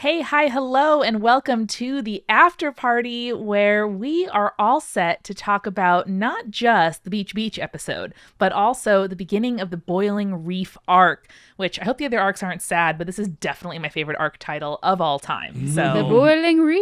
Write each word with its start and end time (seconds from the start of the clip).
Hey, 0.00 0.22
hi, 0.22 0.48
hello, 0.48 1.02
and 1.02 1.20
welcome 1.20 1.66
to 1.66 2.00
the 2.00 2.24
after 2.26 2.72
party 2.72 3.34
where 3.34 3.86
we 3.86 4.26
are 4.28 4.54
all 4.58 4.80
set 4.80 5.22
to 5.24 5.34
talk 5.34 5.66
about 5.66 6.08
not 6.08 6.48
just 6.48 7.04
the 7.04 7.10
Beach 7.10 7.34
Beach 7.34 7.58
episode, 7.58 8.14
but 8.38 8.50
also 8.50 9.06
the 9.06 9.14
beginning 9.14 9.60
of 9.60 9.68
the 9.68 9.76
Boiling 9.76 10.42
Reef 10.46 10.78
arc, 10.88 11.28
which 11.58 11.78
I 11.78 11.84
hope 11.84 11.98
the 11.98 12.06
other 12.06 12.18
arcs 12.18 12.42
aren't 12.42 12.62
sad, 12.62 12.96
but 12.96 13.06
this 13.06 13.18
is 13.18 13.28
definitely 13.28 13.78
my 13.78 13.90
favorite 13.90 14.16
arc 14.18 14.38
title 14.38 14.78
of 14.82 15.02
all 15.02 15.18
time. 15.18 15.54
Mm. 15.54 15.74
So, 15.74 15.92
The 15.92 16.04
Boiling 16.04 16.60
Reef. 16.60 16.80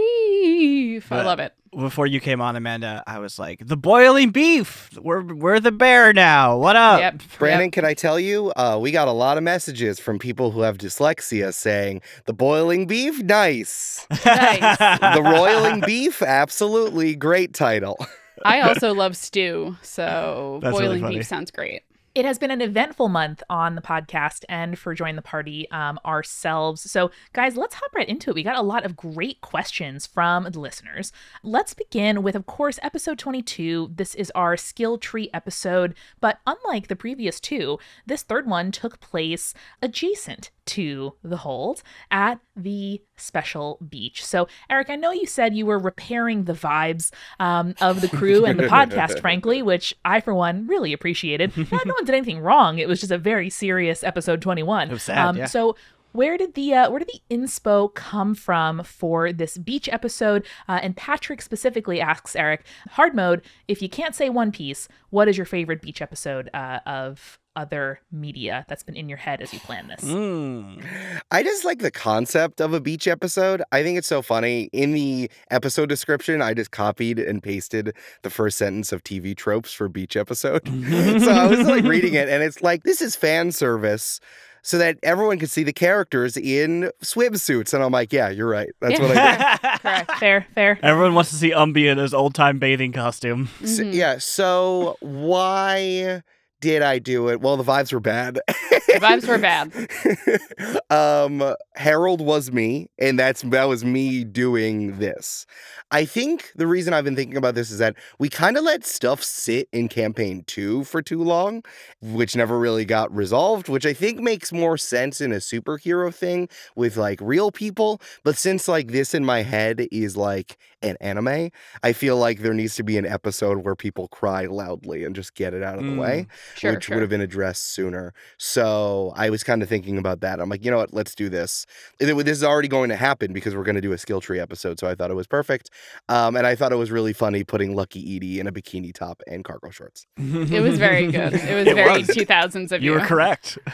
I 1.10 1.16
But- 1.16 1.26
love 1.26 1.38
it. 1.40 1.52
Before 1.76 2.06
you 2.06 2.18
came 2.18 2.40
on, 2.40 2.56
Amanda, 2.56 3.04
I 3.06 3.18
was 3.18 3.38
like, 3.38 3.60
"The 3.66 3.76
boiling 3.76 4.30
beef. 4.30 4.88
We're 4.98 5.20
we're 5.22 5.60
the 5.60 5.70
bear 5.70 6.14
now. 6.14 6.56
What 6.56 6.76
up?" 6.76 6.98
yep. 6.98 7.20
Brandon, 7.38 7.66
Yep. 7.66 7.72
can 7.72 7.84
I 7.84 7.92
tell 7.92 8.18
you? 8.18 8.50
Uh, 8.56 8.78
we 8.80 8.90
got 8.90 9.06
a 9.06 9.12
lot 9.12 9.36
of 9.36 9.42
messages 9.42 10.00
from 10.00 10.18
people 10.18 10.50
who 10.52 10.62
have 10.62 10.78
dyslexia 10.78 11.52
saying 11.52 12.00
the 12.24 12.32
boiling 12.32 12.86
beef, 12.86 13.22
nice. 13.22 14.06
Nice. 14.24 14.78
the 14.78 15.20
roiling 15.22 15.80
beef, 15.84 16.22
absolutely 16.22 17.14
great 17.14 17.52
title. 17.52 17.98
I 18.46 18.60
also 18.66 18.94
love 18.94 19.14
stew, 19.14 19.76
so 19.82 20.60
That's 20.62 20.74
boiling 20.78 21.02
funny. 21.02 21.16
beef 21.18 21.26
sounds 21.26 21.50
great. 21.50 21.82
It 22.18 22.24
has 22.24 22.36
been 22.36 22.50
an 22.50 22.60
eventful 22.60 23.08
month 23.08 23.44
on 23.48 23.76
the 23.76 23.80
podcast 23.80 24.44
and 24.48 24.76
for 24.76 24.92
Join 24.92 25.14
the 25.14 25.22
Party 25.22 25.70
um, 25.70 26.00
ourselves. 26.04 26.90
So, 26.90 27.12
guys, 27.32 27.56
let's 27.56 27.76
hop 27.76 27.94
right 27.94 28.08
into 28.08 28.30
it. 28.30 28.34
We 28.34 28.42
got 28.42 28.58
a 28.58 28.60
lot 28.60 28.84
of 28.84 28.96
great 28.96 29.40
questions 29.40 30.04
from 30.04 30.42
the 30.42 30.58
listeners. 30.58 31.12
Let's 31.44 31.74
begin 31.74 32.24
with, 32.24 32.34
of 32.34 32.44
course, 32.44 32.80
episode 32.82 33.20
22. 33.20 33.92
This 33.94 34.16
is 34.16 34.32
our 34.34 34.56
skill 34.56 34.98
tree 34.98 35.30
episode, 35.32 35.94
but 36.20 36.40
unlike 36.44 36.88
the 36.88 36.96
previous 36.96 37.38
two, 37.38 37.78
this 38.04 38.24
third 38.24 38.48
one 38.48 38.72
took 38.72 38.98
place 38.98 39.54
adjacent 39.80 40.50
to 40.68 41.14
the 41.22 41.38
hold 41.38 41.82
at 42.10 42.40
the 42.54 43.02
special 43.16 43.78
beach. 43.88 44.24
So, 44.24 44.48
Eric, 44.68 44.90
I 44.90 44.96
know 44.96 45.10
you 45.12 45.26
said 45.26 45.54
you 45.54 45.66
were 45.66 45.78
repairing 45.78 46.44
the 46.44 46.52
vibes 46.52 47.10
um, 47.40 47.74
of 47.80 48.00
the 48.00 48.08
crew 48.08 48.44
and 48.44 48.58
the 48.58 48.64
podcast, 48.68 49.20
frankly, 49.20 49.62
which 49.62 49.94
I, 50.04 50.20
for 50.20 50.34
one, 50.34 50.66
really 50.66 50.92
appreciated. 50.92 51.52
No, 51.70 51.78
no 51.84 51.94
one 51.94 52.04
did 52.04 52.14
anything 52.14 52.40
wrong. 52.40 52.78
It 52.78 52.88
was 52.88 53.00
just 53.00 53.12
a 53.12 53.18
very 53.18 53.50
serious 53.50 54.02
episode 54.02 54.40
21. 54.40 54.88
It 54.88 54.92
was 54.92 55.02
sad, 55.02 55.36
yeah. 55.36 55.44
So, 55.44 55.76
where 56.12 56.38
did 56.38 56.54
the 56.54 56.74
uh, 56.74 56.90
where 56.90 56.98
did 56.98 57.08
the 57.08 57.34
inspo 57.34 57.92
come 57.94 58.34
from 58.34 58.82
for 58.82 59.32
this 59.32 59.58
beach 59.58 59.88
episode? 59.88 60.46
Uh, 60.68 60.80
and 60.82 60.96
Patrick 60.96 61.42
specifically 61.42 62.00
asks 62.00 62.34
Eric, 62.34 62.64
hard 62.92 63.14
mode. 63.14 63.42
If 63.68 63.82
you 63.82 63.88
can't 63.88 64.14
say 64.14 64.30
One 64.30 64.50
Piece, 64.50 64.88
what 65.10 65.28
is 65.28 65.36
your 65.36 65.46
favorite 65.46 65.82
beach 65.82 66.00
episode 66.00 66.48
uh, 66.54 66.80
of 66.86 67.37
other 67.58 68.00
media 68.12 68.64
that's 68.68 68.82
been 68.84 68.94
in 68.96 69.08
your 69.08 69.18
head 69.18 69.40
as 69.40 69.52
you 69.52 69.58
plan 69.60 69.88
this? 69.88 70.04
Mm. 70.04 70.84
I 71.30 71.42
just 71.42 71.64
like 71.64 71.80
the 71.80 71.90
concept 71.90 72.60
of 72.60 72.72
a 72.72 72.80
beach 72.80 73.08
episode. 73.08 73.62
I 73.72 73.82
think 73.82 73.98
it's 73.98 74.06
so 74.06 74.22
funny. 74.22 74.70
In 74.72 74.92
the 74.92 75.30
episode 75.50 75.88
description, 75.88 76.40
I 76.40 76.54
just 76.54 76.70
copied 76.70 77.18
and 77.18 77.42
pasted 77.42 77.94
the 78.22 78.30
first 78.30 78.58
sentence 78.58 78.92
of 78.92 79.02
TV 79.02 79.36
tropes 79.36 79.72
for 79.72 79.88
beach 79.88 80.16
episode. 80.16 80.66
so 80.68 81.30
I 81.32 81.46
was 81.46 81.66
like 81.66 81.84
reading 81.84 82.14
it, 82.14 82.28
and 82.28 82.42
it's 82.42 82.62
like, 82.62 82.84
this 82.84 83.02
is 83.02 83.16
fan 83.16 83.50
service. 83.52 84.20
So 84.62 84.76
that 84.78 84.98
everyone 85.04 85.38
can 85.38 85.46
see 85.48 85.62
the 85.62 85.72
characters 85.72 86.36
in 86.36 86.90
swimsuits. 87.02 87.72
And 87.72 87.82
I'm 87.82 87.92
like, 87.92 88.12
yeah, 88.12 88.28
you're 88.28 88.48
right. 88.48 88.68
That's 88.80 88.98
what 89.00 89.16
I 89.16 89.36
did. 89.36 89.80
Correct. 89.80 90.12
Fair, 90.18 90.46
fair. 90.54 90.78
Everyone 90.82 91.14
wants 91.14 91.30
to 91.30 91.36
see 91.36 91.52
Umbi 91.52 91.86
in 91.90 91.96
his 91.96 92.12
old 92.12 92.34
time 92.34 92.58
bathing 92.58 92.92
costume. 92.92 93.48
So- 93.64 93.84
Mhm. 93.84 93.94
yeah. 93.94 94.18
So 94.18 94.96
why 95.00 96.22
did 96.60 96.82
I 96.82 96.98
do 96.98 97.28
it? 97.28 97.40
Well, 97.40 97.56
the 97.56 97.64
vibes 97.64 97.92
were 97.92 98.00
bad. 98.00 98.40
The 98.88 99.00
vibes 99.00 99.28
were 99.28 99.38
bad. 99.38 100.90
um, 100.90 101.54
Harold 101.76 102.20
was 102.20 102.50
me, 102.52 102.88
and 102.98 103.18
that's 103.18 103.42
that 103.42 103.64
was 103.64 103.84
me 103.84 104.24
doing 104.24 104.98
this. 104.98 105.46
I 105.90 106.04
think 106.04 106.52
the 106.56 106.66
reason 106.66 106.92
I've 106.92 107.04
been 107.04 107.16
thinking 107.16 107.36
about 107.36 107.54
this 107.54 107.70
is 107.70 107.78
that 107.78 107.96
we 108.18 108.28
kind 108.28 108.56
of 108.56 108.64
let 108.64 108.84
stuff 108.84 109.22
sit 109.22 109.68
in 109.72 109.88
campaign 109.88 110.44
two 110.46 110.84
for 110.84 111.00
too 111.02 111.22
long, 111.22 111.62
which 112.00 112.36
never 112.36 112.58
really 112.58 112.84
got 112.84 113.14
resolved, 113.14 113.68
which 113.68 113.86
I 113.86 113.92
think 113.94 114.20
makes 114.20 114.52
more 114.52 114.76
sense 114.76 115.20
in 115.20 115.32
a 115.32 115.36
superhero 115.36 116.14
thing 116.14 116.48
with 116.76 116.96
like 116.96 117.20
real 117.22 117.50
people. 117.50 118.00
But 118.22 118.36
since 118.36 118.68
like 118.68 118.88
this 118.88 119.14
in 119.14 119.24
my 119.24 119.42
head 119.42 119.86
is 119.90 120.16
like 120.16 120.58
an 120.82 120.96
anime, 121.00 121.50
I 121.82 121.92
feel 121.92 122.16
like 122.16 122.40
there 122.40 122.54
needs 122.54 122.76
to 122.76 122.82
be 122.82 122.98
an 122.98 123.06
episode 123.06 123.58
where 123.58 123.74
people 123.76 124.08
cry 124.08 124.46
loudly 124.46 125.04
and 125.04 125.14
just 125.14 125.34
get 125.34 125.54
it 125.54 125.62
out 125.62 125.78
of 125.78 125.84
the 125.84 125.94
way 125.94 126.26
Sure, 126.54 126.74
which 126.74 126.84
sure. 126.84 126.96
would 126.96 127.00
have 127.02 127.10
been 127.10 127.20
addressed 127.20 127.64
sooner. 127.72 128.12
So 128.36 128.77
I 129.16 129.30
was 129.30 129.42
kind 129.44 129.62
of 129.62 129.68
thinking 129.68 129.98
about 129.98 130.20
that. 130.20 130.40
I'm 130.40 130.48
like, 130.48 130.64
you 130.64 130.70
know 130.70 130.78
what? 130.78 130.92
Let's 130.92 131.14
do 131.14 131.28
this. 131.28 131.66
This 131.98 132.10
is 132.38 132.44
already 132.44 132.68
going 132.68 132.88
to 132.90 132.96
happen 132.96 133.32
because 133.32 133.54
we're 133.54 133.64
going 133.64 133.74
to 133.76 133.80
do 133.80 133.92
a 133.92 133.98
skill 133.98 134.20
tree 134.20 134.40
episode. 134.40 134.78
So 134.78 134.86
I 134.88 134.94
thought 134.94 135.10
it 135.10 135.14
was 135.14 135.26
perfect. 135.26 135.70
Um, 136.08 136.36
and 136.36 136.46
I 136.46 136.54
thought 136.54 136.72
it 136.72 136.76
was 136.76 136.90
really 136.90 137.12
funny 137.12 137.44
putting 137.44 137.74
Lucky 137.74 138.16
Edie 138.16 138.40
in 138.40 138.46
a 138.46 138.52
bikini 138.52 138.92
top 138.94 139.22
and 139.26 139.44
cargo 139.44 139.70
shorts. 139.70 140.06
It 140.16 140.62
was 140.62 140.78
very 140.78 141.10
good. 141.10 141.34
It 141.34 141.54
was 141.54 141.66
It 141.66 141.74
very 141.74 141.98
was. 142.00 142.08
2000s 142.08 142.72
of 142.72 142.82
You 142.82 142.92
you. 142.92 142.98
were 143.00 143.04
correct. 143.06 143.58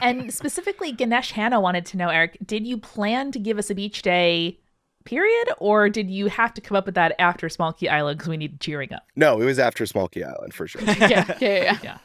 And 0.00 0.32
specifically, 0.32 0.92
Ganesh 0.92 1.32
Hanna 1.32 1.60
wanted 1.60 1.84
to 1.86 1.96
know, 1.96 2.08
Eric, 2.08 2.38
did 2.46 2.64
you 2.64 2.78
plan 2.78 3.32
to 3.32 3.38
give 3.40 3.58
us 3.58 3.68
a 3.68 3.74
beach 3.74 4.02
day 4.02 4.60
period, 5.04 5.48
or 5.58 5.88
did 5.88 6.08
you 6.10 6.26
have 6.26 6.52
to 6.54 6.60
come 6.60 6.76
up 6.76 6.86
with 6.86 6.94
that 6.94 7.14
after 7.18 7.48
Small 7.48 7.72
Key 7.72 7.88
Island 7.88 8.18
because 8.18 8.28
we 8.28 8.36
needed 8.36 8.60
cheering 8.60 8.92
up? 8.92 9.02
No, 9.16 9.40
it 9.40 9.44
was 9.44 9.58
after 9.58 9.86
Smokey 9.86 10.22
Island 10.22 10.54
for 10.54 10.68
sure. 10.68 10.82
yeah, 10.86 10.96
yeah, 11.08 11.34
yeah, 11.40 11.78
yeah. 11.82 11.98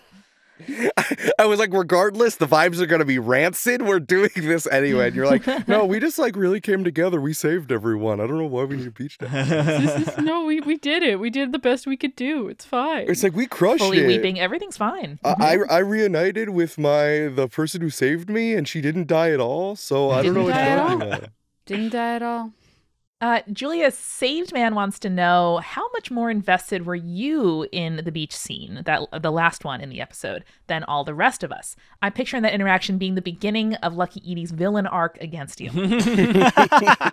I 1.39 1.45
was 1.45 1.59
like, 1.59 1.73
regardless, 1.73 2.35
the 2.35 2.47
vibes 2.47 2.79
are 2.79 2.85
going 2.85 2.99
to 2.99 3.05
be 3.05 3.19
rancid. 3.19 3.81
We're 3.81 3.99
doing 3.99 4.29
this 4.35 4.67
anyway. 4.67 5.07
And 5.07 5.15
you're 5.15 5.25
like, 5.25 5.45
no, 5.67 5.85
we 5.85 5.99
just 5.99 6.19
like 6.19 6.35
really 6.35 6.61
came 6.61 6.83
together. 6.83 7.19
We 7.19 7.33
saved 7.33 7.71
everyone. 7.71 8.19
I 8.19 8.27
don't 8.27 8.37
know 8.37 8.45
why 8.45 8.63
we 8.65 8.77
need 8.77 8.87
a 8.87 8.91
beach 8.91 9.17
day. 9.19 9.27
This 9.27 10.17
no, 10.19 10.45
we, 10.45 10.61
we 10.61 10.77
did 10.77 11.03
it. 11.03 11.19
We 11.19 11.29
did 11.29 11.51
the 11.51 11.59
best 11.59 11.87
we 11.87 11.97
could 11.97 12.15
do. 12.15 12.47
It's 12.47 12.65
fine. 12.65 13.09
It's 13.09 13.23
like 13.23 13.33
we 13.33 13.47
crushed 13.47 13.83
Fully 13.83 13.99
it. 13.99 14.07
weeping, 14.07 14.39
everything's 14.39 14.77
fine. 14.77 15.19
I, 15.23 15.29
I 15.29 15.55
mm-hmm. 15.57 15.71
I 15.71 15.77
reunited 15.79 16.49
with 16.49 16.77
my 16.77 17.27
the 17.33 17.47
person 17.51 17.81
who 17.81 17.89
saved 17.89 18.29
me, 18.29 18.53
and 18.53 18.67
she 18.67 18.81
didn't 18.81 19.07
die 19.07 19.31
at 19.31 19.39
all. 19.39 19.75
So 19.75 20.11
I 20.11 20.21
don't 20.21 20.33
know 20.33 20.41
Didn't 20.41 20.45
what 20.45 20.53
die 20.53 20.69
you're 20.69 21.03
at 21.13 21.21
all? 21.23 21.29
Didn't 21.65 21.89
die 21.89 22.15
at 22.15 22.23
all. 22.23 22.53
Uh, 23.23 23.39
Julia 23.53 23.89
Saved 23.89 24.51
Man 24.51 24.75
wants 24.75 24.99
to 24.99 25.09
know 25.09 25.61
how 25.63 25.89
much 25.93 26.11
more 26.11 26.29
invested 26.29 26.85
were 26.85 26.93
you 26.93 27.65
in 27.71 28.01
the 28.03 28.11
beach 28.11 28.35
scene, 28.35 28.81
that 28.83 28.99
the 29.21 29.31
last 29.31 29.63
one 29.63 29.79
in 29.79 29.87
the 29.87 30.01
episode, 30.01 30.43
than 30.67 30.83
all 30.83 31.05
the 31.05 31.13
rest 31.13 31.41
of 31.41 31.49
us? 31.49 31.77
I'm 32.01 32.11
picturing 32.11 32.43
that 32.43 32.51
interaction 32.51 32.97
being 32.97 33.15
the 33.15 33.21
beginning 33.21 33.75
of 33.75 33.95
Lucky 33.95 34.21
Edie's 34.29 34.51
villain 34.51 34.85
arc 34.85 35.17
against 35.21 35.61
you. 35.61 35.69
I 35.73 37.11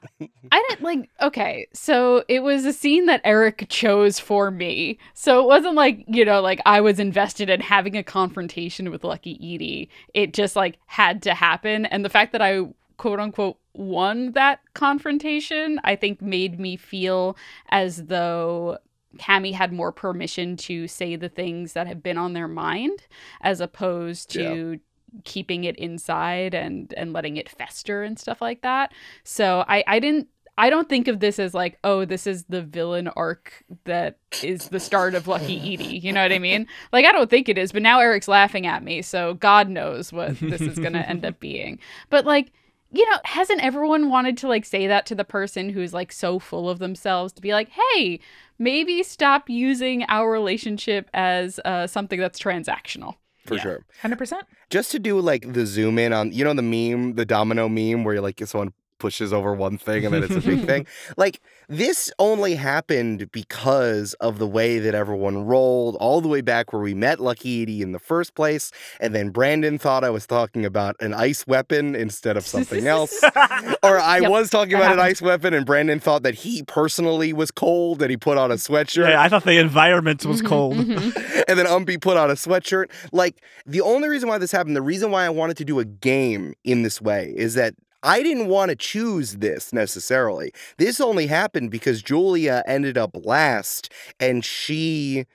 didn't 0.50 0.82
like 0.82 1.10
okay, 1.22 1.68
so 1.72 2.24
it 2.26 2.42
was 2.42 2.64
a 2.64 2.72
scene 2.72 3.06
that 3.06 3.20
Eric 3.22 3.66
chose 3.68 4.18
for 4.18 4.50
me. 4.50 4.98
So 5.14 5.40
it 5.40 5.46
wasn't 5.46 5.76
like, 5.76 6.04
you 6.08 6.24
know, 6.24 6.40
like 6.40 6.60
I 6.66 6.80
was 6.80 6.98
invested 6.98 7.48
in 7.48 7.60
having 7.60 7.96
a 7.96 8.02
confrontation 8.02 8.90
with 8.90 9.04
Lucky 9.04 9.34
Edie. 9.36 9.88
It 10.12 10.34
just 10.34 10.56
like 10.56 10.78
had 10.86 11.22
to 11.22 11.34
happen. 11.34 11.86
And 11.86 12.04
the 12.04 12.10
fact 12.10 12.32
that 12.32 12.42
I 12.42 12.66
quote 13.00 13.18
unquote 13.18 13.56
won 13.72 14.32
that 14.32 14.60
confrontation, 14.74 15.80
I 15.84 15.96
think 15.96 16.20
made 16.20 16.60
me 16.60 16.76
feel 16.76 17.34
as 17.70 18.04
though 18.04 18.76
Cammy 19.16 19.54
had 19.54 19.72
more 19.72 19.90
permission 19.90 20.54
to 20.58 20.86
say 20.86 21.16
the 21.16 21.30
things 21.30 21.72
that 21.72 21.86
have 21.86 22.02
been 22.02 22.18
on 22.18 22.34
their 22.34 22.46
mind 22.46 23.06
as 23.40 23.62
opposed 23.62 24.30
to 24.32 24.80
keeping 25.24 25.64
it 25.64 25.76
inside 25.76 26.54
and 26.54 26.92
and 26.94 27.14
letting 27.14 27.38
it 27.38 27.48
fester 27.48 28.02
and 28.02 28.18
stuff 28.18 28.42
like 28.42 28.60
that. 28.60 28.92
So 29.24 29.64
I 29.66 29.82
I 29.86 29.98
didn't 29.98 30.28
I 30.58 30.68
don't 30.68 30.90
think 30.90 31.08
of 31.08 31.20
this 31.20 31.38
as 31.38 31.54
like, 31.54 31.78
oh, 31.84 32.04
this 32.04 32.26
is 32.26 32.44
the 32.50 32.60
villain 32.60 33.08
arc 33.08 33.64
that 33.84 34.18
is 34.42 34.68
the 34.68 34.78
start 34.78 35.14
of 35.14 35.26
Lucky 35.26 35.56
Edie. 35.56 35.96
You 35.96 36.12
know 36.12 36.22
what 36.22 36.32
I 36.32 36.38
mean? 36.38 36.66
Like, 36.92 37.06
I 37.06 37.12
don't 37.12 37.30
think 37.30 37.48
it 37.48 37.56
is, 37.56 37.72
but 37.72 37.82
now 37.82 38.00
Eric's 38.00 38.28
laughing 38.28 38.66
at 38.66 38.82
me, 38.82 39.00
so 39.00 39.34
God 39.34 39.68
knows 39.68 40.12
what 40.12 40.38
this 40.40 40.60
is 40.60 40.78
going 40.78 40.92
to 40.92 41.08
end 41.08 41.24
up 41.24 41.38
being. 41.40 41.78
But, 42.10 42.26
like, 42.26 42.52
you 42.92 43.08
know, 43.08 43.18
hasn't 43.24 43.62
everyone 43.62 44.10
wanted 44.10 44.36
to, 44.38 44.48
like, 44.48 44.64
say 44.64 44.86
that 44.86 45.06
to 45.06 45.14
the 45.14 45.24
person 45.24 45.70
who's, 45.70 45.92
like, 45.94 46.12
so 46.12 46.38
full 46.38 46.68
of 46.68 46.78
themselves 46.78 47.32
to 47.34 47.42
be 47.42 47.52
like, 47.52 47.68
hey, 47.70 48.20
maybe 48.58 49.02
stop 49.02 49.48
using 49.48 50.04
our 50.08 50.30
relationship 50.30 51.08
as 51.14 51.60
uh, 51.64 51.86
something 51.86 52.18
that's 52.20 52.38
transactional? 52.38 53.14
for 53.46 53.54
Yeah. 53.56 53.62
sure. 53.62 53.84
100%? 54.02 54.42
Just 54.68 54.92
to 54.92 54.98
do 54.98 55.18
like 55.18 55.52
the 55.54 55.64
zoom 55.66 55.98
in 55.98 56.12
on, 56.12 56.30
you 56.30 56.44
know, 56.44 56.52
the 56.54 56.62
meme, 56.62 57.14
the 57.14 57.24
domino 57.24 57.68
meme, 57.68 58.04
where 58.04 58.14
you're 58.14 58.22
like 58.22 58.40
someone 58.46 58.72
pushes 59.00 59.32
over 59.32 59.52
one 59.54 59.76
thing 59.78 60.04
and 60.04 60.14
then 60.14 60.22
it's 60.22 60.36
a 60.36 60.40
big 60.40 60.60
thing. 60.64 60.86
Like 61.16 61.40
this 61.68 62.10
only 62.18 62.54
happened 62.54 63.30
because 63.32 64.14
of 64.14 64.38
the 64.38 64.46
way 64.46 64.78
that 64.78 64.94
everyone 64.94 65.44
rolled 65.46 65.96
all 65.96 66.20
the 66.20 66.28
way 66.28 66.40
back 66.40 66.72
where 66.72 66.82
we 66.82 66.94
met 66.94 67.18
Lucky 67.20 67.62
Edie 67.62 67.82
in 67.82 67.92
the 67.92 67.98
first 67.98 68.34
place. 68.34 68.70
And 69.00 69.14
then 69.14 69.30
Brandon 69.30 69.78
thought 69.78 70.04
I 70.04 70.10
was 70.10 70.26
talking 70.26 70.64
about 70.64 70.94
an 71.00 71.12
ice 71.14 71.46
weapon 71.46 71.94
instead 71.96 72.36
of 72.36 72.46
something 72.46 72.86
else. 72.86 73.22
or 73.82 73.98
I 73.98 74.20
Yep, 74.20 74.30
was 74.30 74.50
talking 74.50 74.72
that 74.72 74.78
about 74.78 74.92
an 74.92 75.00
ice 75.00 75.20
weapon 75.22 75.54
and 75.54 75.64
Brandon 75.66 75.98
thought 76.00 76.22
that 76.22 76.34
he 76.34 76.62
personally 76.62 77.32
was 77.32 77.50
cold 77.50 78.02
and 78.02 78.10
he 78.10 78.16
put 78.16 78.36
on 78.38 78.50
a 78.50 78.54
sweatshirt. 78.56 79.08
Yeah, 79.10 79.20
I 79.22 79.28
thought 79.28 79.44
the 79.44 79.58
environment 79.58 80.24
was 80.26 80.42
Mhm, 80.42 80.46
cold. 80.46 80.76
mhm. 80.76 81.44
and 81.48 81.58
then 81.58 81.66
Umbi 81.66 82.00
put 82.00 82.16
on 82.16 82.30
a 82.30 82.34
sweatshirt. 82.34 82.90
Like 83.12 83.36
the 83.66 83.80
only 83.80 84.08
reason 84.08 84.28
why 84.28 84.38
this 84.38 84.52
happened, 84.52 84.76
the 84.76 84.82
reason 84.82 85.10
why 85.10 85.24
I 85.24 85.30
wanted 85.30 85.56
to 85.58 85.64
do 85.64 85.78
a 85.80 85.84
game 85.84 86.52
in 86.64 86.82
this 86.82 87.00
way 87.00 87.32
is 87.36 87.54
that 87.54 87.74
I 88.02 88.22
didn't 88.22 88.48
want 88.48 88.70
to 88.70 88.76
choose 88.76 89.36
this 89.36 89.72
necessarily. 89.72 90.52
This 90.78 91.00
only 91.00 91.26
happened 91.26 91.70
because 91.70 92.02
Julia 92.02 92.62
ended 92.66 92.96
up 92.96 93.16
last 93.24 93.92
and 94.18 94.44
she 94.44 95.26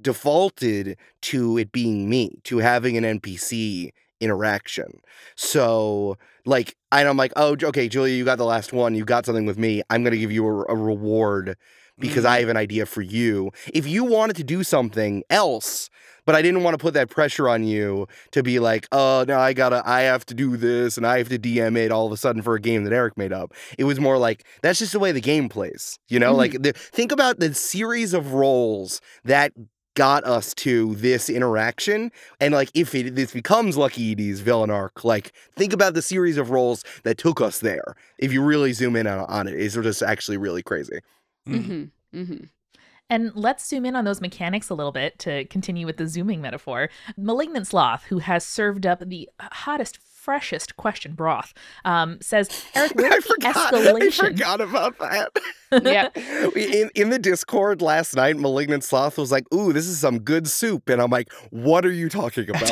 defaulted 0.00 0.96
to 1.22 1.58
it 1.58 1.72
being 1.72 2.08
me, 2.08 2.38
to 2.44 2.58
having 2.58 2.96
an 2.96 3.20
NPC 3.20 3.90
interaction. 4.20 5.00
So, 5.36 6.16
like, 6.46 6.76
and 6.92 7.08
I'm 7.08 7.16
like, 7.16 7.32
oh, 7.36 7.56
okay, 7.62 7.88
Julia, 7.88 8.14
you 8.14 8.24
got 8.24 8.38
the 8.38 8.44
last 8.44 8.72
one. 8.72 8.94
You 8.94 9.04
got 9.04 9.26
something 9.26 9.46
with 9.46 9.58
me. 9.58 9.82
I'm 9.90 10.02
going 10.02 10.12
to 10.12 10.18
give 10.18 10.32
you 10.32 10.46
a, 10.46 10.64
a 10.72 10.76
reward 10.76 11.56
because 11.98 12.24
I 12.24 12.38
mm. 12.38 12.40
have 12.40 12.48
an 12.48 12.56
idea 12.56 12.86
for 12.86 13.02
you. 13.02 13.50
If 13.72 13.86
you 13.86 14.04
wanted 14.04 14.36
to 14.36 14.44
do 14.44 14.64
something 14.64 15.22
else, 15.30 15.90
but 16.26 16.34
I 16.34 16.42
didn't 16.42 16.62
want 16.62 16.74
to 16.74 16.78
put 16.82 16.94
that 16.94 17.10
pressure 17.10 17.48
on 17.48 17.64
you 17.64 18.06
to 18.32 18.42
be 18.42 18.58
like, 18.58 18.86
oh, 18.92 19.24
no, 19.26 19.38
I 19.38 19.52
gotta, 19.52 19.82
I 19.84 20.02
have 20.02 20.24
to 20.26 20.34
do 20.34 20.56
this 20.56 20.96
and 20.96 21.06
I 21.06 21.18
have 21.18 21.28
to 21.28 21.38
DM 21.38 21.76
it 21.76 21.90
all 21.92 22.06
of 22.06 22.12
a 22.12 22.16
sudden 22.16 22.42
for 22.42 22.54
a 22.54 22.60
game 22.60 22.84
that 22.84 22.92
Eric 22.92 23.16
made 23.16 23.32
up. 23.32 23.52
It 23.78 23.84
was 23.84 24.00
more 24.00 24.18
like, 24.18 24.44
that's 24.62 24.78
just 24.78 24.92
the 24.92 24.98
way 24.98 25.12
the 25.12 25.20
game 25.20 25.48
plays, 25.48 25.98
you 26.08 26.18
know? 26.18 26.32
Mhm. 26.34 26.36
Like, 26.36 26.62
the, 26.62 26.72
think 26.72 27.12
about 27.12 27.38
the 27.40 27.52
series 27.54 28.14
of 28.14 28.32
roles 28.32 29.00
that 29.24 29.52
got 29.96 30.24
us 30.24 30.54
to 30.54 30.94
this 30.96 31.30
interaction 31.30 32.10
and 32.40 32.52
like 32.52 32.68
if 32.74 32.96
it 32.96 33.14
this 33.14 33.30
becomes 33.32 33.76
lucky 33.76 34.10
edie's 34.10 34.40
villain 34.40 34.68
arc 34.68 35.04
like 35.04 35.32
think 35.54 35.72
about 35.72 35.94
the 35.94 36.02
series 36.02 36.36
of 36.36 36.50
roles 36.50 36.82
that 37.04 37.16
took 37.16 37.40
us 37.40 37.60
there 37.60 37.94
if 38.18 38.32
you 38.32 38.42
really 38.42 38.72
zoom 38.72 38.96
in 38.96 39.06
on, 39.06 39.20
on 39.28 39.46
it 39.46 39.54
it's 39.54 39.74
just 39.74 40.02
actually 40.02 40.36
really 40.36 40.64
crazy 40.64 40.98
Mm-hmm. 41.48 41.84
hmm 42.24 42.44
And 43.14 43.30
let's 43.36 43.64
zoom 43.68 43.86
in 43.86 43.94
on 43.94 44.04
those 44.04 44.20
mechanics 44.20 44.70
a 44.70 44.74
little 44.74 44.90
bit 44.90 45.20
to 45.20 45.44
continue 45.44 45.86
with 45.86 45.98
the 45.98 46.08
zooming 46.08 46.40
metaphor. 46.40 46.88
Malignant 47.16 47.68
Sloth, 47.68 48.04
who 48.08 48.18
has 48.18 48.44
served 48.44 48.86
up 48.86 49.08
the 49.08 49.28
hottest, 49.40 49.98
freshest 50.02 50.76
question 50.76 51.12
broth, 51.14 51.54
um, 51.84 52.18
says, 52.20 52.48
Eric, 52.74 52.92
where 52.96 53.06
I 53.06 53.10
did 53.10 53.22
the 53.22 53.26
forgot, 53.28 53.72
I 53.74 54.10
forgot 54.10 54.60
about 54.60 54.98
that 54.98 55.28
Yeah. 55.84 56.08
in, 56.56 56.90
in 56.96 57.10
the 57.10 57.18
discord 57.20 57.82
last 57.82 58.14
night 58.16 58.36
malignant 58.36 58.84
sloth 58.84 59.18
was 59.18 59.32
like 59.32 59.44
ooh 59.52 59.72
this 59.72 59.88
is 59.88 59.98
some 59.98 60.20
good 60.20 60.46
soup 60.46 60.88
and 60.88 61.02
i'm 61.02 61.10
like 61.10 61.32
what 61.50 61.84
are 61.84 61.90
you 61.90 62.08
talking 62.08 62.48
about 62.48 62.70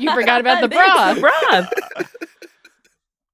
You 0.00 0.14
forgot 0.14 0.40
about 0.40 0.62
the 0.62 0.68
broth. 0.68 1.20
broth. 1.20 2.07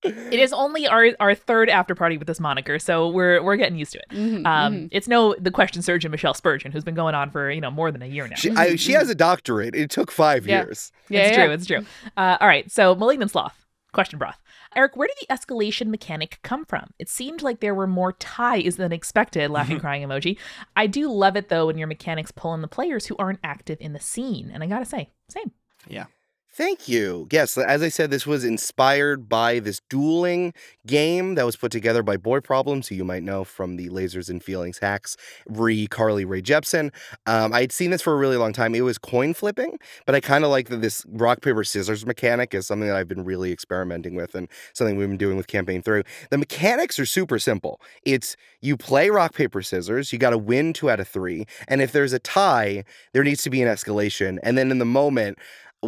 It 0.05 0.39
is 0.41 0.53
only 0.53 0.87
our, 0.87 1.09
our 1.21 1.35
third 1.35 1.69
after 1.71 1.95
party 1.95 2.19
with 2.19 2.27
this 2.27 2.39
moniker, 2.41 2.79
so 2.79 3.09
we're 3.09 3.43
we're 3.43 3.57
getting 3.57 3.79
used 3.79 3.93
to 3.93 3.99
it. 3.99 4.09
Mhm, 4.11 4.47
Um, 4.47 4.75
mhm. 4.75 4.89
It's 4.93 5.09
no 5.09 5.35
the 5.41 5.51
question 5.51 5.83
surgeon 5.83 6.11
Michelle 6.11 6.35
Spurgeon, 6.35 6.73
who's 6.73 6.85
been 6.85 6.95
going 6.95 7.15
on 7.15 7.31
for 7.31 7.51
you 7.51 7.61
know 7.61 7.71
more 7.71 7.91
than 7.91 8.03
a 8.03 8.07
year 8.07 8.29
now. 8.29 8.37
she, 8.37 8.51
I, 8.51 8.77
she 8.77 8.93
has 8.93 9.09
a 9.11 9.15
doctorate 9.15 9.75
it 9.75 9.91
took 9.91 10.11
five 10.11 10.47
Yeah. 10.47 10.65
years 10.65 10.93
yeah, 11.09 11.21
it's 11.23 11.37
yeah. 11.37 11.45
true. 11.45 11.55
It's 11.55 11.67
true. 11.67 11.87
Uh, 12.17 12.37
all 12.41 12.49
right. 12.49 12.71
So, 12.71 12.95
malignant 12.95 13.31
sloth. 13.31 13.57
Question 13.93 14.19
broth. 14.19 14.39
Eric, 14.77 14.97
where 14.97 15.07
did 15.07 15.17
the 15.21 15.33
escalation 15.33 15.87
mechanic 15.87 16.41
come 16.43 16.65
from? 16.65 16.91
It 16.99 17.09
seemed 17.09 17.43
like 17.43 17.61
there 17.61 17.77
were 17.77 17.87
more 17.87 18.13
ties 18.15 18.75
than 18.75 18.91
expected. 18.93 19.49
Laughing, 19.51 19.79
crying 19.85 20.03
emoji. 20.07 20.37
I 20.75 20.89
do 20.89 21.09
love 21.13 21.37
it 21.37 21.49
though 21.49 21.67
when 21.67 21.79
your 21.79 21.87
mechanics 21.87 22.33
pull 22.33 22.55
in 22.55 22.61
the 22.63 22.67
players 22.69 23.07
who 23.07 23.17
aren't 23.19 23.39
active 23.45 23.79
in 23.81 23.93
the 23.93 24.01
scene. 24.01 24.51
And 24.53 24.65
I 24.65 24.67
gotta 24.67 24.85
say, 24.85 25.11
same. 25.29 25.53
Thank 26.57 26.87
you. 26.87 27.27
Yes, 27.33 27.59
as 27.59 27.83
I 27.83 27.89
said, 27.89 28.13
this 28.13 28.29
was 28.29 28.45
inspired 28.45 29.29
by 29.29 29.59
this 29.59 29.81
dueling 29.91 30.55
game 30.87 31.35
that 31.35 31.45
was 31.45 31.57
put 31.57 31.73
together 31.73 32.01
by 32.05 32.17
Boy 32.17 32.39
Problems, 32.39 32.87
who 32.87 32.95
you 32.95 33.05
might 33.05 33.25
know 33.25 33.43
from 33.43 33.75
the 33.75 33.89
Lasers 33.89 34.31
and 34.31 34.41
Feelings 34.41 34.79
hacks, 34.79 35.17
re 35.49 35.89
Carly 35.89 36.25
Rae 36.25 36.41
Jepsen. 36.41 36.93
Um, 37.27 37.53
I 37.53 37.63
had 37.63 37.73
seen 37.73 37.91
this 37.91 38.03
for 38.03 38.13
a 38.13 38.17
really 38.17 38.37
long 38.37 38.53
time. 38.53 38.73
It 38.77 38.83
was 38.83 38.99
coin 38.99 39.35
flipping, 39.35 39.81
but 40.07 40.15
I 40.15 40.21
kind 40.21 40.45
of 40.45 40.51
like 40.51 40.69
that 40.69 40.81
this 40.81 41.05
rock, 41.09 41.41
paper, 41.43 41.65
scissors 41.65 42.07
mechanic 42.07 42.55
is 42.55 42.69
something 42.69 42.87
that 42.87 42.97
I've 42.97 43.09
been 43.09 43.25
really 43.25 43.51
experimenting 43.51 44.15
with 44.15 44.37
and 44.37 44.47
something 44.75 44.97
we've 44.97 45.09
been 45.09 45.17
doing 45.17 45.37
with 45.37 45.49
Campaign 45.49 45.83
Through. 45.83 46.05
The 46.31 46.39
mechanics 46.39 47.01
are 47.01 47.07
super 47.07 47.41
simple. 47.41 47.81
It's 48.05 48.37
you 48.61 48.77
play 48.77 49.11
rock, 49.11 49.35
paper, 49.35 49.61
scissors, 49.61 50.13
you 50.13 50.21
got 50.21 50.31
to 50.31 50.39
win 50.39 50.73
two 50.73 50.89
out 50.89 51.01
of 51.01 51.09
three. 51.09 51.47
And 51.67 51.83
if 51.83 51.91
there's 51.91 52.13
a 52.13 52.21
tie, 52.21 52.85
there 53.13 53.25
needs 53.25 53.43
to 53.43 53.51
be 53.51 53.61
an 53.61 53.67
escalation. 53.69 54.39
And 54.45 54.57
then 54.57 54.71
in 54.71 54.79
the 54.79 54.85
moment, 54.85 55.37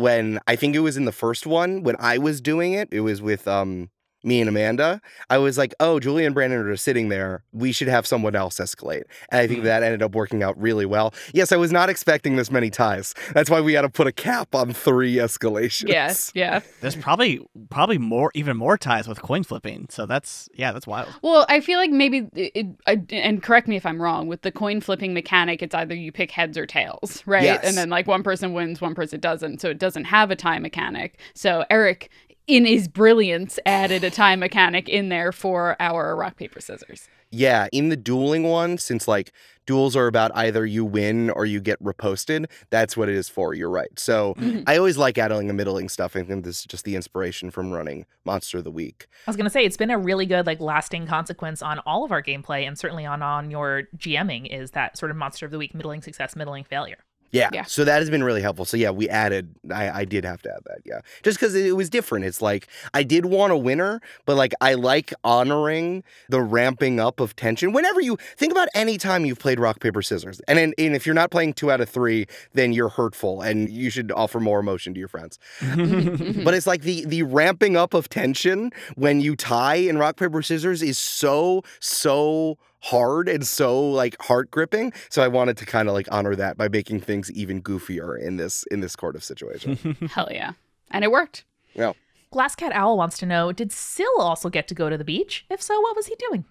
when 0.01 0.39
I 0.47 0.57
think 0.57 0.75
it 0.75 0.81
was 0.81 0.97
in 0.97 1.05
the 1.05 1.13
first 1.13 1.47
one 1.47 1.83
when 1.83 1.97
I 1.99 2.19
was 2.19 2.41
doing 2.41 2.73
it, 2.75 2.89
it 2.93 3.01
was 3.01 3.21
with 3.23 3.47
um 3.49 3.91
me 4.27 4.41
and 4.41 4.49
Amanda. 4.49 5.01
I 5.31 5.39
was 5.39 5.57
like, 5.57 5.75
"Oh, 5.81 6.01
Julie 6.01 6.25
and 6.25 6.35
Brandon 6.35 6.59
are 6.61 6.77
sitting 6.77 7.09
there. 7.09 7.45
We 7.53 7.73
should 7.73 7.89
have 7.89 8.07
someone 8.07 8.35
else 8.35 8.57
escalate." 8.59 9.05
And 9.31 9.41
I 9.41 9.47
think 9.47 9.61
Mm. 9.61 9.65
that 9.65 9.83
ended 9.83 10.03
up 10.03 10.15
working 10.15 10.43
out 10.43 10.61
really 10.61 10.85
well. 10.85 11.15
Yes, 11.33 11.53
I 11.53 11.57
was 11.57 11.73
not 11.73 11.89
expecting 11.89 12.37
this 12.37 12.51
many 12.51 12.69
ties. 12.71 13.15
That's 13.33 13.49
why 13.49 13.61
we 13.61 13.75
had 13.75 13.83
to 13.83 13.89
put 13.89 14.07
a 14.07 14.13
cap 14.13 14.55
on 14.55 14.73
three 14.73 15.15
escalations. 15.15 15.89
Yes, 15.89 16.33
yeah. 16.35 16.61
There's 16.81 16.97
probably 16.97 17.41
probably 17.71 17.99
more 17.99 18.31
even 18.35 18.57
more 18.57 18.77
ties 18.77 19.07
with 19.09 19.23
coin 19.23 19.45
flipping. 19.45 19.87
So 19.91 20.05
that's 20.07 20.49
yeah, 20.55 20.73
that's 20.73 20.87
wild. 20.87 21.09
Well, 21.23 21.47
I 21.49 21.61
feel 21.61 21.79
like 21.79 21.91
maybe, 21.91 22.29
it, 22.35 22.67
it, 22.87 23.13
and 23.13 23.43
correct 23.43 23.69
me 23.69 23.77
if 23.77 23.87
I'm 23.87 24.03
wrong, 24.03 24.27
with 24.27 24.43
the 24.43 24.53
coin 24.53 24.81
flipping 24.81 25.15
mechanic, 25.15 25.63
it's 25.63 25.75
either 25.75 25.95
you 25.95 26.11
pick 26.13 26.31
heads 26.33 26.59
or 26.59 26.67
tails, 26.67 27.23
right? 27.27 27.45
Yes. 27.45 27.65
And 27.65 27.77
then 27.77 27.89
like 27.91 28.07
one 28.07 28.23
person 28.23 28.53
wins, 28.53 28.81
one 28.81 28.95
person 28.95 29.21
doesn't. 29.21 29.61
So 29.61 29.71
it 29.71 29.79
doesn't 29.79 30.05
have 30.05 30.31
a 30.31 30.37
tie 30.37 30.59
mechanic. 30.59 31.19
So 31.35 31.65
Eric, 31.71 32.11
in 32.47 32.65
his 32.65 32.89
brilliance, 32.89 33.59
added 33.67 34.05
a 34.05 34.11
tie 34.11 34.37
mechanic 34.37 34.89
in 34.89 35.09
there 35.09 35.33
for 35.33 35.77
our 35.81 36.15
rock, 36.17 36.37
paper, 36.37 36.61
scissors. 36.61 37.09
Yeah, 37.33 37.67
in 37.73 37.89
the 37.89 37.97
dueling 37.97 38.45
one, 38.45 38.79
since 38.79 39.09
like 39.09 39.33
duels 39.67 39.97
are 39.97 40.07
about 40.07 40.31
either 40.37 40.65
you 40.65 40.85
win 40.85 41.29
or 41.31 41.45
you 41.45 41.61
get 41.61 41.83
reposted, 41.83 42.47
that's 42.71 42.97
what 42.97 43.09
it 43.09 43.17
is 43.17 43.29
for. 43.29 43.53
You're 43.53 43.69
right. 43.69 43.99
So 43.99 44.35
Mhm. 44.39 44.63
I 44.69 44.77
always 44.77 44.97
like 44.97 45.19
adding 45.19 45.49
the 45.49 45.53
middling 45.53 45.89
stuff. 45.89 46.15
I 46.15 46.23
think 46.23 46.45
this 46.45 46.61
is 46.61 46.65
just 46.67 46.85
the 46.85 46.95
inspiration 46.95 47.51
from 47.51 47.73
running 47.73 48.07
Monster 48.25 48.59
of 48.59 48.65
the 48.65 48.71
Week. 48.71 49.09
I 49.27 49.31
was 49.31 49.37
gonna 49.37 49.51
say 49.51 49.65
it's 49.65 49.77
been 49.77 49.91
a 49.91 49.99
really 49.99 50.25
good 50.25 50.47
like 50.47 50.61
lasting 50.61 51.09
consequence 51.09 51.63
on 51.63 51.81
all 51.81 52.05
of 52.05 52.13
our 52.13 52.23
gameplay 52.23 52.65
and 52.67 52.79
certainly 52.79 53.05
on 53.05 53.23
on 53.23 53.51
your 53.51 53.89
GMing 53.99 54.47
is 54.47 54.71
that 54.71 54.97
sort 54.97 55.11
of 55.11 55.17
monster 55.17 55.47
of 55.47 55.51
the 55.53 55.59
week, 55.59 55.75
middling 55.75 56.03
success, 56.03 56.37
middling 56.37 56.63
failure. 56.63 56.99
Yeah. 57.33 57.51
Yeah. 57.53 57.65
So 57.65 57.85
that 57.85 57.99
has 57.99 58.11
been 58.11 58.25
really 58.25 58.43
helpful. 58.43 58.65
So 58.65 58.77
yeah, 58.77 58.91
we 58.91 59.09
added. 59.09 59.55
I, 59.73 59.91
I 59.91 60.05
did 60.05 60.25
have 60.25 60.43
to 60.43 60.51
add 60.51 60.61
that. 60.67 60.79
Yeah. 60.85 61.01
Just 61.23 61.39
because 61.39 61.55
it 61.55 61.77
was 61.77 61.91
different. 61.91 62.25
It's 62.25 62.41
like 62.41 62.69
I 62.95 63.03
did 63.03 63.27
want 63.27 63.53
a 63.53 63.57
winner, 63.57 64.01
but 64.25 64.37
like 64.37 64.55
I 64.61 64.75
like 64.75 65.13
honoring 65.25 66.05
the 66.29 66.41
ramping 66.41 67.01
up 67.01 67.21
of 67.21 67.37
tension. 67.37 67.73
Whenever 67.73 68.01
you 68.01 68.17
think 68.37 68.53
about 68.53 68.69
any 68.75 68.99
time 68.99 69.25
you've 69.25 69.39
played 69.39 69.61
rock 69.61 69.81
paper 69.81 70.03
scissors, 70.03 70.41
and 70.49 70.59
and, 70.59 70.75
and 70.79 70.95
if 70.95 71.07
you're 71.07 71.15
not 71.15 71.31
playing 71.31 71.55
two 71.55 71.71
out 71.71 71.81
of 71.81 71.89
three, 71.89 72.27
then 72.55 72.73
you're 72.73 72.89
hurtful, 72.89 73.43
and 73.43 73.71
you 73.71 73.91
should 73.91 74.13
offer 74.13 74.41
more 74.41 74.61
emotion 74.61 74.95
to 74.95 74.99
your 74.99 75.09
friends. 75.09 75.39
But 75.61 76.55
it's 76.55 76.67
like 76.67 76.83
the 76.83 77.05
the 77.05 77.23
ramping 77.23 77.77
up 77.77 77.95
of 77.95 78.09
tension 78.09 78.73
when 78.95 79.21
you 79.21 79.37
tie 79.37 79.77
in 79.77 79.99
rock 79.99 80.17
paper 80.17 80.43
scissors 80.43 80.83
is 80.83 80.99
so 80.99 81.63
so 81.81 82.59
hard 82.81 83.29
and 83.29 83.47
so 83.47 83.81
like 83.91 84.21
heart 84.23 84.51
gripping. 84.51 84.93
So 85.09 85.23
I 85.23 85.29
wanted 85.29 85.57
to 85.59 85.67
kind 85.67 85.89
of 85.89 85.95
like 85.95 86.09
honor 86.11 86.35
that 86.37 86.57
by 86.57 86.69
making 86.69 87.01
things 87.01 87.31
even 87.33 87.63
goofier 87.63 88.21
in 88.21 88.37
this 88.37 88.65
in 88.71 88.81
this 88.81 88.93
sort 88.93 89.17
of 89.17 89.25
situation. 89.25 89.77
Hell 90.13 90.29
yeah. 90.31 90.53
And 90.91 91.05
it 91.05 91.11
worked. 91.11 91.45
Well, 91.75 91.97
Glasscat 92.33 92.73
Owl 92.73 92.97
wants 92.97 93.19
to 93.19 93.27
know, 93.27 93.53
did 93.53 93.73
Syl 93.73 94.07
also 94.19 94.49
get 94.49 94.69
to 94.69 94.75
go 94.75 94.89
to 94.91 94.97
the 94.99 95.05
beach? 95.05 95.45
If 95.51 95.63
so, 95.63 95.81
what 95.81 95.97
was 95.97 96.07
he 96.07 96.15
doing? 96.29 96.45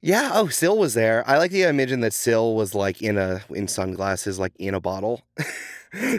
yeah. 0.00 0.30
Oh, 0.34 0.48
Syl 0.48 0.76
was 0.78 0.94
there. 0.94 1.24
I 1.26 1.38
like 1.38 1.50
the 1.50 1.62
imagine 1.62 2.00
that 2.00 2.12
Syl 2.12 2.54
was 2.54 2.74
like 2.74 3.00
in 3.02 3.16
a 3.16 3.40
in 3.50 3.68
sunglasses, 3.68 4.38
like 4.38 4.52
in 4.58 4.74
a 4.74 4.80
bottle. 4.80 5.22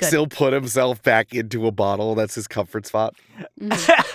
Syl 0.02 0.26
put 0.30 0.54
himself 0.54 1.04
back 1.04 1.34
into 1.34 1.68
a 1.68 1.72
bottle. 1.72 2.16
That's 2.16 2.34
his 2.36 2.48
comfort 2.48 2.86
spot. 2.88 3.16
Mhm. 3.62 4.15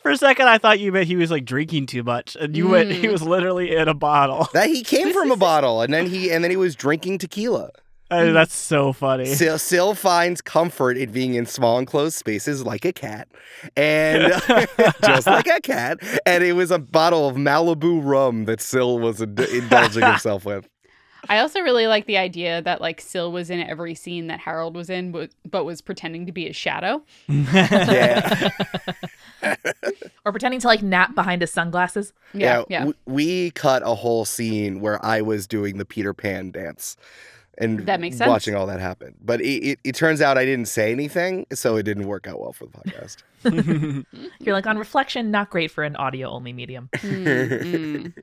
For 0.00 0.10
a 0.10 0.16
second, 0.16 0.48
I 0.48 0.58
thought 0.58 0.80
you 0.80 0.92
meant 0.92 1.06
he 1.06 1.16
was 1.16 1.30
like 1.30 1.44
drinking 1.44 1.86
too 1.86 2.02
much, 2.02 2.36
and 2.38 2.56
you 2.56 2.68
went 2.68 2.90
he 2.90 3.06
Mm. 3.06 3.12
was 3.12 3.22
literally 3.22 3.74
in 3.74 3.88
a 3.88 3.94
bottle. 3.94 4.48
That 4.52 4.68
he 4.68 4.82
came 4.82 5.12
from 5.12 5.30
a 5.30 5.36
bottle, 5.48 5.82
and 5.82 5.92
then 5.92 6.06
he 6.06 6.30
and 6.30 6.42
then 6.44 6.50
he 6.50 6.56
was 6.56 6.74
drinking 6.74 7.18
tequila. 7.18 7.70
Uh, 8.10 8.32
that's 8.32 8.54
so 8.54 8.90
funny. 8.94 9.26
Sil, 9.36 9.60
Sil 9.60 9.92
finds 9.92 10.40
comfort 10.40 10.96
in 10.96 11.12
being 11.12 11.34
in 11.34 11.44
small 11.44 11.78
enclosed 11.78 12.16
spaces 12.16 12.64
like 12.64 12.86
a 12.86 12.92
cat, 12.92 13.28
and 13.76 14.32
just 15.04 15.26
like 15.26 15.46
a 15.46 15.60
cat. 15.60 15.98
And 16.24 16.42
it 16.42 16.54
was 16.54 16.70
a 16.70 16.78
bottle 16.78 17.28
of 17.28 17.36
Malibu 17.36 18.00
rum 18.02 18.46
that 18.46 18.62
Sil 18.64 18.96
was 18.98 19.20
ind- 19.20 19.38
indulging 19.40 20.02
himself 20.06 20.46
with. 20.46 20.66
I 21.28 21.40
also 21.40 21.60
really 21.60 21.86
like 21.86 22.06
the 22.06 22.16
idea 22.16 22.62
that 22.62 22.80
like 22.80 23.00
Syl 23.02 23.30
was 23.30 23.50
in 23.50 23.60
every 23.60 23.94
scene 23.94 24.28
that 24.28 24.38
Harold 24.40 24.74
was 24.74 24.88
in, 24.88 25.10
but, 25.12 25.30
but 25.50 25.64
was 25.64 25.82
pretending 25.82 26.24
to 26.26 26.32
be 26.32 26.46
his 26.46 26.56
shadow. 26.56 27.02
Yeah, 27.28 28.50
Or 30.24 30.32
pretending 30.32 30.60
to 30.60 30.66
like 30.66 30.82
nap 30.82 31.14
behind 31.14 31.40
his 31.42 31.52
sunglasses? 31.52 32.12
Yeah, 32.34 32.64
yeah. 32.68 32.80
w- 32.80 32.94
we 33.06 33.50
cut 33.52 33.82
a 33.84 33.94
whole 33.94 34.24
scene 34.24 34.80
where 34.80 35.04
I 35.04 35.22
was 35.22 35.46
doing 35.46 35.78
the 35.78 35.84
Peter 35.84 36.12
Pan 36.12 36.50
dance. 36.50 36.96
And 37.60 37.86
That 37.86 38.00
makes 38.00 38.16
sense. 38.16 38.28
watching 38.28 38.54
all 38.54 38.66
that 38.66 38.78
happen. 38.80 39.16
But 39.20 39.40
it, 39.40 39.64
it, 39.64 39.78
it 39.82 39.94
turns 39.94 40.20
out 40.20 40.38
I 40.38 40.44
didn't 40.44 40.68
say 40.68 40.92
anything, 40.92 41.44
so 41.52 41.76
it 41.76 41.82
didn't 41.82 42.06
work 42.06 42.28
out 42.28 42.38
well 42.38 42.52
for 42.52 42.66
the 42.66 42.72
podcast. 42.72 44.04
You're 44.40 44.54
like, 44.54 44.66
on 44.66 44.78
reflection, 44.78 45.30
not 45.32 45.50
great 45.50 45.70
for 45.70 45.82
an 45.82 45.96
audio 45.96 46.28
only 46.28 46.52
medium. 46.52 46.88
Mm, 46.98 47.62
mm. 47.62 48.22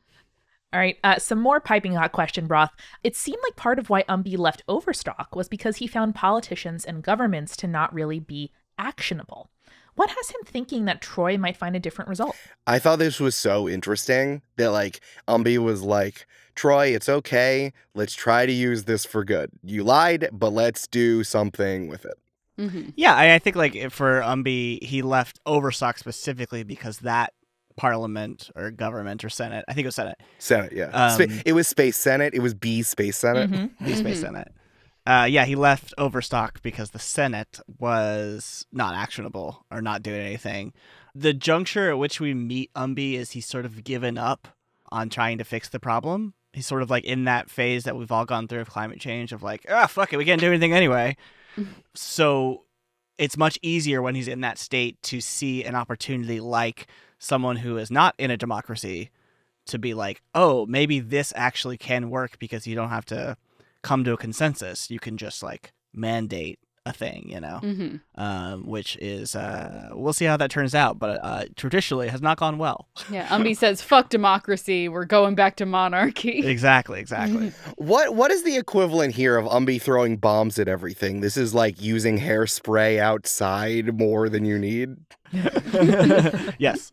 All 0.73 0.79
right, 0.81 0.97
uh, 1.05 1.19
some 1.19 1.39
more 1.39 1.61
piping 1.61 1.93
hot 1.93 2.11
question 2.11 2.47
broth. 2.47 2.71
It 3.01 3.15
seemed 3.15 3.37
like 3.43 3.55
part 3.55 3.79
of 3.79 3.89
why 3.89 4.03
Umbi 4.03 4.37
left 4.37 4.61
Overstock 4.67 5.33
was 5.33 5.47
because 5.47 5.77
he 5.77 5.87
found 5.87 6.15
politicians 6.15 6.83
and 6.83 7.01
governments 7.01 7.55
to 7.57 7.67
not 7.67 7.93
really 7.93 8.19
be 8.19 8.51
actionable. 8.77 9.49
What 9.95 10.09
has 10.09 10.29
him 10.29 10.41
thinking 10.45 10.85
that 10.85 11.01
Troy 11.01 11.37
might 11.37 11.57
find 11.57 11.75
a 11.75 11.79
different 11.79 12.09
result? 12.09 12.35
I 12.67 12.79
thought 12.79 12.99
this 12.99 13.19
was 13.19 13.35
so 13.35 13.67
interesting 13.69 14.41
that 14.57 14.71
like 14.71 14.99
Umbi 15.27 15.57
was 15.57 15.81
like, 15.81 16.27
Troy, 16.53 16.87
it's 16.87 17.09
okay. 17.09 17.73
Let's 17.93 18.13
try 18.13 18.45
to 18.45 18.51
use 18.51 18.83
this 18.85 19.05
for 19.05 19.23
good. 19.23 19.49
You 19.63 19.83
lied, 19.83 20.29
but 20.31 20.51
let's 20.51 20.87
do 20.87 21.23
something 21.23 21.87
with 21.87 22.05
it. 22.05 22.15
Mhm. 22.59 22.93
Yeah, 22.95 23.13
I, 23.15 23.35
I 23.35 23.39
think 23.39 23.55
like 23.57 23.91
for 23.91 24.21
Umbi, 24.21 24.81
he 24.83 25.01
left 25.01 25.39
Overstock 25.45 25.97
specifically 25.97 26.63
because 26.63 26.99
that 26.99 27.33
parliament 27.75 28.49
or 28.55 28.71
government 28.71 29.25
or 29.25 29.29
senate, 29.29 29.65
I 29.67 29.73
think 29.73 29.83
it 29.83 29.89
was 29.89 29.95
senate, 29.95 30.17
Senate, 30.39 30.71
yeah. 30.71 31.09
Spa- 31.09 31.23
Um, 31.25 31.41
it 31.45 31.51
was 31.51 31.67
Space 31.67 31.97
Senate. 31.97 32.33
It 32.33 32.39
was 32.39 32.53
B 32.53 32.81
Space 32.83 33.17
Senate. 33.17 33.51
Mhm. 33.51 33.71
the 33.81 33.95
space 33.97 34.19
Mhm. 34.19 34.21
senate. 34.21 34.51
Uh, 35.05 35.27
yeah, 35.29 35.45
he 35.45 35.55
left 35.55 35.93
Overstock 35.97 36.61
because 36.63 36.89
the 36.89 36.99
Senate 36.99 37.59
was 37.79 38.65
not 38.71 38.95
actionable 38.95 39.65
or 39.69 39.81
not 39.81 40.01
doing 40.01 40.19
anything. 40.19 40.73
The 41.13 41.33
juncture 41.33 41.89
at 41.91 41.99
which 41.99 42.19
we 42.19 42.33
meet 42.33 42.73
Umbi 42.73 43.13
is 43.13 43.31
he's 43.31 43.45
sort 43.45 43.65
of 43.65 43.83
given 43.83 44.17
up 44.17 44.47
on 44.91 45.09
trying 45.09 45.37
to 45.37 45.43
fix 45.43 45.69
the 45.69 45.79
problem. 45.79 46.33
He's 46.53 46.65
sort 46.65 46.81
of 46.81 46.89
like 46.89 47.03
in 47.03 47.25
that 47.25 47.49
phase 47.49 47.83
that 47.83 47.95
we've 47.95 48.11
all 48.11 48.25
gone 48.25 48.47
through 48.47 48.61
of 48.61 48.69
climate 48.69 48.99
change 48.99 49.31
of 49.31 49.43
like, 49.43 49.65
ah, 49.69 49.85
fuck 49.87 50.11
it, 50.11 50.17
we 50.17 50.25
can't 50.25 50.41
do 50.41 50.47
anything 50.47 50.73
anyway. 50.73 51.17
so 51.93 52.63
it's 53.17 53.37
much 53.37 53.59
easier 53.61 54.01
when 54.01 54.15
he's 54.15 54.27
in 54.27 54.41
that 54.41 54.57
state 54.57 55.01
to 55.03 55.21
see 55.21 55.63
an 55.63 55.75
opportunity 55.75 56.39
like 56.39 56.87
someone 57.19 57.57
who 57.57 57.77
is 57.77 57.91
not 57.91 58.15
in 58.17 58.31
a 58.31 58.37
democracy 58.37 59.11
to 59.67 59.79
be 59.79 59.93
like, 59.93 60.21
oh, 60.33 60.65
maybe 60.65 60.99
this 60.99 61.31
actually 61.35 61.77
can 61.77 62.09
work 62.09 62.39
because 62.39 62.67
you 62.67 62.75
don't 62.75 62.89
have 62.89 63.05
to 63.05 63.37
come 63.85 64.03
to 64.03 64.13
a 64.13 64.17
consensus. 64.17 64.89
You 64.91 64.99
can 64.99 65.15
just 65.17 65.41
like 65.43 65.71
mandate 65.93 66.59
a 66.87 66.93
thing, 66.93 67.27
you 67.33 67.39
know, 67.39 67.59
Mhm. 67.63 67.99
um, 68.15 68.67
which 68.67 68.95
is 68.97 69.35
uh, 69.35 69.89
we'll 69.93 70.13
see 70.13 70.25
how 70.25 70.37
that 70.37 70.51
turns 70.51 70.75
out. 70.75 70.99
But 70.99 71.19
uh, 71.23 71.45
traditionally, 71.55 72.05
it 72.07 72.11
has 72.11 72.21
not 72.21 72.37
gone 72.37 72.59
well. 72.59 72.87
Yeah, 73.09 73.25
Umbi 73.29 73.57
says, 73.63 73.81
"Fuck 73.81 74.09
democracy. 74.09 74.87
We're 74.87 75.05
going 75.17 75.33
back 75.33 75.55
to 75.55 75.65
monarchy." 75.65 76.45
exactly, 76.45 76.99
exactly. 76.99 77.51
What 77.77 78.13
what 78.15 78.29
is 78.29 78.43
the 78.43 78.55
equivalent 78.57 79.15
here 79.15 79.35
of 79.35 79.45
Umbi 79.47 79.81
throwing 79.81 80.17
bombs 80.17 80.59
at 80.59 80.67
everything? 80.67 81.21
This 81.21 81.37
is 81.37 81.55
like 81.55 81.81
using 81.81 82.19
hairspray 82.19 82.99
outside 82.99 83.97
more 83.97 84.29
than 84.29 84.45
you 84.45 84.59
need. 84.59 84.89
yes. 86.59 86.91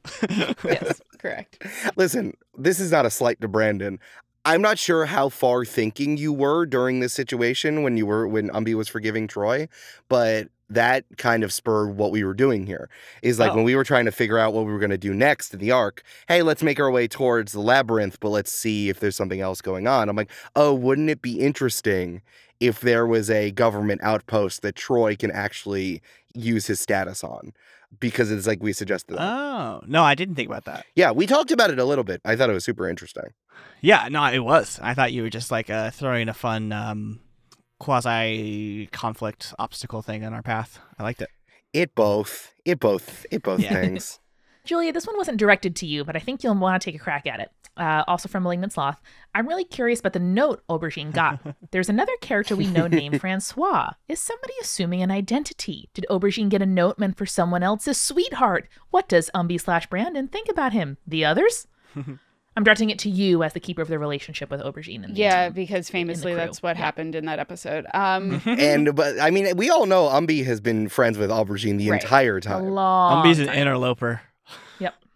yes, 0.65 1.03
correct. 1.19 1.63
Listen, 1.97 2.35
this 2.57 2.81
is 2.81 2.91
not 2.91 3.05
a 3.07 3.11
slight 3.11 3.41
to 3.43 3.49
Brandon. 3.49 3.99
I'm 4.45 4.61
not 4.61 4.79
sure 4.79 5.07
how 5.07 5.29
far 5.29 5.65
thinking 5.65 6.17
you 6.17 6.33
were 6.33 6.67
during 6.67 7.01
this 7.01 7.13
situation 7.13 7.83
when 7.83 7.97
you 7.97 8.07
were 8.07 8.27
when 8.27 8.51
Umbi 8.51 8.75
was 8.75 8.89
forgiving 8.89 9.29
Troy, 9.29 9.69
but 10.09 10.49
that 10.69 11.05
kind 11.19 11.45
of 11.45 11.53
spurred 11.53 11.97
what 11.97 12.11
we 12.11 12.25
were 12.25 12.35
doing 12.35 12.67
here. 12.67 12.89
Is 13.23 13.39
like 13.39 13.53
Oh. 13.53 13.57
when 13.57 13.65
we 13.65 13.77
were 13.77 13.85
trying 13.85 14.07
to 14.07 14.13
figure 14.13 14.39
out 14.39 14.53
what 14.55 14.65
we 14.67 14.73
were 14.73 14.79
going 14.79 14.91
to 14.91 14.99
do 14.99 15.15
next 15.15 15.53
in 15.53 15.61
the 15.61 15.71
arc. 15.71 16.03
Hey, 16.29 16.43
let's 16.43 16.63
make 16.63 16.81
our 16.81 16.91
way 16.91 17.07
towards 17.07 17.53
the 17.53 17.61
labyrinth, 17.61 18.19
but 18.21 18.31
let's 18.31 18.51
see 18.51 18.89
if 18.89 18.99
there's 18.99 19.15
something 19.17 19.41
else 19.41 19.61
going 19.61 19.87
on. 19.87 20.09
I'm 20.09 20.17
like, 20.17 20.31
oh, 20.57 20.73
wouldn't 20.75 21.11
it 21.11 21.23
be 21.23 21.39
interesting 21.39 22.23
if 22.63 22.81
there 22.81 23.07
was 23.07 23.29
a 23.31 23.51
government 23.51 24.01
outpost 24.03 24.63
that 24.63 24.75
Troy 24.77 25.17
can 25.17 25.31
actually 25.31 26.01
use 26.35 26.67
his 26.67 26.81
status 26.81 27.23
on? 27.25 27.53
Because 28.01 28.31
it's 28.31 28.47
like 28.47 28.63
we 28.63 28.73
suggested. 28.73 29.17
that. 29.17 29.23
oh 29.23 29.83
no, 29.87 30.03
I 30.03 30.15
didn't 30.15 30.35
think 30.37 30.49
about 30.49 30.65
that. 30.65 30.87
yeah, 30.97 31.11
we 31.11 31.27
talked 31.27 31.51
about 31.51 31.71
it 31.71 31.79
a 31.79 31.85
little 31.85 32.05
bit. 32.05 32.23
I 32.25 32.37
thought 32.37 32.49
it 32.49 32.55
was 32.55 32.65
super 32.65 32.89
interesting. 32.89 33.35
Yeah, 33.83 34.09
no, 34.11 34.25
it 34.25 34.39
was. 34.39 34.79
I 34.83 34.95
thought 34.95 35.13
you 35.13 35.23
were 35.23 35.31
just 35.31 35.51
like 35.51 35.69
uh, 35.69 35.91
throwing 35.91 36.29
a 36.31 36.35
fun 36.35 36.73
um, 36.73 37.21
quasi 37.79 38.89
conflict 38.93 39.53
obstacle 39.59 40.03
thing 40.03 40.23
in 40.23 40.33
our 40.33 40.43
path. 40.43 40.79
I 40.99 41.03
liked 41.03 41.21
it. 41.21 41.29
It 41.73 41.95
both. 41.95 42.53
It 42.65 42.81
both. 42.81 43.27
It 43.31 43.43
both 43.43 43.61
Yeah. 43.61 43.75
things. 43.75 44.19
Julia, 44.65 44.93
this 44.93 45.07
one 45.07 45.17
wasn't 45.17 45.39
directed 45.39 45.75
to 45.77 45.87
you, 45.87 46.05
but 46.05 46.15
I 46.15 46.21
think 46.21 46.45
you'll 46.45 46.55
want 46.55 46.81
to 46.81 46.85
take 46.91 46.95
a 46.95 47.03
crack 47.03 47.27
at 47.27 47.41
it. 47.41 47.51
Uh, 47.77 48.05
also 48.07 48.29
from 48.29 48.43
Malignant 48.43 48.73
Sloth, 48.75 49.01
I'm 49.35 49.49
really 49.49 49.65
curious 49.65 50.01
about 50.01 50.13
the 50.13 50.19
note 50.19 50.63
Aubergine 50.69 51.11
got. 51.13 51.41
There's 51.71 51.89
another 51.89 52.13
character 52.21 52.55
we 52.55 52.67
know 52.67 52.87
named 52.87 53.19
Francois. 53.21 53.93
Is 54.09 54.21
somebody 54.21 54.53
assuming 54.61 55.01
an 55.03 55.11
identity? 55.11 55.89
Did 55.95 56.05
Aubergine 56.11 56.51
get 56.51 56.61
a 56.61 56.67
note 56.67 56.99
meant 56.99 57.17
for 57.17 57.25
someone 57.25 57.63
else's 57.63 57.99
sweetheart? 58.01 58.69
What 58.91 59.09
does 59.09 59.31
Umbi 59.35 59.59
slash 59.59 59.87
Brandon 59.87 60.29
think 60.29 60.49
about 60.51 60.73
him? 60.75 60.99
The 61.07 61.25
others? 61.25 61.67
I'm 62.55 62.65
directing 62.65 62.91
it 62.91 62.99
to 62.99 63.09
you 63.09 63.43
as 63.43 63.55
the 63.55 63.61
keeper 63.61 63.81
of 63.81 63.89
the 63.89 63.99
relationship 63.99 64.51
with 64.51 64.61
Aubergine. 64.61 65.05
In 65.09 65.17
Yeah, 65.17 65.49
because 65.49 65.89
famously 65.89 66.35
that's 66.35 66.63
what 66.63 66.77
Yeah. 66.77 66.83
happened 66.85 67.15
in 67.15 67.25
that 67.25 67.39
episode. 67.39 67.87
Um, 67.95 68.43
and 68.45 68.95
but 68.95 69.19
I 69.19 69.31
mean, 69.31 69.57
we 69.57 69.71
all 69.71 69.87
know 69.87 70.05
Umbi 70.09 70.45
has 70.45 70.61
been 70.61 70.91
friends 70.91 71.17
with 71.17 71.31
Aubergine 71.31 71.79
the 71.79 71.89
Right. 71.89 72.03
entire 72.03 72.41
time. 72.41 72.69
long 72.69 73.25
Umbi's 73.25 73.39
an 73.39 73.47
time. 73.47 73.57
interloper. 73.57 74.21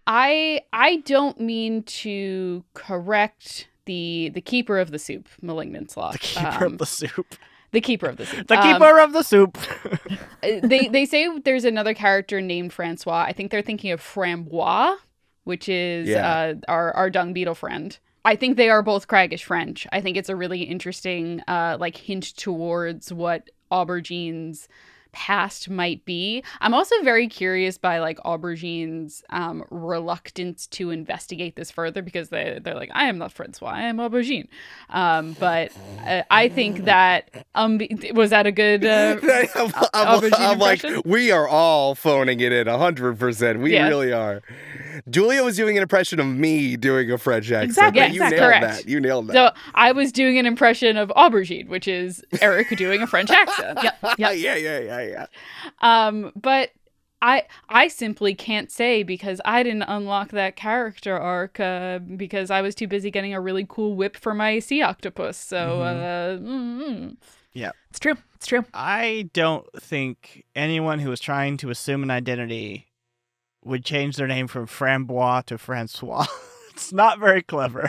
I 0.06 0.60
I 0.72 0.96
don't 0.98 1.40
mean 1.40 1.82
to 1.84 2.64
correct 2.74 3.68
the 3.86 4.30
the 4.34 4.40
keeper 4.40 4.78
of 4.78 4.90
the 4.90 4.98
soup, 4.98 5.28
malignant 5.42 5.90
sloth. 5.90 6.12
The 6.14 6.18
keeper 6.18 6.64
Um, 6.66 6.72
of 6.74 6.78
the 6.78 6.86
soup. 6.86 7.34
the 7.72 7.80
keeper 7.80 8.06
of 8.06 8.16
the 8.16 8.26
soup. 8.26 8.46
The 8.48 8.58
Um, 8.58 8.62
keeper 8.80 8.98
of 9.00 9.12
the 9.12 9.22
soup. 9.22 9.58
uh, 10.42 10.60
they 10.62 10.88
they 10.88 11.04
say 11.06 11.28
there's 11.38 11.64
another 11.64 11.94
character 11.94 12.40
named 12.40 12.72
Francois. 12.72 13.24
I 13.28 13.32
think 13.32 13.50
they're 13.50 13.62
thinking 13.62 13.90
of 13.92 14.00
Frambois, 14.00 14.96
which 15.44 15.68
is 15.68 16.08
Yeah. 16.08 16.28
uh, 16.28 16.54
our 16.68 16.92
our 16.94 17.10
dung 17.10 17.32
beetle 17.32 17.54
friend. 17.54 17.98
I 18.24 18.34
think 18.34 18.56
they 18.56 18.70
are 18.70 18.82
both 18.82 19.06
Craggish 19.06 19.44
French. 19.44 19.86
I 19.92 20.00
think 20.00 20.16
it's 20.16 20.28
a 20.28 20.34
really 20.34 20.62
interesting 20.62 21.42
uh, 21.46 21.76
like 21.78 21.96
hint 21.96 22.36
towards 22.36 23.12
what 23.12 23.50
Aubergine's 23.70 24.66
past 25.16 25.70
might 25.70 26.04
be. 26.04 26.44
I'm 26.60 26.74
also 26.74 26.94
very 27.02 27.26
curious 27.26 27.78
by 27.78 28.00
like 28.00 28.18
Aubergine's 28.18 29.24
um, 29.30 29.64
reluctance 29.70 30.66
to 30.68 30.90
investigate 30.90 31.56
this 31.56 31.70
further 31.70 32.02
because 32.02 32.28
they 32.28 32.60
they're 32.62 32.74
like 32.74 32.90
I 32.92 33.06
am 33.06 33.16
not 33.16 33.32
Francois, 33.32 33.70
I 33.70 33.82
am 33.84 33.96
Aubergine. 33.96 34.46
Um, 34.90 35.34
but 35.40 35.72
uh, 36.06 36.22
I 36.30 36.50
think 36.50 36.84
that 36.84 37.46
um 37.54 37.80
was 38.12 38.28
that 38.30 38.46
a 38.46 38.52
good 38.52 38.84
uh, 38.84 39.16
I'm, 39.22 39.58
I'm- 39.94 40.20
Aubergine 40.20 40.32
I'm 40.38 40.58
like, 40.58 40.84
impression? 40.84 41.02
we 41.10 41.30
are 41.32 41.48
all 41.48 41.94
phoning 41.94 42.40
it 42.40 42.52
in 42.52 42.66
hundred 42.66 43.18
percent. 43.18 43.60
We 43.60 43.72
Yeah. 43.72 43.88
really 43.88 44.12
are. 44.12 44.42
Julia 45.10 45.42
was 45.44 45.56
doing 45.56 45.76
an 45.76 45.82
impression 45.82 46.20
of 46.20 46.26
me 46.26 46.76
doing 46.76 47.10
a 47.10 47.18
French 47.18 47.50
accent. 47.50 47.64
Exactly, 47.70 48.00
but 48.00 48.12
You 48.12 48.22
exactly. 48.22 48.38
nailed 48.38 48.50
Correct. 48.60 48.76
that. 48.84 48.88
You 48.90 49.00
nailed 49.00 49.26
that. 49.28 49.32
So 49.34 49.60
I 49.74 49.92
was 49.92 50.10
doing 50.12 50.38
an 50.38 50.46
impression 50.46 50.96
of 50.96 51.10
aubergine, 51.10 51.68
which 51.68 51.86
is 51.86 52.24
Eric 52.40 52.68
doing 52.76 53.02
a 53.02 53.06
French 53.06 53.30
accent. 53.30 53.78
Yep, 53.82 53.94
yeah, 54.18 54.30
yep. 54.32 54.36
yeah, 54.62 54.78
yeah, 54.78 54.78
yeah. 55.10 55.26
Um, 55.80 56.32
but 56.34 56.70
I 57.22 57.44
I 57.68 57.88
simply 57.88 58.34
can't 58.34 58.70
say 58.70 59.02
because 59.02 59.40
I 59.44 59.62
didn't 59.62 59.84
unlock 59.84 60.30
that 60.30 60.56
character 60.56 61.18
arc 61.18 61.58
uh, 61.58 61.98
because 61.98 62.50
I 62.50 62.60
was 62.60 62.74
too 62.74 62.86
busy 62.86 63.10
getting 63.10 63.34
a 63.34 63.40
really 63.40 63.66
cool 63.68 63.94
whip 63.96 64.16
for 64.16 64.34
my 64.34 64.58
sea 64.58 64.82
octopus. 64.82 65.36
So 65.36 65.80
uh, 65.82 66.38
mm, 66.38 67.16
It's 67.90 67.98
true. 67.98 68.16
It's 68.34 68.46
true. 68.46 68.64
I 68.74 69.30
don't 69.32 69.66
think 69.80 70.44
anyone 70.54 70.98
who 70.98 71.08
was 71.08 71.20
trying 71.20 71.56
to 71.58 71.70
assume 71.70 72.02
an 72.02 72.10
identity 72.10 72.88
would 73.64 73.84
change 73.84 74.16
their 74.16 74.28
name 74.28 74.46
from 74.46 74.66
Frambois 74.66 75.46
to 75.46 75.56
Francois. 75.56 76.26
it's 76.70 76.92
not 76.92 77.18
very 77.18 77.42
clever. 77.42 77.88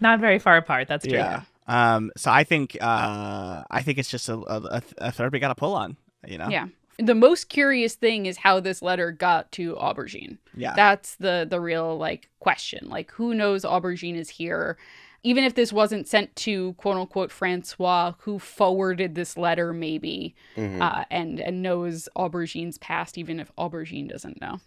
Not 0.00 0.18
very 0.18 0.38
far 0.38 0.56
apart. 0.56 0.88
That's 0.88 1.06
true. 1.06 1.18
Yeah. 1.18 1.42
Um. 1.66 2.10
So 2.16 2.30
I 2.30 2.44
think 2.44 2.76
uh 2.80 3.64
I 3.70 3.82
think 3.82 3.98
it's 3.98 4.10
just 4.10 4.30
a 4.30 4.36
a, 4.36 4.82
a 4.98 5.12
third 5.12 5.32
we 5.32 5.38
got 5.38 5.48
to 5.48 5.54
pull 5.54 5.74
on. 5.74 5.98
You 6.26 6.38
know. 6.38 6.48
yeah. 6.48 6.66
The 6.98 7.14
most 7.14 7.48
curious 7.48 7.94
thing 7.94 8.26
is 8.26 8.36
how 8.38 8.60
this 8.60 8.82
letter 8.82 9.10
got 9.10 9.50
to 9.52 9.74
aubergine. 9.76 10.36
Yeah. 10.54 10.74
That's 10.76 11.16
the 11.16 11.46
the 11.48 11.60
real 11.60 11.96
like 11.96 12.28
question. 12.40 12.88
Like 12.90 13.10
who 13.12 13.34
knows 13.34 13.64
aubergine 13.64 14.16
is 14.16 14.28
here? 14.28 14.76
Even 15.22 15.44
if 15.44 15.54
this 15.54 15.72
wasn't 15.72 16.08
sent 16.08 16.34
to 16.36 16.72
quote 16.74 16.96
unquote 16.96 17.30
Francois, 17.30 18.12
who 18.20 18.38
forwarded 18.38 19.14
this 19.14 19.36
letter 19.38 19.72
maybe, 19.72 20.34
Mhm. 20.56 20.80
uh, 20.80 21.04
and 21.10 21.40
and 21.40 21.62
knows 21.62 22.08
aubergine's 22.16 22.76
past, 22.78 23.16
even 23.16 23.40
if 23.40 23.50
aubergine 23.56 24.08
doesn't 24.08 24.40
know. 24.40 24.60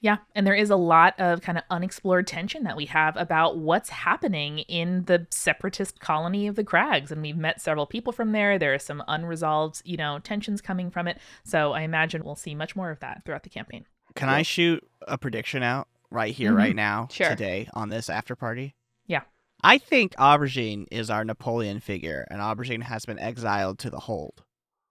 Yeah, 0.00 0.18
and 0.34 0.46
there 0.46 0.54
is 0.54 0.68
a 0.70 0.76
lot 0.76 1.14
of 1.18 1.40
kind 1.40 1.56
of 1.56 1.64
unexplored 1.70 2.26
tension 2.26 2.64
that 2.64 2.76
we 2.76 2.84
have 2.86 3.16
about 3.16 3.56
what's 3.58 3.88
happening 3.88 4.58
in 4.60 5.04
the 5.04 5.26
separatist 5.30 6.00
colony 6.00 6.46
of 6.46 6.54
the 6.54 6.64
Crags, 6.64 7.10
and 7.10 7.22
we've 7.22 7.36
met 7.36 7.60
several 7.62 7.86
people 7.86 8.12
from 8.12 8.32
there. 8.32 8.58
There 8.58 8.74
are 8.74 8.78
some 8.78 9.02
unresolved, 9.08 9.80
you 9.84 9.96
know, 9.96 10.18
tensions 10.18 10.60
coming 10.60 10.90
from 10.90 11.08
it. 11.08 11.18
So 11.44 11.72
I 11.72 11.80
imagine 11.80 12.24
we'll 12.24 12.36
see 12.36 12.54
much 12.54 12.76
more 12.76 12.90
of 12.90 13.00
that 13.00 13.22
throughout 13.24 13.42
the 13.42 13.48
campaign. 13.48 13.86
Can 14.14 14.28
I 14.28 14.42
shoot 14.42 14.86
a 15.08 15.16
prediction 15.18 15.62
out 15.62 15.88
right 16.10 16.34
here, 16.34 16.52
Mhm. 16.52 16.56
right 16.56 16.76
now, 16.76 17.08
Sure. 17.10 17.30
today 17.30 17.68
on 17.72 17.88
this 17.88 18.08
after 18.10 18.36
party? 18.36 18.74
Yeah. 19.06 19.22
I 19.64 19.78
think 19.78 20.14
Aubergine 20.16 20.86
is 20.90 21.08
our 21.10 21.24
Napoleon 21.24 21.80
figure, 21.80 22.26
and 22.30 22.40
Aubergine 22.40 22.82
has 22.82 23.06
been 23.06 23.18
exiled 23.18 23.78
to 23.80 23.90
the 23.90 24.00
hold. 24.00 24.42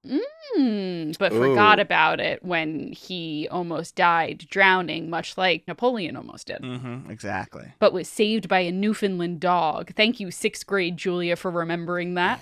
Hmm, 0.08 1.12
but 1.20 1.32
forgot 1.34 1.80
about 1.80 2.20
it 2.20 2.44
when 2.44 2.92
he 2.92 3.48
almost 3.52 3.96
died 3.96 4.46
drowning, 4.50 5.10
much 5.10 5.38
like 5.38 5.68
Napoleon 5.68 6.16
almost 6.16 6.48
did. 6.48 6.62
Mm-hmm. 6.62 7.10
Exactly. 7.10 7.74
But 7.80 7.94
was 7.94 8.08
saved 8.08 8.48
by 8.48 8.60
a 8.60 8.72
Newfoundland 8.72 9.40
dog. 9.40 9.94
Thank 9.96 10.20
you, 10.20 10.32
sixth 10.32 10.66
grade 10.66 10.98
Julia, 10.98 11.36
for 11.36 11.52
remembering 11.52 12.14
that. 12.14 12.40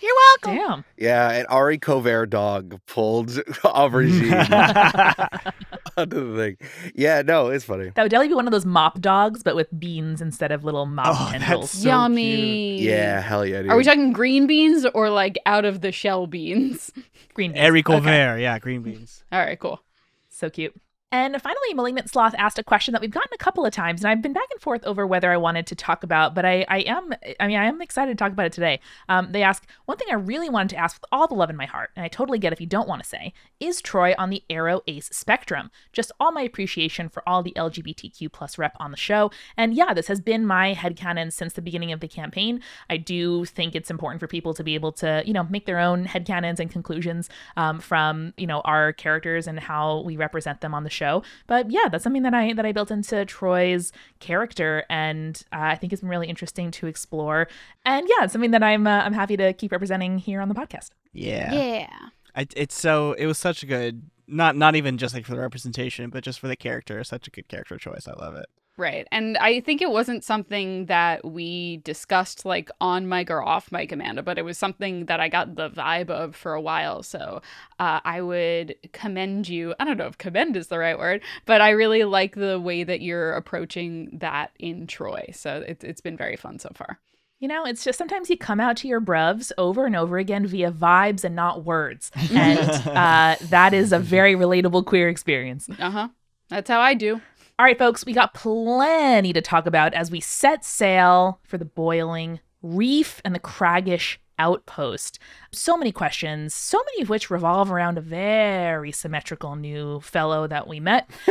You're 0.00 0.12
welcome. 0.44 0.56
Damn. 0.56 0.84
Yeah, 0.98 1.30
and 1.30 1.46
Ari 1.48 1.78
Covert 1.78 2.30
dog 2.30 2.80
pulled 2.86 3.28
Aubergine 3.64 4.32
onto 5.96 6.32
the 6.32 6.36
thing. 6.36 6.56
Yeah, 6.94 7.22
no, 7.22 7.48
it's 7.48 7.64
funny. 7.64 7.90
That 7.94 8.02
would 8.02 8.10
definitely 8.10 8.28
be 8.28 8.34
one 8.34 8.46
of 8.46 8.52
those 8.52 8.66
mop 8.66 9.00
dogs, 9.00 9.42
but 9.42 9.56
with 9.56 9.68
beans 9.78 10.20
instead 10.20 10.52
of 10.52 10.64
little 10.64 10.86
mop 10.86 11.06
Oh, 11.18 11.28
tendrils. 11.32 11.72
that's 11.72 11.82
so 11.82 11.88
Yummy. 11.88 12.80
Yeah, 12.80 13.20
hell 13.20 13.44
yeah, 13.46 13.62
dude. 13.62 13.70
Are 13.70 13.76
we 13.76 13.84
talking 13.84 14.12
green 14.12 14.46
beans 14.46 14.86
or 14.94 15.08
like 15.10 15.38
out 15.46 15.64
of 15.64 15.80
the 15.80 15.92
shell 15.92 16.26
beans? 16.26 16.90
Green 17.34 17.52
beans. 17.52 17.62
Eric 17.64 17.88
Okay. 17.90 18.42
Yeah, 18.42 18.58
green 18.58 18.82
beans. 18.82 19.24
All 19.32 19.38
right, 19.40 19.58
cool. 19.58 19.80
So 20.28 20.50
cute. 20.50 20.74
And 21.12 21.40
finally, 21.40 21.72
Malignant 21.72 22.10
Sloth 22.10 22.34
asked 22.36 22.58
a 22.58 22.64
question 22.64 22.90
that 22.92 23.00
we've 23.00 23.12
gotten 23.12 23.32
a 23.32 23.38
couple 23.38 23.64
of 23.64 23.72
times, 23.72 24.02
and 24.02 24.10
I've 24.10 24.22
been 24.22 24.32
back 24.32 24.48
and 24.50 24.60
forth 24.60 24.84
over 24.84 25.06
whether 25.06 25.30
I 25.30 25.36
wanted 25.36 25.64
to 25.68 25.76
talk 25.76 26.02
about, 26.02 26.34
but 26.34 26.44
I, 26.44 26.66
I 26.68 26.80
am, 26.80 27.12
I 27.38 27.46
mean, 27.46 27.56
I 27.56 27.66
am 27.66 27.80
excited 27.80 28.18
to 28.18 28.22
talk 28.22 28.32
about 28.32 28.46
it 28.46 28.52
today. 28.52 28.80
Um, 29.08 29.30
they 29.30 29.44
ask, 29.44 29.64
one 29.84 29.98
thing 29.98 30.08
I 30.10 30.14
really 30.14 30.50
wanted 30.50 30.70
to 30.70 30.78
ask 30.78 30.96
with 30.96 31.04
all 31.12 31.28
the 31.28 31.34
love 31.34 31.48
in 31.48 31.56
my 31.56 31.64
heart, 31.64 31.90
and 31.94 32.04
I 32.04 32.08
totally 32.08 32.40
get 32.40 32.52
if 32.52 32.60
you 32.60 32.66
don't 32.66 32.88
want 32.88 33.04
to 33.04 33.08
say, 33.08 33.32
is 33.60 33.80
Troy 33.80 34.14
on 34.18 34.30
the 34.30 34.42
aro-ace 34.50 35.08
spectrum? 35.12 35.70
Just 35.92 36.10
all 36.18 36.32
my 36.32 36.42
appreciation 36.42 37.08
for 37.08 37.22
all 37.28 37.44
the 37.44 37.54
LGBTQ 37.56 38.32
plus 38.32 38.58
rep 38.58 38.76
on 38.80 38.90
the 38.90 38.96
show. 38.96 39.30
And 39.56 39.74
yeah, 39.74 39.94
this 39.94 40.08
has 40.08 40.20
been 40.20 40.44
my 40.44 40.74
headcanon 40.74 41.32
since 41.32 41.52
the 41.52 41.62
beginning 41.62 41.92
of 41.92 42.00
the 42.00 42.08
campaign. 42.08 42.60
I 42.90 42.96
do 42.96 43.44
think 43.44 43.76
it's 43.76 43.92
important 43.92 44.18
for 44.18 44.26
people 44.26 44.54
to 44.54 44.64
be 44.64 44.74
able 44.74 44.90
to, 44.94 45.22
you 45.24 45.32
know, 45.32 45.44
make 45.44 45.66
their 45.66 45.78
own 45.78 46.04
headcanons 46.04 46.58
and 46.58 46.68
conclusions 46.68 47.30
um, 47.56 47.78
from, 47.78 48.34
you 48.36 48.46
know, 48.48 48.60
our 48.62 48.92
characters 48.92 49.46
and 49.46 49.60
how 49.60 50.00
we 50.00 50.16
represent 50.16 50.60
them 50.60 50.74
on 50.74 50.82
the 50.82 50.90
show. 50.90 51.05
But 51.46 51.70
yeah, 51.70 51.88
that's 51.90 52.04
something 52.04 52.22
that 52.22 52.34
I 52.34 52.52
that 52.52 52.66
I 52.66 52.72
built 52.72 52.90
into 52.90 53.24
Troy's 53.24 53.92
character, 54.20 54.84
and 54.88 55.42
uh, 55.52 55.58
I 55.60 55.76
think 55.76 55.92
it's 55.92 56.00
been 56.00 56.10
really 56.10 56.28
interesting 56.28 56.70
to 56.72 56.86
explore. 56.86 57.48
And 57.84 58.06
yeah, 58.08 58.24
it's 58.24 58.32
something 58.32 58.52
that 58.52 58.62
I'm 58.62 58.86
uh, 58.86 59.00
I'm 59.00 59.12
happy 59.12 59.36
to 59.36 59.52
keep 59.52 59.72
representing 59.72 60.18
here 60.18 60.40
on 60.40 60.48
the 60.48 60.54
podcast. 60.54 60.90
Yeah. 61.12 61.52
Yeah. 61.52 61.90
I, 62.34 62.46
it's 62.54 62.78
so 62.78 63.12
it 63.14 63.26
was 63.26 63.38
such 63.38 63.62
a 63.62 63.66
good 63.66 64.02
not 64.26 64.56
not 64.56 64.76
even 64.76 64.98
just 64.98 65.14
like 65.14 65.24
for 65.24 65.32
the 65.32 65.40
representation, 65.40 66.10
but 66.10 66.22
just 66.22 66.40
for 66.40 66.48
the 66.48 66.56
character. 66.56 67.02
Such 67.04 67.26
a 67.26 67.30
good 67.30 67.48
character 67.48 67.76
choice. 67.78 68.06
I 68.06 68.12
love 68.12 68.34
it. 68.34 68.46
Right. 68.78 69.08
And 69.10 69.38
I 69.38 69.60
think 69.60 69.80
it 69.80 69.90
wasn't 69.90 70.22
something 70.22 70.84
that 70.86 71.24
we 71.24 71.78
discussed 71.78 72.44
like 72.44 72.70
on 72.78 73.08
mic 73.08 73.30
or 73.30 73.42
off 73.42 73.72
mic, 73.72 73.90
Amanda, 73.90 74.22
but 74.22 74.36
it 74.36 74.44
was 74.44 74.58
something 74.58 75.06
that 75.06 75.18
I 75.18 75.28
got 75.28 75.54
the 75.54 75.70
vibe 75.70 76.10
of 76.10 76.36
for 76.36 76.52
a 76.52 76.60
while. 76.60 77.02
So 77.02 77.40
uh, 77.78 78.00
I 78.04 78.20
would 78.20 78.76
commend 78.92 79.48
you. 79.48 79.74
I 79.80 79.86
don't 79.86 79.96
know 79.96 80.06
if 80.06 80.18
commend 80.18 80.56
is 80.56 80.66
the 80.66 80.78
right 80.78 80.98
word, 80.98 81.22
but 81.46 81.62
I 81.62 81.70
really 81.70 82.04
like 82.04 82.34
the 82.34 82.60
way 82.60 82.84
that 82.84 83.00
you're 83.00 83.32
approaching 83.32 84.10
that 84.20 84.50
in 84.58 84.86
Troy. 84.86 85.30
So 85.32 85.64
it, 85.66 85.82
it's 85.82 86.02
been 86.02 86.16
very 86.18 86.36
fun 86.36 86.58
so 86.58 86.70
far. 86.74 87.00
You 87.38 87.48
know, 87.48 87.64
it's 87.64 87.84
just 87.84 87.98
sometimes 87.98 88.28
you 88.28 88.36
come 88.36 88.60
out 88.60 88.76
to 88.78 88.88
your 88.88 89.00
bruvs 89.00 89.52
over 89.58 89.86
and 89.86 89.94
over 89.94 90.18
again 90.18 90.46
via 90.46 90.70
vibes 90.70 91.22
and 91.22 91.36
not 91.36 91.64
words, 91.64 92.10
and 92.32 92.58
uh, 92.88 93.36
that 93.42 93.74
is 93.74 93.92
a 93.92 93.98
very 93.98 94.34
relatable 94.34 94.86
queer 94.86 95.10
experience. 95.10 95.68
Uh 95.78 95.90
huh. 95.90 96.08
That's 96.48 96.70
how 96.70 96.80
I 96.80 96.94
do. 96.94 97.20
All 97.58 97.64
right, 97.64 97.78
folks, 97.78 98.04
we 98.04 98.12
got 98.12 98.34
plenty 98.34 99.32
to 99.32 99.40
talk 99.40 99.64
about 99.66 99.94
as 99.94 100.10
we 100.10 100.20
set 100.20 100.62
sail 100.62 101.40
for 101.42 101.56
the 101.56 101.64
boiling 101.64 102.40
reef 102.60 103.22
and 103.24 103.34
the 103.34 103.40
craggish 103.40 104.18
outpost. 104.38 105.18
So 105.52 105.76
many 105.76 105.92
questions, 105.92 106.54
so 106.54 106.78
many 106.78 107.02
of 107.02 107.08
which 107.08 107.30
revolve 107.30 107.70
around 107.70 107.98
a 107.98 108.00
very 108.00 108.92
symmetrical 108.92 109.56
new 109.56 110.00
fellow 110.00 110.46
that 110.46 110.66
we 110.68 110.80
met. 110.80 111.08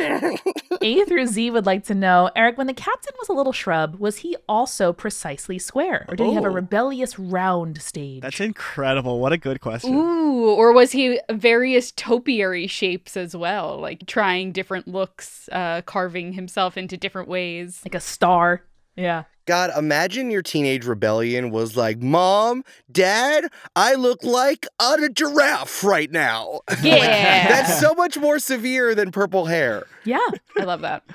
A 0.81 1.05
through 1.05 1.27
Z 1.27 1.51
would 1.51 1.65
like 1.65 1.83
to 1.85 1.95
know, 1.95 2.29
Eric, 2.35 2.57
when 2.57 2.67
the 2.67 2.73
captain 2.73 3.13
was 3.19 3.29
a 3.29 3.33
little 3.33 3.53
shrub, 3.53 3.95
was 3.99 4.17
he 4.17 4.35
also 4.47 4.91
precisely 4.93 5.57
square? 5.59 6.05
Or 6.07 6.15
did 6.15 6.27
he 6.27 6.33
have 6.33 6.43
a 6.45 6.49
Oh. 6.49 6.51
rebellious 6.53 7.17
round 7.17 7.81
stage? 7.81 8.21
That's 8.21 8.39
incredible. 8.39 9.19
What 9.19 9.31
a 9.33 9.37
good 9.37 9.61
question. 9.61 9.93
Ooh, 9.95 10.49
or 10.51 10.71
was 10.73 10.91
he 10.91 11.19
various 11.31 11.91
topiary 11.91 12.67
shapes 12.67 13.15
as 13.17 13.35
well, 13.35 13.79
like 13.79 14.05
trying 14.05 14.51
different 14.51 14.87
looks, 14.87 15.49
uh, 15.51 15.81
carving 15.85 16.33
himself 16.33 16.77
into 16.77 16.97
different 16.97 17.27
ways? 17.27 17.81
like 17.85 17.95
a 17.95 17.99
star. 17.99 18.63
Yeah. 18.95 19.23
God, 19.45 19.71
imagine 19.77 20.31
your 20.31 20.41
teenage 20.41 20.85
rebellion 20.85 21.51
was 21.51 21.77
like, 21.77 21.99
Mom, 22.01 22.63
Dad, 22.91 23.45
I 23.75 23.93
look 23.93 24.23
like 24.23 24.67
a 24.79 25.09
giraffe 25.09 25.83
right 25.83 26.11
now. 26.11 26.61
Yeah. 26.81 27.47
That's 27.49 27.79
so 27.79 27.93
much 27.93 28.17
more 28.17 28.39
severe 28.39 28.93
than 28.95 29.11
purple 29.11 29.45
hair. 29.45 29.85
Yeah. 30.03 30.25
I 30.59 30.63
love 30.63 30.81
that. 30.81 31.03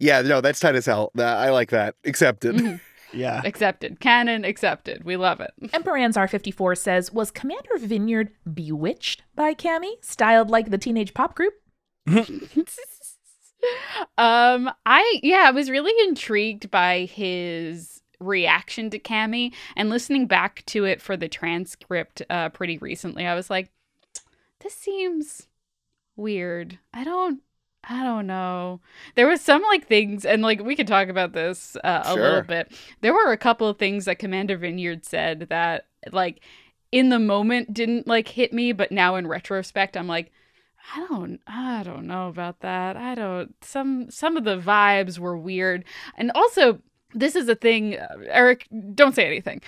Yeah, 0.00 0.20
no, 0.20 0.40
that's 0.42 0.60
tight 0.60 0.74
as 0.76 0.84
hell. 0.86 1.10
That- 1.14 1.38
I 1.38 1.50
like 1.50 1.70
that. 1.70 1.94
Accepted. 2.04 2.56
Mhm. 2.56 2.80
Yeah. 3.12 3.40
Accepted. 3.44 4.00
Canon 4.00 4.44
accepted. 4.44 5.02
We 5.04 5.16
love 5.16 5.40
it. 5.40 5.52
Emperor 5.72 5.96
Ansar 5.96 6.28
54 6.28 6.74
says, 6.74 7.12
Was 7.12 7.30
Commander 7.30 7.78
Vineyard 7.78 8.30
bewitched 8.52 9.22
by 9.34 9.54
Cammy, 9.54 9.92
styled 10.02 10.50
like 10.50 10.70
the 10.70 10.76
teenage 10.78 11.14
pop 11.14 11.34
group? 11.34 11.54
um, 14.18 14.70
I 14.84 15.20
yeah, 15.22 15.44
I 15.46 15.50
was 15.50 15.70
really 15.70 15.92
intrigued 16.08 16.70
by 16.70 17.06
his 17.06 18.02
reaction 18.18 18.88
to 18.90 18.98
Cammy 18.98 19.52
and 19.76 19.90
listening 19.90 20.26
back 20.26 20.64
to 20.66 20.84
it 20.84 21.02
for 21.02 21.16
the 21.18 21.28
transcript 21.28 22.22
uh 22.30 22.48
pretty 22.48 22.78
recently. 22.78 23.26
I 23.26 23.34
was 23.34 23.50
like, 23.50 23.70
this 24.60 24.74
seems 24.74 25.48
weird. 26.16 26.78
I 26.94 27.04
don't 27.04 27.40
I 27.88 28.02
don't 28.02 28.26
know. 28.26 28.80
There 29.14 29.28
was 29.28 29.40
some 29.40 29.62
like 29.62 29.86
things, 29.86 30.24
and 30.24 30.42
like 30.42 30.60
we 30.60 30.74
could 30.74 30.88
talk 30.88 31.08
about 31.08 31.32
this 31.32 31.76
uh, 31.84 32.02
a 32.04 32.14
little 32.14 32.42
bit. 32.42 32.72
There 33.00 33.14
were 33.14 33.30
a 33.30 33.36
couple 33.36 33.68
of 33.68 33.78
things 33.78 34.06
that 34.06 34.18
Commander 34.18 34.56
Vineyard 34.56 35.04
said 35.04 35.46
that 35.50 35.86
like 36.10 36.40
in 36.90 37.10
the 37.10 37.20
moment 37.20 37.72
didn't 37.72 38.08
like 38.08 38.28
hit 38.28 38.52
me, 38.52 38.72
but 38.72 38.90
now 38.90 39.14
in 39.14 39.28
retrospect, 39.28 39.96
I'm 39.96 40.08
like, 40.08 40.32
I 40.94 41.06
don't, 41.08 41.40
I 41.46 41.82
don't 41.82 42.06
know 42.06 42.28
about 42.28 42.60
that. 42.60 42.96
I 42.96 43.14
don't. 43.14 43.54
Some 43.64 44.10
some 44.10 44.36
of 44.36 44.44
the 44.44 44.58
vibes 44.58 45.18
were 45.18 45.36
weird, 45.36 45.84
and 46.16 46.30
also 46.34 46.80
this 47.14 47.34
is 47.34 47.48
a 47.48 47.54
thing. 47.54 47.96
uh, 47.96 48.06
Eric, 48.28 48.68
don't 48.94 49.14
say 49.14 49.26
anything 49.26 49.60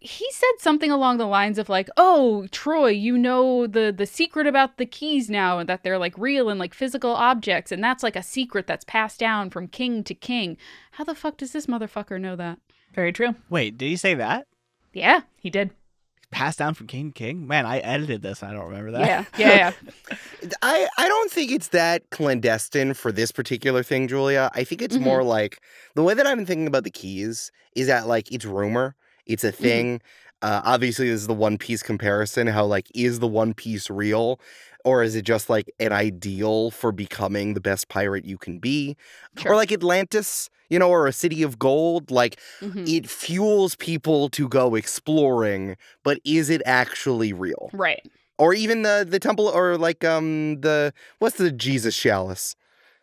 he 0.00 0.26
said 0.32 0.52
something 0.58 0.90
along 0.90 1.18
the 1.18 1.26
lines 1.26 1.58
of 1.58 1.68
like, 1.68 1.88
"Oh, 1.96 2.46
Troy, 2.50 2.90
you 2.90 3.16
know 3.16 3.66
the 3.66 3.94
the 3.96 4.06
secret 4.06 4.46
about 4.46 4.76
the 4.76 4.86
keys 4.86 5.30
now 5.30 5.58
and 5.58 5.68
that 5.68 5.82
they're 5.82 5.98
like 5.98 6.16
real 6.18 6.48
and 6.48 6.58
like 6.58 6.74
physical 6.74 7.12
objects 7.12 7.72
and 7.72 7.82
that's 7.82 8.02
like 8.02 8.16
a 8.16 8.22
secret 8.22 8.66
that's 8.66 8.84
passed 8.84 9.20
down 9.20 9.50
from 9.50 9.68
king 9.68 10.04
to 10.04 10.14
king." 10.14 10.56
How 10.92 11.04
the 11.04 11.14
fuck 11.14 11.36
does 11.36 11.52
this 11.52 11.66
motherfucker 11.66 12.20
know 12.20 12.36
that? 12.36 12.58
Very 12.94 13.12
true. 13.12 13.34
Wait, 13.48 13.78
did 13.78 13.86
he 13.86 13.96
say 13.96 14.14
that? 14.14 14.46
Yeah. 14.92 15.22
He 15.38 15.50
did. 15.50 15.70
Passed 16.32 16.58
down 16.58 16.74
from 16.74 16.86
king 16.88 17.12
to 17.12 17.18
king? 17.18 17.46
Man, 17.46 17.66
I 17.66 17.78
edited 17.78 18.22
this. 18.22 18.42
I 18.42 18.52
don't 18.52 18.64
remember 18.66 18.90
that. 18.92 19.06
Yeah. 19.06 19.24
Yeah, 19.38 19.72
yeah. 20.10 20.16
I, 20.62 20.88
I 20.98 21.06
don't 21.06 21.30
think 21.30 21.52
it's 21.52 21.68
that 21.68 22.08
clandestine 22.10 22.94
for 22.94 23.12
this 23.12 23.30
particular 23.30 23.82
thing, 23.82 24.08
Julia. 24.08 24.50
I 24.54 24.64
think 24.64 24.82
it's 24.82 24.96
Mhm. 24.96 25.02
more 25.02 25.22
like 25.22 25.60
the 25.94 26.02
way 26.02 26.14
that 26.14 26.26
I've 26.26 26.36
been 26.36 26.46
thinking 26.46 26.66
about 26.66 26.84
the 26.84 26.90
keys 26.90 27.52
is 27.76 27.86
that 27.86 28.06
like 28.08 28.32
it's 28.32 28.44
rumor, 28.44 28.96
it's 29.26 29.44
a 29.44 29.52
thing. 29.52 30.00
Uh, 30.40 30.60
obviously, 30.64 31.08
this 31.08 31.20
is 31.20 31.26
the 31.28 31.34
One 31.34 31.56
Piece 31.58 31.82
comparison. 31.84 32.48
How 32.48 32.64
like 32.64 32.88
is 32.94 33.20
the 33.20 33.28
One 33.28 33.54
Piece 33.54 33.88
real, 33.90 34.40
or 34.84 35.02
is 35.04 35.14
it 35.14 35.22
just 35.22 35.48
like 35.48 35.70
an 35.78 35.92
ideal 35.92 36.70
for 36.72 36.90
becoming 36.90 37.54
the 37.54 37.60
best 37.60 37.88
pirate 37.88 38.24
you 38.24 38.38
can 38.38 38.58
be, 38.58 38.96
Sure. 39.38 39.52
or 39.52 39.56
like 39.56 39.70
Atlantis, 39.70 40.50
you 40.72 40.78
know, 40.78 40.88
or 40.90 41.06
a 41.06 41.12
city 41.12 41.42
of 41.42 41.58
gold? 41.58 42.10
Like 42.10 42.34
Mhm. 42.60 42.88
it 42.88 43.04
fuels 43.08 43.76
people 43.76 44.28
to 44.30 44.48
go 44.48 44.74
exploring, 44.74 45.76
but 46.02 46.18
is 46.24 46.48
it 46.50 46.62
actually 46.66 47.32
real? 47.32 47.70
Right. 47.72 48.02
or 48.38 48.54
even 48.54 48.82
the 48.82 49.06
the 49.08 49.20
temple 49.20 49.46
or 49.46 49.76
like 49.88 50.02
um 50.04 50.60
the 50.62 50.92
what's 51.20 51.36
the 51.36 51.52
Jesus 51.52 51.94
chalice? 51.96 52.56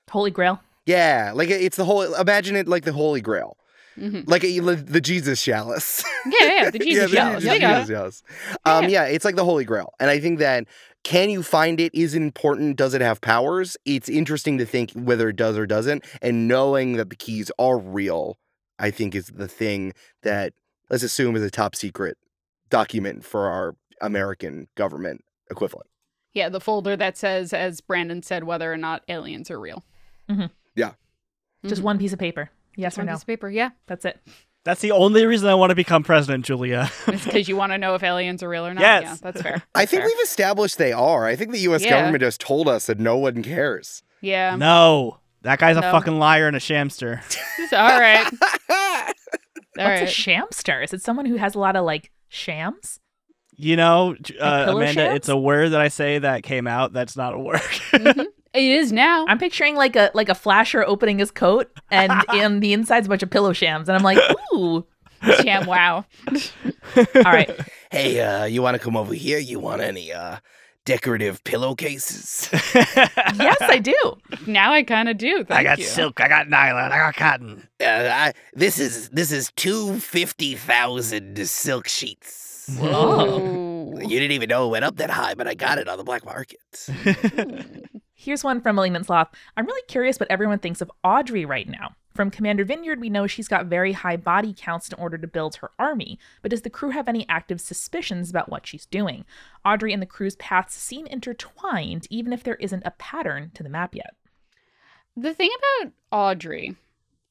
Holy 0.10 0.32
Grail. 0.32 0.60
Yeah, 0.86 1.32
like 1.36 1.50
it's 1.50 1.78
the 1.78 1.86
whole. 1.86 2.02
Imagine 2.16 2.56
it 2.56 2.68
like 2.68 2.84
the 2.84 2.92
Holy 2.94 3.22
Grail, 3.22 3.56
hmm 3.96 4.22
like 4.26 4.44
a, 4.44 4.60
the 4.60 5.00
Jesus 5.02 5.42
chalice. 5.42 6.04
Yeah, 6.26 6.50
yeah. 6.58 6.70
The 6.76 6.80
Jesus 6.80 7.12
yeah, 7.12 7.20
chalice. 7.20 7.44
The, 7.44 7.48
Yeah, 7.48 7.54
Jesus, 7.78 7.90
yeah. 7.90 7.96
chalice. 7.96 8.24
Um, 8.66 8.84
Yeah. 8.86 9.06
yeah, 9.06 9.14
it's 9.14 9.24
like 9.24 9.36
the 9.36 9.46
Holy 9.46 9.66
Grail, 9.66 9.94
and 10.00 10.10
I 10.10 10.20
think 10.20 10.40
that 10.40 10.66
can 11.04 11.30
you 11.30 11.42
find 11.44 11.80
it 11.80 11.94
is 11.96 12.14
it 12.14 12.22
important. 12.22 12.76
Does 12.78 12.94
it 12.94 13.02
have 13.02 13.22
powers? 13.22 13.78
It's 13.86 14.10
interesting 14.10 14.58
to 14.58 14.66
think 14.66 14.92
whether 14.92 15.30
it 15.30 15.36
does 15.36 15.58
or 15.58 15.66
doesn't, 15.66 16.06
and 16.22 16.48
knowing 16.48 16.94
that 16.98 17.10
the 17.10 17.16
keys 17.16 17.52
are 17.58 17.78
real, 17.78 18.38
I 18.78 18.92
think 18.92 19.16
is 19.16 19.28
the 19.28 19.48
thing 19.48 19.94
that 20.24 20.54
let's 20.90 21.04
assume 21.04 21.36
is 21.36 21.44
a 21.44 21.50
top 21.52 21.76
secret 21.76 22.18
document 22.70 23.24
for 23.26 23.48
our 23.48 23.76
American 24.02 24.68
government 24.76 25.24
equivalent. 25.50 25.88
Yeah, 26.34 26.50
the 26.50 26.60
folder 26.62 26.96
that 26.96 27.18
says, 27.18 27.54
as 27.54 27.82
Brandon 27.82 28.22
said, 28.22 28.44
whether 28.44 28.72
or 28.72 28.78
not 28.78 29.04
aliens 29.10 29.50
are 29.50 29.60
real. 29.60 29.84
Yeah. 30.76 30.92
Just 31.66 31.82
Mhm. 31.82 31.86
one 31.86 31.98
piece 31.98 32.14
of 32.14 32.20
paper. 32.20 32.52
Yes 32.76 32.92
Just 32.94 32.98
or 32.98 33.02
one 33.02 33.06
no? 33.08 33.14
piece 33.14 33.22
of 33.24 33.28
paper. 33.28 33.50
Yeah, 33.50 33.72
That's 33.88 34.06
it. 34.06 34.20
That's 34.66 34.82
the 34.82 34.92
only 34.92 35.26
reason 35.26 35.48
I 35.48 35.56
want 35.56 35.70
to 35.70 35.76
become 35.76 36.04
president, 36.04 36.46
Julia. 36.46 36.92
it's 37.08 37.26
because 37.26 37.48
you 37.48 37.56
want 37.56 37.72
to 37.72 37.78
know 37.78 37.96
if 37.96 38.04
aliens 38.04 38.44
are 38.44 38.50
real 38.50 38.66
or 38.66 38.74
not. 38.74 38.82
Yes. 38.82 39.04
Yeah, 39.04 39.16
that's 39.22 39.42
fair. 39.42 39.64
I 39.74 39.86
think 39.86 40.02
fair. 40.02 40.08
we've 40.08 40.24
established 40.24 40.78
they 40.78 40.92
are. 40.92 41.26
I 41.26 41.36
think 41.36 41.52
the 41.52 41.60
U.S. 41.60 41.84
Yeah. 41.84 41.92
government 41.92 42.22
just 42.22 42.42
told 42.42 42.68
us 42.68 42.88
that 42.88 43.00
no 43.00 43.18
one 43.18 43.42
cares. 43.42 44.04
Yeah. 44.22 44.56
no. 44.56 45.20
That 45.44 45.60
guy's 45.60 45.78
a 45.78 45.82
fucking 45.82 46.20
liar 46.20 46.48
and 46.48 46.56
a 46.58 46.60
shamster. 46.60 47.22
All 47.74 48.00
right. 48.00 48.26
All 48.70 49.86
What's 49.86 50.02
a 50.02 50.06
shamster? 50.06 50.84
Is 50.84 50.94
it 50.94 51.02
someone 51.02 51.26
who 51.26 51.38
has 51.38 51.56
a 51.56 51.60
lot 51.60 51.78
of 51.78 51.86
like 51.86 52.12
shams? 52.28 53.00
You 53.56 53.78
know, 53.78 54.16
uh, 54.40 54.66
Amanda, 54.70 54.94
shams? 54.94 55.16
it's 55.16 55.30
a 55.30 55.38
word 55.38 55.70
that 55.70 55.82
I 55.82 55.88
say 55.88 56.20
that 56.20 56.44
came 56.44 56.68
out 56.68 56.92
that's 56.92 57.16
not 57.16 57.34
a 57.34 57.40
word. 57.40 57.62
Mhm. 57.92 58.26
It 58.54 58.64
is 58.64 58.92
now. 58.92 59.26
I'm 59.28 59.38
picturing 59.38 59.76
like 59.76 59.96
a 59.96 60.12
like 60.14 60.30
a 60.30 60.36
flasher 60.36 60.84
opening 60.86 61.20
his 61.20 61.32
coat 61.32 61.72
and 61.92 62.12
in 62.34 62.60
the 62.62 62.74
inside's 62.74 63.06
a 63.08 63.10
bunch 63.10 63.24
of 63.24 63.30
pillow 63.30 63.54
shams, 63.54 63.88
and 63.90 63.96
I'm 63.96 64.04
like, 64.04 64.18
ooh. 64.54 64.86
sham, 65.42 65.66
wow. 65.66 66.06
All 66.96 67.24
right. 67.24 67.52
Hey, 67.92 68.20
uh, 68.22 68.46
you 68.46 68.62
want 68.62 68.76
to 68.76 68.80
come 68.80 68.96
over 68.96 69.14
here? 69.14 69.38
You 69.38 69.60
want 69.60 69.82
any 69.82 70.12
uh 70.12 70.38
decorative 70.86 71.44
pillowcases? 71.44 72.50
Yes, 73.36 73.58
I 73.62 73.80
do. 73.80 73.96
Now 74.48 74.74
I 74.74 74.84
kind 74.84 75.08
of 75.10 75.18
do. 75.18 75.44
Thank 75.44 75.52
I 75.60 75.64
got 75.64 75.78
you. 75.78 75.86
silk, 75.86 76.20
I 76.20 76.28
got 76.28 76.50
nylon, 76.50 76.92
I 76.92 76.98
got 76.98 77.16
cotton. 77.16 77.68
uh, 77.82 77.86
I, 77.86 78.34
this 78.54 78.80
is 78.80 79.10
this 79.10 79.32
is 79.32 79.52
two 79.56 80.00
fifty 80.00 80.56
thousand 80.56 81.48
silk 81.48 81.88
sheets. 81.88 82.76
Whoa. 82.78 83.98
You 84.00 84.08
didn't 84.08 84.32
even 84.32 84.50
know 84.50 84.68
it 84.68 84.72
went 84.72 84.86
up 84.86 84.98
that 84.98 85.10
high, 85.10 85.34
but 85.36 85.48
I 85.48 85.54
got 85.56 85.78
it 85.78 85.88
on 85.88 85.98
the 85.98 86.04
black 86.04 86.26
market. 86.26 86.60
Here's 88.22 88.44
one 88.44 88.60
from 88.60 88.76
Malignant 88.76 89.06
Sloth. 89.06 89.30
I'm 89.56 89.66
really 89.66 89.82
curious 89.88 90.20
what 90.20 90.30
everyone 90.30 90.60
thinks 90.60 90.82
of 90.82 90.92
Audrey 91.06 91.46
right 91.46 91.70
now. 91.70 91.96
From 92.14 92.30
Commander 92.30 92.66
Vineyard, 92.66 93.00
we 93.00 93.10
know 93.10 93.28
she's 93.28 93.48
got 93.48 93.68
very 93.68 93.94
high 93.94 94.18
body 94.18 94.54
counts 94.58 94.90
in 94.90 95.00
order 95.00 95.18
to 95.18 95.26
build 95.26 95.56
her 95.58 95.72
army, 95.80 96.20
but 96.42 96.52
does 96.52 96.64
the 96.64 96.70
crew 96.70 96.90
have 96.90 97.08
any 97.08 97.26
active 97.30 97.62
suspicions 97.62 98.30
about 98.30 98.50
what 98.50 98.68
she's 98.68 98.86
doing? 98.86 99.24
Audrey 99.64 99.94
and 99.94 100.02
the 100.02 100.06
crew's 100.06 100.36
paths 100.36 100.76
seem 100.76 101.06
intertwined, 101.08 102.08
even 102.10 102.34
if 102.34 102.44
there 102.44 102.56
isn't 102.56 102.84
a 102.86 102.92
pattern 102.92 103.52
to 103.54 103.64
the 103.64 103.70
map 103.70 103.96
yet. 103.96 104.16
The 105.16 105.34
thing 105.34 105.52
about 105.82 105.94
Audrey 106.12 106.76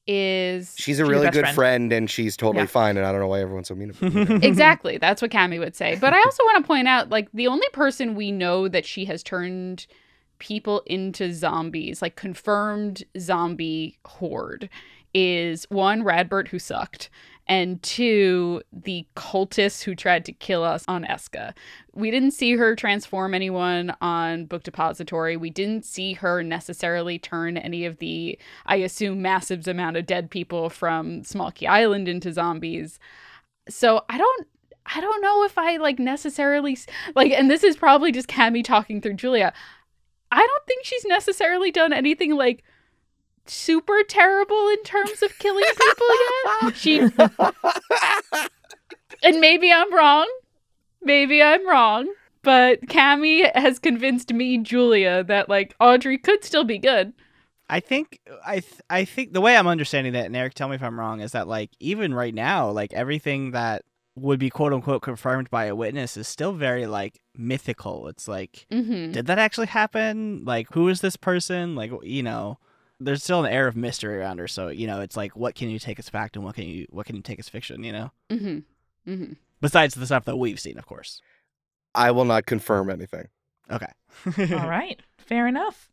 is 0.07 0.73
She's 0.75 0.99
a 0.99 1.03
She's 1.03 1.07
really 1.09 1.29
good 1.29 1.41
friend. 1.41 1.55
friend. 1.55 1.93
and 1.93 2.09
she's 2.09 2.35
totally 2.35 2.63
Yeah. 2.63 2.67
fine. 2.67 2.97
And 2.97 3.05
I 3.05 3.11
don't 3.11 3.21
know 3.21 3.27
why 3.27 3.41
everyone's 3.41 3.67
so 3.67 3.75
mean 3.75 3.91
about 3.91 4.11
her. 4.27 4.35
exactly 4.41 4.97
that's 4.97 5.21
what 5.21 5.29
Cammy 5.29 5.59
would 5.59 5.75
say. 5.75 5.97
But 6.01 6.15
I 6.15 6.17
also 6.23 6.43
want 6.45 6.63
to 6.63 6.67
point 6.67 6.87
out, 6.87 7.09
like 7.09 7.27
the 7.31 7.45
only 7.45 7.67
person 7.73 8.15
we 8.15 8.31
know 8.31 8.67
that 8.67 8.87
she 8.87 9.05
has 9.05 9.21
turned 9.21 9.85
people 10.39 10.81
into 10.85 11.33
zombies, 11.33 12.01
like 12.01 12.15
confirmed 12.15 13.03
zombie 13.17 13.97
horde, 14.05 14.69
is 15.13 15.65
one 15.69 16.03
Radbert 16.03 16.49
who 16.49 16.59
sucked, 16.59 17.09
and 17.47 17.81
two 17.81 18.61
the 18.71 19.07
cultists 19.15 19.83
who 19.83 19.95
tried 19.95 20.23
to 20.25 20.31
kill 20.31 20.63
us 20.63 20.85
on 20.87 21.03
Eska. 21.03 21.53
We 21.93 22.11
didn't 22.11 22.31
see 22.31 22.55
her 22.55 22.75
transform 22.75 23.33
anyone 23.33 23.95
on 24.01 24.45
Book 24.45 24.63
Depository. 24.63 25.35
We 25.35 25.49
didn't 25.49 25.83
see 25.83 26.13
her 26.13 26.43
necessarily 26.43 27.17
turn 27.17 27.57
any 27.57 27.85
of 27.85 27.97
the, 27.97 28.37
I 28.67 28.77
assume, 28.77 29.23
massive 29.23 29.67
amount 29.67 29.97
of 29.97 30.05
dead 30.05 30.29
people 30.29 30.69
from 30.69 31.23
Small 31.23 31.51
Island 31.67 32.07
into 32.07 32.31
zombies. 32.31 32.99
So 33.67 34.03
I 34.09 34.17
don't 34.17 34.47
I 34.95 35.01
don't 35.01 35.21
know 35.21 35.43
if 35.43 35.57
I 35.57 35.77
like 35.77 35.99
necessarily 35.99 36.77
like 37.15 37.31
and 37.31 37.49
this 37.49 37.63
is 37.63 37.77
probably 37.77 38.11
just 38.11 38.27
Cammy 38.27 38.63
talking 38.63 39.01
through 39.01 39.13
Julia. 39.15 39.53
I 40.31 40.45
don't 40.45 40.65
think 40.65 40.85
she's 40.85 41.05
necessarily 41.05 41.71
done 41.71 41.93
anything 41.93 42.35
like 42.35 42.63
super 43.45 44.03
terrible 44.07 44.69
in 44.69 44.83
terms 44.83 45.23
of 45.23 45.37
killing 45.39 45.65
people 45.65 46.07
yet. 46.07 46.75
She 46.75 46.99
and 49.23 49.39
maybe 49.39 49.71
I'm 49.71 49.93
wrong. 49.93 50.29
Maybe 51.01 51.41
I'm 51.41 51.67
wrong. 51.67 52.13
But 52.41 52.81
Cammy 52.83 53.53
has 53.55 53.79
convinced 53.79 54.33
me, 54.33 54.57
Julia, 54.59 55.23
that 55.25 55.49
like 55.49 55.75
Audrey 55.79 56.17
could 56.17 56.43
still 56.43 56.63
be 56.63 56.77
good. 56.77 57.13
I 57.69 57.79
think 57.79 58.19
I 58.45 58.61
th- 58.61 58.81
I 58.89 59.05
think 59.05 59.33
the 59.33 59.41
way 59.41 59.55
I'm 59.55 59.67
understanding 59.67 60.13
that, 60.13 60.25
and 60.25 60.35
Eric, 60.35 60.53
tell 60.53 60.69
me 60.69 60.75
if 60.75 60.83
I'm 60.83 60.99
wrong, 60.99 61.21
is 61.21 61.33
that 61.33 61.47
like 61.47 61.69
even 61.79 62.13
right 62.13 62.33
now, 62.33 62.69
like 62.69 62.93
everything 62.93 63.51
that 63.51 63.83
would 64.15 64.39
be 64.39 64.49
quote 64.49 64.73
unquote 64.73 65.01
confirmed 65.01 65.49
by 65.49 65.65
a 65.65 65.75
witness 65.75 66.17
is 66.17 66.27
still 66.27 66.51
very 66.53 66.85
like 66.87 67.21
mythical. 67.35 68.07
It's 68.07 68.27
like, 68.27 68.65
Mm-hmm. 68.71 69.11
did 69.13 69.27
that 69.27 69.39
actually 69.39 69.67
happen? 69.67 70.43
Like, 70.45 70.67
who 70.73 70.87
is 70.89 71.01
this 71.01 71.15
person? 71.15 71.75
Like, 71.75 71.91
you 72.03 72.23
know, 72.23 72.57
there's 72.99 73.23
still 73.23 73.45
an 73.45 73.51
air 73.51 73.67
of 73.67 73.75
mystery 73.77 74.17
around 74.17 74.39
her. 74.39 74.47
So 74.47 74.67
you 74.69 74.87
know, 74.87 74.99
it's 75.01 75.15
like, 75.15 75.35
what 75.35 75.55
can 75.55 75.69
you 75.69 75.79
take 75.79 75.99
as 75.99 76.09
fact 76.09 76.35
and 76.35 76.43
what 76.43 76.55
can 76.55 76.65
you 76.65 76.85
what 76.89 77.05
can 77.05 77.15
you 77.15 77.21
take 77.21 77.39
as 77.39 77.47
fiction? 77.49 77.83
You 77.83 77.91
know, 77.93 78.11
Mm-hmm. 78.29 79.11
Mm-hmm. 79.11 79.33
besides 79.61 79.95
the 79.95 80.05
stuff 80.05 80.25
that 80.25 80.37
we've 80.37 80.59
seen, 80.59 80.77
of 80.77 80.85
course. 80.85 81.21
I 81.95 82.11
will 82.11 82.25
not 82.25 82.45
confirm 82.45 82.89
anything. 82.89 83.27
Okay. 83.71 83.91
All 84.25 84.33
right. 84.69 85.01
Fair 85.17 85.47
enough. 85.47 85.89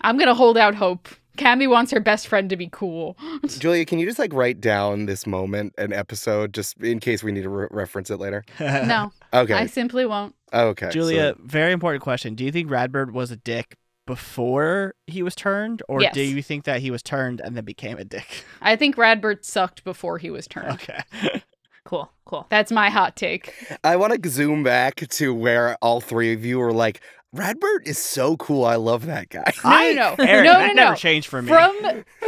I'm 0.00 0.16
gonna 0.18 0.34
hold 0.34 0.56
out 0.58 0.74
hope. 0.74 1.08
Cammy 1.40 1.68
wants 1.68 1.90
her 1.92 2.00
best 2.00 2.28
friend 2.28 2.50
to 2.50 2.56
be 2.56 2.68
cool. 2.70 3.16
Julia, 3.46 3.84
can 3.84 3.98
you 3.98 4.06
just 4.06 4.18
like 4.18 4.32
write 4.32 4.60
down 4.60 5.06
this 5.06 5.26
moment, 5.26 5.74
an 5.78 5.92
episode, 5.92 6.52
just 6.52 6.76
in 6.82 7.00
case 7.00 7.22
we 7.22 7.32
need 7.32 7.42
to 7.42 7.48
re- 7.48 7.68
reference 7.70 8.10
it 8.10 8.18
later? 8.18 8.44
no, 8.60 9.10
Okay. 9.32 9.54
I 9.54 9.66
simply 9.66 10.04
won't. 10.06 10.34
okay. 10.52 10.86
so- 10.86 10.90
Julia, 10.92 11.34
very 11.40 11.72
important 11.72 12.02
question. 12.02 12.34
Do 12.34 12.44
you 12.44 12.52
think 12.52 12.68
Radbert 12.70 13.12
was 13.12 13.30
a 13.30 13.36
dick 13.36 13.76
before 14.06 14.94
he 15.06 15.22
was 15.22 15.34
turned, 15.34 15.82
or 15.88 16.02
Yes. 16.02 16.12
do 16.14 16.20
you 16.22 16.42
think 16.42 16.64
that 16.64 16.80
he 16.80 16.90
was 16.90 17.02
turned 17.02 17.40
and 17.40 17.56
then 17.56 17.64
became 17.64 17.96
a 17.96 18.04
dick? 18.04 18.44
I 18.60 18.76
think 18.76 18.96
Radbert 18.96 19.44
sucked 19.44 19.84
before 19.84 20.18
he 20.18 20.30
was 20.30 20.46
turned. 20.46 20.72
Okay. 20.74 21.00
Cool. 21.86 22.12
Cool. 22.26 22.46
That's 22.50 22.70
my 22.70 22.88
hot 22.90 23.16
take. 23.16 23.52
I 23.82 23.96
want 23.96 24.22
to 24.22 24.28
zoom 24.28 24.62
back 24.62 24.96
to 25.08 25.34
where 25.34 25.76
all 25.82 26.00
three 26.00 26.32
of 26.34 26.44
you 26.44 26.58
were 26.58 26.72
like, 26.74 27.00
Radbert 27.34 27.86
is 27.86 27.98
so 27.98 28.36
cool. 28.36 28.64
I 28.64 28.74
love 28.74 29.06
that 29.06 29.28
guy. 29.28 29.52
No, 29.64 29.70
I, 29.70 29.92
no, 29.92 30.14
no. 30.18 30.24
Eric, 30.24 30.44
No, 30.46 30.52
that 30.52 30.74
no, 30.74 30.82
never 30.84 30.96
changed 30.96 31.28
for 31.28 31.40
me. 31.40 31.48
From 31.48 31.76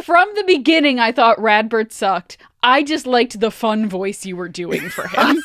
from 0.04 0.28
the 0.36 0.44
beginning, 0.46 1.00
I 1.00 1.10
thought 1.10 1.38
Radbert 1.38 1.90
sucked. 1.92 2.38
I 2.62 2.84
just 2.84 3.06
liked 3.06 3.40
the 3.40 3.50
fun 3.50 3.88
voice 3.88 4.24
you 4.24 4.36
were 4.36 4.48
doing 4.48 4.88
for 4.88 5.08
him. 5.08 5.42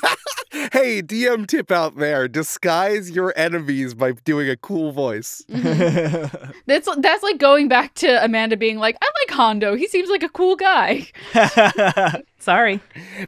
hey, 0.71 1.01
DM 1.01 1.47
tip 1.47 1.71
out 1.71 1.95
there 1.97 2.27
disguise 2.27 3.09
your 3.09 3.33
enemies 3.35 3.95
by 3.95 4.11
doing 4.11 4.47
a 4.47 4.55
cool 4.57 4.91
voice. 4.91 5.43
that's 5.47 6.87
that's 6.97 7.23
like 7.23 7.39
going 7.39 7.67
back 7.67 7.95
to 7.95 8.23
Amanda 8.23 8.57
being 8.57 8.77
like, 8.77 8.95
I 9.01 9.09
like 9.25 9.35
Hondo. 9.35 9.75
He 9.75 9.87
seems 9.87 10.09
like 10.09 10.21
a 10.21 10.29
cool 10.29 10.55
guy. 10.55 11.07
Sorry. 12.39 12.79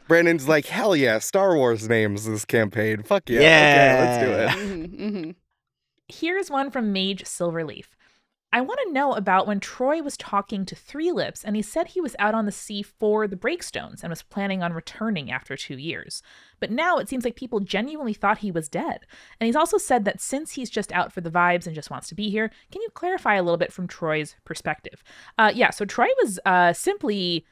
Brandon's 0.06 0.46
like, 0.46 0.66
hell 0.66 0.94
yeah, 0.94 1.18
Star 1.18 1.56
Wars 1.56 1.88
names 1.88 2.24
this 2.26 2.44
campaign. 2.44 3.02
Fuck 3.02 3.28
yeah. 3.28 3.40
Yeah. 3.40 4.20
Okay, 4.22 4.28
let's 4.36 4.56
do 4.56 4.62
it. 4.62 4.68
Mhm, 4.68 5.00
mhm. 5.12 5.34
Here's 6.10 6.50
one 6.50 6.70
from 6.70 6.92
Mage 6.92 7.24
Silverleaf. 7.24 7.86
I 8.52 8.60
want 8.62 8.80
to 8.84 8.92
know 8.92 9.12
about 9.12 9.46
when 9.46 9.60
Troy 9.60 10.02
was 10.02 10.16
talking 10.16 10.66
to 10.66 10.74
Three 10.74 11.12
Lips 11.12 11.44
and 11.44 11.54
he 11.54 11.62
said 11.62 11.86
he 11.86 12.00
was 12.00 12.16
out 12.18 12.34
on 12.34 12.46
the 12.46 12.52
sea 12.52 12.82
for 12.82 13.28
the 13.28 13.36
Breakstones 13.36 14.02
and 14.02 14.10
was 14.10 14.24
planning 14.24 14.60
on 14.60 14.72
returning 14.72 15.30
after 15.30 15.56
two 15.56 15.78
years. 15.78 16.20
But 16.58 16.72
now 16.72 16.98
it 16.98 17.08
seems 17.08 17.24
like 17.24 17.36
people 17.36 17.60
genuinely 17.60 18.12
thought 18.12 18.38
he 18.38 18.50
was 18.50 18.68
dead. 18.68 19.06
And 19.38 19.46
he's 19.46 19.54
also 19.54 19.78
said 19.78 20.04
that 20.04 20.20
since 20.20 20.52
he's 20.52 20.68
just 20.68 20.90
out 20.90 21.12
for 21.12 21.20
the 21.20 21.30
vibes 21.30 21.66
and 21.66 21.76
just 21.76 21.92
wants 21.92 22.08
to 22.08 22.16
be 22.16 22.28
here, 22.28 22.50
can 22.72 22.82
you 22.82 22.88
clarify 22.92 23.36
a 23.36 23.42
little 23.42 23.56
bit 23.56 23.72
from 23.72 23.86
Troy's 23.86 24.34
perspective? 24.44 25.04
Uh, 25.38 25.52
yeah, 25.54 25.70
so 25.70 25.84
Troy 25.84 26.08
was 26.20 26.40
uh, 26.44 26.72
simply 26.72 27.46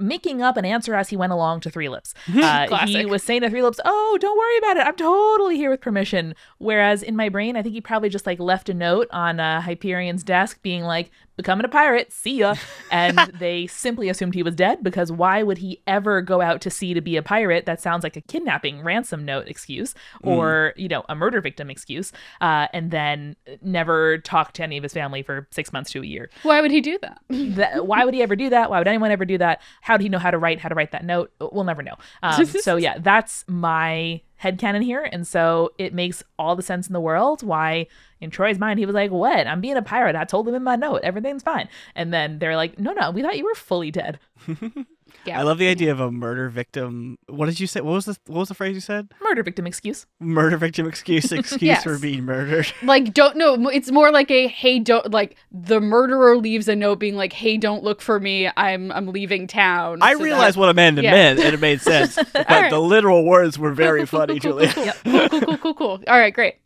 making 0.00 0.42
up 0.42 0.56
an 0.56 0.64
answer 0.64 0.94
as 0.94 1.10
he 1.10 1.16
went 1.16 1.32
along 1.32 1.60
to 1.60 1.70
Three 1.70 1.88
Lips. 1.88 2.14
Uh, 2.50 2.86
he 2.86 3.06
was 3.06 3.22
saying 3.22 3.42
to 3.42 3.50
Three 3.50 3.62
Lips, 3.62 3.78
"Oh, 3.84 4.18
don't 4.20 4.36
worry 4.38 4.58
about 4.58 4.76
it. 4.78 4.86
I'm 4.86 4.96
totally 4.96 5.56
here 5.56 5.70
with 5.70 5.80
permission." 5.80 6.34
Whereas 6.58 7.02
in 7.02 7.14
my 7.16 7.28
brain, 7.28 7.56
I 7.56 7.62
think 7.62 7.74
he 7.74 7.80
probably 7.80 8.08
just 8.08 8.26
like 8.26 8.38
left 8.40 8.68
a 8.68 8.74
note 8.74 9.08
on 9.10 9.38
uh, 9.38 9.60
Hyperion's 9.62 10.24
desk, 10.24 10.60
being 10.62 10.82
like, 10.84 11.10
"Becoming 11.40 11.64
a 11.64 11.68
pirate, 11.68 12.12
see 12.12 12.38
ya." 12.38 12.54
And 12.92 13.18
they 13.38 13.68
simply 13.68 14.08
assumed 14.08 14.34
he 14.34 14.42
was 14.42 14.56
dead 14.56 14.82
because 14.82 15.12
why 15.12 15.44
would 15.44 15.58
he 15.58 15.80
ever 15.86 16.22
go 16.22 16.40
out 16.40 16.60
to 16.62 16.70
sea 16.70 16.92
to 16.92 17.00
be 17.00 17.16
a 17.16 17.22
pirate? 17.22 17.64
That 17.64 17.80
sounds 17.80 18.02
like 18.02 18.16
a 18.16 18.20
kidnapping, 18.20 18.82
ransom 18.82 19.24
note 19.24 19.46
excuse, 19.46 19.94
or 20.24 20.74
you 20.76 20.88
know, 20.88 21.04
a 21.08 21.14
murder 21.14 21.40
victim 21.40 21.70
excuse. 21.70 22.10
Uh, 22.40 22.66
and 22.72 22.90
then 22.90 23.36
never 23.62 24.18
talk 24.18 24.52
to 24.54 24.62
any 24.64 24.76
of 24.76 24.82
his 24.82 24.92
family 24.92 25.22
for 25.22 25.46
six 25.50 25.72
months 25.72 25.90
to 25.92 26.02
a 26.02 26.04
year 26.04 26.30
Why 26.42 26.60
would 26.60 26.70
he 26.70 26.80
do 26.80 26.98
that? 27.02 27.20
that, 27.28 27.86
why 27.86 28.04
would 28.04 28.14
he 28.14 28.22
ever 28.22 28.36
do 28.36 28.50
that? 28.50 28.70
Why 28.70 28.78
would 28.78 28.88
anyone 28.88 29.10
ever 29.10 29.24
do 29.24 29.38
that? 29.38 29.62
How 29.80 29.96
do 29.96 30.02
he 30.02 30.08
know 30.08 30.18
how 30.18 30.30
to 30.30 30.38
write 30.38 30.58
how 30.58 30.68
to 30.68 30.74
write 30.74 30.92
that 30.92 31.04
note? 31.04 31.32
We'll 31.40 31.64
never 31.64 31.82
know. 31.82 31.96
Um, 32.22 32.44
so 32.66 32.76
yeah, 32.76 32.98
that's 32.98 33.44
my 33.46 34.20
headcanon 34.42 34.82
here, 34.82 35.08
and 35.12 35.26
so 35.26 35.72
it 35.78 35.94
makes 35.94 36.22
all 36.38 36.56
the 36.56 36.62
sense 36.62 36.86
in 36.86 36.92
the 36.92 37.00
world 37.00 37.42
why 37.42 37.86
in 38.20 38.30
Troy's 38.30 38.58
mind 38.58 38.78
he 38.78 38.86
was 38.86 38.94
like, 38.94 39.10
"What? 39.10 39.46
I'm 39.46 39.60
being 39.60 39.76
a 39.76 39.82
pirate. 39.82 40.16
I 40.16 40.24
told 40.24 40.46
them 40.46 40.54
in 40.54 40.62
my 40.62 40.76
note 40.76 41.00
everything's 41.02 41.42
fine." 41.42 41.68
And 41.94 42.12
then 42.12 42.38
they're 42.38 42.56
like, 42.56 42.78
"No, 42.78 42.92
no, 42.92 43.10
we 43.10 43.22
thought 43.22 43.38
you 43.38 43.44
were 43.44 43.54
fully 43.54 43.90
dead." 43.90 44.18
Yeah. 45.24 45.38
I 45.38 45.42
love 45.42 45.58
the 45.58 45.68
idea 45.68 45.92
of 45.92 46.00
a 46.00 46.10
murder 46.10 46.48
victim. 46.48 47.18
What 47.28 47.46
did 47.46 47.60
you 47.60 47.66
say? 47.66 47.80
What 47.80 47.92
was 47.92 48.04
the 48.06 48.16
what 48.26 48.40
was 48.40 48.48
the 48.48 48.54
phrase 48.54 48.74
you 48.74 48.80
said? 48.80 49.12
Murder 49.22 49.42
victim 49.42 49.66
excuse. 49.66 50.06
Murder 50.18 50.56
victim 50.56 50.86
excuse 50.86 51.30
excuse 51.32 51.62
Yes. 51.62 51.82
for 51.84 51.98
being 51.98 52.24
murdered. 52.24 52.72
like 52.82 53.12
don't 53.14 53.36
no 53.36 53.68
it's 53.68 53.90
more 53.90 54.10
like 54.10 54.30
a 54.30 54.48
hey 54.48 54.78
don't 54.78 55.10
like 55.10 55.36
the 55.52 55.80
murderer 55.80 56.36
leaves 56.36 56.68
a 56.68 56.76
note 56.76 56.98
being 56.98 57.16
like 57.16 57.32
hey 57.32 57.56
don't 57.56 57.82
look 57.82 58.00
for 58.02 58.18
me 58.20 58.50
i'm 58.56 58.90
i'm 58.92 59.06
leaving 59.08 59.46
town 59.46 59.98
I 60.02 60.14
so 60.14 60.20
realized 60.20 60.56
that- 60.56 60.60
what 60.60 60.68
Amanda 60.70 61.02
yeah. 61.02 61.10
meant, 61.12 61.40
and 61.40 61.54
it 61.54 61.60
made 61.60 61.80
sense. 61.80 62.16
But 62.32 62.48
right. 62.48 62.70
the 62.70 62.80
literal 62.80 63.24
words 63.24 63.58
were 63.58 63.72
very 63.72 64.06
funny, 64.06 64.40
cool, 64.40 64.52
cool, 64.58 64.66
Julia. 64.66 64.94
cool, 65.04 65.28
cool, 65.28 65.28
cool, 65.28 65.40
cool, 65.40 65.56
cool, 65.58 65.74
cool. 65.74 66.04
all 66.08 66.18
right 66.18 66.32
great 66.34 66.56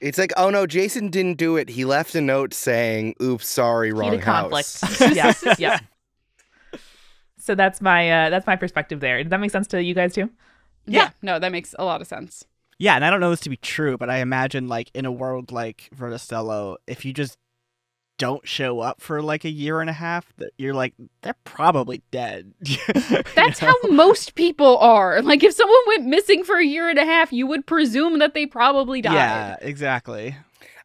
It's 0.00 0.18
like, 0.18 0.32
oh 0.36 0.50
no, 0.50 0.66
Jason 0.66 1.08
didn't 1.08 1.38
do 1.38 1.56
it. 1.56 1.70
He 1.70 1.84
left 1.86 2.14
a 2.14 2.20
note 2.20 2.52
saying, 2.52 3.14
oops, 3.22 3.48
sorry, 3.48 3.92
wrong 3.92 4.10
Heated 4.12 4.24
conflict. 4.24 4.80
house. 4.82 5.14
yeah, 5.14 5.32
yeah. 5.58 5.78
So 7.46 7.54
that's 7.54 7.80
my 7.80 8.10
uh, 8.10 8.30
that's 8.30 8.46
my 8.46 8.56
perspective 8.56 9.00
there. 9.00 9.18
Did 9.18 9.30
that 9.30 9.40
make 9.40 9.50
sense 9.50 9.66
to 9.68 9.82
you 9.82 9.94
guys 9.94 10.14
too? 10.14 10.30
yeah 10.88 11.10
no 11.20 11.40
that 11.40 11.50
makes 11.50 11.74
a 11.80 11.84
lot 11.84 12.00
of 12.00 12.06
sense 12.06 12.44
Yeah, 12.78 12.94
and 12.94 13.04
I 13.04 13.10
don't 13.10 13.18
know 13.18 13.30
this 13.30 13.40
to 13.40 13.50
be 13.50 13.56
true, 13.56 13.96
but 13.98 14.08
I 14.08 14.18
imagine 14.18 14.68
like 14.68 14.90
in 14.94 15.04
a 15.04 15.10
world 15.10 15.50
like 15.50 15.88
Verda 15.92 16.16
Stello, 16.16 16.76
if 16.86 17.04
you 17.04 17.12
just 17.12 17.38
don't 18.18 18.46
show 18.46 18.80
up 18.80 19.00
for 19.00 19.20
like 19.20 19.44
a 19.44 19.50
year 19.50 19.80
and 19.80 19.90
a 19.90 19.94
half, 19.94 20.32
that 20.36 20.52
you're 20.58 20.74
like 20.74 20.94
they're 21.22 21.34
probably 21.44 22.02
dead. 22.10 22.54
You 22.64 23.22
That's 23.34 23.60
know? 23.62 23.68
how 23.82 23.90
most 23.90 24.34
people 24.34 24.78
are. 24.78 25.20
Like 25.22 25.42
if 25.42 25.54
someone 25.54 25.80
went 25.88 26.06
missing 26.06 26.44
for 26.44 26.56
a 26.56 26.64
year 26.64 26.88
and 26.88 26.98
a 26.98 27.04
half, 27.04 27.32
you 27.32 27.46
would 27.46 27.66
presume 27.66 28.18
that 28.20 28.34
they 28.34 28.46
probably 28.46 29.02
died. 29.02 29.14
Yeah, 29.14 29.56
exactly. 29.60 30.36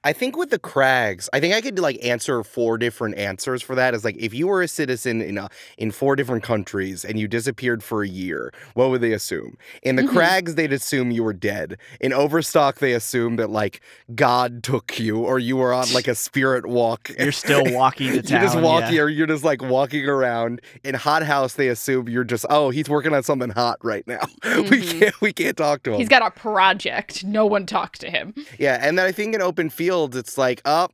I 0.04 0.14
think 0.14 0.36
with 0.36 0.50
the 0.50 0.58
crags, 0.58 1.30
I 1.32 1.40
think 1.40 1.54
I 1.54 1.62
could 1.62 1.78
like 1.78 2.04
answer 2.04 2.44
four 2.44 2.78
different 2.80 3.18
answers 3.18 3.62
for 3.62 3.76
that. 3.76 3.94
Is 3.94 4.04
like 4.04 4.16
if 4.18 4.34
you 4.34 4.48
were 4.48 4.64
a 4.64 4.68
citizen 4.68 5.22
in 5.22 5.38
a, 5.38 5.48
in 5.78 5.92
four 5.92 6.16
different 6.16 6.44
countries 6.44 7.06
and 7.06 7.20
you 7.20 7.28
disappeared 7.28 7.84
for 7.84 8.02
a 8.02 8.08
year, 8.08 8.52
what 8.74 8.90
would 8.90 9.02
they 9.02 9.12
assume? 9.14 9.58
In 9.84 9.98
the 9.98 10.02
Mhm. 10.04 10.10
crags, 10.10 10.56
they'd 10.56 10.74
assume 10.74 11.12
you 11.12 11.24
were 11.24 11.34
dead. 11.34 11.78
In 12.00 12.14
Overstock, 12.14 12.80
they 12.80 12.94
assume 12.94 13.36
that 13.36 13.52
like 13.52 13.80
God 14.16 14.64
took 14.64 15.00
you 15.00 15.20
or 15.20 15.38
you 15.38 15.56
were 15.58 15.72
on 15.72 15.92
like 15.94 16.08
a 16.08 16.16
spirit 16.16 16.66
walk. 16.66 17.12
You're 17.20 17.32
still 17.32 17.64
walking 17.72 18.08
to 18.08 18.14
you're 18.28 18.40
just 18.42 18.60
walking, 18.60 18.96
yeah. 18.96 19.02
or 19.04 19.10
you're 19.10 19.28
just 19.28 19.44
like 19.44 19.62
walking 19.62 20.06
around. 20.08 20.62
In 20.84 20.96
Hot 20.96 21.22
House, 21.22 21.54
they 21.54 21.68
assume 21.68 22.10
you're 22.10 22.24
just 22.24 22.46
oh, 22.50 22.72
he's 22.72 22.90
working 22.90 23.14
on 23.14 23.22
something 23.22 23.52
hot 23.52 23.78
right 23.84 24.08
now. 24.08 24.22
we 24.44 24.50
Mhm. 24.82 25.00
can't 25.00 25.22
we 25.22 25.32
can't 25.32 25.56
talk 25.58 25.84
to 25.84 25.92
him. 25.94 26.00
He's 26.00 26.10
got 26.10 26.24
a 26.26 26.32
project. 26.32 27.24
No 27.24 27.46
one 27.46 27.68
talked 27.68 28.02
to 28.02 28.10
him. 28.10 28.34
Yeah, 28.58 28.80
and 28.82 28.98
then 28.98 29.06
I 29.06 29.12
think 29.12 29.36
in 29.36 29.42
open 29.44 29.70
fields, 29.91 30.15
it's 30.15 30.38
like, 30.38 30.62
up, 30.63 30.93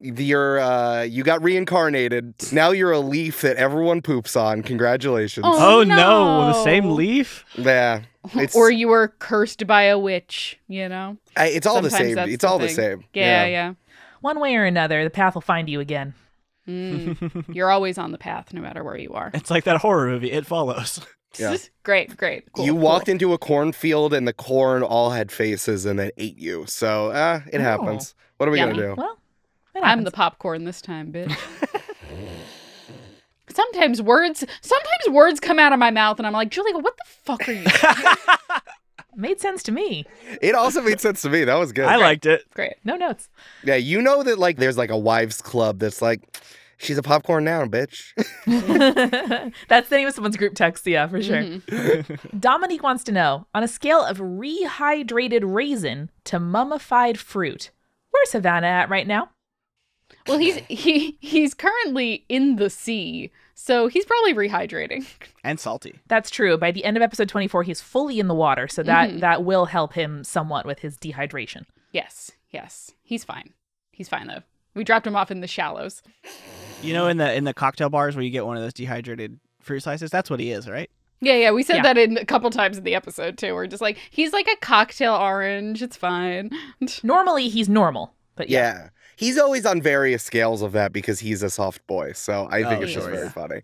you're 0.00 0.58
uh, 0.60 1.02
you 1.02 1.22
got 1.22 1.42
reincarnated. 1.42 2.34
Now 2.52 2.72
you're 2.72 2.90
a 2.92 2.98
leaf 2.98 3.40
that 3.42 3.56
everyone 3.56 4.02
poops 4.02 4.34
on. 4.36 4.62
Congratulations. 4.62 5.46
Oh, 5.48 5.78
Oh 5.80 5.82
no, 5.84 6.46
the 6.48 6.64
same 6.64 6.90
leaf? 6.90 7.44
Yeah, 7.56 8.02
It's- 8.34 8.56
or 8.56 8.70
you 8.70 8.88
were 8.88 9.08
cursed 9.20 9.66
by 9.66 9.82
a 9.84 9.98
witch, 9.98 10.58
you 10.68 10.88
know? 10.88 11.16
I, 11.36 11.46
it's 11.48 11.66
all 11.66 11.80
the 11.80 11.90
same. 11.90 12.18
It's 12.18 12.42
the 12.42 12.48
all 12.48 12.58
the 12.58 12.66
thing. 12.66 12.76
same. 12.76 13.04
Yeah, 13.14 13.46
yeah. 13.46 13.74
One 14.20 14.40
way 14.40 14.56
or 14.56 14.64
another, 14.64 15.04
the 15.04 15.10
path 15.10 15.34
will 15.34 15.42
find 15.42 15.68
you 15.68 15.80
again. 15.80 16.14
Mm. 16.68 17.44
You're 17.54 17.70
always 17.70 17.98
on 17.98 18.10
the 18.12 18.18
path, 18.18 18.52
no 18.52 18.60
matter 18.62 18.82
where 18.82 18.96
you 18.96 19.12
are. 19.12 19.30
It's 19.34 19.50
like 19.50 19.64
that 19.64 19.78
horror 19.78 20.06
movie, 20.08 20.32
It 20.32 20.44
Follows. 20.46 21.00
Yeah. 21.38 21.56
great, 21.82 22.16
great. 22.16 22.50
Cool, 22.52 22.64
you 22.66 22.72
cool. 22.72 22.80
walked 22.80 23.08
into 23.08 23.32
a 23.32 23.38
cornfield 23.38 24.12
and 24.14 24.26
the 24.28 24.32
corn 24.32 24.82
all 24.82 25.10
had 25.10 25.30
faces 25.32 25.84
and 25.86 25.98
then 25.98 26.10
ate 26.16 26.38
you. 26.38 26.64
So, 26.66 27.10
uh, 27.10 27.40
it 27.52 27.58
Oh. 27.58 27.62
happens. 27.62 28.14
What 28.38 28.48
are 28.48 28.52
we 28.52 28.58
Yummy. 28.58 28.74
gonna 28.74 28.94
do? 28.94 29.00
Well, 29.00 29.18
I'm 29.82 30.04
the 30.04 30.10
popcorn 30.10 30.64
this 30.64 30.80
time, 30.80 31.12
bitch. 31.12 31.36
sometimes 33.50 34.00
words 34.02 34.44
sometimes 34.62 35.08
words 35.10 35.38
come 35.38 35.58
out 35.58 35.72
of 35.72 35.78
my 35.78 35.90
mouth 35.90 36.18
and 36.18 36.26
I'm 36.26 36.32
like, 36.32 36.50
Julia, 36.50 36.78
what 36.78 36.96
the 36.96 37.04
fuck 37.06 37.48
are 37.48 37.52
you? 37.52 37.64
Made 39.16 39.40
sense 39.40 39.62
to 39.64 39.72
me. 39.72 40.06
It 40.42 40.56
also 40.56 40.82
made 40.82 41.00
sense 41.00 41.22
to 41.22 41.30
me. 41.30 41.44
That 41.44 41.54
was 41.54 41.70
good. 41.70 41.84
I 41.84 41.94
liked 41.96 42.26
it. 42.26 42.42
Great. 42.52 42.72
No 42.82 42.96
notes. 42.96 43.28
yeah, 43.62 43.76
you 43.76 44.02
know 44.02 44.24
that 44.24 44.40
like 44.40 44.56
there's 44.56 44.76
like 44.76 44.90
a 44.90 44.98
wives 44.98 45.40
club 45.40 45.78
that's 45.78 46.02
like, 46.02 46.20
she's 46.78 46.98
a 46.98 47.02
popcorn 47.02 47.44
now, 47.44 47.64
bitch. 47.64 48.12
That's 49.68 49.88
the 49.88 49.96
name 49.96 50.08
of 50.08 50.14
someone's 50.14 50.36
group 50.36 50.54
text. 50.54 50.86
Yeah, 50.86 51.06
for 51.06 51.22
sure. 51.22 51.42
Mhm. 51.42 52.20
Dominique 52.40 52.82
wants 52.82 53.04
to 53.04 53.12
know 53.12 53.46
on 53.54 53.62
a 53.62 53.68
scale 53.68 54.02
of 54.04 54.18
rehydrated 54.18 55.42
raisin 55.44 56.10
to 56.24 56.38
mummified 56.38 57.18
fruit, 57.18 57.70
where's 58.10 58.30
Savannah 58.30 58.66
at 58.66 58.90
right 58.90 59.06
now? 59.06 59.30
Well, 60.26 60.38
he's 60.38 60.56
he 60.68 61.16
he's 61.20 61.54
currently 61.54 62.24
in 62.28 62.56
the 62.56 62.70
sea, 62.70 63.30
so 63.54 63.88
he's 63.88 64.04
probably 64.04 64.34
rehydrating. 64.34 65.04
And 65.42 65.58
salty. 65.60 65.98
That's 66.08 66.30
true. 66.30 66.56
By 66.56 66.70
the 66.70 66.84
end 66.84 66.96
of 66.96 67.02
episode 67.02 67.28
24, 67.28 67.62
he's 67.64 67.80
fully 67.80 68.18
in 68.20 68.28
the 68.28 68.34
water, 68.34 68.68
so 68.68 68.82
that 68.84 69.10
Mhm. 69.10 69.20
that 69.20 69.44
will 69.44 69.66
help 69.66 69.94
him 69.94 70.24
somewhat 70.24 70.66
with 70.66 70.80
his 70.80 70.96
dehydration. 70.98 71.64
Yes, 71.92 72.32
yes. 72.50 72.92
He's 73.02 73.24
fine. 73.24 73.52
He's 73.92 74.08
fine 74.08 74.26
though. 74.28 74.42
We 74.74 74.84
dropped 74.84 75.06
him 75.06 75.16
off 75.16 75.30
in 75.30 75.40
the 75.40 75.46
shallows. 75.46 76.02
You 76.82 76.92
know, 76.92 77.06
in 77.08 77.16
the 77.16 77.32
in 77.34 77.44
the 77.44 77.54
cocktail 77.54 77.88
bars 77.90 78.14
where 78.16 78.24
you 78.24 78.30
get 78.30 78.44
one 78.46 78.56
of 78.56 78.62
those 78.62 78.74
dehydrated 78.74 79.38
fruit 79.60 79.80
slices, 79.80 80.10
that's 80.10 80.28
what 80.30 80.40
he 80.40 80.50
is, 80.50 80.68
right? 80.68 80.90
Yeah, 81.20 81.34
yeah, 81.36 81.50
we 81.52 81.62
said 81.62 81.76
Yeah. 81.76 81.82
that 81.84 81.98
in 81.98 82.18
a 82.18 82.24
couple 82.24 82.50
times 82.50 82.76
in 82.76 82.84
the 82.84 82.94
episode 82.94 83.38
too. 83.38 83.54
We're 83.54 83.66
just 83.66 83.80
like, 83.80 83.96
he's 84.10 84.32
like 84.32 84.46
a 84.46 84.56
cocktail 84.56 85.14
orange. 85.14 85.82
It's 85.82 85.96
fine. 85.96 86.50
Normally, 87.02 87.48
he's 87.48 87.68
normal, 87.68 88.12
but 88.36 88.50
yeah. 88.50 88.74
Yeah. 88.74 88.88
He's 89.16 89.38
always 89.38 89.64
on 89.64 89.80
various 89.80 90.22
scales 90.24 90.60
of 90.60 90.72
that 90.72 90.92
because 90.92 91.20
he's 91.20 91.42
a 91.42 91.48
soft 91.48 91.86
boy. 91.86 92.12
So 92.12 92.48
I 92.50 92.64
think 92.64 92.80
Oh, 92.80 92.82
it's 92.82 92.92
just 92.92 93.06
sure, 93.06 93.14
very 93.14 93.28
funny. 93.30 93.62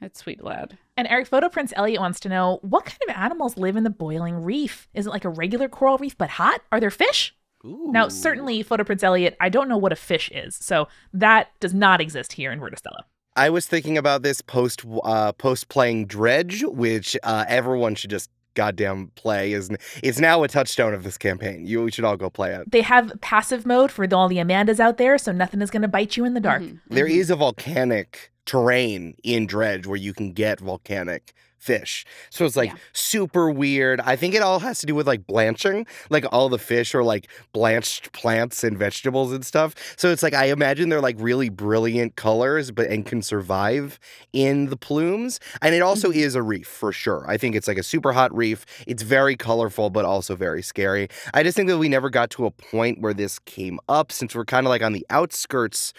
That's 0.00 0.20
sweet 0.20 0.44
lad. 0.44 0.76
And 0.96 1.08
Eric 1.08 1.26
Photo 1.26 1.48
Prince 1.48 1.72
Elliot 1.74 2.00
wants 2.00 2.20
to 2.20 2.28
know 2.28 2.58
what 2.62 2.84
kind 2.84 2.98
of 3.08 3.16
animals 3.16 3.56
live 3.56 3.76
in 3.76 3.82
the 3.84 3.90
boiling 3.90 4.44
reef? 4.44 4.88
Is 4.94 5.06
it 5.06 5.10
like 5.10 5.24
a 5.24 5.30
regular 5.30 5.68
coral 5.68 5.96
reef 5.98 6.16
but 6.18 6.28
hot? 6.30 6.60
Are 6.70 6.80
there 6.80 6.90
fish? 6.90 7.34
Now, 7.62 8.08
certainly, 8.08 8.62
Photo 8.62 8.84
Prince 8.84 9.02
Elliot, 9.02 9.36
I 9.40 9.48
don't 9.48 9.68
know 9.68 9.76
what 9.76 9.92
a 9.92 9.96
fish 9.96 10.30
is, 10.32 10.56
so 10.56 10.88
that 11.12 11.48
does 11.60 11.74
not 11.74 12.00
exist 12.00 12.32
here 12.32 12.52
in 12.52 12.60
Verda 12.60 12.76
Stello. 12.76 13.02
I 13.36 13.50
was 13.50 13.66
thinking 13.66 13.96
about 13.96 14.22
this 14.22 14.40
post 14.40 14.84
uh, 15.04 15.32
post 15.32 15.68
playing 15.68 16.06
Dredge, 16.06 16.64
which 16.66 17.16
uh, 17.22 17.44
everyone 17.48 17.94
should 17.94 18.10
just 18.10 18.30
goddamn 18.54 19.12
play. 19.14 19.52
is 19.52 19.70
It's 20.02 20.18
now 20.18 20.42
a 20.42 20.48
touchstone 20.48 20.94
of 20.94 21.04
this 21.04 21.16
campaign. 21.16 21.66
You 21.66 21.82
we 21.82 21.90
should 21.90 22.04
all 22.04 22.16
go 22.16 22.30
play 22.30 22.52
it. 22.54 22.70
They 22.70 22.82
have 22.82 23.12
passive 23.20 23.64
mode 23.64 23.90
for 23.90 24.06
all 24.12 24.28
the 24.28 24.36
Amandas 24.38 24.80
out 24.80 24.98
there, 24.98 25.18
so 25.18 25.32
nothing 25.32 25.62
is 25.62 25.70
going 25.70 25.82
to 25.82 25.88
bite 25.88 26.16
you 26.16 26.24
in 26.24 26.34
the 26.34 26.40
dark. 26.40 26.62
Mhm, 26.62 26.80
There 26.88 27.06
mhm. 27.06 27.16
is 27.16 27.30
a 27.30 27.36
volcanic 27.36 28.32
terrain 28.46 29.14
in 29.22 29.46
Dredge 29.46 29.86
where 29.86 29.96
you 29.96 30.12
can 30.12 30.32
get 30.32 30.60
volcanic 30.60 31.32
fish. 31.60 32.04
So 32.30 32.44
it's 32.46 32.56
like 32.56 32.70
Yeah. 32.70 32.76
super 32.92 33.50
weird. 33.50 34.00
I 34.00 34.16
think 34.16 34.34
it 34.34 34.42
all 34.42 34.58
has 34.60 34.78
to 34.80 34.86
do 34.86 34.94
with 34.94 35.06
like 35.06 35.26
blanching. 35.26 35.86
Like 36.08 36.24
all 36.32 36.48
the 36.48 36.58
fish 36.58 36.94
are 36.94 37.04
like 37.04 37.28
blanched 37.52 38.12
plants 38.12 38.64
and 38.64 38.78
vegetables 38.78 39.30
and 39.32 39.44
stuff. 39.44 39.74
So 39.96 40.10
it's 40.10 40.22
like 40.22 40.34
I 40.34 40.46
imagine 40.46 40.88
they're 40.88 41.00
like 41.02 41.16
really 41.18 41.50
brilliant 41.50 42.16
colors 42.16 42.70
but 42.70 42.86
and 42.88 43.04
can 43.06 43.22
survive 43.22 43.98
in 44.32 44.66
the 44.66 44.76
plumes. 44.76 45.38
And 45.62 45.74
it 45.74 45.82
also 45.82 46.10
Mhm. 46.10 46.16
is 46.16 46.34
a 46.34 46.42
reef 46.42 46.66
for 46.66 46.92
sure. 46.92 47.24
I 47.28 47.36
think 47.36 47.54
it's 47.54 47.68
like 47.68 47.78
a 47.78 47.82
super 47.82 48.12
hot 48.12 48.34
reef. 48.34 48.64
It's 48.86 49.02
very 49.02 49.36
colorful 49.36 49.90
but 49.90 50.04
also 50.06 50.34
very 50.34 50.62
scary. 50.62 51.08
I 51.34 51.42
just 51.42 51.56
think 51.56 51.68
that 51.68 51.78
we 51.78 51.88
never 51.88 52.08
got 52.10 52.30
to 52.30 52.46
a 52.46 52.50
point 52.50 53.00
where 53.00 53.12
this 53.14 53.38
came 53.40 53.78
up 53.88 54.10
since 54.12 54.34
we're 54.34 54.46
kind 54.46 54.66
of 54.66 54.70
like 54.70 54.82
on 54.82 54.92
the 54.94 55.06
outskirts 55.10 55.92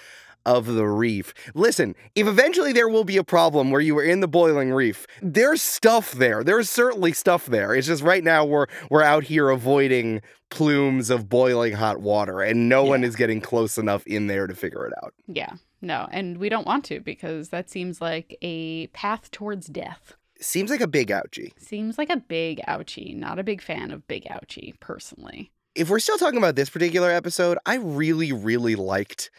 of 0.46 0.66
the 0.66 0.88
reef. 0.88 1.34
Listen, 1.54 1.96
if 2.16 2.28
eventually 2.28 2.74
there 2.74 2.90
will 2.90 3.04
be 3.04 3.18
a 3.18 3.24
problem 3.24 3.72
where 3.72 3.82
you 3.82 3.98
are 3.98 4.04
in 4.04 4.20
the 4.20 4.28
boiling 4.28 4.72
reef, 4.72 5.06
there's 5.22 5.62
stuff 5.62 6.12
there. 6.12 6.44
There's 6.44 6.70
certainly 6.70 7.14
stuff 7.14 7.46
there. 7.46 7.76
It's 7.76 7.88
just 7.88 8.04
right 8.04 8.24
now 8.24 8.46
we're 8.46 8.68
we're 8.90 9.04
out 9.04 9.24
here 9.24 9.50
avoiding 9.50 10.22
plumes 10.50 11.10
of 11.10 11.30
boiling 11.30 11.74
hot 11.74 12.02
water 12.02 12.42
and 12.42 12.68
no 12.68 12.84
one 12.84 13.04
is 13.04 13.16
getting 13.16 13.40
close 13.42 13.78
enough 13.78 14.06
in 14.06 14.28
there 14.28 14.48
to 14.48 14.56
figure 14.56 14.86
it 14.86 14.94
out. 15.04 15.14
Yeah. 15.28 15.54
No, 15.82 16.08
and 16.12 16.38
we 16.38 16.50
don't 16.50 16.68
want 16.68 16.86
to 16.86 17.00
because 17.00 17.50
that 17.50 17.70
seems 17.70 18.02
like 18.02 18.38
a 18.42 18.88
path 18.88 19.32
towards 19.32 19.68
death. 19.68 20.16
Seems 20.40 20.70
like 20.70 20.82
a 20.82 20.88
big 20.88 21.10
ouchie. 21.10 21.52
Seems 21.60 21.98
like 21.98 22.10
a 22.10 22.18
big 22.18 22.62
ouchie. 22.68 23.16
Not 23.16 23.40
a 23.40 23.44
big 23.44 23.62
fan 23.62 23.92
of 23.92 24.08
big 24.08 24.26
ouchie, 24.26 24.80
personally. 24.80 25.52
If 25.74 25.90
we're 25.90 26.00
still 26.00 26.18
talking 26.18 26.38
about 26.38 26.56
this 26.56 26.70
particular 26.70 27.10
episode, 27.10 27.58
I 27.66 27.76
really 27.78 28.32
really 28.32 28.76
liked 28.76 29.32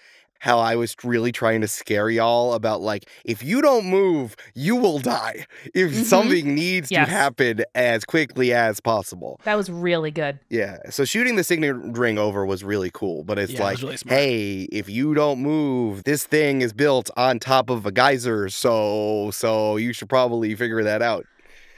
how 0.43 0.59
I 0.59 0.75
was 0.75 0.97
really 1.05 1.31
trying 1.31 1.61
to 1.61 1.69
scare 1.69 2.11
y'all 2.11 2.55
about 2.55 2.81
like 2.81 3.09
if 3.25 3.45
you 3.45 3.63
don't 3.63 3.87
move, 3.87 4.35
you 4.55 4.75
will 4.75 4.99
die. 4.99 5.47
If 5.73 5.93
Mhm. 5.93 6.05
something 6.05 6.53
needs 6.55 6.91
Yes. 6.91 7.07
to 7.07 7.13
happen 7.15 7.63
as 7.77 8.05
quickly 8.05 8.53
as 8.53 8.81
possible. 8.81 9.41
That 9.45 9.57
was 9.57 9.71
really 9.71 10.11
good. 10.11 10.41
Yeah. 10.51 10.79
So 10.91 11.05
shooting 11.05 11.37
the 11.37 11.45
signet 11.45 11.77
ring 11.77 12.19
over 12.19 12.45
was 12.45 12.65
really 12.65 12.91
cool, 12.93 13.23
but 13.23 13.39
it's 13.39 13.53
Yeah, 13.53 13.63
like, 13.63 13.81
was 13.83 14.05
really 14.05 14.17
hey, 14.17 14.63
if 14.73 14.89
you 14.89 15.15
don't 15.15 15.39
move, 15.41 16.03
this 16.03 16.25
thing 16.27 16.61
is 16.61 16.73
built 16.73 17.09
on 17.17 17.39
top 17.39 17.71
of 17.71 17.87
a 17.87 17.93
geyser, 17.93 18.49
so 18.49 19.31
so 19.33 19.77
you 19.77 19.93
should 19.93 20.09
probably 20.09 20.55
figure 20.57 20.83
that 20.83 21.03
out. 21.03 21.25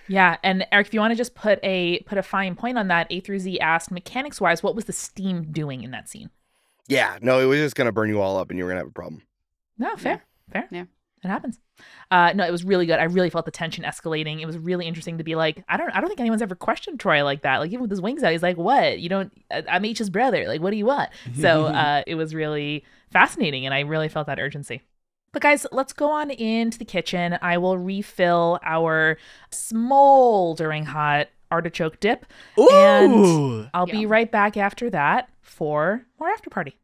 Yeah, 0.09 0.37
and 0.42 0.66
Eric, 0.72 0.87
if 0.88 0.94
you 0.94 1.00
want 1.00 1.12
to 1.12 1.16
just 1.16 1.35
put 1.35 1.59
a 1.62 2.00
put 2.07 2.16
a 2.16 2.22
fine 2.22 2.55
point 2.55 2.79
on 2.79 2.88
that, 2.88 3.07
A 3.11 3.20
through 3.20 3.40
Z 3.40 3.59
asked 3.61 3.90
mechanics 3.90 4.40
wise, 4.40 4.62
what 4.62 4.74
was 4.74 4.87
the 4.87 4.92
steam 4.94 5.50
doing 5.53 5.83
in 5.83 5.90
that 5.90 6.09
scene? 6.09 6.31
Yeah. 6.88 7.18
No, 7.23 7.40
it 7.40 7.47
was 7.47 7.59
just 7.59 7.77
gonna 7.77 7.92
burn 7.92 8.09
you 8.09 8.20
all 8.20 8.37
up, 8.37 8.51
and 8.51 8.59
you 8.59 8.64
were 8.64 8.70
gonna 8.70 8.81
have 8.81 8.88
a 8.88 8.92
problem. 8.92 9.23
No, 9.79 9.97
fair, 9.97 10.23
fair. 10.53 10.68
Yeah. 10.70 10.85
it 11.23 11.29
happens. 11.29 11.59
Uh, 12.11 12.33
no, 12.35 12.47
it 12.47 12.53
was 12.53 12.62
really 12.64 12.87
good. 12.87 13.01
I 13.01 13.05
really 13.05 13.31
felt 13.31 13.44
the 13.44 13.51
tension 13.51 13.83
escalating. 13.83 14.40
It 14.40 14.47
was 14.47 14.57
really 14.57 14.87
interesting 14.87 15.18
to 15.18 15.25
be 15.25 15.35
like, 15.35 15.64
I 15.68 15.77
don't, 15.77 15.90
I 15.90 16.01
don't 16.01 16.09
think 16.09 16.20
anyone's 16.20 16.42
ever 16.42 16.55
questioned 16.55 17.01
Troy 17.01 17.25
like 17.25 17.42
that. 17.42 17.59
Like 17.59 17.70
even 17.70 17.81
with 17.81 17.90
his 17.90 18.01
wings 18.01 18.23
out, 18.23 18.31
he's 18.31 18.42
like, 18.42 18.57
"What? 18.57 19.01
You 19.01 19.09
don't? 19.09 19.33
I- 19.51 19.64
I'm 19.68 19.85
H's 19.85 20.11
brother. 20.11 20.47
Like, 20.47 20.61
what 20.61 20.70
do 20.70 20.77
you 20.77 20.87
want?" 20.87 21.11
So 21.40 21.66
uh, 21.66 22.03
it 22.07 22.14
was 22.14 22.35
really 22.35 22.85
fascinating, 23.11 23.64
and 23.66 23.75
I 23.75 23.81
really 23.81 24.09
felt 24.09 24.27
that 24.29 24.38
urgency. 24.38 24.83
But 25.33 25.42
guys, 25.42 25.66
let's 25.73 25.92
go 25.92 26.11
on 26.11 26.31
into 26.31 26.79
the 26.79 26.85
kitchen. 26.85 27.37
I 27.42 27.59
will 27.59 27.77
refill 27.77 28.61
our 28.62 29.16
smoldering 29.51 30.85
hot 30.85 31.29
artichoke 31.51 31.99
dip. 32.01 32.27
And 32.57 33.12
Ooh. 33.12 33.68
I'll 33.75 33.87
be 33.87 34.07
right 34.07 34.31
back 34.31 34.57
after 34.57 34.90
that 34.90 35.29
for 35.54 36.04
more 36.18 36.30
after 36.30 36.50
party. 36.50 36.76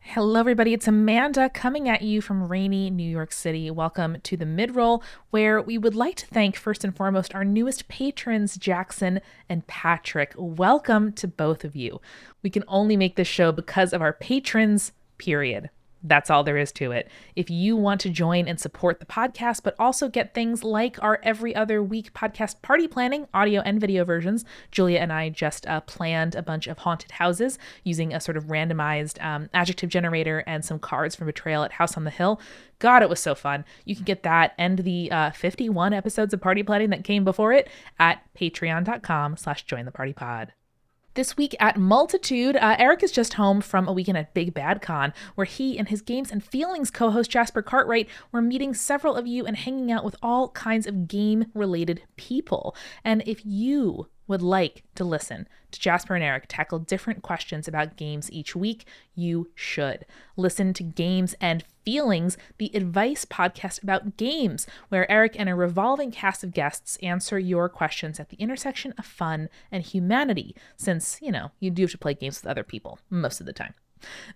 Hello, 0.00 0.38
everybody. 0.38 0.72
It's 0.74 0.86
Amanda 0.86 1.48
coming 1.48 1.88
at 1.88 2.02
you 2.02 2.20
from 2.20 2.48
rainy 2.48 2.90
New 2.90 3.08
York 3.08 3.32
City. 3.32 3.70
Welcome 3.70 4.18
to 4.22 4.36
the 4.36 4.44
midroll, 4.44 5.02
where 5.30 5.62
we 5.62 5.78
would 5.78 5.94
like 5.94 6.16
to 6.16 6.26
thank 6.26 6.56
first 6.56 6.84
and 6.84 6.94
foremost 6.94 7.34
our 7.34 7.44
newest 7.44 7.88
patrons, 7.88 8.56
Jackson 8.56 9.20
and 9.48 9.66
Patrick. 9.66 10.32
Welcome 10.36 11.12
to 11.14 11.26
both 11.26 11.64
of 11.64 11.74
you. 11.74 12.00
We 12.42 12.50
can 12.50 12.64
only 12.68 12.96
make 12.96 13.16
this 13.16 13.28
show 13.28 13.50
because 13.50 13.92
of 13.92 14.02
our 14.02 14.12
patrons, 14.12 14.92
period. 15.18 15.70
That's 16.04 16.28
all 16.28 16.44
there 16.44 16.58
is 16.58 16.70
to 16.72 16.92
it. 16.92 17.10
If 17.34 17.48
you 17.48 17.76
want 17.76 18.00
to 18.02 18.10
join 18.10 18.46
and 18.46 18.60
support 18.60 19.00
the 19.00 19.06
podcast, 19.06 19.62
but 19.64 19.74
also 19.78 20.08
get 20.08 20.34
things 20.34 20.62
like 20.62 21.02
our 21.02 21.18
every 21.22 21.56
other 21.56 21.82
week 21.82 22.12
podcast 22.12 22.60
party 22.60 22.86
planning, 22.86 23.26
audio 23.32 23.62
and 23.62 23.80
video 23.80 24.04
versions, 24.04 24.44
Julia 24.70 24.98
and 24.98 25.12
I 25.12 25.30
just 25.30 25.66
uh, 25.66 25.80
planned 25.80 26.34
a 26.34 26.42
bunch 26.42 26.66
of 26.66 26.78
haunted 26.78 27.12
houses 27.12 27.58
using 27.84 28.12
a 28.12 28.20
sort 28.20 28.36
of 28.36 28.44
randomized 28.44 29.22
um, 29.24 29.48
adjective 29.54 29.88
generator 29.88 30.44
and 30.46 30.62
some 30.62 30.78
cards 30.78 31.16
from 31.16 31.26
Betrayal 31.26 31.64
at 31.64 31.72
House 31.72 31.96
on 31.96 32.04
the 32.04 32.10
Hill. 32.10 32.38
God, 32.80 33.02
it 33.02 33.08
was 33.08 33.20
so 33.20 33.34
fun. 33.34 33.64
You 33.86 33.96
can 33.96 34.04
get 34.04 34.24
that 34.24 34.52
and 34.58 34.80
the 34.80 35.10
uh, 35.10 35.30
51 35.30 35.94
episodes 35.94 36.34
of 36.34 36.40
party 36.42 36.62
planning 36.62 36.90
that 36.90 37.02
came 37.02 37.24
before 37.24 37.52
it 37.54 37.68
at 37.98 38.20
patreon.com 38.34 39.38
slash 39.38 39.64
join 39.64 39.86
the 39.86 39.90
party 39.90 40.12
pod. 40.12 40.52
This 41.14 41.36
week 41.36 41.54
at 41.60 41.76
Multitude, 41.76 42.56
uh, 42.56 42.74
Eric 42.76 43.04
is 43.04 43.12
just 43.12 43.34
home 43.34 43.60
from 43.60 43.86
a 43.86 43.92
weekend 43.92 44.18
at 44.18 44.34
Big 44.34 44.52
Bad 44.52 44.82
Con, 44.82 45.12
where 45.36 45.44
he 45.44 45.78
and 45.78 45.88
his 45.88 46.02
Games 46.02 46.32
and 46.32 46.42
Feelings 46.42 46.90
co 46.90 47.10
host 47.10 47.30
Jasper 47.30 47.62
Cartwright 47.62 48.08
were 48.32 48.42
meeting 48.42 48.74
several 48.74 49.14
of 49.14 49.24
you 49.24 49.46
and 49.46 49.56
hanging 49.56 49.92
out 49.92 50.04
with 50.04 50.16
all 50.24 50.48
kinds 50.48 50.88
of 50.88 51.06
game 51.06 51.46
related 51.54 52.02
people. 52.16 52.74
And 53.04 53.22
if 53.26 53.46
you 53.46 54.08
would 54.26 54.42
like 54.42 54.82
to 54.94 55.04
listen 55.04 55.48
to 55.70 55.80
Jasper 55.80 56.14
and 56.14 56.24
Eric 56.24 56.44
tackle 56.48 56.78
different 56.78 57.22
questions 57.22 57.68
about 57.68 57.96
games 57.96 58.30
each 58.30 58.54
week, 58.56 58.86
you 59.14 59.50
should. 59.54 60.06
Listen 60.36 60.72
to 60.74 60.82
Games 60.82 61.34
and 61.40 61.64
Feelings, 61.84 62.38
the 62.58 62.70
advice 62.74 63.24
podcast 63.24 63.82
about 63.82 64.16
games, 64.16 64.66
where 64.88 65.10
Eric 65.10 65.34
and 65.38 65.48
a 65.48 65.54
revolving 65.54 66.10
cast 66.10 66.42
of 66.42 66.54
guests 66.54 66.96
answer 67.02 67.38
your 67.38 67.68
questions 67.68 68.18
at 68.18 68.30
the 68.30 68.38
intersection 68.38 68.94
of 68.96 69.04
fun 69.04 69.48
and 69.70 69.82
humanity, 69.82 70.56
since, 70.76 71.18
you 71.20 71.30
know, 71.30 71.50
you 71.60 71.70
do 71.70 71.82
have 71.82 71.90
to 71.90 71.98
play 71.98 72.14
games 72.14 72.40
with 72.42 72.50
other 72.50 72.64
people 72.64 72.98
most 73.10 73.40
of 73.40 73.46
the 73.46 73.52
time. 73.52 73.74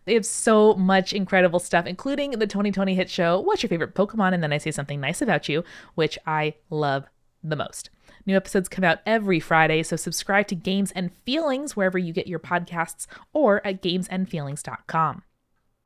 They 0.04 0.14
have 0.14 0.26
so 0.26 0.74
much 0.74 1.12
incredible 1.12 1.58
stuff, 1.58 1.86
including 1.86 2.32
the 2.32 2.46
2020 2.46 2.94
hit 2.94 3.10
show, 3.10 3.40
What's 3.40 3.62
Your 3.62 3.68
Favorite 3.68 3.94
Pokemon? 3.94 4.34
And 4.34 4.42
then 4.42 4.52
I 4.52 4.58
Say 4.58 4.70
Something 4.70 5.00
Nice 5.00 5.22
About 5.22 5.48
You, 5.48 5.64
which 5.94 6.18
I 6.26 6.54
love 6.70 7.06
the 7.42 7.56
most. 7.56 7.90
New 8.26 8.36
episodes 8.36 8.68
come 8.68 8.84
out 8.84 8.98
every 9.06 9.40
Friday, 9.40 9.82
so 9.82 9.96
subscribe 9.96 10.46
to 10.48 10.54
Games 10.54 10.92
and 10.92 11.12
Feelings 11.24 11.76
wherever 11.76 11.98
you 11.98 12.12
get 12.12 12.26
your 12.26 12.38
podcasts 12.38 13.06
or 13.32 13.66
at 13.66 13.82
gamesandfeelings.com. 13.82 15.22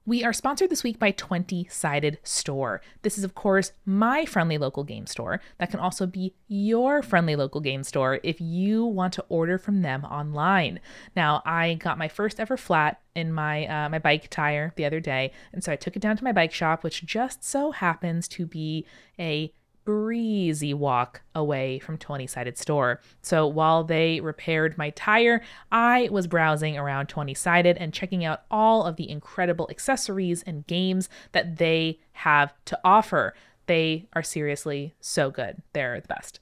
We 0.05 0.25
are 0.25 0.33
sponsored 0.33 0.69
this 0.69 0.83
week 0.83 0.99
by 0.99 1.13
20 1.13 1.69
Sided 1.71 2.19
Store. 2.25 2.81
This 3.03 3.17
is, 3.17 3.23
of 3.23 3.37
course, 3.37 3.71
my 3.87 4.25
friendly 4.25 4.59
local 4.59 4.83
game 4.83 5.07
store. 5.07 5.41
That 5.59 5.71
can 5.71 5.79
also 5.79 6.07
be 6.07 6.35
your 6.49 7.03
friendly 7.03 7.37
local 7.37 7.61
game 7.61 7.85
store 7.85 8.19
if 8.25 8.41
you 8.41 8.85
want 8.85 9.13
to 9.15 9.25
order 9.29 9.59
from 9.59 9.83
them 9.83 10.05
online. 10.05 10.81
Now, 11.15 11.41
I 11.47 11.75
got 11.75 11.99
my 11.99 12.09
first 12.09 12.41
ever 12.41 12.57
flat 12.57 13.01
in 13.15 13.33
my 13.33 13.65
uh, 13.67 13.89
my 13.91 14.01
bike 14.01 14.29
tire 14.29 14.73
the 14.75 14.87
other 14.87 14.99
day, 14.99 15.31
and 15.53 15.63
so 15.63 15.71
I 15.71 15.77
took 15.77 15.95
it 15.95 16.03
down 16.03 16.17
to 16.17 16.25
my 16.25 16.33
bike 16.33 16.53
shop, 16.53 16.83
which 16.83 17.07
just 17.07 17.45
so 17.45 17.71
happens 17.71 18.27
to 18.29 18.45
be 18.45 18.85
a 19.21 19.55
breezy 19.85 20.75
walk 20.75 21.23
away 21.35 21.79
from 21.79 21.99
20 21.99 22.27
sided 22.27 22.59
store. 22.59 23.01
So 23.23 23.47
while 23.47 23.85
they 23.85 24.21
repaired 24.21 24.79
my 24.79 24.91
tire, 24.91 25.43
I 25.71 26.09
was 26.11 26.27
browsing 26.27 26.77
around 26.77 27.09
20 27.09 27.35
sided 27.35 27.77
and 27.79 27.93
checking 27.93 28.25
out 28.25 28.43
all 28.51 28.85
of 28.85 28.97
the 28.97 29.11
incredible 29.11 29.69
accessories 29.71 30.43
and 30.43 30.67
games 30.67 31.09
that 31.33 31.57
they 31.57 31.99
have 32.13 32.53
to 32.67 32.79
offer. 32.85 33.35
They 33.67 34.07
are 34.13 34.23
seriously 34.23 34.95
so 35.01 35.31
good. 35.31 35.63
They're 35.73 36.01
the 36.01 36.09
best. 36.09 36.41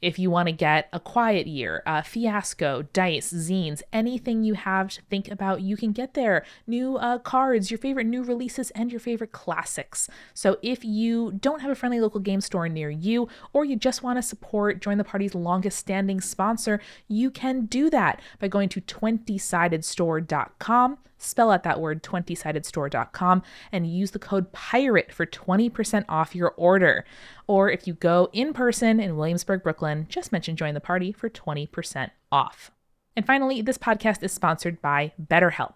If 0.00 0.18
you 0.18 0.30
want 0.30 0.48
to 0.48 0.52
get 0.52 0.88
a 0.92 1.00
quiet 1.00 1.46
year, 1.46 1.82
uh, 1.86 2.02
fiasco, 2.02 2.82
dice, 2.92 3.32
zines, 3.32 3.82
anything 3.92 4.44
you 4.44 4.54
have 4.54 4.88
to 4.90 5.02
think 5.02 5.30
about, 5.30 5.60
you 5.60 5.76
can 5.76 5.92
get 5.92 6.14
there. 6.14 6.44
New 6.66 6.96
uh, 6.96 7.18
cards, 7.18 7.70
your 7.70 7.78
favorite 7.78 8.06
new 8.06 8.22
releases, 8.22 8.70
and 8.72 8.90
your 8.90 9.00
favorite 9.00 9.32
classics. 9.32 10.08
So 10.34 10.58
if 10.62 10.84
you 10.84 11.32
don't 11.32 11.60
have 11.60 11.70
a 11.70 11.74
friendly 11.74 12.00
local 12.00 12.20
game 12.20 12.40
store 12.40 12.68
near 12.68 12.90
you, 12.90 13.28
or 13.52 13.64
you 13.64 13.76
just 13.76 14.02
want 14.02 14.18
to 14.18 14.22
support 14.22 14.80
Join 14.80 14.98
the 14.98 15.04
Party's 15.04 15.34
longest 15.34 15.78
standing 15.78 16.20
sponsor, 16.20 16.80
you 17.08 17.30
can 17.30 17.66
do 17.66 17.90
that 17.90 18.20
by 18.38 18.48
going 18.48 18.68
to 18.70 18.80
20sidedstore.com 18.80 20.98
spell 21.20 21.50
out 21.50 21.62
that 21.62 21.80
word 21.80 22.02
20sidedstore.com 22.02 23.42
and 23.72 23.86
use 23.86 24.10
the 24.12 24.18
code 24.18 24.50
pirate 24.52 25.12
for 25.12 25.26
20% 25.26 26.04
off 26.08 26.34
your 26.34 26.54
order 26.56 27.04
or 27.46 27.70
if 27.70 27.86
you 27.86 27.94
go 27.94 28.28
in 28.32 28.52
person 28.52 29.00
in 29.00 29.16
williamsburg 29.16 29.62
brooklyn 29.62 30.06
just 30.08 30.32
mention 30.32 30.56
join 30.56 30.74
the 30.74 30.80
party 30.80 31.12
for 31.12 31.28
20% 31.28 32.10
off 32.30 32.70
and 33.16 33.26
finally 33.26 33.62
this 33.62 33.78
podcast 33.78 34.22
is 34.22 34.32
sponsored 34.32 34.80
by 34.80 35.12
betterhelp 35.20 35.74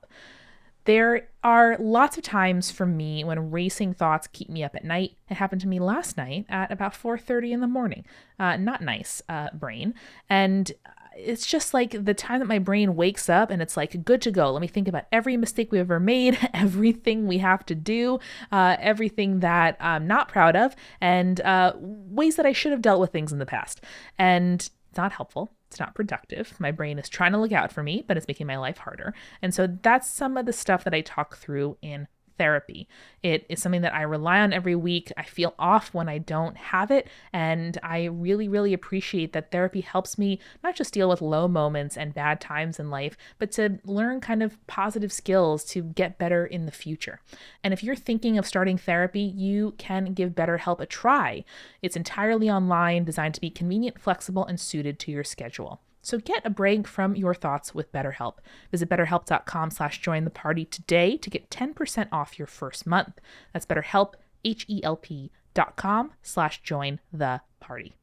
there 0.84 1.28
are 1.42 1.76
lots 1.78 2.18
of 2.18 2.24
times 2.24 2.70
for 2.70 2.84
me 2.84 3.24
when 3.24 3.50
racing 3.50 3.94
thoughts 3.94 4.26
keep 4.26 4.50
me 4.50 4.62
up 4.62 4.74
at 4.74 4.84
night. 4.84 5.16
It 5.30 5.34
happened 5.34 5.62
to 5.62 5.68
me 5.68 5.80
last 5.80 6.16
night 6.16 6.44
at 6.50 6.70
about 6.70 6.94
4:30 6.94 7.52
in 7.52 7.60
the 7.60 7.66
morning. 7.66 8.04
Uh, 8.38 8.56
not 8.56 8.82
nice, 8.82 9.22
uh, 9.28 9.48
brain. 9.54 9.94
And 10.28 10.70
it's 11.16 11.46
just 11.46 11.74
like 11.74 12.04
the 12.04 12.14
time 12.14 12.40
that 12.40 12.48
my 12.48 12.58
brain 12.58 12.96
wakes 12.96 13.28
up 13.28 13.50
and 13.50 13.62
it's 13.62 13.76
like 13.76 14.04
good 14.04 14.22
to 14.22 14.30
go. 14.30 14.50
Let 14.50 14.60
me 14.60 14.68
think 14.68 14.88
about 14.88 15.04
every 15.12 15.36
mistake 15.36 15.70
we 15.70 15.78
ever 15.78 16.00
made 16.00 16.38
everything 16.54 17.26
we 17.26 17.38
have 17.38 17.64
to 17.66 17.74
do 17.74 18.18
uh, 18.52 18.76
everything 18.80 19.40
that 19.40 19.76
i'm 19.80 20.06
not 20.06 20.28
proud 20.28 20.56
of 20.56 20.74
and 21.00 21.40
uh, 21.42 21.72
ways 21.76 22.36
that 22.36 22.46
i 22.46 22.52
should 22.52 22.72
have 22.72 22.82
dealt 22.82 23.00
with 23.00 23.12
things 23.12 23.32
in 23.32 23.38
the 23.38 23.46
past. 23.46 23.80
And 24.18 24.60
it's 24.60 24.96
not 24.96 25.12
helpful. 25.12 25.52
It's 25.68 25.80
not 25.80 25.94
productive. 25.94 26.54
My 26.60 26.70
brain 26.70 26.98
is 26.98 27.08
trying 27.08 27.32
to 27.32 27.38
look 27.38 27.52
out 27.52 27.72
for 27.72 27.82
me 27.82 28.04
but 28.06 28.16
it's 28.16 28.28
making 28.28 28.46
my 28.46 28.56
life 28.56 28.78
harder. 28.78 29.14
And 29.42 29.54
so 29.54 29.66
that's 29.66 30.08
some 30.08 30.36
of 30.36 30.46
the 30.46 30.52
stuff 30.52 30.84
that 30.84 30.94
i 30.94 31.00
talk 31.00 31.36
through 31.36 31.76
in 31.82 32.08
therapy. 32.38 32.88
It 33.22 33.46
is 33.48 33.62
something 33.62 33.82
that 33.82 33.94
I 33.94 34.02
rely 34.02 34.40
on 34.40 34.52
every 34.52 34.74
week. 34.74 35.12
I 35.16 35.22
feel 35.22 35.54
off 35.58 35.94
when 35.94 36.08
I 36.08 36.18
don't 36.18 36.56
have 36.56 36.90
it. 36.90 37.08
And 37.32 37.78
I 37.82 38.04
really, 38.04 38.48
really 38.48 38.72
appreciate 38.72 39.32
that 39.32 39.50
therapy 39.50 39.80
helps 39.80 40.18
me 40.18 40.38
not 40.62 40.76
just 40.76 40.94
deal 40.94 41.08
with 41.08 41.22
low 41.22 41.48
moments 41.48 41.96
and 41.96 42.14
bad 42.14 42.40
times 42.40 42.78
in 42.78 42.90
life, 42.90 43.16
but 43.38 43.50
to 43.52 43.78
learn 43.84 44.20
kind 44.20 44.42
of 44.42 44.64
positive 44.66 45.12
skills 45.12 45.64
to 45.66 45.82
get 45.82 46.18
better 46.18 46.44
in 46.46 46.66
the 46.66 46.72
future. 46.72 47.20
And 47.62 47.72
if 47.72 47.82
you're 47.82 47.96
thinking 47.96 48.38
of 48.38 48.46
starting 48.46 48.78
therapy, 48.78 49.20
you 49.20 49.74
can 49.78 50.12
give 50.12 50.32
BetterHelp 50.32 50.80
a 50.80 50.86
try. 50.86 51.44
It's 51.82 51.96
entirely 51.96 52.50
online, 52.50 53.04
designed 53.04 53.34
to 53.34 53.40
be 53.40 53.50
convenient, 53.50 54.00
flexible, 54.00 54.44
and 54.44 54.58
suited 54.58 54.98
to 55.00 55.10
your 55.10 55.24
schedule. 55.24 55.80
So 56.04 56.18
get 56.18 56.44
a 56.44 56.50
break 56.50 56.86
from 56.86 57.16
your 57.16 57.34
thoughts 57.34 57.74
with 57.74 57.90
BetterHelp. 57.90 58.34
Visit 58.70 58.90
betterhelp.com 58.90 59.70
slash 59.70 60.00
join 60.00 60.24
the 60.24 60.30
party 60.30 60.66
today 60.66 61.16
to 61.16 61.30
get 61.30 61.50
10% 61.50 62.08
off 62.12 62.38
your 62.38 62.46
first 62.46 62.86
month. 62.86 63.18
That's 63.52 63.66
betterhelp, 63.66 64.12
H-E-L-P 64.44 65.32
dot 65.54 65.76
com 65.76 66.12
slash 66.22 66.62
join 66.62 67.00
the 67.12 67.40
party. 67.58 67.94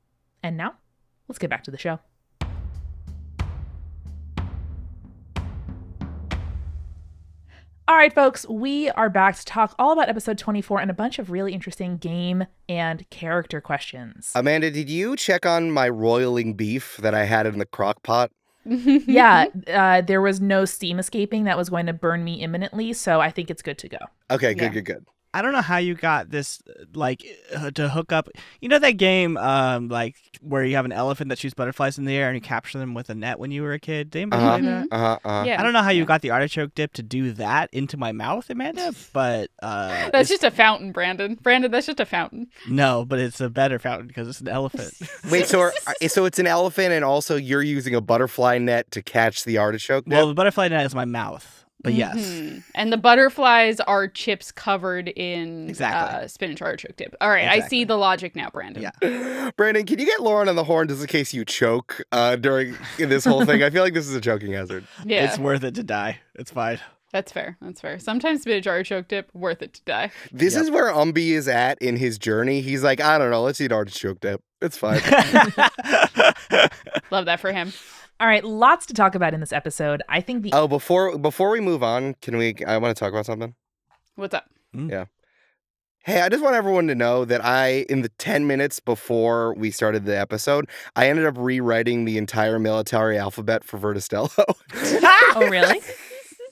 And 0.42 0.58
now, 0.58 0.76
let's 1.28 1.38
get 1.38 1.52
back 1.52 1.64
to 1.66 1.72
the 1.72 1.78
show. 1.78 2.00
All 7.92 7.98
right, 7.98 8.16
folks, 8.16 8.48
we 8.48 8.90
are 8.92 9.10
back 9.10 9.36
to 9.36 9.44
talk 9.44 9.76
all 9.78 9.92
about 9.92 10.08
episode 10.08 10.38
24 10.38 10.80
and 10.80 10.90
a 10.90 10.94
bunch 10.94 11.20
of 11.20 11.30
really 11.30 11.54
interesting 11.54 11.98
game 11.98 12.46
and 12.70 13.08
character 13.10 13.60
questions. 13.60 14.32
Amanda, 14.34 14.72
did 14.72 14.90
you 14.90 15.18
check 15.18 15.46
on 15.46 15.72
my 15.72 15.90
roiling 15.90 16.54
beef 16.54 16.96
that 17.02 17.14
I 17.14 17.26
had 17.26 17.46
in 17.46 17.60
the 17.60 17.66
crock 17.66 18.02
pot? 18.02 18.32
yeah, 18.66 19.48
uh, 19.68 20.00
there 20.00 20.22
was 20.22 20.40
no 20.40 20.64
steam 20.64 21.00
escaping 21.00 21.44
that 21.44 21.58
was 21.58 21.70
going 21.70 21.86
to 21.88 21.92
burn 21.92 22.24
me 22.24 22.36
imminently, 22.36 22.94
so 22.94 23.20
I 23.20 23.30
think 23.30 23.52
it's 23.52 23.62
good 23.62 23.78
to 23.80 23.90
go. 23.90 23.98
Okay, 24.32 24.54
good, 24.54 24.62
Yeah. 24.62 24.70
good, 24.70 24.86
good. 24.86 25.06
I 25.34 25.42
don't 25.42 25.54
know 25.54 25.62
how 25.62 25.78
you 25.78 25.96
got 25.96 26.30
this 26.30 26.62
like 26.94 27.26
uh, 27.56 27.72
to 27.72 27.88
hook 27.90 28.12
up. 28.12 28.28
You 28.60 28.68
know 28.70 28.80
that 28.80 28.92
game 28.98 29.38
um 29.38 29.88
like 29.88 30.16
where 30.42 30.64
you 30.66 30.76
have 30.76 30.86
an 30.86 30.92
elephant 30.92 31.30
that 31.30 31.38
shoots 31.40 31.54
butterflies 31.54 31.98
in 31.98 32.06
the 32.06 32.16
air 32.16 32.28
and 32.28 32.36
you 32.36 32.42
capture 32.42 32.80
them 32.80 32.94
with 32.94 33.10
a 33.10 33.16
net 33.16 33.40
when 33.40 33.52
you 33.52 33.62
were 33.64 33.74
a 33.74 33.80
kid. 33.80 34.10
Did 34.12 34.22
anybody 34.24 34.44
Uh-huh. 34.44 34.58
play 34.58 34.66
that? 34.68 34.88
Uh 34.92 34.98
huh. 34.98 35.20
Uh-huh. 35.24 35.44
Yeah. 35.46 35.60
I 35.60 35.64
don't 35.64 35.74
know 35.74 35.82
how 35.84 35.92
you 35.92 36.02
Yeah. 36.02 36.06
got 36.08 36.22
the 36.22 36.32
artichoke 36.32 36.76
dip 36.76 36.94
to 36.94 37.04
do 37.04 37.32
that 37.34 37.70
into 37.74 37.96
my 37.98 38.12
mouth, 38.12 38.50
Amanda, 38.50 38.94
but 39.14 39.50
uh 39.62 39.88
That's 39.88 40.08
it's- 40.08 40.30
just 40.30 40.44
a 40.44 40.52
fountain, 40.52 40.92
Brandon. 40.92 41.36
Brandon, 41.42 41.72
that's 41.72 41.86
just 41.88 42.00
a 42.00 42.06
fountain. 42.06 42.48
no, 42.68 43.06
but 43.06 43.20
it's 43.20 43.40
a 43.40 43.50
better 43.50 43.80
fountain 43.80 44.08
because 44.08 44.28
it's 44.28 44.42
an 44.42 44.48
elephant. 44.50 44.94
Wait, 45.32 45.46
so 45.48 45.60
are, 45.62 45.74
are- 45.88 46.08
so 46.10 46.26
it's 46.26 46.40
an 46.40 46.48
elephant, 46.48 46.92
and 46.92 47.06
also 47.06 47.36
you're 47.36 47.62
using 47.64 47.96
a 47.96 48.02
butterfly 48.02 48.58
net 48.58 48.92
to 48.92 49.02
catch 49.02 49.44
the 49.46 49.58
artichoke. 49.60 50.04
well, 50.08 50.28
the 50.28 50.34
butterfly 50.34 50.68
net 50.68 50.86
is 50.86 50.94
my 50.96 51.06
mouth, 51.06 51.61
but 51.84 51.94
yes. 51.94 52.16
Mhm. 52.18 52.64
And 52.76 52.94
the 52.94 52.98
butterflies 52.98 53.80
are 53.80 54.08
chips 54.08 54.52
covered 54.52 55.08
in 55.10 55.70
Exactly. 55.70 56.24
uh, 56.24 56.28
spinach 56.28 56.62
artichoke 56.62 56.96
dip. 56.96 57.16
All 57.22 57.30
right, 57.30 57.48
I 57.48 57.62
see 57.68 57.84
the 57.84 57.98
logic 57.98 58.36
now, 58.36 58.50
Brandon. 58.50 58.92
Yeah. 59.02 59.52
Brandon, 59.58 59.86
can 59.86 60.00
you 60.00 60.06
get 60.06 60.22
Lauren 60.22 60.50
on 60.50 60.56
the 60.56 60.64
horn 60.64 60.88
just 60.88 61.02
in 61.02 61.08
case 61.08 61.34
you 61.34 61.46
choke 61.46 62.02
uh, 62.12 62.36
during 62.36 62.76
this 62.98 63.26
whole 63.26 63.46
thing? 63.46 63.64
I 63.64 63.70
feel 63.70 63.84
like 63.84 63.94
this 63.94 64.08
is 64.08 64.16
a 64.16 64.22
choking 64.22 64.54
hazard. 64.54 64.86
Yeah. 65.06 65.26
It's 65.26 65.38
worth 65.40 65.64
it 65.64 65.76
to 65.76 65.84
die. 65.84 66.20
It's 66.36 66.52
fine. 66.52 66.80
That's 67.12 67.32
fair. 67.32 67.58
That's 67.62 67.82
fair. 67.82 68.00
Sometimes 68.00 68.44
spinach 68.44 68.68
artichoke 68.68 69.10
dip, 69.10 69.30
worth 69.34 69.62
it 69.62 69.74
to 69.74 69.82
die. 69.84 70.12
This 70.32 70.54
Yep. 70.54 70.64
is 70.64 70.72
where 70.72 70.92
Umbi 70.94 71.30
is 71.32 71.48
at 71.50 71.78
in 71.82 71.98
his 71.98 72.18
journey. 72.18 72.62
He's 72.62 72.84
like, 72.84 73.02
I 73.02 73.18
don't 73.18 73.32
know, 73.32 73.44
let's 73.44 73.60
eat 73.60 73.74
artichoke 73.74 74.22
dip. 74.22 74.42
It's 74.62 74.78
fine. 74.78 75.02
Love 77.12 77.26
that 77.26 77.40
for 77.42 77.52
him. 77.52 77.74
All 78.22 78.28
right, 78.28 78.44
lots 78.44 78.86
to 78.86 78.94
talk 78.94 79.16
about 79.16 79.34
in 79.34 79.40
this 79.40 79.52
episode. 79.52 80.04
I 80.08 80.22
think 80.22 80.44
the 80.44 80.52
oh, 80.54 80.68
before 80.68 81.18
before 81.18 81.50
we 81.50 81.60
move 81.60 81.82
on, 81.82 82.14
can 82.22 82.38
we? 82.38 82.56
I 82.68 82.78
want 82.78 82.96
to 82.96 83.00
talk 83.00 83.12
about 83.12 83.26
something. 83.26 83.56
What's 84.14 84.36
up? 84.36 84.46
Mm. 84.76 84.92
Yeah. 84.92 85.06
Hey, 86.04 86.22
I 86.22 86.30
just 86.30 86.44
want 86.44 86.56
everyone 86.56 86.88
to 86.88 86.94
know 86.94 87.26
that 87.26 87.44
I, 87.44 87.86
in 87.90 88.04
the 88.04 88.10
10 88.10 88.46
minutes 88.48 88.80
before 88.80 89.56
we 89.56 89.70
started 89.72 90.06
the 90.06 90.18
episode, 90.18 90.68
I 90.96 91.10
ended 91.10 91.26
up 91.26 91.36
rewriting 91.38 92.06
the 92.06 92.20
entire 92.20 92.60
military 92.60 93.18
alphabet 93.18 93.64
for 93.64 93.78
Verda 93.78 94.00
Stello. 94.00 94.30
Oh, 95.34 95.48
really? 95.48 95.80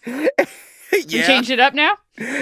You 1.09 1.23
changed 1.23 1.49
it 1.49 1.59
up 1.59 1.73
now? 1.73 1.97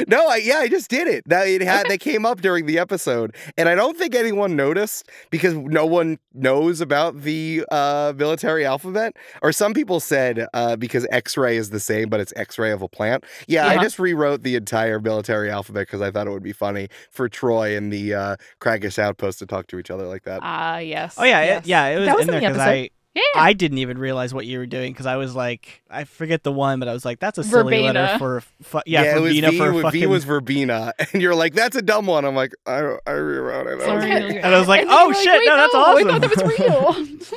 No, 0.08 0.28
I, 0.28 0.38
yeah, 0.38 0.58
I 0.58 0.68
just 0.68 0.90
did 0.90 1.08
it. 1.08 1.24
That 1.28 1.48
it 1.48 1.62
had 1.62 1.86
they 1.88 1.98
came 1.98 2.26
up 2.26 2.42
during 2.42 2.66
the 2.66 2.80
episode, 2.80 3.36
and 3.58 3.70
I 3.70 3.76
don't 3.76 3.98
think 3.98 4.16
anyone 4.16 4.56
noticed 4.56 5.08
because 5.30 5.54
no 5.54 5.86
one 5.86 6.18
knows 6.34 6.82
about 6.82 7.22
the 7.22 7.64
uh, 7.70 8.14
military 8.16 8.66
alphabet. 8.66 9.16
Or 9.44 9.52
some 9.52 9.74
people 9.74 10.00
said 10.00 10.48
uh, 10.54 10.76
because 10.78 11.06
X-ray 11.12 11.58
is 11.58 11.70
the 11.70 11.80
same, 11.80 12.10
but 12.10 12.20
it's 12.20 12.34
X-ray 12.36 12.72
of 12.72 12.82
a 12.82 12.88
plant. 12.88 13.24
Yeah, 13.48 13.68
I 13.68 13.82
just 13.82 14.00
rewrote 14.00 14.44
the 14.44 14.56
entire 14.56 15.00
military 15.00 15.52
alphabet 15.52 15.88
because 15.88 16.02
I 16.02 16.10
thought 16.10 16.26
it 16.28 16.32
would 16.32 16.44
be 16.44 16.54
funny 16.54 16.88
for 17.12 17.30
Troy 17.30 17.78
and 17.78 17.94
the 17.94 18.14
uh, 18.14 18.36
Craggish 18.60 18.98
Outpost 18.98 19.40
to 19.40 19.46
talk 19.46 19.68
to 19.68 19.78
each 19.80 19.92
other 19.92 20.08
like 20.08 20.24
that. 20.24 20.40
Ah, 20.42 20.80
yes. 20.80 21.16
oh 21.18 21.24
yeah, 21.24 21.44
yes. 21.44 21.66
it, 21.66 21.70
yeah, 21.70 21.86
it 21.88 22.00
was, 22.00 22.06
That 22.08 22.16
was 22.16 22.28
in 22.28 22.34
in 22.34 22.42
there 22.42 22.42
the 22.42 22.48
because 22.48 22.68
episode. 22.68 22.72
I 22.72 22.90
Yeah. 23.18 23.42
I 23.42 23.54
didn't 23.54 23.80
even 23.80 23.98
realize 23.98 24.34
what 24.34 24.46
you 24.46 24.60
were 24.60 24.66
doing 24.68 24.94
because 24.94 25.06
I 25.08 25.16
was 25.16 25.36
like, 25.36 25.82
I 25.90 26.04
forget 26.04 26.44
the 26.44 26.52
one, 26.52 26.80
but 26.80 26.88
I 26.88 26.94
was 26.94 27.04
like, 27.04 27.20
that's 27.20 27.38
a 27.38 27.44
silly 27.44 27.82
letter 27.82 28.18
for 28.20 28.42
fu- 28.62 28.82
yeah, 28.86 29.16
it 29.18 29.20
was 29.20 29.34
Verbena 29.34 29.52
V, 29.52 29.58
for 29.58 29.72
v 29.72 29.82
fucking. 29.82 30.10
was 30.10 30.24
Verbena, 30.24 30.94
and 31.14 31.22
you're 31.22 31.34
like, 31.36 31.54
"That's 31.54 31.76
a 31.76 31.82
dumb 31.82 32.06
one." 32.06 32.26
I'm 32.26 32.36
like, 32.36 32.54
"I, 32.68 32.98
I 33.08 33.12
rewrote 33.12 33.68
it." 33.68 33.80
That 33.80 33.94
was 33.94 34.04
Sorry. 34.04 34.10
great." 34.22 34.36
and 34.38 34.54
I 34.54 34.60
was 34.60 34.68
like, 34.68 34.82
And 34.82 34.90
oh 34.92 35.12
shit, 35.14 35.40
"Wait, 35.40 35.46
no, 35.48 35.58
that's 35.58 35.74
I 35.74 35.78
awesome. 35.80 36.08
thought 36.08 36.22
that 36.22 36.36
was 36.36 37.30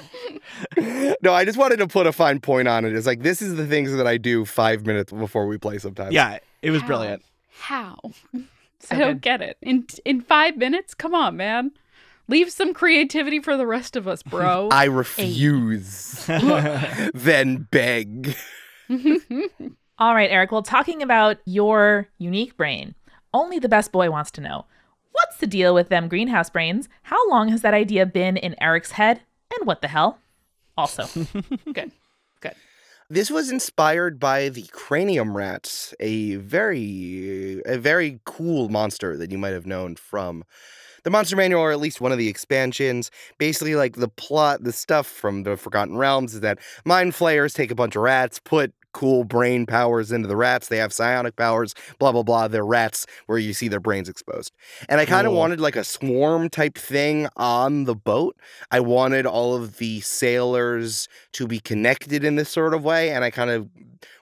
real. 0.76 1.16
no, 1.22 1.32
I 1.32 1.44
just 1.44 1.56
wanted 1.58 1.78
to 1.78 1.86
put 1.86 2.06
a 2.06 2.12
fine 2.12 2.40
point 2.40 2.68
on 2.68 2.84
it. 2.84 2.94
It's 2.94 3.06
like 3.06 3.22
this 3.22 3.40
is 3.40 3.56
the 3.56 3.66
things 3.66 3.92
that 3.94 4.06
I 4.06 4.16
do 4.18 4.44
five 4.44 4.84
minutes 4.86 5.12
before 5.12 5.46
we 5.46 5.56
play. 5.58 5.78
Sometimes, 5.78 6.12
yeah, 6.12 6.38
it 6.62 6.70
was 6.70 6.82
How? 6.82 6.86
brilliant. 6.86 7.22
How? 7.58 7.96
So 8.80 8.96
I 8.96 8.98
don't 8.98 9.12
good. 9.14 9.22
get 9.22 9.42
it. 9.42 9.56
In 9.62 9.86
in 10.04 10.20
five 10.20 10.56
minutes? 10.56 10.94
Come 10.94 11.14
on, 11.14 11.36
man. 11.36 11.72
Leave 12.30 12.52
some 12.52 12.72
creativity 12.72 13.40
for 13.40 13.56
the 13.56 13.66
rest 13.66 13.96
of 13.96 14.06
us, 14.06 14.22
bro. 14.22 14.68
I 14.72 14.84
refuse. 14.84 16.24
then 17.12 17.66
beg. 17.72 18.36
All 19.98 20.14
right, 20.14 20.30
Eric. 20.30 20.52
Well, 20.52 20.62
talking 20.62 21.02
about 21.02 21.38
your 21.44 22.06
unique 22.18 22.56
brain, 22.56 22.94
only 23.34 23.58
the 23.58 23.68
best 23.68 23.90
boy 23.90 24.12
wants 24.12 24.30
to 24.32 24.40
know 24.40 24.66
what's 25.10 25.38
the 25.38 25.46
deal 25.48 25.74
with 25.74 25.88
them 25.88 26.06
greenhouse 26.06 26.48
brains? 26.50 26.88
How 27.02 27.28
long 27.28 27.48
has 27.48 27.62
that 27.62 27.74
idea 27.74 28.06
been 28.06 28.36
in 28.36 28.54
Eric's 28.62 28.92
head? 28.92 29.22
And 29.58 29.66
what 29.66 29.82
the 29.82 29.88
hell? 29.88 30.20
Also, 30.78 31.06
Good. 31.72 31.90
Good. 32.40 32.54
This 33.10 33.28
was 33.28 33.50
inspired 33.50 34.20
by 34.20 34.50
the 34.50 34.68
cranium 34.70 35.36
rats, 35.36 35.92
a 35.98 36.36
very, 36.36 37.60
a 37.66 37.76
very 37.76 38.20
cool 38.24 38.68
monster 38.68 39.16
that 39.16 39.32
you 39.32 39.36
might 39.36 39.52
have 39.52 39.66
known 39.66 39.96
from 39.96 40.44
the 41.04 41.10
Monster 41.10 41.36
Manual, 41.36 41.60
or 41.62 41.72
at 41.72 41.80
least 41.80 42.00
one 42.00 42.12
of 42.12 42.18
the 42.18 42.28
expansions. 42.28 43.10
Basically, 43.38 43.74
like 43.74 43.96
the 43.96 44.08
plot, 44.08 44.62
the 44.64 44.72
stuff 44.72 45.06
from 45.06 45.42
the 45.44 45.56
Forgotten 45.56 45.96
Realms 45.96 46.34
is 46.34 46.40
that 46.40 46.58
mind 46.84 47.14
flayers 47.14 47.52
take 47.54 47.70
a 47.70 47.74
bunch 47.74 47.96
of 47.96 48.02
rats, 48.02 48.38
put 48.38 48.72
cool 48.92 49.22
brain 49.22 49.66
powers 49.66 50.10
into 50.10 50.26
the 50.26 50.36
rats. 50.36 50.66
They 50.68 50.78
have 50.78 50.92
psionic 50.92 51.36
powers, 51.36 51.74
blah 51.98 52.12
blah 52.12 52.24
blah. 52.24 52.48
They're 52.48 52.64
rats 52.64 53.06
where 53.26 53.38
you 53.38 53.52
see 53.52 53.68
their 53.68 53.78
brains 53.80 54.08
exposed. 54.08 54.52
And 54.88 55.00
I 55.00 55.06
kind 55.06 55.26
of 55.26 55.30
Cool. 55.30 55.38
wanted 55.38 55.60
like 55.60 55.76
a 55.76 55.84
swarm 55.84 56.48
type 56.50 56.76
thing 56.76 57.28
on 57.36 57.84
the 57.84 57.94
boat. 57.94 58.36
I 58.70 58.80
wanted 58.80 59.26
all 59.26 59.54
of 59.54 59.76
the 59.78 60.00
sailors 60.00 61.08
to 61.32 61.46
be 61.46 61.60
connected 61.60 62.24
in 62.24 62.34
this 62.36 62.48
sort 62.50 62.74
of 62.74 62.82
way, 62.84 63.10
and 63.10 63.24
I 63.24 63.30
kind 63.30 63.50
of 63.50 63.68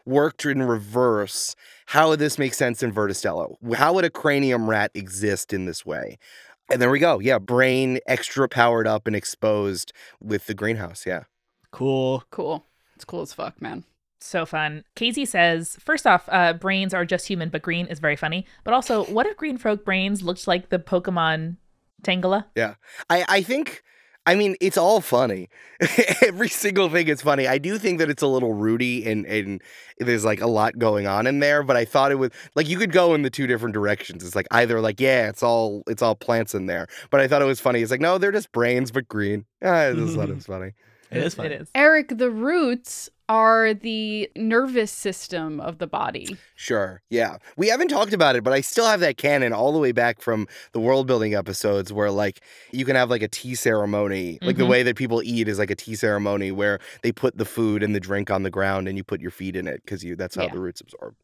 worked 0.05 0.45
in 0.45 0.63
reverse. 0.63 1.55
How 1.87 2.09
would 2.11 2.19
this 2.19 2.39
make 2.39 2.55
sense 2.55 2.83
in 2.83 2.93
Verda 2.93 3.15
Stello? 3.15 3.57
How 3.75 3.95
would 3.95 4.05
a 4.05 4.11
cranium 4.11 4.69
rat 4.69 4.91
exist 4.95 5.53
in 5.53 5.65
this 5.65 5.87
way? 5.87 6.19
And 6.71 6.81
there 6.83 6.91
we 6.91 6.99
go. 6.99 7.19
Yeah, 7.19 7.39
brain 7.39 7.99
extra 8.07 8.49
powered 8.49 8.87
up 8.87 9.07
and 9.07 9.17
exposed 9.17 9.93
with 10.21 10.47
the 10.47 10.55
greenhouse. 10.55 11.07
Yeah. 11.07 11.25
Cool. 11.71 12.25
Cool. 12.31 12.65
It's 12.95 13.05
cool 13.05 13.23
as 13.23 13.33
fuck, 13.33 13.61
man. 13.63 13.85
so 14.21 14.45
fun. 14.45 14.85
Casey 14.97 15.25
says, 15.25 15.77
first 15.81 16.07
off, 16.07 16.29
uh, 16.29 16.53
brains 16.53 16.93
are 16.93 17.05
just 17.05 17.29
human, 17.29 17.49
but 17.49 17.63
green 17.63 17.87
is 17.87 18.01
very 18.01 18.17
funny. 18.17 18.45
But 18.65 18.75
also, 18.75 19.05
what 19.05 19.27
if 19.27 19.37
green 19.37 19.57
folk 19.59 19.85
brains 19.85 20.23
looked 20.23 20.47
like 20.49 20.71
the 20.71 20.79
Pokemon 20.79 21.57
Tangela? 22.03 22.47
Yeah. 22.57 22.75
I, 23.09 23.25
I 23.29 23.43
think, 23.43 23.83
I 24.29 24.35
mean, 24.35 24.57
it's 24.61 24.77
all 24.77 25.01
funny. 25.01 25.49
Every 26.23 26.51
single 26.51 26.91
thing 26.91 27.09
is 27.09 27.23
funny. 27.23 27.49
I 27.49 27.57
do 27.57 27.79
think 27.79 27.99
that 27.99 28.11
it's 28.11 28.23
a 28.23 28.27
little 28.27 28.53
rooty 28.53 29.11
and, 29.11 29.25
and 29.25 29.63
there's 29.97 30.23
like 30.23 30.43
a 30.43 30.47
lot 30.47 30.79
going 30.79 31.07
on 31.07 31.27
in 31.27 31.39
there, 31.39 31.63
but 31.63 31.79
I 31.79 31.87
thought 31.87 32.13
it 32.13 32.17
was 32.17 32.31
like 32.55 32.69
you 32.69 32.77
could 32.77 32.93
go 32.93 33.15
in 33.15 33.23
the 33.23 33.31
two 33.31 33.47
different 33.47 33.73
directions. 33.73 34.23
It's 34.23 34.37
like 34.37 34.47
either 34.51 34.83
like, 34.83 35.01
yeah, 35.01 35.31
it's 35.31 35.43
all 35.43 35.83
it's 35.87 36.03
all 36.03 36.15
plants 36.15 36.55
in 36.55 36.67
there. 36.67 36.89
But 37.09 37.21
I 37.21 37.27
thought 37.27 37.41
it 37.41 37.47
was 37.47 37.59
funny. 37.59 37.81
It's 37.81 37.91
like, 37.91 38.03
no, 38.03 38.19
they're 38.19 38.31
just 38.31 38.53
brains, 38.53 38.91
but 38.91 39.09
green. 39.09 39.47
Ah, 39.65 39.87
I 39.87 39.93
just 39.95 40.15
thought 40.15 40.29
it 40.29 40.35
was 40.37 40.45
funny. 40.45 40.73
It 41.11 41.23
is 41.23 41.35
funny. 41.35 41.51
It 41.55 41.63
is. 41.63 41.71
Eric, 41.75 42.17
the 42.19 42.31
roots 42.31 43.09
are 43.31 43.75
the 43.75 44.31
nervous 44.37 44.91
system 44.91 45.61
of 45.61 45.77
the 45.79 45.87
body. 45.87 46.37
Sure. 46.57 47.03
Yeah. 47.11 47.37
We 47.59 47.69
haven't 47.69 47.89
talked 47.89 48.15
about 48.15 48.37
it, 48.37 48.43
but 48.45 48.55
I 48.55 48.63
still 48.63 48.87
have 48.87 49.01
that 49.01 49.19
canon 49.19 49.53
all 49.53 49.71
the 49.73 49.79
way 49.79 49.93
back 49.93 50.23
from 50.23 50.49
the 50.73 50.81
world 50.81 51.07
building 51.07 51.35
episodes 51.35 51.93
where 51.93 52.11
like 52.11 52.41
you 52.73 52.87
can 52.87 52.97
have 52.97 53.11
like 53.11 53.21
a 53.23 53.29
tea 53.29 53.55
ceremony. 53.55 54.39
Like 54.41 54.57
the 54.57 54.65
Mhm. 54.65 54.69
way 54.71 54.83
that 54.83 54.97
people 54.97 55.23
eat 55.23 55.47
is 55.47 55.59
like 55.59 55.71
a 55.71 55.75
tea 55.75 55.95
ceremony 55.95 56.51
where 56.53 56.79
they 57.03 57.13
put 57.13 57.37
the 57.37 57.45
food 57.45 57.83
and 57.83 57.95
the 57.95 58.01
drink 58.01 58.31
on 58.31 58.45
the 58.45 58.51
ground 58.51 58.89
and 58.89 58.97
you 58.97 59.05
put 59.05 59.21
your 59.21 59.31
feet 59.31 59.57
in 59.57 59.67
it 59.67 59.83
because 59.85 60.03
you 60.03 60.17
that's 60.17 60.35
how 60.37 60.45
Yeah. 60.45 60.53
the 60.55 60.61
roots 60.61 60.81
absorb. 60.81 61.15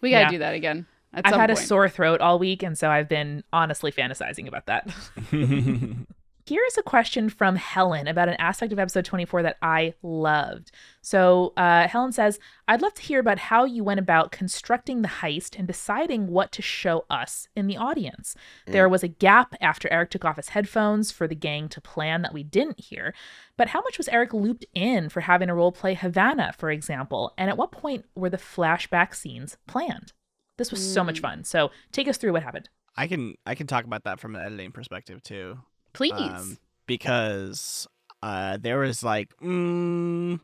We 0.00 0.10
gotta 0.10 0.24
Yeah. 0.26 0.30
do 0.30 0.38
that 0.38 0.54
again. 0.54 0.86
At 1.12 1.26
I've 1.26 1.32
some 1.32 1.40
had 1.40 1.50
a 1.50 1.56
sore 1.56 1.88
throat 1.90 2.20
all 2.22 2.38
week, 2.38 2.62
and 2.62 2.78
so 2.78 2.88
I've 2.88 3.08
been 3.08 3.42
honestly 3.52 3.90
fantasizing 3.92 4.46
about 4.48 4.64
that. 4.66 4.88
Here's 6.50 6.76
a 6.76 6.82
question 6.82 7.28
from 7.28 7.54
Helen 7.54 8.08
about 8.08 8.28
an 8.28 8.34
aspect 8.40 8.72
of 8.72 8.80
episode 8.80 9.04
24 9.04 9.44
that 9.44 9.56
I 9.62 9.94
loved. 10.02 10.72
So, 11.00 11.52
uh, 11.56 11.86
Helen 11.86 12.10
says, 12.10 12.40
I'd 12.66 12.82
love 12.82 12.92
to 12.94 13.02
hear 13.02 13.20
about 13.20 13.38
how 13.38 13.64
you 13.64 13.84
went 13.84 14.00
about 14.00 14.32
constructing 14.32 15.02
the 15.02 15.06
heist 15.06 15.56
and 15.56 15.68
deciding 15.68 16.26
what 16.26 16.50
to 16.50 16.60
show 16.60 17.04
us 17.08 17.46
in 17.54 17.68
the 17.68 17.76
audience. 17.76 18.34
There 18.66 18.88
was 18.88 19.04
a 19.04 19.08
gap 19.08 19.54
after 19.60 19.86
Eric 19.92 20.10
took 20.10 20.24
off 20.24 20.38
his 20.38 20.48
headphones 20.48 21.12
for 21.12 21.28
the 21.28 21.36
gang 21.36 21.68
to 21.68 21.80
plan 21.80 22.22
that 22.22 22.34
we 22.34 22.42
didn't 22.42 22.80
hear. 22.80 23.14
But 23.56 23.68
how 23.68 23.80
much 23.82 23.96
was 23.96 24.08
Eric 24.08 24.34
looped 24.34 24.66
in 24.74 25.08
for 25.08 25.20
having 25.20 25.50
a 25.50 25.54
role 25.54 25.70
play 25.70 25.94
Havana, 25.94 26.52
for 26.58 26.72
example? 26.72 27.32
And 27.38 27.48
at 27.48 27.58
what 27.58 27.70
point 27.70 28.06
were 28.16 28.28
the 28.28 28.36
flashback 28.36 29.14
scenes 29.14 29.56
planned? 29.68 30.12
This 30.56 30.72
was 30.72 30.84
so 30.94 31.04
much 31.04 31.20
fun. 31.20 31.44
So, 31.44 31.70
take 31.92 32.08
us 32.08 32.16
through 32.16 32.32
what 32.32 32.42
happened. 32.42 32.70
I 32.96 33.06
can 33.06 33.36
I 33.46 33.54
can 33.54 33.68
talk 33.68 33.84
about 33.84 34.02
that 34.02 34.18
from 34.18 34.34
an 34.34 34.42
editing 34.44 34.72
perspective 34.72 35.22
too. 35.22 35.58
Please. 35.92 36.12
um, 36.12 36.58
because 36.86 37.86
uh, 38.22 38.58
there 38.60 38.78
was 38.78 39.02
like 39.02 39.30
mm, 39.42 40.40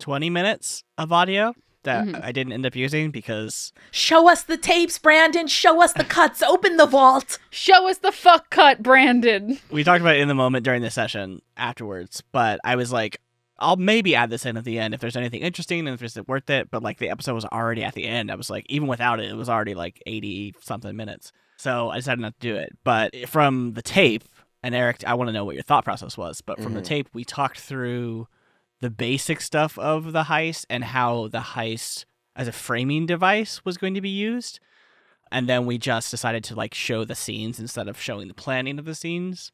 20 0.00 0.30
minutes 0.30 0.84
of 0.96 1.12
audio 1.12 1.54
that 1.84 2.06
Mhm. 2.06 2.24
I 2.24 2.32
didn't 2.32 2.52
end 2.52 2.66
up 2.66 2.74
using 2.76 3.10
because 3.10 3.72
Show 3.92 4.28
us 4.28 4.42
the 4.42 4.56
tapes, 4.56 4.98
Brandon. 4.98 5.46
Show 5.46 5.82
us 5.82 5.92
the 5.92 6.04
cuts. 6.04 6.42
Open 6.42 6.76
the 6.76 6.86
vault. 6.86 7.38
Show 7.50 7.88
us 7.88 7.98
the 7.98 8.12
fuck 8.12 8.50
cut, 8.50 8.82
Brandon. 8.82 9.58
we 9.70 9.84
talked 9.84 10.00
about 10.00 10.16
it 10.16 10.20
in 10.20 10.28
the 10.28 10.34
moment 10.34 10.64
during 10.64 10.82
the 10.82 10.90
session 10.90 11.40
afterwards. 11.56 12.22
But 12.32 12.60
I 12.64 12.76
was 12.76 12.92
like, 12.92 13.20
I'll 13.60 13.76
maybe 13.76 14.14
add 14.14 14.30
this 14.30 14.44
in 14.46 14.56
at 14.56 14.64
the 14.64 14.78
end 14.78 14.92
if 14.94 15.00
there's 15.00 15.16
anything 15.16 15.40
interesting 15.42 15.80
and 15.80 15.94
if 15.94 16.02
it's 16.02 16.16
worth 16.28 16.50
it. 16.50 16.70
But 16.70 16.82
like 16.82 16.98
the 16.98 17.10
episode 17.10 17.34
was 17.34 17.44
already 17.46 17.84
at 17.84 17.94
the 17.94 18.06
end. 18.06 18.30
I 18.30 18.34
was 18.34 18.50
like, 18.50 18.66
even 18.68 18.88
without 18.88 19.20
it, 19.20 19.30
it 19.30 19.36
was 19.36 19.48
already 19.48 19.74
like 19.74 20.02
80 20.06 20.54
something 20.60 20.94
minutes. 20.96 21.32
So 21.56 21.90
I 21.90 21.96
decided 21.96 22.20
not 22.20 22.38
to 22.40 22.48
do 22.52 22.56
it. 22.56 22.76
But 22.84 23.14
from 23.28 23.72
the 23.74 23.82
tape, 23.82 24.24
and 24.62 24.74
Eric, 24.74 25.04
I 25.06 25.14
want 25.14 25.28
to 25.28 25.32
know 25.32 25.44
what 25.44 25.54
your 25.54 25.62
thought 25.62 25.84
process 25.84 26.16
was. 26.16 26.40
But 26.40 26.60
from 26.62 26.74
the 26.74 26.80
Mhm. 26.80 26.84
tape, 26.84 27.08
we 27.12 27.24
talked 27.24 27.60
through 27.60 28.28
the 28.80 28.90
basic 28.90 29.40
stuff 29.40 29.78
of 29.78 30.12
the 30.12 30.24
heist 30.24 30.64
and 30.70 30.84
how 30.84 31.28
the 31.28 31.40
heist 31.40 32.04
as 32.36 32.46
a 32.48 32.52
framing 32.52 33.06
device 33.06 33.64
was 33.64 33.76
going 33.76 33.94
to 33.94 34.00
be 34.00 34.08
used. 34.08 34.60
And 35.30 35.48
then 35.48 35.66
we 35.66 35.76
just 35.78 36.10
decided 36.10 36.42
to 36.44 36.54
like 36.54 36.74
show 36.74 37.04
the 37.04 37.14
scenes 37.14 37.58
instead 37.60 37.88
of 37.88 38.00
showing 38.00 38.28
the 38.28 38.34
planning 38.34 38.78
of 38.78 38.84
the 38.84 38.94
scenes. 38.94 39.52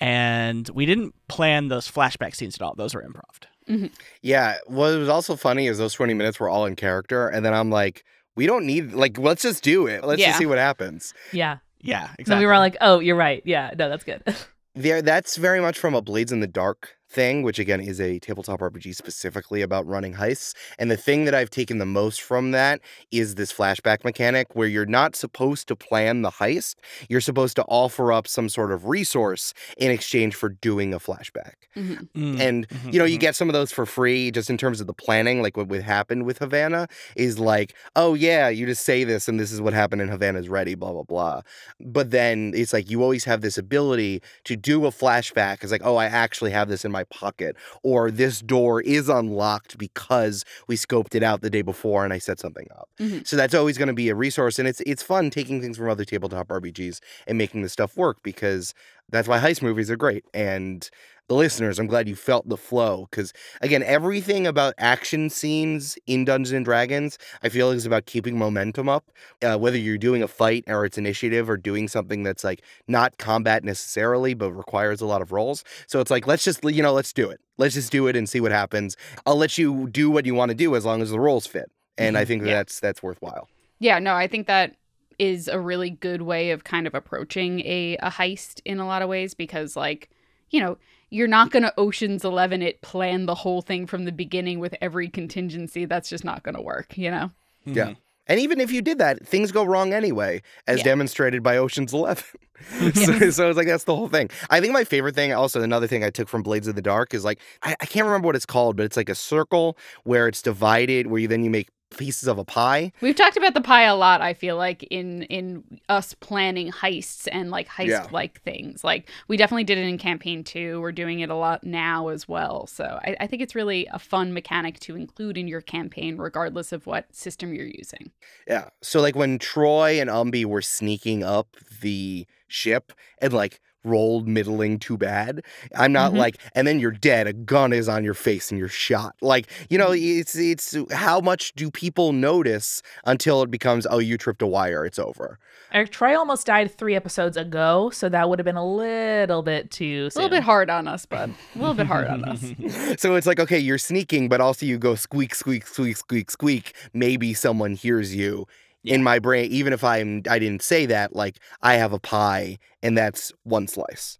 And 0.00 0.68
we 0.70 0.86
didn't 0.86 1.14
plan 1.28 1.68
those 1.68 1.90
flashback 1.90 2.34
scenes 2.34 2.54
at 2.56 2.62
all. 2.62 2.74
Those 2.74 2.94
were 2.94 3.02
improv. 3.06 3.88
Yeah. 4.20 4.56
What 4.66 4.98
was 4.98 5.08
also 5.08 5.36
funny 5.36 5.68
is 5.68 5.78
those 5.78 5.92
20 5.94 6.12
minutes 6.14 6.40
were 6.40 6.48
all 6.48 6.66
in 6.66 6.74
character. 6.74 7.28
And 7.28 7.44
then 7.44 7.54
I'm 7.54 7.70
like, 7.70 8.04
we 8.34 8.46
don't 8.46 8.66
need 8.66 8.92
like 8.94 9.18
let's 9.18 9.42
just 9.42 9.62
do 9.62 9.86
it. 9.86 10.02
Let's 10.04 10.20
Yeah. 10.20 10.28
just 10.28 10.38
see 10.38 10.46
what 10.46 10.58
happens. 10.58 11.14
Yeah. 11.32 11.58
Yeah, 11.80 12.04
exactly. 12.18 12.24
So 12.26 12.38
we 12.38 12.46
were 12.46 12.54
all 12.54 12.60
like, 12.60 12.76
oh, 12.80 12.98
you're 13.00 13.16
right. 13.16 13.42
Yeah, 13.44 13.70
no, 13.76 13.88
that's 13.88 14.04
good. 14.04 14.22
There 14.76 15.02
that's 15.02 15.36
very 15.36 15.60
much 15.60 15.76
from 15.80 15.96
a 15.96 16.00
Blades 16.00 16.30
in 16.30 16.38
the 16.38 16.46
Dark 16.46 16.96
thing, 17.10 17.42
which 17.42 17.58
again 17.58 17.80
is 17.80 18.00
a 18.00 18.18
tabletop 18.20 18.62
RPG 18.62 18.92
specifically 18.92 19.62
about 19.62 19.86
running 19.86 20.14
heists. 20.14 20.54
And 20.78 20.90
the 20.90 20.96
thing 20.96 21.24
that 21.24 21.34
I've 21.34 21.50
taken 21.50 21.78
the 21.78 21.86
most 21.86 22.22
from 22.22 22.52
that 22.52 22.80
is 23.10 23.34
this 23.34 23.52
flashback 23.52 24.04
mechanic 24.04 24.54
where 24.54 24.68
you're 24.68 24.86
not 24.86 25.16
supposed 25.16 25.68
to 25.68 25.76
plan 25.76 26.22
the 26.22 26.30
heist. 26.30 26.76
You're 27.08 27.20
supposed 27.20 27.56
to 27.56 27.64
offer 27.64 28.12
up 28.12 28.26
some 28.28 28.48
sort 28.48 28.72
of 28.72 28.86
resource 28.86 29.52
in 29.76 29.90
exchange 29.90 30.34
for 30.34 30.48
doing 30.48 30.94
a 30.94 30.98
flashback. 30.98 31.54
Mhm. 31.76 32.08
Mm, 32.14 32.38
And 32.38 32.66
mhm, 32.70 32.92
you 32.92 32.98
know, 32.98 33.04
you 33.04 33.18
mhm. 33.18 33.20
get 33.20 33.34
some 33.36 33.48
of 33.48 33.52
those 33.52 33.72
for 33.72 33.86
free 33.86 34.30
just 34.30 34.50
in 34.50 34.56
terms 34.56 34.80
of 34.80 34.86
the 34.86 34.94
planning, 34.94 35.42
like 35.42 35.56
what 35.56 35.68
would 35.68 35.82
happen 35.82 36.24
with 36.24 36.38
Havana 36.38 36.88
is 37.16 37.38
like, 37.38 37.74
oh 37.96 38.14
yeah, 38.14 38.48
you 38.48 38.66
just 38.66 38.84
say 38.84 39.04
this 39.04 39.28
and 39.28 39.38
this 39.38 39.52
is 39.52 39.60
what 39.60 39.72
happened 39.72 40.00
and 40.02 40.10
Havana's 40.10 40.48
ready, 40.48 40.74
blah 40.74 40.92
blah 40.92 41.02
blah. 41.04 41.42
But 41.80 42.10
then 42.10 42.52
it's 42.54 42.72
like 42.72 42.90
you 42.90 43.02
always 43.02 43.24
have 43.24 43.40
this 43.40 43.58
ability 43.58 44.22
to 44.44 44.56
do 44.56 44.86
a 44.86 44.90
flashback. 44.90 45.62
It's 45.62 45.72
like, 45.72 45.82
oh, 45.84 45.96
I 45.96 46.06
actually 46.06 46.50
have 46.52 46.68
this 46.68 46.84
in 46.84 46.92
my 46.92 46.99
pocket, 47.04 47.56
or 47.82 48.10
this 48.10 48.40
door 48.40 48.80
is 48.82 49.08
unlocked 49.08 49.78
because 49.78 50.44
we 50.68 50.76
scoped 50.76 51.14
it 51.14 51.22
out 51.22 51.42
the 51.42 51.50
day 51.50 51.62
before 51.62 52.04
and 52.04 52.12
I 52.12 52.18
set 52.18 52.38
something 52.40 52.66
up. 52.72 52.88
Mhm. 53.00 53.24
So 53.24 53.36
that's 53.36 53.54
always 53.54 53.78
going 53.78 53.88
to 53.88 53.94
be 53.94 54.08
a 54.08 54.14
resource, 54.14 54.58
and 54.58 54.66
it's 54.68 54.80
it's 54.86 55.02
fun 55.02 55.30
taking 55.30 55.60
things 55.60 55.76
from 55.76 55.88
other 55.90 56.04
tabletop 56.04 56.50
RPGs 56.50 57.00
and 57.26 57.38
making 57.38 57.62
this 57.62 57.72
stuff 57.72 57.96
work 57.96 58.18
because 58.22 58.74
that's 59.10 59.28
why 59.28 59.38
heist 59.38 59.62
movies 59.62 59.90
are 59.90 59.96
great. 59.96 60.24
And 60.34 60.88
the 61.30 61.36
listeners, 61.36 61.78
I'm 61.78 61.86
glad 61.86 62.08
you 62.08 62.16
felt 62.16 62.48
the 62.48 62.56
flow 62.56 63.06
because 63.08 63.32
again, 63.60 63.84
everything 63.84 64.48
about 64.48 64.74
action 64.78 65.30
scenes 65.30 65.96
in 66.08 66.24
Dungeons 66.24 66.50
and 66.50 66.64
Dragons, 66.64 67.18
I 67.44 67.48
feel 67.48 67.70
is 67.70 67.86
about 67.86 68.06
keeping 68.06 68.36
momentum 68.36 68.88
up. 68.88 69.12
Uh, 69.40 69.56
whether 69.56 69.78
you're 69.78 69.96
doing 69.96 70.24
a 70.24 70.28
fight 70.28 70.64
or 70.66 70.84
it's 70.84 70.98
initiative 70.98 71.48
or 71.48 71.56
doing 71.56 71.86
something 71.86 72.24
that's 72.24 72.42
like 72.42 72.62
not 72.88 73.16
combat 73.18 73.62
necessarily, 73.62 74.34
but 74.34 74.52
requires 74.52 75.00
a 75.00 75.06
lot 75.06 75.22
of 75.22 75.30
rolls. 75.30 75.62
So 75.86 76.00
it's 76.00 76.10
like 76.10 76.26
let's 76.26 76.42
just 76.42 76.64
you 76.64 76.82
know 76.82 76.92
let's 76.92 77.12
do 77.12 77.30
it. 77.30 77.40
Let's 77.58 77.74
just 77.74 77.92
do 77.92 78.08
it 78.08 78.16
and 78.16 78.28
see 78.28 78.40
what 78.40 78.50
happens. 78.50 78.96
I'll 79.24 79.36
let 79.36 79.56
you 79.56 79.88
do 79.88 80.10
what 80.10 80.26
you 80.26 80.34
want 80.34 80.48
to 80.48 80.56
do 80.56 80.74
as 80.74 80.84
long 80.84 81.00
as 81.00 81.10
the 81.10 81.20
rolls 81.20 81.46
fit. 81.46 81.70
And 81.96 82.18
I 82.18 82.24
Mhm. 82.24 82.26
think 82.26 82.42
Yeah. 82.42 82.54
that's 82.54 82.80
that's 82.80 83.04
worthwhile. 83.04 83.48
Yeah, 83.78 84.00
no, 84.00 84.14
I 84.16 84.26
think 84.26 84.48
that 84.48 84.74
is 85.20 85.46
a 85.46 85.60
really 85.60 85.90
good 85.90 86.22
way 86.22 86.50
of 86.50 86.64
kind 86.64 86.88
of 86.88 86.94
approaching 86.96 87.60
a, 87.60 87.96
a 87.98 88.10
heist 88.10 88.60
in 88.64 88.80
a 88.80 88.86
lot 88.86 89.00
of 89.00 89.08
ways 89.08 89.32
because, 89.34 89.76
like, 89.76 90.10
you 90.50 90.58
know, 90.58 90.76
you're 91.10 91.28
not 91.28 91.50
going 91.50 91.62
to 91.64 91.72
Ocean's 91.78 92.24
11 92.24 92.62
it, 92.62 92.80
plan 92.82 93.26
the 93.26 93.34
whole 93.34 93.62
thing 93.62 93.86
from 93.86 94.04
the 94.04 94.12
beginning 94.12 94.58
with 94.60 94.74
every 94.80 95.08
contingency. 95.08 95.84
That's 95.84 96.08
just 96.08 96.24
not 96.24 96.42
going 96.42 96.54
to 96.54 96.62
work, 96.62 96.96
you 96.96 97.10
know? 97.10 97.30
Yeah. 97.64 97.88
Mhm. 97.88 97.96
And 98.26 98.38
even 98.38 98.60
if 98.60 98.70
you 98.70 98.80
did 98.80 98.98
that, 98.98 99.26
things 99.26 99.50
go 99.50 99.64
wrong 99.64 99.92
anyway, 99.92 100.42
as 100.68 100.78
Yeah. 100.78 100.84
demonstrated 100.84 101.42
by 101.42 101.56
Ocean's 101.56 101.92
Eleven. 101.92 102.22
so, 102.94 103.30
so 103.30 103.48
it's 103.48 103.56
like 103.56 103.66
that's 103.66 103.84
the 103.84 103.96
whole 103.96 104.08
thing. 104.08 104.30
I 104.50 104.60
think 104.60 104.72
my 104.72 104.84
favorite 104.84 105.14
thing, 105.16 105.32
also 105.32 105.60
another 105.62 105.86
thing 105.88 106.04
I 106.04 106.10
took 106.10 106.28
from 106.28 106.42
Blades 106.42 106.68
of 106.68 106.74
the 106.76 106.82
Dark, 106.82 107.12
is 107.14 107.24
like 107.24 107.40
I, 107.62 107.74
I 107.80 107.86
can't 107.86 108.06
remember 108.06 108.26
what 108.26 108.36
it's 108.36 108.46
called, 108.46 108.76
but 108.76 108.84
it's 108.84 108.96
like 108.96 109.08
a 109.08 109.14
circle 109.14 109.76
where 110.04 110.28
it's 110.28 110.42
divided, 110.42 111.08
where 111.08 111.20
you 111.20 111.26
then 111.26 111.42
you 111.42 111.50
make 111.50 111.68
pieces 111.96 112.28
of 112.28 112.38
a 112.38 112.44
pie. 112.44 112.92
We've 113.00 113.16
talked 113.16 113.36
about 113.36 113.54
the 113.54 113.60
pie 113.60 113.84
a 113.84 113.96
lot, 113.96 114.20
I 114.20 114.34
feel 114.34 114.56
like, 114.56 114.82
in 114.84 115.22
in 115.24 115.80
us 115.88 116.14
planning 116.14 116.70
heists 116.70 117.28
and 117.30 117.50
like 117.50 117.68
heist 117.68 118.12
like 118.12 118.40
things. 118.42 118.84
Like 118.84 119.08
we 119.28 119.36
definitely 119.36 119.64
did 119.64 119.78
it 119.78 119.86
in 119.86 119.98
campaign 119.98 120.44
two. 120.44 120.80
We're 120.80 120.92
doing 120.92 121.20
it 121.20 121.30
a 121.30 121.34
lot 121.34 121.64
now 121.64 122.08
as 122.08 122.28
well. 122.28 122.66
So 122.66 122.98
I, 123.02 123.16
I 123.20 123.26
think 123.26 123.42
it's 123.42 123.54
really 123.54 123.86
a 123.92 123.98
fun 123.98 124.32
mechanic 124.32 124.80
to 124.80 124.96
include 124.96 125.36
in 125.36 125.48
your 125.48 125.60
campaign, 125.60 126.16
regardless 126.16 126.72
of 126.72 126.86
what 126.86 127.14
system 127.14 127.52
you're 127.52 127.66
using. 127.66 128.10
Yeah. 128.46 128.70
So 128.82 129.00
like 129.00 129.16
when 129.16 129.38
Troy 129.38 130.00
and 130.00 130.08
Umbi 130.08 130.44
were 130.44 130.62
sneaking 130.62 131.22
up 131.22 131.56
the 131.80 132.26
ship 132.48 132.92
and 133.18 133.32
like 133.32 133.60
rolled 133.84 134.28
middling 134.28 134.78
too 134.78 134.96
bad. 134.98 135.42
I'm 135.74 135.92
not 135.92 136.12
Mhm. 136.12 136.18
like 136.18 136.36
and 136.54 136.66
then 136.66 136.78
you're 136.80 136.90
dead. 136.90 137.26
A 137.26 137.32
gun 137.32 137.72
is 137.72 137.88
on 137.88 138.04
your 138.04 138.14
face 138.14 138.50
and 138.50 138.58
you're 138.58 138.68
shot. 138.68 139.14
Like, 139.22 139.46
you 139.70 139.78
know, 139.78 139.92
it's 139.92 140.36
it's 140.36 140.76
how 140.92 141.20
much 141.20 141.52
do 141.54 141.70
people 141.70 142.12
notice 142.12 142.82
until 143.04 143.42
it 143.42 143.50
becomes 143.50 143.86
oh 143.90 143.98
you 143.98 144.18
tripped 144.18 144.42
a 144.42 144.46
wire, 144.46 144.84
it's 144.84 144.98
over. 144.98 145.38
Eric 145.72 145.90
Troy 145.90 146.16
almost 146.18 146.46
died 146.46 146.76
three 146.76 146.96
episodes 146.96 147.36
ago, 147.36 147.90
so 147.90 148.08
that 148.08 148.28
would 148.28 148.38
have 148.38 148.44
been 148.44 148.56
a 148.56 148.66
little 148.66 149.42
bit 149.42 149.70
too 149.70 150.08
A 150.14 150.18
little 150.18 150.28
bit 150.30 150.42
hard 150.42 150.68
on 150.68 150.88
us, 150.88 151.06
bud. 151.06 151.32
A 151.54 151.58
little 151.58 151.74
bit 151.74 151.86
hard 151.86 152.08
on 152.08 152.24
us. 152.24 152.40
so 153.00 153.14
it's 153.14 153.26
like 153.26 153.40
okay, 153.40 153.58
you're 153.58 153.78
sneaking, 153.78 154.28
but 154.28 154.40
also 154.40 154.66
you 154.66 154.78
go 154.78 154.94
squeak 154.94 155.34
squeak 155.34 155.66
squeak 155.66 155.96
squeak 155.96 156.30
squeak. 156.30 156.74
Maybe 156.92 157.34
someone 157.34 157.74
hears 157.74 158.14
you. 158.14 158.46
In 158.84 159.02
my 159.02 159.18
brain, 159.18 159.50
even 159.52 159.72
if 159.72 159.84
I'm 159.84 160.22
I 160.28 160.38
didn't 160.38 160.62
say 160.62 160.86
that, 160.86 161.14
like 161.14 161.38
I 161.60 161.74
have 161.74 161.92
a 161.92 161.98
pie 162.00 162.58
and 162.82 162.96
that's 162.96 163.32
one 163.42 163.68
slice. 163.68 164.18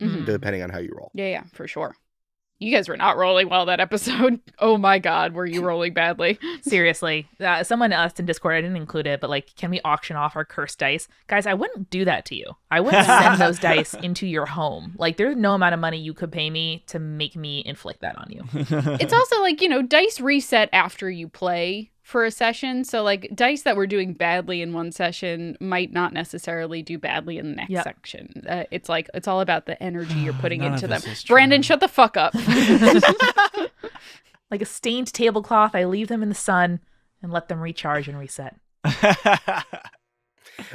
Mhm. 0.00 0.24
depending 0.26 0.62
on 0.62 0.70
how 0.70 0.78
you 0.78 0.90
roll. 0.96 1.12
Yeah, 1.14 1.28
yeah, 1.28 1.42
for 1.52 1.68
sure. 1.68 1.94
You 2.58 2.72
guys 2.72 2.88
were 2.88 2.96
not 2.96 3.16
rolling 3.16 3.48
well 3.48 3.66
that 3.66 3.78
episode. 3.80 4.40
Oh 4.58 4.76
my 4.78 4.98
god, 4.98 5.32
were 5.32 5.46
you 5.46 5.62
rolling 5.66 5.94
badly? 5.94 6.38
Seriously, 6.62 7.28
uh, 7.40 7.62
someone 7.62 7.92
asked 7.92 8.18
in 8.20 8.26
Discord, 8.26 8.54
I 8.56 8.60
didn't 8.62 8.76
include 8.78 9.06
it, 9.06 9.20
but 9.20 9.30
like, 9.30 9.54
can 9.56 9.70
we 9.70 9.80
auction 9.84 10.16
off 10.16 10.34
our 10.34 10.44
cursed 10.44 10.78
dice? 10.80 11.06
Guys, 11.28 11.46
I 11.46 11.54
wouldn't 11.54 11.88
do 11.90 12.04
that 12.04 12.24
to 12.26 12.34
you. 12.36 12.46
I 12.70 12.80
wouldn't 12.80 13.06
send 13.06 13.40
those 13.40 13.58
dice 13.60 13.94
into 13.94 14.26
your 14.26 14.46
home. 14.46 14.94
Like, 14.98 15.18
there's 15.18 15.36
no 15.36 15.54
amount 15.54 15.74
of 15.74 15.80
money 15.80 15.98
you 15.98 16.14
could 16.14 16.32
pay 16.32 16.50
me 16.50 16.82
to 16.88 16.98
make 16.98 17.36
me 17.36 17.62
inflict 17.64 18.00
that 18.00 18.16
on 18.18 18.26
you. 18.30 18.42
It's 19.00 19.12
also 19.12 19.40
like, 19.40 19.60
you 19.62 19.68
know, 19.68 19.82
dice 19.82 20.20
reset 20.20 20.68
after 20.72 21.08
you 21.08 21.28
play 21.28 21.91
for 22.02 22.24
a 22.24 22.30
session. 22.30 22.84
So 22.84 23.02
like 23.02 23.30
dice 23.34 23.62
that 23.62 23.76
were 23.76 23.86
doing 23.86 24.12
badly 24.12 24.60
in 24.60 24.72
one 24.72 24.92
session 24.92 25.56
might 25.60 25.92
not 25.92 26.12
necessarily 26.12 26.82
do 26.82 26.98
badly 26.98 27.38
in 27.38 27.50
the 27.50 27.56
next 27.56 27.70
Yep. 27.70 27.84
section. 27.84 28.44
Uh, 28.48 28.64
it's 28.70 28.88
like 28.88 29.08
it's 29.14 29.28
all 29.28 29.40
about 29.40 29.66
the 29.66 29.80
energy 29.82 30.18
you're 30.18 30.32
putting 30.40 30.62
into 30.62 30.86
them. 30.88 31.00
Brandon, 31.28 31.60
true. 31.62 31.66
shut 31.66 31.80
the 31.80 31.88
fuck 31.88 32.16
up. 32.16 32.34
like 34.50 34.62
a 34.62 34.66
stained 34.66 35.12
tablecloth, 35.12 35.74
I 35.74 35.84
leave 35.84 36.08
them 36.08 36.22
in 36.22 36.28
the 36.28 36.34
sun 36.34 36.80
and 37.22 37.32
let 37.32 37.48
them 37.48 37.60
recharge 37.60 38.08
and 38.08 38.18
reset. 38.18 38.56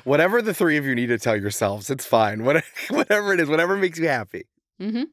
Whatever 0.04 0.42
the 0.42 0.54
three 0.54 0.78
of 0.78 0.86
you 0.86 0.96
need 0.96 1.08
to 1.08 1.18
tell 1.20 1.40
yourselves, 1.40 1.90
it's 1.90 2.06
fine. 2.06 2.44
What, 2.44 2.64
whatever 2.90 3.34
it 3.34 3.40
is, 3.40 3.50
whatever 3.50 3.78
makes 3.78 4.00
you 4.00 4.08
happy. 4.08 4.46
hmm 4.80 5.04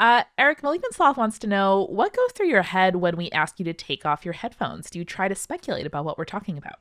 Uh, 0.00 0.22
Eric 0.38 0.62
Malignant 0.62 0.94
Sloth 0.94 1.18
wants 1.18 1.38
to 1.40 1.46
know 1.46 1.86
what 1.90 2.16
goes 2.16 2.32
through 2.32 2.48
your 2.48 2.62
head 2.62 2.96
when 2.96 3.18
we 3.18 3.30
ask 3.32 3.58
you 3.58 3.66
to 3.66 3.74
take 3.74 4.06
off 4.06 4.24
your 4.24 4.32
headphones. 4.32 4.88
Do 4.88 4.98
you 4.98 5.04
try 5.04 5.28
to 5.28 5.34
speculate 5.34 5.84
about 5.84 6.06
what 6.06 6.16
we're 6.16 6.24
talking 6.24 6.56
about? 6.56 6.76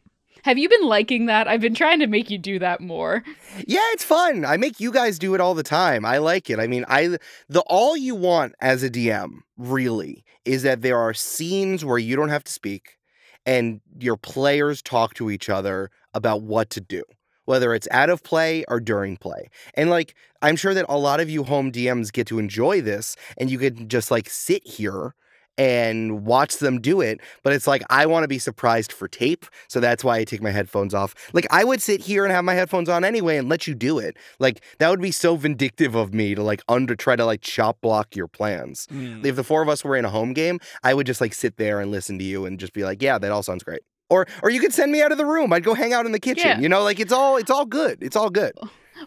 Have 0.46 0.58
you 0.58 0.70
been 0.70 0.86
liking 0.86 1.26
that? 1.26 1.46
I've 1.46 1.60
been 1.60 1.76
trying 1.76 2.00
to 2.00 2.08
make 2.08 2.30
you 2.30 2.38
do 2.38 2.60
that 2.60 2.80
more. 2.80 3.26
Yeah, 3.68 3.82
it's 3.92 4.06
fun. 4.06 4.46
I 4.46 4.56
make 4.56 4.80
you 4.80 4.90
guys 4.90 5.20
do 5.20 5.36
it 5.36 5.42
all 5.42 5.54
the 5.54 5.64
time. 5.64 6.06
I 6.06 6.20
like 6.20 6.50
it. 6.50 6.60
I 6.60 6.68
mean, 6.68 6.86
I 6.88 7.18
the 7.50 7.62
all 7.68 7.98
you 7.98 8.16
want 8.16 8.56
as 8.62 8.84
a 8.84 8.90
DM 8.90 9.40
really 9.58 10.24
is 10.46 10.64
that 10.64 10.82
there 10.82 10.98
are 10.98 11.14
scenes 11.14 11.84
where 11.84 11.98
you 11.98 12.16
don't 12.16 12.30
have 12.30 12.46
to 12.46 12.52
speak 12.54 13.00
and 13.46 13.82
your 14.00 14.16
players 14.16 14.82
talk 14.82 15.14
to 15.16 15.30
each 15.30 15.50
other 15.50 15.92
about 16.14 16.42
what 16.42 16.70
to 16.70 16.80
do. 16.80 17.04
Whether 17.50 17.74
it's 17.74 17.88
out 17.90 18.12
of 18.12 18.22
play 18.22 18.64
or 18.68 18.80
during 18.80 19.18
play. 19.18 19.50
And 19.74 19.90
like 19.90 20.14
I'm 20.44 20.56
sure 20.56 20.76
that 20.76 20.86
a 20.88 21.00
lot 21.00 21.20
of 21.20 21.32
you 21.32 21.44
home 21.44 21.72
DMs 21.72 22.14
get 22.14 22.28
to 22.28 22.38
enjoy 22.38 22.80
this 22.82 23.16
and 23.38 23.50
you 23.50 23.58
can 23.58 23.90
just 23.90 24.12
like 24.12 24.30
sit 24.30 24.68
here 24.68 25.16
and 25.58 26.26
watch 26.26 26.58
them 26.58 26.80
do 26.80 27.02
it. 27.02 27.20
But 27.44 27.54
it's 27.54 27.68
like, 27.68 27.84
I 27.90 28.06
want 28.06 28.24
to 28.24 28.28
be 28.28 28.40
surprised 28.40 28.94
for 28.94 29.08
tape. 29.10 29.46
So 29.68 29.80
that's 29.80 30.04
why 30.04 30.18
I 30.18 30.24
take 30.24 30.42
my 30.42 30.52
headphones 30.52 30.94
off. 30.94 31.14
Like, 31.34 31.48
I 31.52 31.66
would 31.66 31.82
sit 31.82 32.02
here 32.02 32.24
and 32.24 32.32
have 32.32 32.46
my 32.46 32.54
headphones 32.54 32.88
on 32.88 33.04
anyway 33.04 33.36
and 33.36 33.50
let 33.50 33.68
you 33.68 33.76
do 33.76 34.00
it. 34.00 34.16
Like, 34.40 34.64
that 34.78 34.90
would 34.90 35.02
be 35.02 35.12
so 35.12 35.36
vindictive 35.36 35.96
of 35.96 36.14
me 36.14 36.34
to 36.34 36.42
like 36.42 36.62
under 36.70 36.96
try 36.96 37.18
to 37.18 37.26
like 37.26 37.42
chop 37.42 37.82
block 37.82 38.16
your 38.16 38.30
plans. 38.30 38.88
Mm. 38.88 39.26
If 39.26 39.36
the 39.36 39.44
four 39.44 39.62
of 39.62 39.68
us 39.68 39.84
were 39.84 39.98
in 39.98 40.06
a 40.06 40.10
home 40.10 40.32
game, 40.32 40.60
I 40.82 40.94
would 40.94 41.06
just 41.06 41.20
like 41.20 41.34
sit 41.34 41.58
there 41.58 41.82
and 41.82 41.92
listen 41.92 42.18
to 42.20 42.24
you 42.24 42.46
and 42.46 42.58
just 42.58 42.72
be 42.72 42.86
like, 42.86 43.02
yeah, 43.02 43.18
that 43.18 43.32
all 43.32 43.44
sounds 43.44 43.64
great. 43.64 43.82
Or, 44.10 44.26
or 44.42 44.50
you 44.50 44.60
could 44.60 44.74
send 44.74 44.92
me 44.92 45.02
out 45.02 45.12
of 45.12 45.18
the 45.18 45.26
room. 45.26 45.54
I'd 45.54 45.64
go 45.64 45.74
hang 45.74 45.94
out 45.94 46.06
in 46.06 46.12
the 46.12 46.20
kitchen. 46.20 46.48
Yeah. 46.48 46.60
You 46.60 46.70
know, 46.70 46.84
like 46.84 47.00
it's 47.00 47.14
all 47.14 47.38
it's 47.38 47.52
all 47.52 47.66
good. 47.66 48.02
It's 48.02 48.16
all 48.16 48.30
good. 48.30 48.54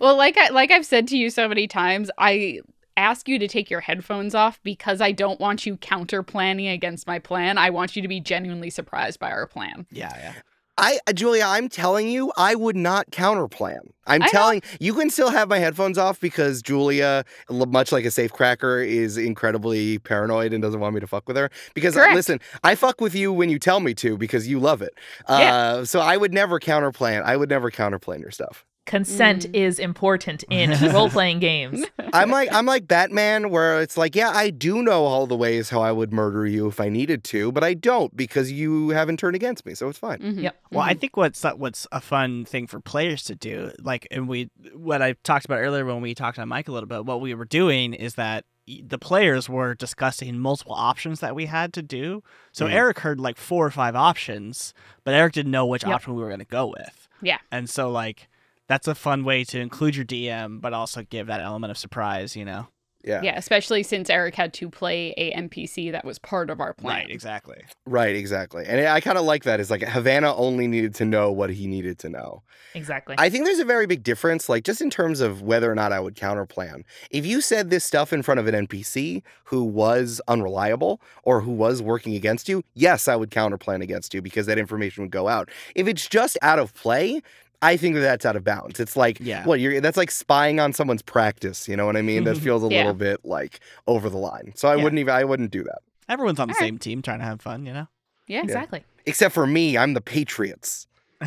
Well, 0.01 0.17
like 0.17 0.39
I 0.39 0.49
like 0.51 0.71
I've 0.71 0.87
said 0.87 1.09
to 1.09 1.17
you 1.17 1.29
so 1.29 1.49
many 1.49 1.67
times, 1.67 2.11
I 2.19 2.61
ask 2.97 3.29
you 3.29 3.39
to 3.39 3.49
take 3.49 3.71
your 3.71 3.81
headphones 3.81 4.35
off 4.35 4.61
because 4.63 5.01
I 5.01 5.13
don't 5.13 5.41
want 5.41 5.67
you 5.67 5.77
counter 5.79 6.23
planning 6.23 6.69
against 6.69 7.07
my 7.07 7.19
plan. 7.19 7.59
I 7.59 7.71
want 7.71 7.97
you 7.97 8.03
to 8.03 8.09
be 8.09 8.21
genuinely 8.21 8.71
surprised 8.71 9.19
by 9.19 9.31
our 9.31 9.47
plan. 9.47 9.87
yeah, 9.91 10.13
yeah. 10.17 10.35
I, 10.79 10.99
uh, 11.07 11.13
Julia, 11.13 11.45
I'm 11.47 11.69
telling 11.69 12.09
you, 12.09 12.33
I 12.37 12.55
would 12.55 12.77
not 12.77 13.11
counterplan. 13.11 13.81
I'm 14.07 14.23
I 14.23 14.27
know. 14.27 14.31
telling 14.33 14.63
you 14.81 14.95
can 14.95 15.11
still 15.11 15.31
have 15.31 15.49
my 15.49 15.59
headphones 15.59 15.99
off 15.99 16.19
because 16.19 16.63
Julia, 16.63 17.25
much 17.51 17.93
like 17.93 18.05
a 18.05 18.11
safe 18.11 18.33
cracker, 18.33 18.81
is 18.81 19.17
incredibly 19.17 19.99
paranoid 19.99 20.53
and 20.53 20.63
doesn't 20.63 20.81
want 20.81 20.95
me 20.95 21.01
to 21.01 21.07
fuck 21.07 21.29
with 21.29 21.37
her. 21.37 21.51
Because 21.75 21.95
uh, 21.97 22.01
Correct. 22.01 22.15
listen, 22.15 22.41
I 22.65 22.75
fuck 22.75 23.01
with 23.01 23.15
you 23.15 23.33
when 23.33 23.49
you 23.51 23.59
tell 23.59 23.81
me 23.81 23.95
to 23.95 24.17
because 24.17 24.49
you 24.49 24.59
love 24.59 24.83
it. 24.83 24.95
Uh, 25.27 25.39
Yeah. 25.41 25.85
So 25.85 26.01
I 26.01 26.17
would 26.17 26.33
never 26.33 26.59
counterplan. 26.59 27.23
I 27.23 27.37
would 27.37 27.51
never 27.51 27.71
counterplan 27.71 28.21
your 28.21 28.31
stuff. 28.31 28.65
Consent 28.85 29.47
Mm. 29.47 29.55
is 29.55 29.79
important 29.79 30.43
in 30.51 30.71
role 30.93 31.09
playing 31.09 31.39
games. 31.39 31.85
I'm 32.13 32.31
like 32.31 32.53
I'm 32.53 32.67
like 32.67 32.89
Batman, 32.89 33.51
where 33.51 33.81
it's 33.81 33.97
like, 33.97 34.17
yeah, 34.17 34.31
I 34.31 34.51
do 34.51 34.83
know 34.83 35.05
all 35.05 35.27
the 35.27 35.37
ways 35.37 35.71
how 35.71 35.81
I 35.81 35.93
would 35.93 36.13
murder 36.13 36.47
you 36.47 36.67
if 36.67 36.81
I 36.81 36.89
needed 36.89 37.23
to, 37.25 37.53
but 37.53 37.63
I 37.63 37.75
don't 37.75 38.15
because 38.17 38.51
you 38.51 38.89
haven't 38.91 39.19
turned 39.19 39.37
against 39.37 39.65
me, 39.65 39.75
so 39.75 39.89
it's 39.89 39.99
fine. 39.99 40.19
Mhm. 40.19 40.43
Yep. 40.43 40.57
Well, 40.73 40.81
I 40.83 40.95
Mhm. 40.95 41.01
think 41.01 41.17
what's 41.17 41.43
what's 41.57 41.87
a 41.93 42.01
fun 42.01 42.45
thing 42.45 42.67
for 42.67 42.81
players 42.81 43.23
to 43.25 43.35
do, 43.37 43.71
like, 43.81 44.07
and 44.11 44.29
we 44.29 44.51
what 44.75 45.01
I 45.01 45.15
talked 45.23 45.45
about 45.45 45.59
earlier 45.61 45.85
when 45.85 46.01
we 46.01 46.15
talked 46.15 46.39
on 46.41 46.49
Mike 46.49 46.67
a 46.69 46.73
little 46.73 46.89
bit, 46.89 47.05
what 47.07 47.21
we 47.21 47.35
were 47.35 47.45
doing 47.45 47.95
is 47.95 48.17
that 48.17 48.45
the 48.67 48.99
players 48.99 49.49
were 49.49 49.75
discussing 49.75 50.39
multiple 50.39 50.75
options 50.75 51.21
that 51.21 51.35
we 51.35 51.47
had 51.47 51.73
to 51.75 51.83
do. 51.83 52.23
So 52.53 52.67
Mhm. 52.67 52.73
Eric 52.73 52.99
heard 53.01 53.21
like 53.21 53.37
four 53.37 53.65
or 53.67 53.71
five 53.71 53.95
options, 53.97 54.73
but 55.05 55.15
Eric 55.15 55.33
didn't 55.35 55.51
know 55.53 55.67
which 55.67 55.83
Yep. 55.85 55.93
option 55.95 56.15
we 56.15 56.23
were 56.23 56.29
going 56.29 56.39
to 56.41 56.45
go 56.45 56.67
with. 56.67 57.09
Yeah. 57.21 57.39
And 57.51 57.69
so 57.71 57.91
like 57.91 58.29
that's 58.69 58.89
a 58.89 58.95
fun 58.95 59.25
way 59.25 59.45
to 59.45 59.61
include 59.61 59.97
your 59.97 60.05
DM, 60.05 60.61
but 60.61 60.73
also 60.73 61.03
give 61.03 61.27
that 61.27 61.41
element 61.41 61.71
of 61.71 61.79
surprise. 61.79 62.37
You 62.37 62.45
know. 62.45 62.69
Yeah. 63.05 63.21
Yeah, 63.23 63.37
especially 63.37 63.83
since 63.83 64.09
Eric 64.09 64.35
had 64.37 64.53
to 64.55 64.71
play 64.71 65.13
a 65.17 65.33
NPC 65.33 65.91
that 65.93 66.05
was 66.05 66.19
part 66.19 66.51
of 66.51 66.61
our 66.61 66.73
plan. 66.73 66.99
Right. 66.99 67.11
Exactly. 67.11 67.61
Right, 67.85 68.15
exactly. 68.15 68.65
And 68.67 68.87
I 68.87 69.01
kind 69.01 69.19
of 69.19 69.25
like 69.25 69.45
that. 69.45 69.59
Is 69.61 69.71
like 69.71 69.83
Havana 69.83 70.35
only 70.35 70.69
needed 70.69 70.95
to 70.97 71.05
know 71.05 71.33
what 71.33 71.51
he 71.51 71.67
needed 71.67 71.99
to 72.01 72.09
know. 72.09 72.43
Exactly. 72.75 73.17
I 73.19 73.29
think 73.29 73.45
there's 73.45 73.59
a 73.59 73.65
very 73.65 73.87
big 73.87 74.03
difference, 74.03 74.49
like 74.49 74.65
just 74.65 74.81
in 74.81 74.89
terms 74.89 75.21
of 75.21 75.43
whether 75.43 75.71
or 75.71 75.75
not 75.75 75.93
I 75.93 76.01
would 76.01 76.15
counterplan. 76.15 76.85
If 77.11 77.27
you 77.27 77.41
said 77.41 77.71
this 77.71 77.85
stuff 77.85 78.13
in 78.13 78.23
front 78.23 78.41
of 78.41 78.47
an 78.47 78.67
NPC 78.67 79.23
who 79.45 79.65
was 79.65 80.21
unreliable 80.29 81.01
or 81.25 81.41
who 81.41 81.51
was 81.51 81.83
working 81.83 82.15
against 82.15 82.49
you, 82.49 82.63
yes, 82.75 83.09
I 83.09 83.17
would 83.17 83.31
counterplan 83.31 83.83
against 83.83 84.15
you 84.15 84.23
because 84.23 84.47
that 84.47 84.59
information 84.59 85.03
would 85.03 85.11
go 85.11 85.27
out. 85.27 85.51
If 85.75 85.89
it's 85.89 86.09
just 86.09 86.39
out 86.41 86.61
of 86.61 86.73
play, 86.75 87.21
I 87.63 87.77
think 87.77 87.95
that 87.95 88.01
that's 88.01 88.27
out 88.27 88.37
of 88.37 88.45
bounds. 88.45 88.81
It's 88.81 88.97
like, 88.97 89.19
Yeah. 89.21 89.45
well, 89.47 89.57
you're 89.57 89.81
that's 89.81 89.97
like 89.97 90.11
spying 90.11 90.61
on 90.61 90.73
someone's 90.73 91.03
practice. 91.03 91.69
You 91.69 91.77
know 91.77 91.87
what 91.87 91.97
I 91.97 92.03
mean? 92.03 92.25
That 92.25 92.37
feels 92.47 92.63
a 92.65 92.69
Yeah. 92.69 92.79
little 92.79 92.95
bit 92.95 93.25
like 93.25 93.61
over 93.87 94.11
the 94.11 94.19
line. 94.19 94.53
So 94.57 94.69
I 94.69 94.77
Yeah. 94.77 94.83
wouldn't 94.85 94.99
even. 95.01 95.15
I 95.15 95.25
wouldn't 95.25 95.51
do 95.51 95.63
that. 95.65 95.79
Everyone's 96.09 96.41
on 96.41 96.49
the 96.49 96.55
All 96.55 96.61
right. 96.61 96.67
same 96.67 96.79
team, 96.79 97.01
trying 97.01 97.21
to 97.21 97.25
have 97.25 97.41
fun. 97.41 97.65
You 97.65 97.73
know. 97.73 97.89
Yeah. 98.27 98.43
exactly. 98.43 98.85
Except 99.07 99.33
for 99.35 99.47
me, 99.47 99.77
I'm 99.79 99.95
the 99.95 100.01
Patriots. 100.01 100.87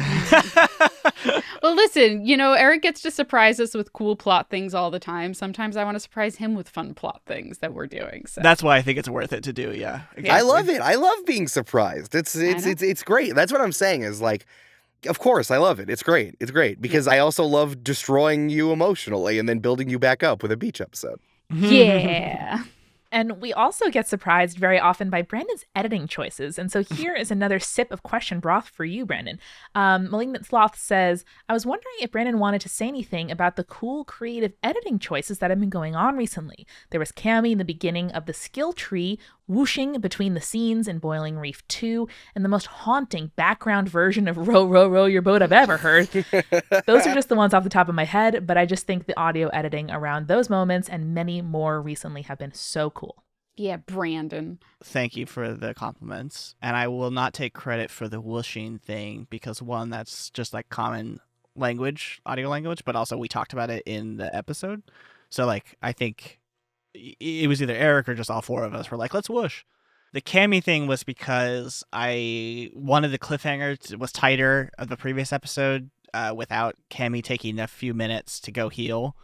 Well, 1.64 1.74
listen, 1.76 2.24
you 2.26 2.38
know, 2.38 2.54
Eric 2.54 2.84
gets 2.84 3.02
to 3.02 3.10
surprise 3.10 3.60
us 3.60 3.74
with 3.74 3.92
cool 3.94 4.16
plot 4.16 4.52
things 4.52 4.76
all 4.76 4.92
the 4.92 5.00
time. 5.00 5.34
Sometimes 5.34 5.76
I 5.76 5.84
want 5.84 5.96
to 5.96 6.00
surprise 6.00 6.36
him 6.36 6.54
with 6.54 6.70
fun 6.70 6.94
plot 6.94 7.22
things 7.26 7.58
that 7.60 7.74
we're 7.74 7.88
doing. 7.88 8.26
So 8.28 8.42
That's 8.42 8.62
why 8.62 8.78
I 8.78 8.84
think 8.84 9.00
it's 9.00 9.10
worth 9.10 9.34
it 9.34 9.44
to 9.46 9.54
do. 9.54 9.72
Yeah. 9.74 10.02
I 10.30 10.42
love 10.42 10.70
it. 10.70 10.80
I 10.80 10.94
love 10.96 11.26
being 11.26 11.48
surprised. 11.48 12.14
It's 12.14 12.36
it's 12.36 12.68
it's 12.68 12.84
it's 12.84 13.02
great. 13.02 13.34
That's 13.34 13.52
what 13.52 13.62
I'm 13.62 13.72
saying 13.72 14.04
is 14.04 14.22
like 14.22 14.46
of 15.08 15.20
course 15.20 15.52
I 15.52 15.58
love 15.58 15.80
it. 15.80 15.90
It's 15.90 16.04
great. 16.04 16.36
It's 16.40 16.52
great 16.52 16.82
because 16.82 17.08
I 17.08 17.20
also 17.20 17.44
love 17.44 17.84
destroying 17.84 18.50
you 18.50 18.72
emotionally 18.72 19.40
and 19.40 19.48
then 19.48 19.60
building 19.60 19.90
you 19.90 20.00
back 20.00 20.24
up 20.24 20.42
with 20.42 20.52
a 20.52 20.58
beach 20.58 20.82
episode. 20.82 21.20
yeah. 21.50 22.64
And 23.16 23.40
we 23.40 23.54
also 23.54 23.90
get 23.90 24.10
surprised 24.10 24.58
very 24.58 24.78
often 24.78 25.10
by 25.10 25.22
Brandon's 25.22 25.64
editing 25.74 26.06
choices. 26.06 26.60
And 26.60 26.70
so 26.70 26.84
here 26.84 27.16
is 27.16 27.32
another 27.32 27.60
sip 27.60 27.90
of 27.90 28.04
question 28.04 28.42
broth 28.42 28.68
for 28.68 28.84
you, 28.84 29.06
Brandon. 29.06 29.40
Um, 29.74 30.12
Malignant 30.12 30.46
Sloth 30.46 30.78
says, 30.78 31.24
I 31.48 31.54
was 31.54 31.66
wondering 31.66 31.96
if 32.02 32.12
Brandon 32.12 32.40
wanted 32.40 32.60
to 32.60 32.68
say 32.68 32.90
anything 32.90 33.32
about 33.32 33.56
the 33.56 33.64
cool 33.64 34.04
creative 34.04 34.52
editing 34.62 35.00
choices 35.00 35.40
that 35.40 35.50
have 35.50 35.62
been 35.62 35.70
going 35.70 35.96
on 35.96 36.18
recently. 36.18 36.68
There 36.90 37.00
was 37.00 37.14
Cammy 37.14 37.54
in 37.54 37.58
the 37.58 37.64
beginning 37.64 38.12
of 38.12 38.26
the 38.26 38.34
skill 38.34 38.74
tree, 38.74 39.18
whooshing 39.48 40.00
between 40.00 40.34
the 40.34 40.42
scenes 40.42 40.88
in 40.88 41.00
Boiling 41.00 41.38
Reef 41.38 41.66
2, 41.68 42.08
and 42.36 42.44
the 42.44 42.50
most 42.50 42.66
haunting 42.68 43.32
background 43.36 43.90
version 43.90 44.28
of 44.28 44.48
Row, 44.48 44.66
Row, 44.66 44.88
Row 44.88 45.06
Your 45.06 45.22
Boat 45.22 45.42
I've 45.42 45.52
ever 45.52 45.78
heard. 45.78 46.08
Those 46.86 47.06
are 47.08 47.14
just 47.14 47.30
the 47.30 47.36
ones 47.36 47.54
off 47.54 47.64
the 47.64 47.70
top 47.70 47.90
of 47.90 47.96
my 47.96 48.06
head, 48.06 48.46
but 48.48 48.58
I 48.58 48.66
just 48.66 48.88
think 48.88 49.06
the 49.06 49.20
audio 49.20 49.48
editing 49.50 49.92
around 49.92 50.28
those 50.28 50.50
moments 50.50 50.90
and 50.90 51.14
many 51.14 51.42
more 51.42 51.82
recently 51.82 52.24
have 52.24 52.38
been 52.40 52.54
so 52.54 52.90
cool. 52.90 53.24
Yeah, 53.58 53.78
Brandon. 53.78 54.60
Thank 54.84 55.16
you 55.16 55.26
for 55.26 55.54
the 55.54 55.74
compliments. 55.74 56.56
And 56.62 56.76
I 56.76 56.90
will 56.90 57.12
not 57.12 57.34
take 57.34 57.54
credit 57.54 57.90
for 57.90 58.10
the 58.10 58.20
whooshing 58.20 58.80
thing 58.80 59.28
because 59.30 59.62
one, 59.62 59.90
that's 59.90 60.30
just 60.32 60.54
like 60.54 60.68
common 60.68 61.22
language, 61.56 62.20
audio 62.26 62.50
language, 62.50 62.84
but 62.84 62.98
also 62.98 63.16
we 63.18 63.28
talked 63.30 63.54
about 63.54 63.70
it 63.70 63.84
in 63.86 64.18
the 64.18 64.34
episode. 64.36 64.84
So 65.30 65.46
like 65.46 65.78
I 65.82 65.94
think 65.94 66.40
i- 66.44 66.45
it 67.20 67.48
was 67.48 67.62
either 67.62 67.74
Eric 67.74 68.10
or 68.10 68.16
just 68.16 68.30
all 68.30 68.42
four 68.42 68.64
of 68.64 68.74
us 68.74 68.90
were 68.90 68.98
like, 68.98 69.14
let's 69.14 69.30
whoosh. 69.30 69.64
The 70.14 70.22
Cammy 70.22 70.64
thing 70.64 70.88
was 70.88 71.04
because 71.04 71.84
I 71.92 72.70
wanted 72.74 73.10
the 73.10 73.20
cliffhanger 73.20 73.78
to, 73.80 73.98
was 73.98 74.12
tighter 74.12 74.72
of 74.78 74.88
the 74.88 74.96
previous 74.96 75.34
episode 75.34 75.90
uh, 76.14 76.34
without 76.36 76.76
Cammy 76.90 77.22
taking 77.22 77.60
a 77.60 77.68
few 77.68 77.94
minutes 77.94 78.40
to 78.42 78.52
go 78.52 78.70
heal. 78.70 79.16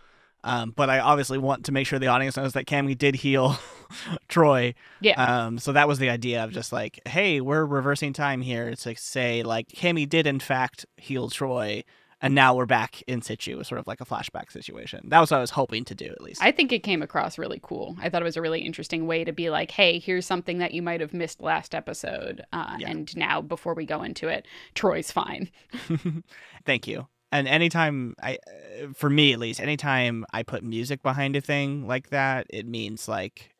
Um, 0.43 0.73
but 0.75 0.89
I 0.89 0.99
obviously 0.99 1.37
want 1.37 1.65
to 1.65 1.71
make 1.71 1.87
sure 1.87 1.99
the 1.99 2.07
audience 2.07 2.35
knows 2.35 2.53
that 2.53 2.65
Cammy 2.65 2.97
did 2.97 3.15
heal 3.15 3.57
Troy. 4.27 4.73
Yeah. 4.99 5.23
Um, 5.23 5.59
so 5.59 5.71
that 5.71 5.87
was 5.87 5.99
the 5.99 6.09
idea 6.09 6.43
of 6.43 6.51
just 6.51 6.73
like, 6.73 6.99
hey, 7.07 7.41
we're 7.41 7.63
reversing 7.63 8.11
time 8.11 8.41
here 8.41 8.73
to 8.75 8.95
say 8.95 9.43
like 9.43 9.69
Cammy 9.69 10.09
did 10.09 10.25
in 10.25 10.39
fact 10.39 10.85
heal 10.97 11.29
Troy, 11.29 11.83
and 12.21 12.35
now 12.35 12.55
we're 12.55 12.65
back 12.65 13.01
in 13.03 13.21
situ, 13.21 13.63
sort 13.63 13.79
of 13.79 13.87
like 13.87 13.99
a 13.99 14.05
flashback 14.05 14.51
situation. 14.51 15.01
That 15.09 15.19
was 15.19 15.31
what 15.31 15.37
I 15.37 15.41
was 15.41 15.49
hoping 15.51 15.85
to 15.85 15.95
do 15.95 16.05
at 16.05 16.21
least. 16.21 16.41
I 16.41 16.51
think 16.51 16.71
it 16.71 16.79
came 16.83 17.01
across 17.01 17.37
really 17.37 17.59
cool. 17.61 17.97
I 17.99 18.09
thought 18.09 18.21
it 18.21 18.25
was 18.25 18.37
a 18.37 18.41
really 18.41 18.61
interesting 18.61 19.07
way 19.07 19.23
to 19.23 19.31
be 19.31 19.49
like, 19.49 19.71
hey, 19.71 19.99
here's 19.99 20.25
something 20.25 20.59
that 20.59 20.73
you 20.73 20.81
might 20.81 21.01
have 21.01 21.13
missed 21.13 21.41
last 21.41 21.73
episode. 21.73 22.45
Uh, 22.53 22.77
Yeah. 22.79 22.89
And 22.89 23.15
now, 23.17 23.41
before 23.41 23.73
we 23.73 23.85
go 23.85 24.03
into 24.03 24.27
it, 24.27 24.45
Troy's 24.75 25.11
fine. 25.11 25.49
Thank 26.65 26.87
you. 26.87 27.07
And 27.31 27.47
anytime 27.47 28.15
I, 28.21 28.37
uh, 28.83 28.87
for 28.93 29.09
me 29.09 29.33
at 29.33 29.39
least, 29.39 29.59
anytime 29.59 30.25
I 30.33 30.43
put 30.43 30.63
music 30.63 31.01
behind 31.01 31.35
a 31.35 31.41
thing 31.41 31.87
like 31.87 32.09
that, 32.09 32.45
it 32.49 32.67
means 32.67 33.07
like, 33.07 33.55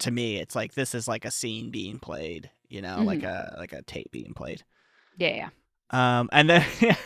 to 0.00 0.10
me, 0.10 0.38
it's 0.38 0.56
like 0.56 0.74
this 0.74 0.94
is 0.94 1.06
like 1.06 1.24
a 1.24 1.30
scene 1.30 1.70
being 1.70 1.98
played, 1.98 2.50
you 2.68 2.82
know, 2.82 3.02
like 3.02 3.22
a 3.22 3.54
like 3.58 3.72
a 3.72 3.82
tape 3.82 4.10
being 4.10 4.34
played. 4.34 4.64
Yeah, 5.16 5.28
Yeah. 5.28 5.48
Um, 5.90 6.28
and 6.32 6.48
then 6.50 6.66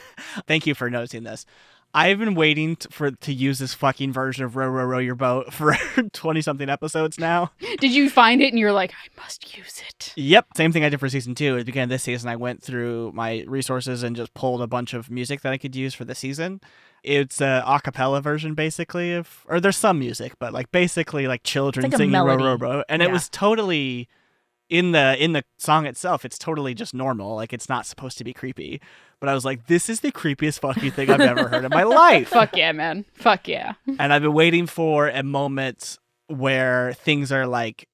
thank 0.47 0.67
you 0.67 0.75
for 0.75 0.91
noticing 0.91 1.25
this. 1.25 1.47
I've 1.95 2.19
been 2.19 2.35
waiting 2.35 2.77
t- 2.77 2.89
for 2.91 3.11
to 3.11 3.33
use 3.33 3.59
this 3.59 3.73
fucking 3.73 4.13
version 4.13 4.45
of 4.45 4.57
row 4.57 4.69
row 4.69 4.85
row 4.85 4.99
your 4.99 5.15
boat 5.15 5.53
for 5.53 5.75
twenty 6.13 6.43
something 6.43 6.69
episodes 6.69 7.19
now. 7.19 7.51
Did 7.79 7.93
you 7.93 8.11
find 8.11 8.43
it 8.43 8.49
and 8.49 8.59
you're 8.59 8.73
like, 8.73 8.93
I 8.93 9.21
must 9.21 9.57
use 9.57 9.83
it? 9.89 10.13
Yep, 10.17 10.49
same 10.57 10.71
thing 10.73 10.85
I 10.85 10.91
did 10.91 11.01
for 11.01 11.09
season 11.09 11.35
two. 11.35 11.55
At 11.55 11.61
the 11.61 11.65
beginning 11.65 11.85
of 11.85 11.91
this 11.91 12.03
season, 12.03 12.29
I 12.29 12.37
went 12.37 12.63
through 12.63 13.13
my 13.15 13.45
resources 13.47 14.03
and 14.03 14.15
just 14.15 14.35
pulled 14.35 14.61
a 14.61 14.67
bunch 14.67 14.93
of 14.93 15.11
music 15.11 15.41
that 15.43 15.53
I 15.53 15.59
could 15.59 15.75
use 15.75 15.95
for 15.95 16.05
the 16.05 16.15
season. 16.15 16.61
It's 17.03 17.41
a 17.41 17.63
a 17.67 17.81
cappella 17.81 18.21
version, 18.21 18.55
basically, 18.55 19.15
of 19.15 19.47
or 19.49 19.59
there's 19.59 19.77
some 19.77 19.99
music, 19.99 20.35
but 20.39 20.53
like 20.53 20.71
basically 20.71 21.27
like 21.27 21.43
children 21.43 21.85
like 21.91 21.97
singing 21.97 22.21
row 22.21 22.37
row 22.37 22.57
row, 22.57 22.85
and 22.89 23.03
it 23.03 23.11
was 23.11 23.29
totally 23.31 24.09
in 24.69 24.93
the 24.93 25.23
in 25.23 25.33
the 25.33 25.45
song 25.59 25.87
itself. 25.87 26.25
It's 26.25 26.39
totally 26.39 26.75
just 26.75 26.95
normal, 26.95 27.35
like 27.37 27.53
it's 27.53 27.69
not 27.69 27.87
supposed 27.87 28.19
to 28.19 28.25
be 28.25 28.33
creepy. 28.33 28.81
But 29.21 29.29
I 29.29 29.35
was 29.35 29.45
like, 29.45 29.67
this 29.67 29.89
is 29.89 30.01
the 30.01 30.13
creepiest 30.13 30.61
fucking 30.61 30.93
thing 30.93 31.11
I've 31.11 31.21
ever 31.21 31.49
heard 31.49 31.65
in 31.65 31.71
my 31.71 31.83
life. 31.85 32.29
Fuck 32.29 32.57
yeah, 32.57 32.71
man. 32.73 33.05
Fuck 33.15 33.49
yeah. 33.49 33.73
and 33.99 34.13
I've 34.13 34.23
been 34.23 34.33
waiting 34.33 34.67
for 34.67 35.09
a 35.09 35.23
moment 35.23 35.99
where 36.29 36.93
things 36.93 37.33
are 37.33 37.47
like 37.47 37.89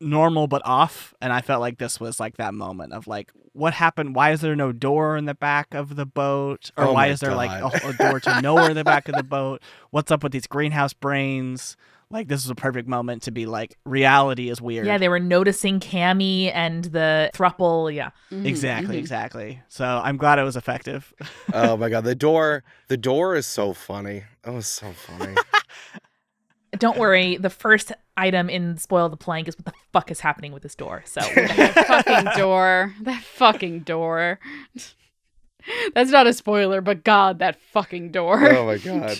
normal 0.00 0.46
but 0.46 0.62
off 0.64 1.14
and 1.22 1.32
I 1.32 1.40
felt 1.40 1.60
like 1.60 1.78
this 1.78 1.98
was 1.98 2.20
like 2.20 2.36
that 2.36 2.52
moment 2.52 2.92
of 2.92 3.06
like 3.06 3.30
what 3.52 3.72
happened 3.72 4.14
why 4.14 4.32
is 4.32 4.42
there 4.42 4.54
no 4.54 4.70
door 4.70 5.16
in 5.16 5.24
the 5.24 5.34
back 5.34 5.72
of 5.72 5.96
the 5.96 6.04
boat 6.04 6.70
or 6.76 6.84
Oh 6.84 6.92
why 6.92 7.06
is 7.06 7.20
there 7.20 7.34
like 7.34 7.50
a, 7.50 7.88
a 7.88 7.92
door 7.94 8.20
to 8.20 8.40
nowhere 8.42 8.68
in 8.68 8.76
the 8.76 8.84
back 8.84 9.08
of 9.08 9.14
the 9.14 9.22
boat 9.22 9.62
what's 9.90 10.10
up 10.10 10.22
with 10.22 10.32
these 10.32 10.46
greenhouse 10.46 10.92
brains 10.92 11.78
like 12.10 12.28
this 12.28 12.44
is 12.44 12.50
a 12.50 12.54
perfect 12.54 12.88
moment 12.88 13.22
to 13.22 13.30
be 13.30 13.46
like 13.46 13.76
reality 13.84 14.48
is 14.48 14.60
weird 14.60 14.86
Yeah, 14.86 14.96
they 14.98 15.08
were 15.08 15.18
noticing 15.18 15.80
Cammy 15.80 16.50
and 16.54 16.84
the 16.84 17.30
thruple. 17.34 17.92
Yeah. 17.92 18.10
Mhm, 18.30 18.46
exactly 18.46 18.96
mhm. 18.96 19.00
exactly 19.00 19.62
so 19.68 19.84
I'm 19.84 20.16
glad 20.16 20.38
it 20.38 20.44
was 20.44 20.56
effective 20.56 21.12
oh 21.52 21.76
my 21.76 21.88
god, 21.88 22.04
the 22.04 22.14
door 22.14 22.62
the 22.88 22.96
door 22.96 23.34
is 23.34 23.46
so 23.46 23.72
funny. 23.72 24.24
Oh, 24.44 24.58
it's 24.58 24.68
so 24.68 24.92
funny. 24.92 25.34
Don't 26.78 26.98
worry. 26.98 27.36
The 27.36 27.48
first 27.50 27.90
item 28.16 28.50
in 28.50 28.76
Spoil 28.76 29.08
the 29.08 29.16
Plank 29.16 29.48
is 29.48 29.56
what 29.56 29.64
the 29.64 29.72
fuck 29.92 30.10
is 30.10 30.20
happening 30.20 30.52
with 30.52 30.62
this 30.62 30.74
door. 30.74 31.02
So 31.06 31.20
That 31.22 31.72
fucking 31.86 32.32
door. 32.36 32.94
That 33.02 33.22
fucking 33.22 33.80
door. 33.80 34.38
That's 35.94 36.10
not 36.10 36.26
a 36.26 36.32
spoiler, 36.32 36.80
but 36.80 37.02
God, 37.02 37.38
that 37.38 37.60
fucking 37.72 38.12
door. 38.12 38.46
oh 38.50 38.66
my 38.66 38.78
god. 38.78 39.18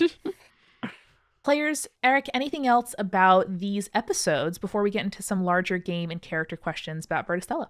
Players, 1.47 1.87
Eric, 2.03 2.27
anything 2.33 2.67
else 2.67 2.93
about 2.99 3.59
these 3.59 3.89
episodes 3.93 4.57
before 4.57 4.83
we 4.83 4.91
get 4.91 5.05
into 5.05 5.23
some 5.23 5.45
larger 5.45 5.77
game 5.77 6.11
and 6.11 6.21
character 6.21 6.57
questions 6.57 7.05
about 7.05 7.25
Verda 7.25 7.41
Stello? 7.41 7.69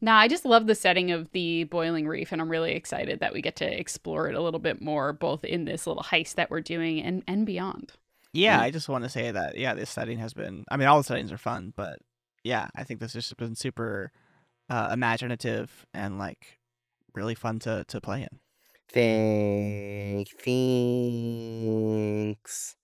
Nah, 0.00 0.18
I 0.18 0.26
just 0.26 0.44
love 0.44 0.66
the 0.66 0.74
setting 0.74 1.12
of 1.12 1.30
the 1.30 1.62
boiling 1.62 2.08
reef, 2.08 2.32
and 2.32 2.42
I'm 2.42 2.48
really 2.48 2.72
excited 2.72 3.20
that 3.20 3.32
we 3.32 3.40
get 3.40 3.54
to 3.58 3.78
explore 3.78 4.28
it 4.28 4.34
a 4.34 4.42
little 4.42 4.58
bit 4.58 4.82
more, 4.82 5.12
both 5.12 5.44
in 5.44 5.66
this 5.66 5.86
little 5.86 6.02
heist 6.02 6.34
that 6.34 6.50
we're 6.50 6.62
doing 6.62 7.00
and 7.00 7.22
and 7.28 7.46
beyond. 7.46 7.92
Yeah. 8.32 8.60
I 8.60 8.72
just 8.72 8.88
want 8.88 9.04
to 9.04 9.08
say 9.08 9.30
that 9.30 9.56
yeah, 9.56 9.74
this 9.74 9.90
setting 9.90 10.18
has 10.18 10.34
been. 10.34 10.64
I 10.68 10.76
mean, 10.76 10.88
all 10.88 10.98
the 10.98 11.04
settings 11.04 11.30
are 11.30 11.38
fun, 11.38 11.72
but 11.76 12.00
yeah, 12.42 12.66
I 12.74 12.82
think 12.82 12.98
this 12.98 13.12
has 13.12 13.22
just 13.22 13.36
been 13.36 13.54
super 13.54 14.10
uh, 14.68 14.90
imaginative 14.92 15.86
and 15.94 16.18
like 16.18 16.58
really 17.14 17.36
fun 17.36 17.60
to 17.60 17.84
to 17.86 18.00
play 18.00 18.22
in. 18.22 18.40
Thank, 18.88 20.28
thanks, 22.34 22.74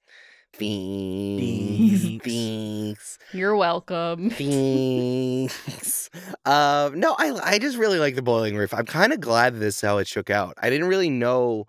Thanks. 0.58 2.02
thanks, 2.02 2.24
thanks, 2.24 3.18
You're 3.32 3.56
welcome. 3.56 4.30
thanks. 4.30 6.10
Um, 6.44 6.98
no, 6.98 7.14
I 7.18 7.38
I 7.42 7.58
just 7.58 7.78
really 7.78 7.98
like 7.98 8.14
the 8.16 8.22
boiling 8.22 8.56
reef. 8.56 8.74
I'm 8.74 8.86
kind 8.86 9.12
of 9.12 9.20
glad 9.20 9.56
this 9.60 9.76
is 9.76 9.80
how 9.80 9.98
it 9.98 10.08
shook 10.08 10.30
out. 10.30 10.54
I 10.60 10.70
didn't 10.70 10.88
really 10.88 11.10
know 11.10 11.66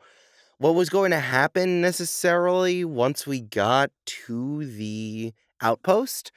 what 0.58 0.76
was 0.76 0.90
going 0.90 1.12
to 1.12 1.20
happen 1.20 1.82
necessarily 1.82 2.84
once 2.84 3.28
we 3.28 3.42
got 3.42 3.92
to 4.06 4.66
the 4.66 5.34
outpost. 5.62 6.32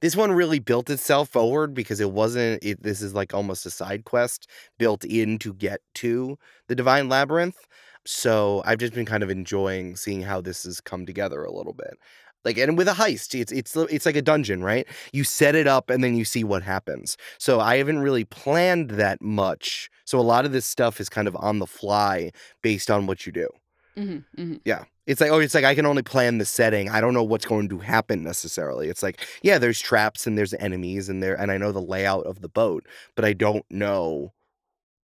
This 0.00 0.16
one 0.16 0.32
really 0.32 0.60
built 0.60 0.90
itself 0.90 1.28
forward 1.28 1.74
because 1.74 2.00
it 2.00 2.12
wasn't 2.12 2.64
it, 2.64 2.82
this 2.82 3.02
is 3.02 3.14
like 3.14 3.34
almost 3.34 3.66
a 3.66 3.70
side 3.70 4.04
quest 4.04 4.48
built 4.78 5.04
in 5.04 5.38
to 5.40 5.52
get 5.52 5.80
to 5.96 6.38
the 6.68 6.74
divine 6.74 7.08
labyrinth. 7.08 7.66
So 8.10 8.62
I've 8.64 8.78
just 8.78 8.94
been 8.94 9.04
kind 9.04 9.22
of 9.22 9.28
enjoying 9.30 9.94
seeing 9.94 10.22
how 10.22 10.40
this 10.40 10.62
has 10.64 10.80
come 10.80 11.04
together 11.04 11.44
a 11.44 11.52
little 11.52 11.74
bit. 11.74 11.98
Like 12.44 12.56
and 12.56 12.78
with 12.78 12.88
a 12.88 12.92
heist, 12.92 13.38
it's 13.38 13.52
it's 13.52 13.76
it's 13.76 14.06
like 14.06 14.16
a 14.16 14.22
dungeon, 14.22 14.64
right? 14.64 14.86
You 15.12 15.24
set 15.24 15.54
it 15.54 15.66
up 15.66 15.90
and 15.90 16.02
then 16.02 16.14
you 16.16 16.24
see 16.24 16.42
what 16.42 16.62
happens. 16.62 17.18
So 17.38 17.60
I 17.60 17.76
haven't 17.76 17.98
really 17.98 18.24
planned 18.24 18.92
that 18.92 19.20
much. 19.20 19.90
So 20.06 20.18
a 20.18 20.22
lot 20.22 20.46
of 20.46 20.52
this 20.52 20.64
stuff 20.64 21.00
is 21.00 21.10
kind 21.10 21.28
of 21.28 21.36
on 21.36 21.58
the 21.58 21.66
fly 21.66 22.30
based 22.62 22.90
on 22.90 23.06
what 23.06 23.26
you 23.26 23.32
do. 23.32 23.48
hmm 23.96 24.18
hmm 24.36 24.54
Yeah. 24.64 24.84
It's 25.06 25.20
like, 25.22 25.30
oh, 25.30 25.38
it's 25.40 25.54
like 25.54 25.64
I 25.64 25.74
can 25.74 25.86
only 25.86 26.02
plan 26.02 26.36
the 26.38 26.44
setting. 26.44 26.90
I 26.90 27.00
don't 27.00 27.14
know 27.14 27.22
what's 27.24 27.46
going 27.46 27.68
to 27.70 27.78
happen 27.78 28.22
necessarily. 28.22 28.88
It's 28.88 29.02
like, 29.02 29.26
yeah, 29.42 29.56
there's 29.58 29.80
traps 29.80 30.26
and 30.26 30.36
there's 30.36 30.52
enemies 30.54 31.08
and 31.08 31.22
there 31.22 31.34
and 31.38 31.50
I 31.50 31.56
know 31.58 31.72
the 31.72 31.80
layout 31.80 32.26
of 32.26 32.40
the 32.42 32.48
boat, 32.48 32.86
but 33.16 33.24
I 33.24 33.32
don't 33.32 33.64
know 33.70 34.32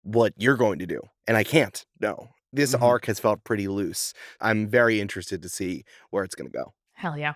what 0.04 0.34
you're 0.38 0.58
going 0.58 0.80
to 0.80 0.88
do. 0.88 1.02
And 1.28 1.38
I 1.38 1.44
can't 1.44 1.86
know. 2.02 2.30
This 2.56 2.74
Mhm. 2.76 2.82
arc 2.82 3.06
has 3.06 3.20
felt 3.20 3.44
pretty 3.44 3.68
loose. 3.68 4.14
I'm 4.42 4.68
very 4.68 5.00
interested 5.02 5.42
to 5.42 5.50
see 5.50 5.84
where 6.10 6.24
it's 6.24 6.36
gonna 6.36 6.50
go. 6.50 6.74
Hell 6.94 7.18
yeah. 7.18 7.34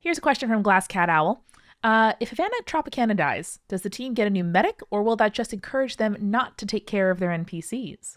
Here's 0.00 0.18
a 0.18 0.22
question 0.22 0.48
from 0.48 0.62
Glass 0.62 0.86
Cat 0.86 1.08
Owl. 1.08 1.44
Uh, 1.84 2.12
if 2.20 2.30
Havana 2.30 2.54
Tropicana 2.64 3.16
dies, 3.16 3.58
does 3.68 3.82
the 3.82 3.90
team 3.90 4.14
get 4.14 4.26
a 4.28 4.30
new 4.30 4.44
medic, 4.44 4.80
or 4.90 5.02
will 5.02 5.16
that 5.16 5.32
just 5.34 5.52
encourage 5.52 5.96
them 5.96 6.16
not 6.20 6.56
to 6.58 6.66
take 6.66 6.86
care 6.86 7.10
of 7.10 7.18
their 7.18 7.30
NPCs? 7.32 8.16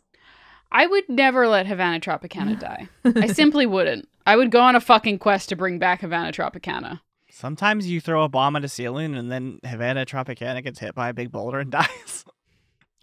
I 0.72 0.86
would 0.86 1.08
never 1.10 1.48
let 1.48 1.66
Havana 1.68 2.00
Tropicana 2.00 2.60
die. 2.60 2.89
I 3.06 3.28
simply 3.28 3.66
wouldn't. 3.66 4.08
I 4.28 4.36
would 4.36 4.52
go 4.52 4.62
on 4.62 4.76
a 4.76 4.80
fucking 4.80 5.20
quest 5.20 5.50
to 5.50 5.56
bring 5.56 5.80
back 5.80 6.02
Havana 6.02 6.32
Tropicana. 6.32 7.02
Sometimes 7.32 7.89
you 7.89 8.00
throw 8.00 8.24
a 8.24 8.30
bomb 8.30 8.56
at 8.56 8.64
a 8.64 8.68
ceiling 8.70 9.16
and 9.16 9.32
then 9.32 9.60
Havana 9.66 10.06
Tropicana 10.06 10.64
gets 10.64 10.80
hit 10.80 10.93
by 10.96 11.10
a 11.10 11.14
big 11.14 11.32
boulder 11.32 11.60
and 11.60 11.72
dies. 11.72 12.24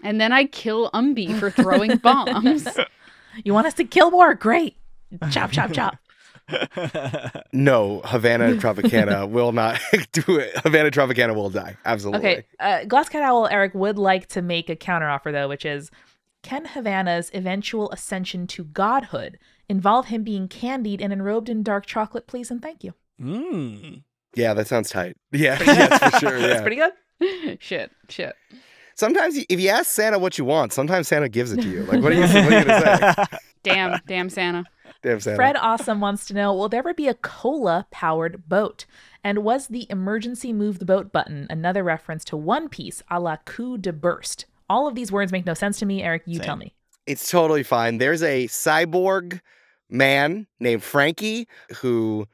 And 0.05 0.20
then 0.20 0.32
I 0.32 0.45
kill 0.47 0.90
Umbi 0.93 1.38
for 1.38 1.51
throwing 1.51 1.97
bombs. 1.99 2.66
You 3.45 3.55
want 3.55 3.66
us 3.66 3.74
to 3.74 3.85
kill 3.85 4.11
more? 4.11 4.35
Great. 4.35 4.76
Chop, 5.30 5.51
chop, 5.53 5.72
chop. 5.74 5.97
No, 7.53 8.01
Havana 8.05 8.53
Tropicana 8.55 9.28
will 9.28 9.53
not 9.53 9.80
do 10.12 10.39
it. 10.39 10.57
Havana 10.59 10.91
Tropicana 10.91 11.35
will 11.35 11.51
die. 11.51 11.76
Absolutely. 11.85 12.28
Okay. 12.28 12.47
Uh, 12.59 12.85
Glass 12.85 13.09
Cat 13.09 13.22
Owl 13.22 13.47
Eric 13.49 13.74
would 13.74 13.99
like 13.99 14.26
to 14.28 14.43
make 14.43 14.68
a 14.68 14.76
counteroffer, 14.76 15.33
though, 15.33 15.49
which 15.49 15.64
is 15.64 15.91
can 16.43 16.64
Havana's 16.64 17.30
eventual 17.35 17.91
ascension 17.91 18.47
to 18.49 18.64
godhood 18.64 19.39
involve 19.68 20.07
him 20.07 20.24
being 20.24 20.49
candied 20.49 21.01
and 21.01 21.12
enrobed 21.12 21.49
in 21.49 21.62
dark 21.62 21.87
chocolate, 21.87 22.26
please 22.26 22.51
and 22.51 22.61
thank 22.61 22.83
you? 22.85 22.95
mm. 23.20 24.03
Yeah, 24.35 24.55
that 24.55 24.66
sounds 24.66 24.89
tight. 24.89 25.16
Yeah, 25.30 25.59
yes, 25.62 26.12
for 26.14 26.18
sure. 26.18 26.41
That's 26.41 26.62
pretty 26.62 26.76
good. 26.76 27.59
shit, 27.61 27.91
shit. 28.09 28.35
Sometimes 28.95 29.36
if 29.49 29.61
you 29.61 29.68
ask 29.68 29.86
Santa 29.86 30.18
what 30.18 30.38
you 30.38 30.45
want, 30.45 30.72
sometimes 30.72 31.09
Santa 31.09 31.28
gives 31.28 31.53
it 31.53 31.61
to 31.62 31.68
you. 31.68 31.82
Like, 31.84 32.03
what 32.03 32.12
are 32.12 32.14
you, 32.14 32.22
what 32.22 32.34
are 32.34 32.59
you 32.59 32.64
gonna 32.64 33.26
say? 33.30 33.38
Damn, 33.62 34.01
damn 34.09 34.28
Santa. 34.28 34.64
Damn 35.03 35.20
Santa. 35.20 35.36
Fred 35.36 35.57
Awesome 35.57 36.01
wants 36.01 36.26
to 36.26 36.34
know 36.34 36.53
Will 36.53 36.68
there 36.68 36.80
ever 36.80 36.95
be 36.95 37.07
a 37.07 37.14
cola 37.14 37.86
powered 37.90 38.49
boat? 38.49 38.86
And 39.22 39.45
was 39.45 39.68
the 39.68 39.86
emergency 39.88 40.53
move 40.53 40.80
the 40.80 40.84
boat 40.84 41.12
button 41.12 41.47
another 41.49 41.84
reference 41.84 42.24
to 42.26 42.36
One 42.36 42.68
Piece 42.68 43.03
a 43.09 43.20
la 43.20 43.36
coup 43.45 43.78
de 43.78 43.93
burst? 43.93 44.47
All 44.68 44.88
of 44.88 44.95
these 44.95 45.12
words 45.12 45.30
make 45.30 45.47
no 45.47 45.55
sense 45.55 45.78
to 45.78 45.86
me. 45.86 46.03
Eric, 46.03 46.22
you 46.26 46.36
Same. 46.36 46.45
tell 46.45 46.57
me. 46.57 46.74
It's 47.07 47.30
totally 47.30 47.62
fine. 47.62 47.99
There's 47.99 48.22
a 48.22 48.47
cyborg 48.49 49.40
man 49.88 50.47
named 50.59 50.82
Franky 50.82 51.47
who 51.76 52.26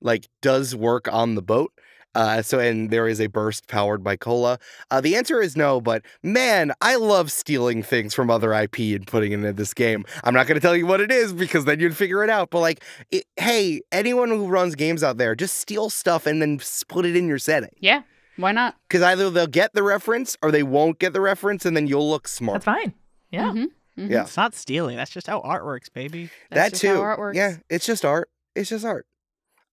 like 0.00 0.26
does 0.40 0.74
work 0.74 1.12
on 1.12 1.34
the 1.34 1.42
boat. 1.42 1.72
Uh, 2.14 2.42
so 2.42 2.58
and 2.58 2.90
there 2.90 3.08
is 3.08 3.20
a 3.20 3.26
burst 3.26 3.66
powered 3.68 4.04
by 4.04 4.16
cola. 4.16 4.58
Uh, 4.90 5.00
the 5.00 5.16
answer 5.16 5.40
is 5.40 5.56
no, 5.56 5.80
but 5.80 6.02
man, 6.22 6.72
I 6.80 6.96
love 6.96 7.32
stealing 7.32 7.82
things 7.82 8.12
from 8.14 8.30
other 8.30 8.52
IP 8.52 8.78
and 8.94 9.06
putting 9.06 9.32
it 9.32 9.36
into 9.36 9.52
this 9.54 9.72
game. 9.72 10.04
I'm 10.24 10.34
not 10.34 10.46
going 10.46 10.56
to 10.56 10.60
tell 10.60 10.76
you 10.76 10.86
what 10.86 11.00
it 11.00 11.10
is 11.10 11.32
because 11.32 11.64
then 11.64 11.80
you'd 11.80 11.96
figure 11.96 12.22
it 12.22 12.30
out. 12.30 12.50
But 12.50 12.60
like, 12.60 12.84
it, 13.10 13.24
hey, 13.36 13.80
anyone 13.90 14.28
who 14.28 14.46
runs 14.46 14.74
games 14.74 15.02
out 15.02 15.16
there, 15.16 15.34
just 15.34 15.56
steal 15.58 15.88
stuff 15.90 16.26
and 16.26 16.42
then 16.42 16.58
s- 16.60 16.84
put 16.86 17.06
it 17.06 17.16
in 17.16 17.26
your 17.28 17.38
setting. 17.38 17.70
Yeah, 17.78 18.02
why 18.36 18.52
not? 18.52 18.76
Because 18.88 19.02
either 19.02 19.30
they'll 19.30 19.46
get 19.46 19.72
the 19.72 19.82
reference 19.82 20.36
or 20.42 20.50
they 20.50 20.62
won't 20.62 20.98
get 20.98 21.12
the 21.14 21.20
reference, 21.20 21.64
and 21.64 21.76
then 21.76 21.86
you'll 21.86 22.08
look 22.10 22.28
smart. 22.28 22.56
That's 22.56 22.64
fine. 22.66 22.92
Yeah. 23.30 23.52
Mhm, 23.52 23.66
mhm. 23.98 24.10
Yeah. 24.10 24.22
It's 24.22 24.36
not 24.36 24.54
stealing. 24.54 24.96
That's 24.96 25.10
just 25.10 25.26
how 25.26 25.40
art 25.40 25.64
works, 25.64 25.88
baby. 25.88 26.30
That's 26.50 26.62
that 26.62 26.70
just 26.72 26.82
too. 26.82 26.88
how 26.94 27.00
art 27.00 27.18
works. 27.18 27.36
Yeah, 27.38 27.56
it's 27.70 27.86
just 27.86 28.04
art. 28.04 28.28
It's 28.54 28.68
just 28.68 28.84
art. 28.84 29.06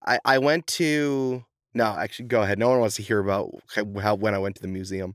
I 0.06 0.18
I 0.24 0.38
went 0.38 0.66
to 0.68 1.44
no, 1.74 1.84
actually, 1.86 2.26
go 2.28 2.42
ahead. 2.42 2.58
No 2.58 2.68
one 2.70 2.80
wants 2.80 2.96
to 2.96 3.02
hear 3.02 3.18
about 3.20 3.50
how, 3.74 3.84
how 4.00 4.14
when 4.14 4.34
I 4.34 4.38
went 4.38 4.56
to 4.56 4.62
the 4.62 4.68
museum. 4.68 5.14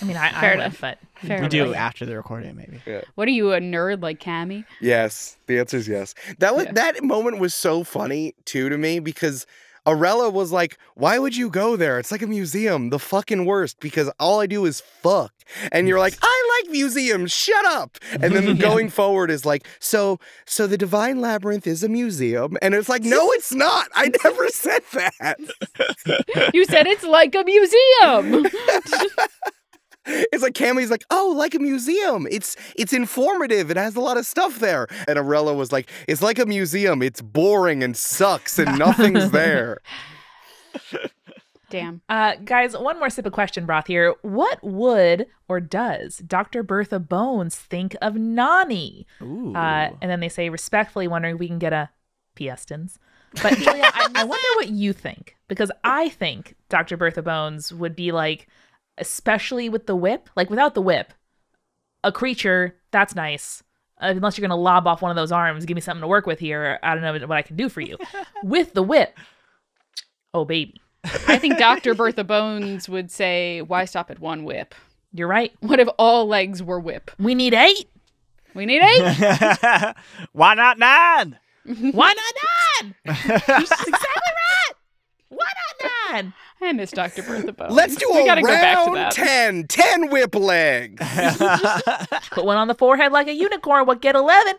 I 0.00 0.04
mean, 0.06 0.16
I, 0.16 0.28
I 0.28 0.40
Fair 0.40 0.50
would, 0.56 0.60
enough. 0.60 0.80
but 0.80 0.98
Fair 1.16 1.28
we 1.36 1.36
enough. 1.40 1.50
do 1.50 1.74
after 1.74 2.06
the 2.06 2.16
recording, 2.16 2.56
maybe. 2.56 2.80
What 3.14 3.28
are 3.28 3.32
you, 3.32 3.52
a 3.52 3.60
nerd 3.60 4.02
like 4.02 4.20
Cammy? 4.20 4.64
Yes, 4.80 5.36
the 5.46 5.58
answer 5.58 5.76
is 5.76 5.86
yes. 5.86 6.14
That 6.38 6.56
was 6.56 6.64
Yeah. 6.66 6.72
that 6.72 7.02
moment 7.04 7.38
was 7.38 7.54
so 7.54 7.84
funny 7.84 8.34
too 8.44 8.68
to 8.68 8.78
me 8.78 8.98
because 9.00 9.46
Arella 9.86 10.32
was 10.32 10.52
like, 10.52 10.78
"Why 10.94 11.18
would 11.18 11.36
you 11.36 11.50
go 11.50 11.76
there? 11.76 11.98
It's 11.98 12.12
like 12.12 12.22
a 12.22 12.26
museum, 12.26 12.90
the 12.90 12.98
fucking 12.98 13.44
worst." 13.44 13.80
Because 13.80 14.10
all 14.20 14.40
I 14.40 14.46
do 14.46 14.64
is 14.64 14.80
fuck, 14.80 15.32
and 15.72 15.88
you're 15.88 15.98
like, 15.98 16.16
"I 16.22 16.60
like 16.62 16.70
museums. 16.70 17.32
Shut 17.32 17.64
up." 17.64 17.98
And 18.12 18.34
then 18.34 18.44
Yeah. 18.44 18.52
going 18.68 18.88
forward 18.90 19.30
is 19.30 19.44
like, 19.44 19.66
"So, 19.80 20.18
so 20.46 20.66
the 20.66 20.78
Divine 20.78 21.20
Labyrinth 21.20 21.66
is 21.66 21.82
a 21.82 21.88
museum," 21.88 22.56
and 22.62 22.74
it's 22.74 22.88
like, 22.88 23.02
"No, 23.02 23.30
it's 23.32 23.52
not. 23.52 23.88
I 23.94 24.10
never 24.24 24.48
said 24.48 24.82
that." 24.92 25.38
You 26.54 26.64
said 26.66 26.86
it's 26.86 27.04
like 27.04 27.34
a 27.34 27.44
museum. 27.44 28.46
It's 30.32 30.42
like 30.42 30.54
Cammy's 30.54 30.90
like, 30.90 31.04
oh, 31.10 31.32
like 31.36 31.54
a 31.54 31.58
museum. 31.58 32.26
It's 32.30 32.56
it's 32.74 32.92
informative. 32.92 33.70
It 33.70 33.76
has 33.76 33.94
a 33.94 34.00
lot 34.00 34.16
of 34.16 34.26
stuff 34.26 34.58
there. 34.58 34.86
And 35.06 35.18
Arella 35.18 35.54
was 35.54 35.70
like, 35.70 35.88
it's 36.08 36.22
like 36.22 36.38
a 36.38 36.46
museum. 36.46 37.02
It's 37.02 37.20
boring 37.20 37.82
and 37.82 37.96
sucks 37.96 38.58
and 38.58 38.78
nothing's 38.78 39.30
there. 39.32 39.78
Damn. 41.70 42.02
Uh, 42.08 42.34
guys, 42.44 42.76
one 42.76 42.98
more 42.98 43.08
sip 43.08 43.24
of 43.26 43.32
question 43.32 43.64
broth 43.64 43.86
here. 43.86 44.14
What 44.22 44.62
would 44.62 45.26
or 45.48 45.60
does 45.60 46.18
Dr. 46.18 46.62
Bertha 46.62 46.98
Bones 46.98 47.56
think 47.56 47.96
of 48.02 48.14
Nani? 48.16 49.06
Ooh. 49.22 49.54
Uh, 49.54 49.90
and 50.02 50.10
then 50.10 50.20
they 50.20 50.28
say, 50.28 50.50
respectfully 50.50 51.08
wondering 51.08 51.36
if 51.36 51.40
we 51.40 51.48
can 51.48 51.58
get 51.58 51.72
a 51.72 51.90
Piestins. 52.36 52.96
But 53.42 53.54
Julia, 53.56 53.84
I, 53.84 54.08
I 54.16 54.24
wonder 54.24 54.48
what 54.56 54.68
you 54.68 54.92
think 54.92 55.36
because 55.48 55.70
I 55.82 56.10
think 56.10 56.56
Dr. 56.68 56.96
Bertha 56.98 57.22
Bones 57.22 57.72
would 57.72 57.96
be 57.96 58.12
like, 58.12 58.48
especially 58.98 59.68
with 59.68 59.86
the 59.86 59.96
whip, 59.96 60.28
like 60.36 60.50
without 60.50 60.74
the 60.74 60.82
whip, 60.82 61.12
a 62.04 62.12
creature 62.12 62.76
that's 62.90 63.14
nice. 63.14 63.62
Uh, 64.00 64.06
unless 64.06 64.36
you're 64.36 64.46
gonna 64.46 64.60
lob 64.60 64.86
off 64.86 65.02
one 65.02 65.10
of 65.10 65.16
those 65.16 65.32
arms, 65.32 65.64
give 65.64 65.74
me 65.74 65.80
something 65.80 66.02
to 66.02 66.08
work 66.08 66.26
with 66.26 66.38
here. 66.38 66.78
I 66.82 66.94
don't 66.94 67.02
know 67.02 67.26
what 67.26 67.38
I 67.38 67.42
can 67.42 67.56
do 67.56 67.68
for 67.68 67.80
you. 67.80 67.98
with 68.42 68.74
the 68.74 68.82
whip, 68.82 69.18
oh 70.34 70.44
baby, 70.44 70.80
I 71.04 71.38
think 71.38 71.58
Dr. 71.58 71.94
Bertha 71.94 72.24
Bones 72.24 72.88
would 72.88 73.10
say, 73.10 73.62
why 73.62 73.84
stop 73.84 74.10
at 74.10 74.18
one 74.18 74.44
whip? 74.44 74.74
you're 75.12 75.28
right. 75.28 75.52
What 75.60 75.78
if 75.78 75.88
all 75.98 76.26
legs 76.26 76.62
were 76.62 76.80
whip? 76.80 77.10
We 77.18 77.34
need 77.34 77.54
eight. 77.54 77.88
We 78.54 78.66
need 78.66 78.82
eight. 78.82 79.16
Why 80.32 80.54
not 80.54 80.78
nine? 80.78 81.38
Why 81.64 82.12
not 82.12 82.34
nine? 82.82 82.94
She's 83.14 83.70
exactly 83.70 83.88
right. 83.88 84.72
Why 85.28 85.46
not 85.46 85.90
nine? 86.12 86.34
I 86.62 86.72
miss 86.72 86.90
Dr. 86.90 87.22
Bertha 87.22 87.52
Bones. 87.52 87.72
Let's 87.72 87.96
do 87.96 88.08
we 88.12 88.22
a 88.22 88.24
gotta 88.24 88.42
go 88.42 88.48
back 88.48 88.84
to 88.84 88.90
round 88.92 88.96
that. 88.96 89.12
10. 89.12 89.66
10 89.66 90.10
whip 90.10 90.34
legs. 90.34 91.00
Put 92.30 92.44
one 92.44 92.56
on 92.56 92.68
the 92.68 92.74
forehead 92.74 93.12
like 93.12 93.28
a 93.28 93.34
unicorn. 93.34 93.86
What 93.86 94.00
get 94.00 94.14
eleven? 94.14 94.54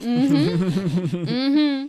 Mm-hmm. 0.00 1.16
mm-hmm. 1.16 1.86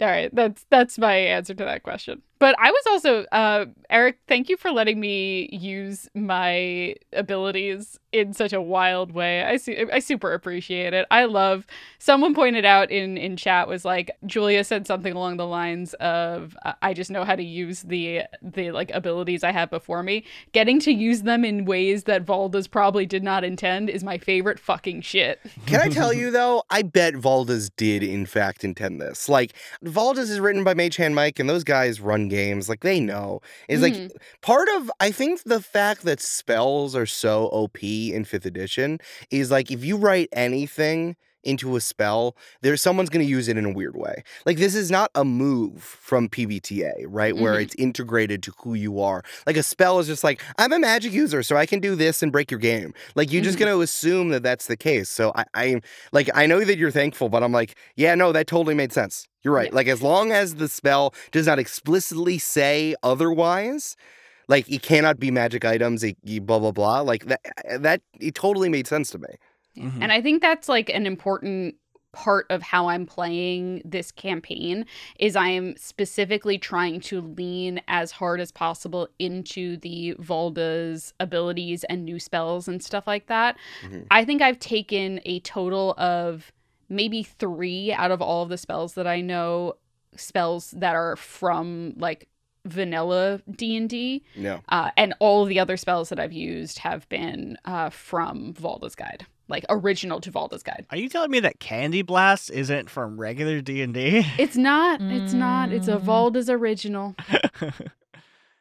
All 0.00 0.08
right, 0.08 0.34
that's 0.34 0.64
that's 0.70 0.98
my 0.98 1.14
answer 1.14 1.54
to 1.54 1.64
that 1.64 1.82
question. 1.82 2.22
But 2.40 2.56
I 2.58 2.70
was 2.70 2.82
also 2.88 3.24
uh 3.30 3.66
Eric, 3.90 4.18
thank 4.28 4.48
you 4.48 4.56
for 4.56 4.70
letting 4.70 4.98
me 4.98 5.48
use 5.52 6.08
my 6.14 6.94
abilities 7.12 7.98
in 8.12 8.32
such 8.32 8.52
a 8.52 8.60
wild 8.60 9.12
way. 9.12 9.42
I 9.42 9.56
su- 9.56 9.88
I 9.92 9.98
super 9.98 10.32
appreciate 10.32 10.94
it. 10.94 11.06
I 11.10 11.26
love 11.26 11.66
someone 11.98 12.34
pointed 12.34 12.64
out 12.64 12.90
in 12.90 13.18
in 13.18 13.36
chat 13.36 13.68
was 13.68 13.84
like 13.84 14.10
Julia 14.26 14.64
said 14.64 14.86
something 14.86 15.12
along 15.12 15.36
the 15.36 15.46
lines 15.46 15.92
of 15.94 16.56
uh, 16.64 16.72
I 16.80 16.94
just 16.94 17.10
know 17.10 17.24
how 17.24 17.36
to 17.36 17.42
use 17.42 17.82
the 17.82 18.22
the 18.40 18.70
like 18.70 18.90
abilities 18.92 19.44
I 19.44 19.52
have 19.52 19.68
before 19.70 20.02
me. 20.02 20.24
Getting 20.52 20.80
to 20.80 20.92
use 20.92 21.22
them 21.22 21.44
in 21.44 21.66
ways 21.66 22.04
that 22.04 22.22
Valda's 22.22 22.68
probably 22.68 23.04
did 23.04 23.22
not 23.22 23.44
intend 23.44 23.90
is 23.90 24.02
my 24.02 24.16
favorite 24.16 24.58
fucking 24.58 25.02
shit. 25.02 25.40
Can 25.66 25.80
I 25.80 25.88
tell 25.88 26.12
you 26.20 26.30
though? 26.30 26.62
I 26.70 26.82
bet 26.82 27.16
Valda's 27.16 27.68
did 27.76 28.02
in 28.02 28.24
fact 28.24 28.64
intend 28.64 28.98
this. 28.98 29.28
Like 29.28 29.52
Valda's 29.82 30.30
is 30.30 30.40
written 30.40 30.64
by 30.64 30.72
Mage 30.72 30.96
Hand 30.96 31.14
Mike, 31.14 31.38
and 31.38 31.50
those 31.50 31.64
guys 31.64 32.00
run 32.00 32.29
games. 32.30 32.68
Like 32.70 32.80
they 32.82 33.00
know. 33.00 33.42
It's 33.68 33.82
like 33.82 33.98
Mhm. 33.98 34.10
part 34.42 34.68
of 34.76 34.90
I 35.00 35.12
think 35.12 35.42
the 35.44 35.62
fact 35.62 36.04
that 36.04 36.20
spells 36.20 36.96
are 36.96 37.06
so 37.06 37.48
OP 37.52 38.14
in 38.14 38.24
fifth 38.24 38.46
edition 38.46 38.98
is 39.30 39.50
like 39.50 39.70
if 39.70 39.84
you 39.84 39.96
write 39.98 40.30
anything 40.32 41.16
into 41.44 41.76
a 41.76 41.80
spell, 41.80 42.36
there's 42.62 42.82
someone's 42.82 43.08
going 43.10 43.24
to 43.24 43.30
use 43.30 43.48
it 43.48 43.56
in 43.56 43.64
a 43.64 43.70
weird 43.72 43.96
way. 43.96 44.22
Like 44.46 44.58
this 44.58 44.74
is 44.74 44.90
not 44.90 45.10
a 45.14 45.24
move 45.24 45.82
from 45.82 46.28
PBTA, 46.28 47.04
right? 47.06 47.36
Where 47.36 47.54
Mhm. 47.54 47.62
it's 47.62 47.74
integrated 47.76 48.42
to 48.44 48.52
who 48.62 48.74
you 48.74 49.00
are. 49.00 49.22
Like 49.46 49.56
a 49.56 49.62
spell 49.62 49.98
is 49.98 50.06
just 50.06 50.22
like 50.24 50.42
I'm 50.58 50.72
a 50.72 50.78
magic 50.78 51.12
user, 51.12 51.42
so 51.42 51.56
I 51.56 51.66
can 51.66 51.80
do 51.80 51.94
this 51.94 52.22
and 52.22 52.30
break 52.32 52.50
your 52.50 52.60
game. 52.60 52.92
Like 53.14 53.32
you're 53.32 53.42
just 53.42 53.56
Mhm. 53.56 53.60
going 53.60 53.76
to 53.76 53.82
assume 53.82 54.28
that 54.30 54.42
that's 54.42 54.66
the 54.66 54.76
case. 54.76 55.08
So 55.08 55.32
I, 55.34 55.44
I 55.54 55.80
like 56.12 56.28
I 56.34 56.46
know 56.46 56.64
that 56.64 56.78
you're 56.78 56.90
thankful, 56.90 57.28
but 57.28 57.42
I'm 57.42 57.52
like, 57.52 57.74
yeah, 57.96 58.14
no, 58.14 58.32
that 58.32 58.46
totally 58.46 58.74
made 58.74 58.92
sense. 58.92 59.26
You're 59.42 59.54
right. 59.54 59.70
Yeah. 59.70 59.76
Like 59.76 59.88
as 59.88 60.02
long 60.02 60.32
as 60.32 60.56
the 60.56 60.68
spell 60.68 61.14
does 61.32 61.46
not 61.46 61.58
explicitly 61.58 62.38
say 62.38 62.94
otherwise, 63.02 63.96
like 64.48 64.68
it 64.70 64.82
cannot 64.82 65.18
be 65.20 65.30
magic 65.30 65.64
items, 65.64 66.02
it, 66.04 66.16
blah 66.46 66.58
blah 66.58 66.72
blah. 66.72 67.00
Like 67.00 67.26
that 67.26 67.40
that 67.78 68.02
it 68.20 68.34
totally 68.34 68.68
made 68.68 68.86
sense 68.86 69.10
to 69.10 69.18
me. 69.18 69.28
Mhm. 69.80 69.98
And 70.02 70.12
I 70.12 70.20
think 70.20 70.42
that's 70.42 70.68
like 70.68 70.88
an 70.90 71.06
important 71.06 71.76
part 72.12 72.44
of 72.50 72.60
how 72.60 72.88
I'm 72.88 73.06
playing 73.06 73.82
this 73.84 74.10
campaign 74.10 74.84
is 75.20 75.36
I 75.36 75.48
am 75.50 75.76
specifically 75.76 76.58
trying 76.58 76.98
to 77.02 77.20
lean 77.20 77.80
as 77.86 78.10
hard 78.10 78.40
as 78.40 78.50
possible 78.50 79.08
into 79.20 79.76
the 79.76 80.16
Valda's 80.18 81.14
abilities 81.20 81.84
and 81.84 82.04
new 82.04 82.18
spells 82.18 82.66
and 82.66 82.82
stuff 82.82 83.06
like 83.06 83.26
that. 83.28 83.56
Mhm. 83.84 84.06
I 84.10 84.24
think 84.24 84.42
I've 84.42 84.58
taken 84.58 85.20
a 85.24 85.38
total 85.40 85.94
of 85.98 86.50
maybe 86.88 87.22
3 87.22 87.92
out 87.92 88.10
of 88.10 88.20
all 88.20 88.42
of 88.42 88.48
the 88.48 88.58
spells 88.58 88.94
that 88.94 89.06
I 89.06 89.20
know 89.20 89.74
spells 90.16 90.72
that 90.72 90.96
are 90.96 91.14
from 91.14 91.94
like 91.96 92.26
vanilla 92.66 93.40
D&D 93.48 94.22
No. 94.36 94.60
uh, 94.68 94.90
and 94.96 95.14
all 95.20 95.44
of 95.44 95.48
the 95.48 95.60
other 95.60 95.76
spells 95.76 96.08
that 96.10 96.18
I've 96.18 96.32
used 96.32 96.80
have 96.80 97.08
been 97.08 97.56
uh, 97.64 97.88
from 97.90 98.52
Valda's 98.54 98.94
Guide, 98.94 99.24
like 99.50 99.64
original 99.68 100.20
to 100.22 100.30
Valda's 100.30 100.62
Guide. 100.62 100.86
Are 100.90 100.96
you 100.96 101.08
telling 101.08 101.30
me 101.30 101.40
that 101.40 101.60
Candy 101.60 102.02
Blast 102.02 102.50
isn't 102.50 102.88
from 102.88 103.20
regular 103.20 103.60
D 103.60 103.82
and 103.82 103.92
D? 103.92 104.24
It's 104.38 104.56
not. 104.56 105.00
It's 105.02 105.32
not. 105.34 105.72
It's 105.72 105.88
a 105.88 105.96
Mm. 105.96 106.02
Valda's 106.02 106.48
original. 106.48 107.14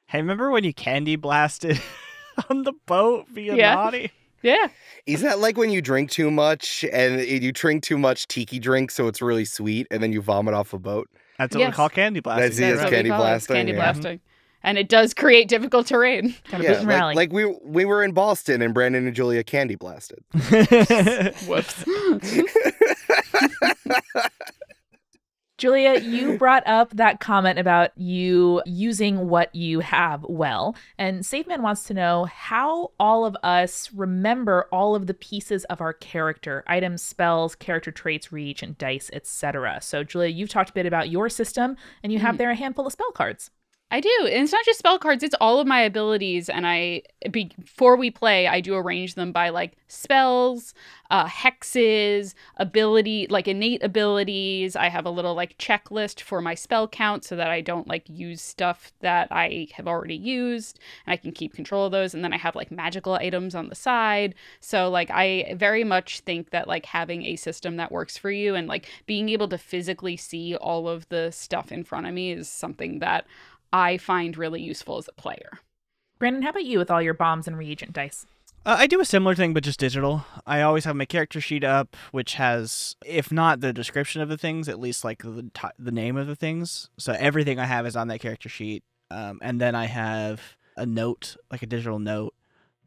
Hey, 0.08 0.18
remember 0.18 0.50
when 0.50 0.64
you 0.64 0.74
candy 0.74 1.18
blasted 1.18 1.80
on 2.50 2.64
the 2.64 2.74
boat 2.88 3.28
via 3.30 3.56
Yeah. 3.56 3.76
naughty? 3.76 4.12
Yeah. 4.42 4.70
Is 5.06 5.22
that 5.22 5.38
like 5.38 5.56
when 5.56 5.70
you 5.70 5.84
drink 5.84 6.10
too 6.10 6.32
much 6.32 6.84
and 6.92 7.22
you 7.22 7.52
drink 7.52 7.84
too 7.84 7.98
much 8.00 8.28
tiki 8.28 8.58
drink 8.58 8.90
so 8.90 9.08
it's 9.08 9.22
really 9.22 9.46
sweet 9.46 9.86
and 9.92 10.02
then 10.02 10.12
you 10.12 10.20
vomit 10.22 10.56
off 10.56 10.74
a 10.74 10.80
boat? 10.80 11.08
That's 11.38 11.56
what 11.56 11.64
we 11.64 11.72
call 11.72 11.90
candy 11.90 12.22
blasting. 12.22 12.42
That's- 12.42 12.60
yeah, 12.60 12.70
That's 12.70 12.78
right. 12.80 12.84
what 12.86 12.92
we 12.92 12.96
candy 12.98 13.10
call 13.12 13.20
it. 13.20 13.36
It's 13.36 13.48
blasting, 13.48 13.56
Candy 13.56 13.72
yeah. 13.74 13.78
blasting. 13.78 14.20
And 14.64 14.78
it 14.78 14.90
does 14.90 15.14
create 15.14 15.48
difficult 15.48 15.88
terrain. 15.88 16.36
Yeah, 16.60 16.72
like, 16.80 16.88
rally. 16.88 17.16
like 17.16 17.32
we 17.32 17.46
we 17.64 17.86
were 17.86 18.04
in 18.04 18.12
Boston 18.12 18.62
and 18.62 18.74
Brandon 18.74 19.06
and 19.08 19.16
Julia 19.16 19.44
candy 19.44 19.76
blasted. 19.76 20.20
Whoops. 21.48 21.86
Julia, 25.58 26.00
you 26.00 26.38
brought 26.38 26.66
up 26.66 26.96
that 26.96 27.20
comment 27.20 27.60
about 27.60 27.92
you 27.98 28.62
using 28.66 29.28
what 29.28 29.54
you 29.54 29.82
have 29.82 30.24
well. 30.30 30.74
And 30.98 31.20
SafeMan 31.20 31.60
wants 31.60 31.84
to 31.86 31.94
know 31.94 32.26
how 32.34 32.92
all 32.98 33.26
of 33.26 33.36
us 33.44 33.90
remember 33.94 34.70
all 34.72 34.96
of 34.96 35.08
the 35.08 35.14
pieces 35.14 35.66
of 35.66 35.82
our 35.82 35.92
character 35.92 36.64
items, 36.66 37.02
spells, 37.02 37.56
character 37.56 37.92
traits, 37.92 38.32
reach, 38.32 38.64
and 38.64 38.78
dice, 38.78 39.10
etc. 39.12 39.80
So, 39.82 40.06
Julia, 40.06 40.30
you've 40.30 40.48
talked 40.48 40.70
a 40.70 40.74
bit 40.74 40.86
about 40.86 41.10
your 41.10 41.28
system, 41.28 41.76
and 42.04 42.14
you 42.14 42.20
have 42.20 42.36
Mhm. 42.36 42.38
there 42.38 42.52
a 42.52 42.56
handful 42.56 42.88
of 42.88 42.94
spell 42.94 43.12
cards. 43.12 43.52
I 43.92 44.02
do. 44.02 44.10
And 44.22 44.44
it's 44.44 44.52
not 44.52 44.66
just 44.66 44.78
spell 44.78 45.00
cards, 45.00 45.24
it's 45.24 45.36
all 45.42 45.60
of 45.60 45.66
my 45.66 45.82
abilities. 45.82 46.48
And 46.48 46.68
I, 46.68 47.02
before 47.32 47.96
we 47.96 48.12
play, 48.12 48.46
I 48.46 48.62
do 48.62 48.76
arrange 48.76 49.16
them 49.16 49.32
by 49.32 49.50
like 49.50 49.78
spells, 49.88 50.76
uh, 51.10 51.26
hexes, 51.26 52.36
ability, 52.58 53.26
like 53.32 53.48
innate 53.48 53.82
abilities. 53.84 54.76
I 54.76 54.90
have 54.90 55.08
a 55.08 55.10
little 55.10 55.34
like 55.34 55.58
checklist 55.58 56.22
for 56.22 56.40
my 56.40 56.54
spell 56.54 56.88
count 56.88 57.26
so 57.26 57.36
that 57.36 57.50
I 57.50 57.62
don't 57.62 57.88
like 57.88 58.04
use 58.08 58.44
stuff 58.44 58.94
that 59.00 59.28
I 59.32 59.70
have 59.74 59.88
already 59.88 60.16
used 60.16 60.80
and 61.08 61.14
I 61.14 61.18
can 61.18 61.32
keep 61.32 61.56
control 61.56 61.88
of 61.88 61.92
those. 61.92 62.14
And 62.14 62.24
then 62.24 62.34
I 62.34 62.38
have 62.38 62.56
like 62.56 62.70
magical 62.70 63.14
items 63.14 63.56
on 63.56 63.70
the 63.70 63.76
side. 63.76 64.36
So, 64.60 64.88
like, 64.88 65.10
I 65.10 65.56
very 65.56 65.84
much 65.84 66.20
think 66.20 66.52
that 66.52 66.68
like 66.68 66.86
having 66.86 67.26
a 67.26 67.36
system 67.38 67.78
that 67.78 67.92
works 67.92 68.20
for 68.20 68.30
you 68.30 68.54
and 68.54 68.68
like 68.68 68.88
being 69.08 69.30
able 69.30 69.48
to 69.48 69.58
physically 69.58 70.16
see 70.16 70.56
all 70.56 70.88
of 70.88 71.10
the 71.10 71.32
stuff 71.32 71.72
in 71.72 71.84
front 71.84 72.06
of 72.06 72.14
me 72.14 72.32
is 72.32 72.48
something 72.48 73.00
that 73.00 73.26
I 73.72 73.98
find 73.98 74.38
really 74.38 74.62
useful 74.62 74.98
as 74.98 75.08
a 75.08 75.22
player. 75.22 75.60
Brandon, 76.18 76.42
how 76.42 76.50
about 76.50 76.66
you 76.66 76.80
with 76.80 76.92
all 76.92 77.02
your 77.02 77.14
bombs 77.14 77.48
and 77.48 77.58
reagent 77.58 77.94
dice? 77.94 78.26
Uh, 78.66 78.76
I 78.78 78.88
do 78.88 79.00
a 79.00 79.06
similar 79.06 79.36
thing, 79.36 79.54
but 79.54 79.64
just 79.64 79.80
digital. 79.80 80.26
I 80.46 80.62
always 80.62 80.84
have 80.84 80.96
my 80.96 81.06
character 81.06 81.40
sheet 81.40 81.64
up, 81.64 81.96
which 82.12 82.34
has, 82.34 82.98
if 83.06 83.32
not 83.32 83.62
the 83.62 83.72
description 83.72 84.22
of 84.22 84.28
the 84.28 84.38
things, 84.38 84.68
at 84.68 84.80
least 84.80 85.06
like 85.06 85.24
the 85.24 85.50
ti 85.54 85.70
the 85.78 85.92
name 85.92 86.18
of 86.18 86.28
the 86.28 86.36
things. 86.36 86.90
So 86.98 87.14
everything 87.14 87.58
I 87.58 87.66
have 87.66 87.86
is 87.86 87.96
on 87.96 88.10
that 88.10 88.20
character 88.20 88.50
sheet, 88.50 88.84
um, 89.10 89.40
and 89.42 89.62
then 89.62 89.76
I 89.76 89.86
have 89.86 90.58
a 90.76 90.86
note, 90.86 91.38
like 91.50 91.64
a 91.64 91.68
digital 91.68 92.00
note, 92.00 92.34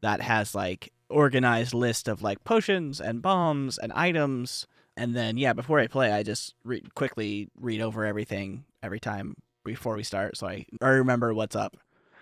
that 0.03 0.21
has 0.21 0.55
like 0.55 0.93
organized 1.09 1.73
list 1.73 2.07
of 2.07 2.23
like 2.23 2.45
potions 2.45 3.01
and 3.01 3.23
bombs 3.23 3.79
and 3.79 3.93
items. 3.95 4.67
And 4.95 5.17
then 5.17 5.39
yeah, 5.39 5.55
before 5.55 5.81
I 5.81 5.87
play, 5.87 6.13
I 6.13 6.23
just 6.23 6.55
re- 6.65 6.83
quickly 6.95 7.49
read 7.59 7.81
over 7.81 8.05
everything 8.05 8.65
every 8.83 9.01
time 9.01 9.37
before 9.65 9.97
we 9.97 10.03
start, 10.03 10.37
so 10.37 10.47
I, 10.47 10.67
I 10.81 10.89
remember 10.89 11.35
what's 11.35 11.57
up. 11.57 11.77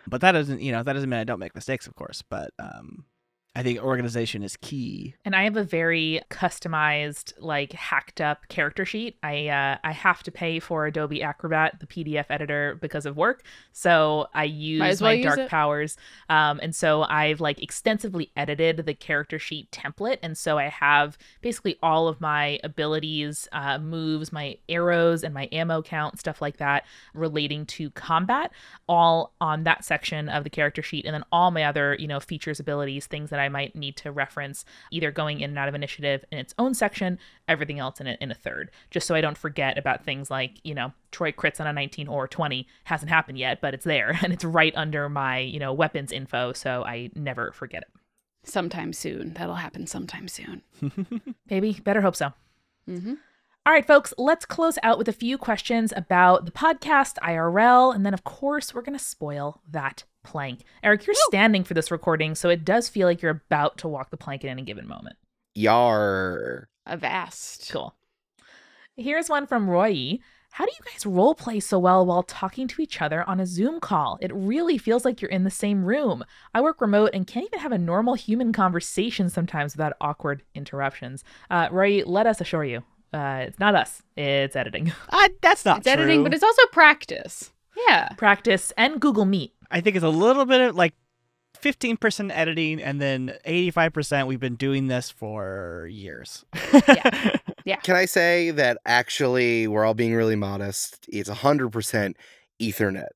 But 0.07 0.21
that 0.23 0.33
doesn't, 0.33 0.61
you 0.61 0.73
know, 0.73 0.83
that 0.83 0.93
doesn't 0.93 1.09
mean 1.11 1.21
I 1.21 1.25
don't 1.25 1.39
make 1.39 1.55
mistakes, 1.55 1.87
of 1.87 1.95
course. 1.95 2.23
But 2.23 2.53
um, 2.59 3.05
I 3.57 3.65
think 3.65 3.81
organization 3.81 4.45
is 4.45 4.57
key. 4.57 5.17
And 5.25 5.35
I 5.35 5.43
have 5.43 5.57
a 5.57 5.65
very 5.65 6.21
customized, 6.31 7.33
like 7.41 7.73
hacked 7.73 8.21
up 8.21 8.47
character 8.49 8.85
sheet. 8.85 9.17
I 9.25 9.49
uh, 9.49 9.77
I 9.83 9.91
have 9.91 10.23
to 10.23 10.31
pay 10.31 10.61
for 10.61 10.87
Adobe 10.87 11.21
Acrobat, 11.21 11.81
the 11.81 11.87
PDF 11.87 12.27
editor, 12.31 12.79
because 12.81 13.07
of 13.07 13.17
work. 13.17 13.43
So 13.73 14.29
I 14.35 14.45
use 14.45 15.01
well 15.01 15.11
my 15.11 15.15
use 15.15 15.25
dark 15.27 15.39
it. 15.41 15.51
powers, 15.51 15.97
um, 16.29 16.61
and 16.63 16.77
so 16.77 17.03
I've 17.03 17.41
like 17.41 17.61
extensively 17.61 18.31
edited 18.37 18.87
the 18.87 18.95
character 18.95 19.41
sheet 19.41 19.69
template, 19.73 20.19
and 20.23 20.39
so 20.39 20.57
I 20.57 20.69
have 20.69 21.19
basically 21.41 21.77
all 21.83 22.07
of 22.07 22.21
my 22.21 22.61
abilities, 22.63 23.49
uh, 23.51 23.79
moves, 23.79 24.33
my 24.33 24.59
arrows, 24.69 25.25
and 25.25 25.35
my 25.35 25.49
ammo 25.51 25.83
count, 25.83 26.21
stuff 26.21 26.41
like 26.41 26.59
that, 26.59 26.85
relating 27.15 27.67
to 27.67 27.91
combat, 27.91 28.53
all 28.89 29.35
on 29.41 29.65
that 29.65 29.85
section 29.85 30.29
of 30.29 30.45
the 30.45 30.51
character 30.51 30.83
sheet, 30.83 31.05
and 31.05 31.15
then 31.15 31.25
all 31.33 31.51
my 31.51 31.65
other 31.65 31.97
you 31.99 32.07
know 32.07 32.21
features, 32.21 32.61
abilities, 32.61 33.07
things 33.07 33.31
that 33.31 33.40
I 33.41 33.49
might 33.49 33.75
need 33.75 33.97
to 33.99 34.13
reference, 34.13 34.65
either 34.91 35.11
going 35.11 35.41
in 35.41 35.51
and 35.51 35.59
out 35.59 35.69
of 35.69 35.75
initiative 35.75 36.25
in 36.31 36.39
its 36.39 36.55
own 36.59 36.75
section, 36.75 37.19
everything 37.49 37.79
else 37.79 38.01
in 38.01 38.07
a, 38.07 38.17
in 38.21 38.31
a 38.31 38.35
third, 38.35 38.71
just 38.91 39.07
so 39.07 39.15
I 39.15 39.21
don't 39.21 39.39
forget 39.39 39.79
about 39.79 40.05
things 40.05 40.31
like 40.31 40.61
you 40.65 40.75
know 40.75 40.93
Troy 41.11 41.33
crits 41.33 41.61
on 41.61 41.67
a 41.67 41.73
19 41.73 42.09
or 42.09 42.29
20 42.29 42.67
hasn't 42.85 43.11
happened 43.11 43.39
yet, 43.39 43.61
but 43.61 43.75
it's 43.75 43.85
there 43.85 44.19
and 44.23 44.33
it's 44.33 44.45
right 44.45 44.73
under 44.77 45.09
my 45.09 45.39
you 45.39 45.59
know 45.59 45.73
weapons 45.73 46.13
info, 46.13 46.53
so 46.53 46.85
I 46.85 47.11
never 47.15 47.53
forget 47.53 47.83
it. 47.83 47.89
Sometime 48.43 48.93
soon. 48.93 49.35
That'll 49.35 49.57
happen 49.57 49.87
sometime 49.87 50.27
soon. 50.27 50.63
Maybe. 51.51 51.79
better 51.85 52.01
hope 52.01 52.17
so. 52.17 52.33
Mm-hmm. 52.89 53.15
All 53.67 53.75
right, 53.75 53.87
folks, 53.87 54.15
let's 54.17 54.47
close 54.47 54.79
out 54.83 54.97
with 54.97 55.07
a 55.07 55.13
few 55.13 55.37
questions 55.37 55.93
about 55.95 56.47
the 56.47 56.51
podcast, 56.51 57.19
IRL, 57.23 57.95
and 57.95 58.07
then, 58.07 58.15
of 58.15 58.25
course, 58.25 58.75
we're 58.75 58.81
going 58.81 58.97
to 58.97 59.05
spoil 59.05 59.61
that 59.71 60.05
plank. 60.23 60.61
Eric, 60.83 61.07
you're 61.07 61.15
standing 61.29 61.65
for 61.65 61.75
this 61.75 61.91
recording, 61.91 62.35
so 62.35 62.49
it 62.49 62.65
does 62.65 62.89
feel 62.89 63.07
like 63.07 63.23
you're 63.23 63.43
about 63.47 63.79
to 63.79 63.89
walk 63.89 64.11
the 64.11 64.17
plank 64.17 64.45
at 64.45 64.51
any 64.51 64.63
given 64.63 64.87
moment. 64.87 65.17
Yar. 65.55 66.69
Avast. 66.87 67.71
Cool. 67.73 67.95
Here's 68.97 69.29
one 69.29 69.47
from 69.47 69.69
Roy. 69.69 70.19
How 70.53 70.65
do 70.67 70.73
you 70.73 70.91
guys 70.91 71.07
role 71.07 71.35
play 71.35 71.61
so 71.61 71.79
well 71.79 72.05
while 72.05 72.25
talking 72.25 72.67
to 72.69 72.83
each 72.83 73.01
other 73.01 73.23
on 73.29 73.39
a 73.39 73.47
Zoom 73.47 73.79
call? 73.79 74.19
It 74.21 74.35
really 74.35 74.79
feels 74.79 75.05
like 75.05 75.23
you're 75.23 75.31
in 75.31 75.45
the 75.45 75.51
same 75.51 75.85
room. 75.85 76.25
I 76.53 76.61
work 76.61 76.81
remote 76.81 77.11
and 77.15 77.27
can't 77.27 77.47
even 77.47 77.61
have 77.61 77.71
a 77.73 77.79
normal 77.79 78.15
human 78.15 78.53
conversation 78.53 79.29
sometimes 79.31 79.75
without 79.75 79.93
awkward 80.01 80.43
interruptions. 80.55 81.23
Uh, 81.51 81.69
Roy, 81.71 82.03
let 82.05 82.27
us 82.27 82.41
assure 82.41 82.65
you, 82.65 82.83
uh, 83.13 83.45
it's 83.47 83.61
not 83.61 83.77
us, 83.77 84.03
it's 84.17 84.57
editing. 84.57 84.93
Uh, 85.09 85.29
that's 85.41 85.65
not 85.65 85.79
It's 85.79 85.87
editing, 85.87 86.25
but 86.25 86.35
it's 86.35 86.43
also 86.43 86.63
practice. 86.73 87.53
Yeah. 87.89 88.09
Practice 88.17 88.73
and 88.77 89.01
Google 89.01 89.25
Meet. 89.25 89.53
I 89.71 89.81
think 89.81 89.97
it's 89.97 90.05
a 90.05 90.09
little 90.09 90.45
bit 90.45 90.61
of 90.61 90.77
like 90.77 90.95
15% 91.61 92.31
editing, 92.33 92.83
and 92.83 93.01
then 93.01 93.35
85% 93.47 94.27
we've 94.27 94.41
been 94.41 94.57
doing 94.57 94.87
this 94.87 95.11
for 95.11 95.89
years. 95.91 96.45
yeah. 96.89 97.37
yeah. 97.65 97.77
Can 97.77 97.97
I 97.97 98.07
say 98.07 98.51
that 98.53 98.79
actually 98.87 99.67
we're 99.67 99.85
all 99.85 99.95
being 99.95 100.15
really 100.15 100.37
modest? 100.37 101.07
It's 101.09 101.29
100% 101.29 102.15
Ethernet. 102.61 103.09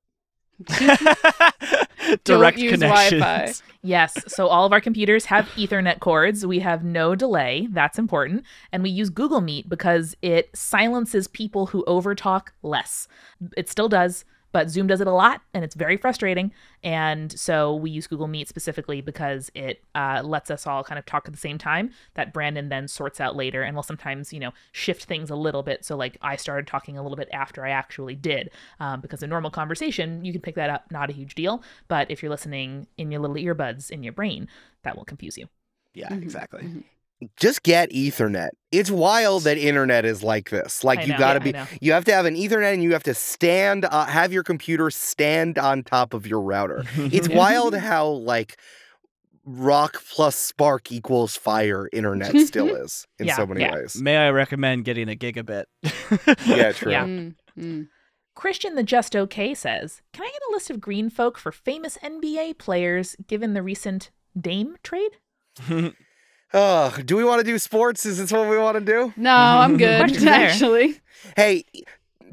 Direct 2.24 2.58
use 2.58 2.72
connections. 2.72 3.20
Wi-Fi. 3.20 3.52
Yes, 3.82 4.14
so 4.28 4.46
all 4.46 4.64
of 4.64 4.72
our 4.72 4.80
computers 4.80 5.26
have 5.26 5.46
Ethernet 5.56 6.00
cords. 6.00 6.46
We 6.46 6.60
have 6.60 6.84
no 6.84 7.14
delay. 7.14 7.68
That's 7.70 7.98
important. 7.98 8.44
And 8.72 8.82
we 8.82 8.90
use 8.90 9.10
Google 9.10 9.40
Meet 9.40 9.68
because 9.68 10.16
it 10.22 10.48
silences 10.54 11.28
people 11.28 11.66
who 11.66 11.84
overtalk 11.86 12.48
less. 12.62 13.08
It 13.56 13.68
still 13.68 13.88
does, 13.88 14.24
but 14.54 14.70
Zoom 14.70 14.86
does 14.86 15.00
it 15.00 15.08
a 15.08 15.12
lot 15.12 15.42
and 15.52 15.64
it's 15.64 15.74
very 15.74 15.96
frustrating. 15.96 16.52
And 16.84 17.36
so 17.36 17.74
we 17.74 17.90
use 17.90 18.06
Google 18.06 18.28
Meet 18.28 18.48
specifically 18.48 19.00
because 19.00 19.50
it 19.52 19.82
uh, 19.96 20.22
lets 20.24 20.48
us 20.48 20.64
all 20.64 20.84
kind 20.84 20.96
of 20.96 21.04
talk 21.06 21.26
at 21.26 21.32
the 21.32 21.40
same 21.40 21.58
time 21.58 21.90
that 22.14 22.32
Brandon 22.32 22.68
then 22.68 22.86
sorts 22.86 23.20
out 23.20 23.34
later 23.34 23.62
and 23.62 23.74
will 23.74 23.82
sometimes, 23.82 24.32
you 24.32 24.38
know, 24.38 24.52
shift 24.70 25.06
things 25.06 25.28
a 25.28 25.34
little 25.34 25.64
bit. 25.64 25.84
So, 25.84 25.96
like, 25.96 26.16
I 26.22 26.36
started 26.36 26.68
talking 26.68 26.96
a 26.96 27.02
little 27.02 27.16
bit 27.16 27.28
after 27.32 27.66
I 27.66 27.70
actually 27.70 28.14
did 28.14 28.50
um, 28.78 29.00
because 29.00 29.24
a 29.24 29.26
normal 29.26 29.50
conversation, 29.50 30.24
you 30.24 30.30
can 30.30 30.40
pick 30.40 30.54
that 30.54 30.70
up, 30.70 30.84
not 30.92 31.10
a 31.10 31.12
huge 31.12 31.34
deal. 31.34 31.60
But 31.88 32.08
if 32.08 32.22
you're 32.22 32.30
listening 32.30 32.86
in 32.96 33.10
your 33.10 33.20
little 33.20 33.36
earbuds 33.36 33.90
in 33.90 34.04
your 34.04 34.12
brain, 34.12 34.46
that 34.84 34.96
will 34.96 35.04
confuse 35.04 35.36
you. 35.36 35.48
Yeah, 35.94 36.10
Mhm, 36.10 36.22
exactly. 36.22 36.62
mhm. 36.62 36.84
Just 37.36 37.62
get 37.62 37.90
Ethernet. 37.90 38.50
It's 38.72 38.90
wild 38.90 39.44
that 39.44 39.56
internet 39.56 40.04
is 40.04 40.22
like 40.22 40.50
this. 40.50 40.84
Like 40.84 40.98
I 40.98 41.02
you 41.02 41.12
know, 41.12 41.18
got 41.18 41.34
to 41.34 41.40
I 41.40 41.64
be 41.64 41.76
you 41.80 41.92
have 41.92 42.04
to 42.06 42.12
have 42.12 42.26
an 42.26 42.34
Ethernet 42.34 42.74
and 42.74 42.82
you 42.82 42.92
have 42.92 43.04
to 43.04 43.14
stand 43.14 43.84
uh, 43.84 44.06
have 44.06 44.32
your 44.32 44.42
computer 44.42 44.90
stand 44.90 45.58
on 45.58 45.84
top 45.84 46.12
of 46.12 46.26
your 46.26 46.40
router. 46.40 46.84
It's 46.96 47.28
wild 47.28 47.74
how 47.76 48.08
like 48.08 48.58
rock 49.46 50.02
plus 50.10 50.36
spark 50.36 50.90
equals 50.90 51.36
fire 51.36 51.88
internet 51.92 52.36
still 52.40 52.74
is 52.76 53.06
in 53.18 53.26
Yeah, 53.26 53.36
so 53.36 53.46
many 53.46 53.60
yeah. 53.60 53.74
ways. 53.74 54.00
May 54.00 54.16
I 54.16 54.30
recommend 54.30 54.84
getting 54.84 55.08
a 55.08 55.14
gigabit? 55.14 55.64
Yeah, 56.46 56.72
true. 56.72 56.92
Yeah. 56.92 57.04
Mm, 57.04 57.34
mm. 57.58 57.88
Christian 58.34 58.74
the 58.74 58.82
Just 58.82 59.14
Okay 59.14 59.54
says, 59.54 60.02
Can 60.12 60.24
I 60.24 60.30
get 60.30 60.42
a 60.50 60.52
list 60.52 60.68
of 60.70 60.80
green 60.80 61.08
folk 61.10 61.38
for 61.38 61.52
famous 61.52 61.96
NBA 62.02 62.58
players 62.58 63.16
given 63.28 63.54
the 63.54 63.62
recent 63.62 64.10
Dame 64.38 64.76
trade? 64.82 65.12
Oh, 66.56 66.96
do 67.04 67.16
we 67.16 67.24
want 67.24 67.40
to 67.40 67.44
do 67.44 67.58
sports? 67.58 68.06
Is 68.06 68.18
this 68.18 68.30
what 68.32 68.48
we 68.48 68.56
want 68.56 68.78
to 68.78 68.84
do? 68.84 69.12
No, 69.16 69.34
I'm 69.34 69.76
good. 69.76 70.24
Actually, 70.26 71.00
Hey, 71.36 71.64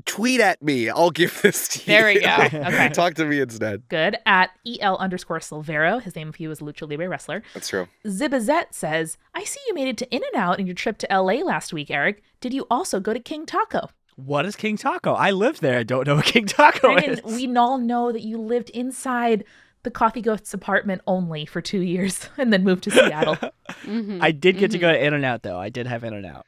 tweet 0.06 0.40
at 0.40 0.62
me. 0.62 0.90
I'll 0.90 1.12
give 1.12 1.42
this 1.42 1.68
to 1.70 1.80
you. 1.80 1.86
There 1.86 2.06
we 2.06 2.20
go. 2.22 2.36
Okay. 2.68 2.90
Talk 2.94 3.16
to 3.16 3.26
me 3.26 3.40
instead. 3.40 3.84
Good. 3.90 4.18
At 4.26 4.52
EL 4.66 4.98
underscore 4.98 5.40
Silvero, 5.40 6.02
his 6.02 6.16
name 6.16 6.30
if 6.30 6.40
you 6.40 6.52
is 6.52 6.60
Lucha 6.60 6.88
Libre 6.88 7.10
wrestler. 7.10 7.42
That's 7.54 7.68
true. 7.70 7.88
Zibazette 8.06 8.74
says, 8.74 9.18
I 9.34 9.44
see 9.44 9.60
you 9.68 9.74
made 9.74 9.88
it 9.88 9.98
to 9.98 10.16
In 10.16 10.22
N 10.34 10.40
Out 10.40 10.60
in 10.60 10.68
your 10.68 10.76
trip 10.76 10.98
to 11.00 11.08
LA 11.10 11.36
last 11.44 11.74
week, 11.74 11.90
Eric. 11.90 12.22
Did 12.42 12.54
you 12.54 12.68
also 12.70 13.00
go 13.00 13.14
to 13.14 13.20
King 13.20 13.46
Taco? 13.46 13.90
what 14.18 14.46
is 14.46 14.56
King 14.56 14.78
Taco? 14.78 15.14
I 15.14 15.32
live 15.32 15.62
there. 15.62 15.80
I 15.80 15.84
don't 15.84 16.06
know 16.06 16.16
what 16.18 16.26
King 16.26 16.46
Taco 16.46 16.94
Brandon, 16.94 17.20
is. 17.26 17.38
we 17.40 17.56
all 17.56 17.80
know 17.80 18.12
that 18.12 18.22
you 18.22 18.38
lived 18.38 18.70
inside 18.72 19.44
the 19.84 19.92
Coffee 19.92 20.22
Ghost's 20.22 20.54
apartment 20.54 21.02
only 21.08 21.46
for 21.46 21.62
two 21.62 21.82
years 21.82 22.30
and 22.38 22.52
then 22.54 22.64
moved 22.64 22.84
to 22.84 22.92
Seattle. 22.92 23.38
Mhm, 23.84 24.20
I 24.22 24.32
did 24.32 24.58
get 24.58 24.72
to 24.72 24.78
mhm. 24.78 24.82
go 24.82 24.92
to 24.92 25.06
In 25.06 25.14
and 25.14 25.24
Out 25.26 25.44
though. 25.44 25.58
I 25.58 25.70
did 25.70 25.88
have 25.88 26.04
In 26.04 26.14
and 26.14 26.26
Out. 26.26 26.46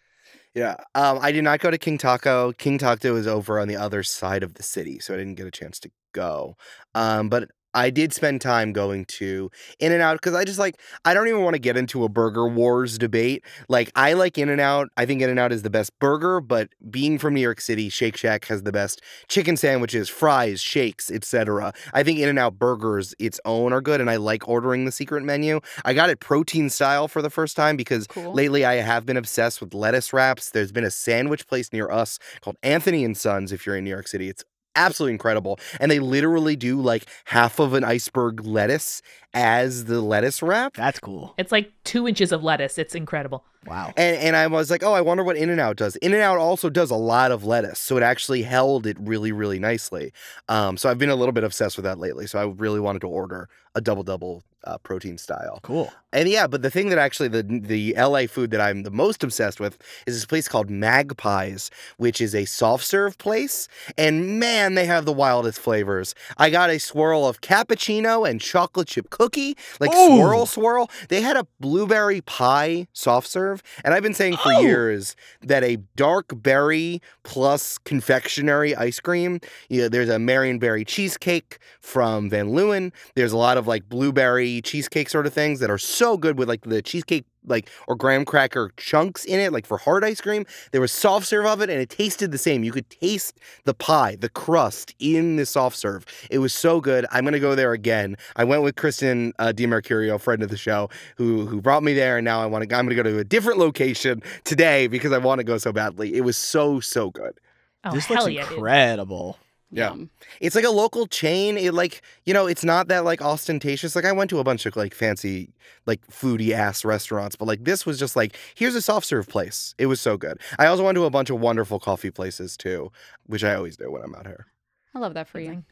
Yeah. 0.54 0.76
Um, 0.94 1.20
I 1.22 1.32
did 1.32 1.44
not 1.44 1.60
go 1.60 1.72
to 1.72 1.78
King 1.78 1.98
Taco. 1.98 2.52
King 2.52 2.78
Taco 2.78 3.16
is 3.16 3.28
over 3.28 3.60
on 3.60 3.68
the 3.68 3.76
other 3.78 4.04
side 4.04 4.44
of 4.44 4.54
the 4.56 4.62
city, 4.64 5.00
so 5.00 5.14
I 5.14 5.18
didn't 5.18 5.36
get 5.36 5.48
a 5.48 5.52
chance 5.52 5.80
to 5.80 5.92
go. 6.12 6.56
Um, 6.94 7.30
but 7.30 7.50
I 7.74 7.90
did 7.90 8.14
spend 8.14 8.42
time 8.42 8.72
going 8.72 9.06
to 9.06 9.52
In 9.80 9.92
and 9.92 10.02
Out 10.02 10.18
because 10.18 10.34
I 10.34 10.44
just 10.44 10.60
like 10.60 10.80
I 11.06 11.14
don't 11.14 11.28
even 11.28 11.42
want 11.42 11.56
to 11.56 11.60
get 11.60 11.76
into 11.78 12.04
a 12.04 12.10
burger 12.10 12.48
wars 12.48 12.98
debate. 12.98 13.44
Like 13.68 13.92
I 13.96 14.14
like 14.14 14.38
In 14.38 14.50
and 14.50 14.62
Out. 14.62 14.90
I 14.96 15.06
think 15.06 15.22
In 15.22 15.30
and 15.30 15.40
Out 15.40 15.52
is 15.52 15.64
the 15.64 15.70
best 15.70 15.98
burger, 16.00 16.40
but 16.40 16.70
being 16.90 17.18
from 17.18 17.34
New 17.34 17.42
York 17.42 17.62
City, 17.62 17.90
Shake 17.90 18.18
Shack 18.18 18.46
has 18.46 18.64
the 18.64 18.72
best 18.72 19.02
chicken 19.28 19.58
sandwiches, 19.58 20.10
fries, 20.10 20.62
shakes, 20.62 21.12
etc. 21.12 21.74
I 21.94 22.04
think 22.04 22.20
In 22.20 22.30
and 22.30 22.40
Out 22.40 22.58
burgers 22.58 23.14
its 23.20 23.40
own 23.46 23.74
are 23.74 23.82
good, 23.82 24.00
and 24.00 24.10
I 24.10 24.16
like 24.18 24.48
ordering 24.48 24.86
the 24.86 24.92
secret 24.92 25.24
menu. 25.24 25.60
I 25.84 25.94
got 25.94 26.10
it 26.10 26.20
protein 26.20 26.70
style 26.70 27.08
for 27.08 27.22
the 27.22 27.30
first 27.30 27.56
time 27.56 27.76
because 27.76 28.08
Cool. 28.08 28.34
Lately, 28.34 28.64
I 28.64 28.76
have 28.76 29.06
been 29.06 29.18
obsessed 29.18 29.60
with 29.60 29.74
lettuce 29.74 30.14
wraps. 30.14 30.52
There's 30.52 30.72
been 30.72 30.84
a 30.84 30.92
sandwich 30.92 31.48
place 31.48 31.74
near 31.74 31.90
us 31.90 32.20
called 32.42 32.58
Anthony 32.62 33.04
and 33.04 33.18
Sons. 33.18 33.52
If 33.52 33.66
you're 33.66 33.76
in 33.76 33.84
New 33.84 33.90
York 33.90 34.08
City, 34.08 34.30
it's 34.30 34.44
absolutely 34.76 35.14
incredible. 35.14 35.60
And 35.80 35.92
they 35.92 36.00
literally 36.00 36.56
do 36.56 36.82
like 36.82 37.06
half 37.26 37.60
of 37.60 37.74
an 37.74 37.84
iceberg 37.84 38.46
lettuce 38.46 39.02
as 39.34 39.86
the 39.86 40.02
lettuce 40.02 40.42
wrap. 40.42 40.76
That's 40.76 41.00
cool. 41.00 41.34
It's 41.38 41.52
like 41.52 41.72
two 41.84 42.08
inches 42.08 42.32
of 42.32 42.44
lettuce. 42.44 42.78
It's 42.78 42.96
incredible. 42.96 43.44
Wow. 43.66 43.94
And 43.96 44.18
and 44.18 44.36
I 44.36 44.48
was 44.48 44.70
like, 44.70 44.84
oh, 44.84 44.94
I 44.94 45.02
wonder 45.02 45.24
what 45.24 45.38
In 45.38 45.50
and 45.50 45.60
Out 45.60 45.78
does. 45.78 45.96
In 45.98 46.14
and 46.14 46.22
Out 46.22 46.38
also 46.38 46.70
does 46.70 46.92
a 46.92 46.96
lot 46.96 47.32
of 47.32 47.46
lettuce, 47.46 47.80
so 47.80 47.96
it 47.98 48.04
actually 48.04 48.44
held 48.44 48.86
it 48.86 48.98
really, 49.00 49.32
really 49.32 49.60
nicely. 49.60 50.12
Um, 50.50 50.76
so 50.78 50.90
I've 50.90 50.98
been 50.98 51.10
a 51.10 51.16
little 51.16 51.32
bit 51.32 51.44
obsessed 51.44 51.78
with 51.78 51.86
that 51.86 51.98
lately. 51.98 52.28
So 52.28 52.40
I 52.40 52.46
really 52.46 52.80
wanted 52.80 53.00
to 53.00 53.08
order 53.08 53.48
a 53.74 53.82
double 53.82 54.04
double 54.04 54.44
uh, 54.66 54.78
protein 54.80 55.18
style. 55.18 55.60
Cool. 55.64 55.92
And 56.12 56.30
yeah, 56.30 56.46
but 56.46 56.62
the 56.62 56.70
thing 56.70 56.90
that 56.90 57.00
actually 57.00 57.28
the 57.30 57.42
the 57.44 57.96
LA 57.98 58.28
food 58.28 58.52
that 58.52 58.62
I'm 58.62 58.84
the 58.84 58.92
most 58.92 59.24
obsessed 59.24 59.60
with 59.60 59.80
is 60.06 60.14
this 60.16 60.26
place 60.26 60.48
called 60.48 60.70
Magpies, 60.70 61.72
which 61.98 62.22
is 62.22 62.36
a 62.36 62.46
soft 62.46 62.86
serve 62.86 63.18
place. 63.18 63.68
And 63.98 64.40
man, 64.40 64.76
they 64.76 64.86
have 64.86 65.06
the 65.06 65.12
wildest 65.14 65.60
flavors. 65.60 66.14
I 66.38 66.52
got 66.52 66.70
a 66.70 66.80
swirl 66.80 67.26
of 67.26 67.42
cappuccino 67.42 68.30
and 68.30 68.40
chocolate 68.40 68.88
chip 68.90 69.10
cookie, 69.10 69.58
like 69.80 69.92
Ooh. 69.94 70.18
swirl 70.18 70.46
swirl. 70.46 70.90
They 71.10 71.22
had 71.22 71.36
a 71.36 71.48
blueberry 71.60 72.22
pie 72.22 72.88
soft 72.94 73.28
serve, 73.28 73.64
and 73.84 73.94
I've 73.96 74.04
been 74.04 74.14
saying 74.14 74.38
for 74.38 74.54
Oh. 74.54 74.60
years 74.62 75.16
that 75.42 75.64
a 75.64 75.78
dark 75.96 76.26
berry 76.44 77.02
plus 77.24 77.80
confectionery 77.80 78.76
ice 78.76 79.00
cream. 79.00 79.40
You 79.70 79.82
know, 79.84 79.90
there's 79.90 80.10
a 80.10 80.18
Marionberry 80.18 80.86
cheesecake 80.86 81.58
from 81.82 82.30
Van 82.30 82.50
Leeuwen. 82.50 82.92
There's 83.16 83.32
a 83.32 83.38
lot 83.38 83.58
of 83.58 83.66
like 83.66 83.90
blueberry 83.90 84.53
cheesecake 84.62 85.10
sort 85.10 85.26
of 85.26 85.34
things 85.34 85.60
that 85.60 85.70
are 85.70 85.78
so 85.78 86.18
good 86.18 86.38
with 86.38 86.48
like 86.48 86.62
the 86.62 86.82
cheesecake 86.82 87.26
like 87.46 87.70
or 87.88 87.96
graham 87.96 88.24
cracker 88.24 88.72
chunks 88.78 89.26
in 89.26 89.40
it 89.40 89.52
like 89.52 89.66
for 89.66 89.78
hard 89.78 90.04
ice 90.04 90.22
cream. 90.22 90.46
There 90.72 90.82
was 90.82 90.92
soft 90.92 91.28
serve 91.28 91.46
of 91.46 91.62
it 91.62 91.70
and 91.70 91.80
it 91.82 91.90
tasted 91.90 92.32
the 92.32 92.38
same. 92.38 92.64
You 92.64 92.72
could 92.72 92.90
taste 92.90 93.40
the 93.66 93.74
pie 93.74 94.16
the 94.16 94.30
crust 94.30 94.96
in 95.00 95.36
the 95.36 95.46
soft 95.46 95.78
serve. 95.78 96.06
It 96.30 96.40
was 96.40 96.54
so 96.54 96.80
good. 96.80 97.06
I'm 97.12 97.24
gonna 97.26 97.40
go 97.40 97.56
there 97.56 97.74
again. 97.74 98.16
I 98.36 98.44
went 98.44 98.64
with 98.64 98.76
kristen 98.76 99.34
uh, 99.40 99.54
DiMercurio 99.56 100.20
friend 100.20 100.42
of 100.44 100.50
the 100.50 100.58
show 100.58 100.90
who 101.18 101.46
who 101.46 101.62
brought 101.62 101.84
me 101.84 101.94
there 101.94 102.18
and 102.18 102.26
now 102.26 102.42
i 102.42 102.46
want 102.46 102.68
to 102.68 102.76
i'm 102.76 102.86
gonna 102.86 102.96
go 102.96 103.04
to 103.04 103.20
a 103.20 103.24
different 103.24 103.60
location 103.60 104.22
today 104.44 104.88
because 104.88 105.12
i 105.12 105.18
want 105.18 105.40
to 105.40 105.44
go 105.44 105.58
so 105.58 105.72
badly. 105.72 106.14
It 106.16 106.22
was 106.22 106.38
so 106.38 106.80
so 106.80 107.12
good. 107.12 107.40
Oh, 107.84 107.94
this 107.94 108.06
hell 108.06 108.24
looks 108.24 108.34
yeah, 108.34 108.44
dude. 108.44 108.54
incredible. 108.54 109.38
Yeah. 109.76 109.90
Yum. 109.90 110.12
it's 110.40 110.56
like 110.56 110.66
a 110.66 110.70
local 110.70 111.08
chain. 111.08 111.58
It 111.58 111.74
like 111.74 112.02
you 112.26 112.34
know, 112.34 112.46
it's 112.46 112.64
not 112.64 112.88
that 112.90 113.04
like 113.04 113.22
ostentatious. 113.22 113.96
Like 113.96 114.06
I 114.06 114.12
went 114.12 114.30
to 114.30 114.40
a 114.40 114.44
bunch 114.44 114.66
of 114.66 114.76
like 114.76 114.94
fancy, 114.94 115.52
like 115.88 116.06
foodie 116.08 116.52
ass 116.52 116.86
restaurants, 116.86 117.36
but 117.36 117.48
like 117.48 117.64
this 117.64 117.86
was 117.86 117.98
just 117.98 118.16
like 118.16 118.38
here's 118.56 118.76
a 118.76 118.82
soft 118.82 119.08
serve 119.08 119.28
place. 119.28 119.74
It 119.80 119.88
was 119.88 120.00
so 120.00 120.16
good. 120.16 120.40
I 120.60 120.68
also 120.68 120.84
went 120.84 120.96
to 120.96 121.06
a 121.06 121.10
bunch 121.10 121.30
of 121.32 121.40
wonderful 121.40 121.80
coffee 121.80 122.12
places 122.12 122.56
too, 122.56 122.92
which 123.26 123.44
I 123.44 123.56
always 123.56 123.76
do 123.76 123.92
when 123.92 124.04
I'm 124.04 124.14
out 124.14 124.28
here. 124.28 124.46
I 124.94 125.00
love 125.00 125.16
that 125.16 125.28
for 125.28 125.40
you. 125.40 125.64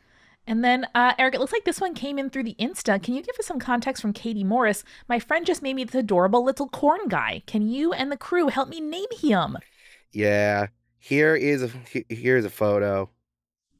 And 0.47 0.63
then, 0.63 0.87
uh, 0.95 1.13
Eric, 1.19 1.35
it 1.35 1.39
looks 1.39 1.53
like 1.53 1.65
this 1.65 1.79
one 1.79 1.93
came 1.93 2.17
in 2.17 2.31
through 2.31 2.45
the 2.45 2.55
Insta. 2.59 3.01
Can 3.01 3.13
you 3.13 3.21
give 3.21 3.35
us 3.37 3.45
some 3.45 3.59
context 3.59 4.01
from 4.01 4.11
Katie 4.11 4.43
Morris? 4.43 4.83
My 5.07 5.19
friend 5.19 5.45
just 5.45 5.61
made 5.61 5.75
me 5.75 5.83
this 5.83 5.93
adorable 5.93 6.43
little 6.43 6.67
corn 6.67 7.07
guy. 7.07 7.43
Can 7.45 7.69
you 7.69 7.93
and 7.93 8.11
the 8.11 8.17
crew 8.17 8.47
help 8.47 8.67
me 8.67 8.81
name 8.81 9.05
him? 9.21 9.57
Yeah, 10.11 10.67
here 10.97 11.35
is 11.35 11.61
a 11.63 11.69
here's 12.09 12.43
a 12.43 12.49
photo. 12.49 13.09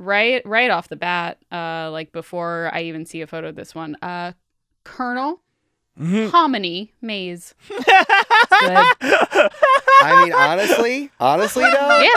Right, 0.01 0.41
right 0.45 0.71
off 0.71 0.89
the 0.89 0.95
bat, 0.95 1.37
uh, 1.51 1.89
like 1.91 2.11
before 2.11 2.71
I 2.73 2.81
even 2.83 3.05
see 3.05 3.21
a 3.21 3.27
photo 3.27 3.49
of 3.49 3.55
this 3.55 3.75
one, 3.75 3.95
uh, 4.01 4.31
Colonel 4.83 5.41
Mhm. 5.99 6.31
Hominy 6.31 6.93
Maze. 7.01 7.53
I 9.01 10.23
mean, 10.23 10.33
honestly, 10.33 11.11
honestly 11.19 11.63
though, 11.63 11.99
Yeah. 11.99 12.09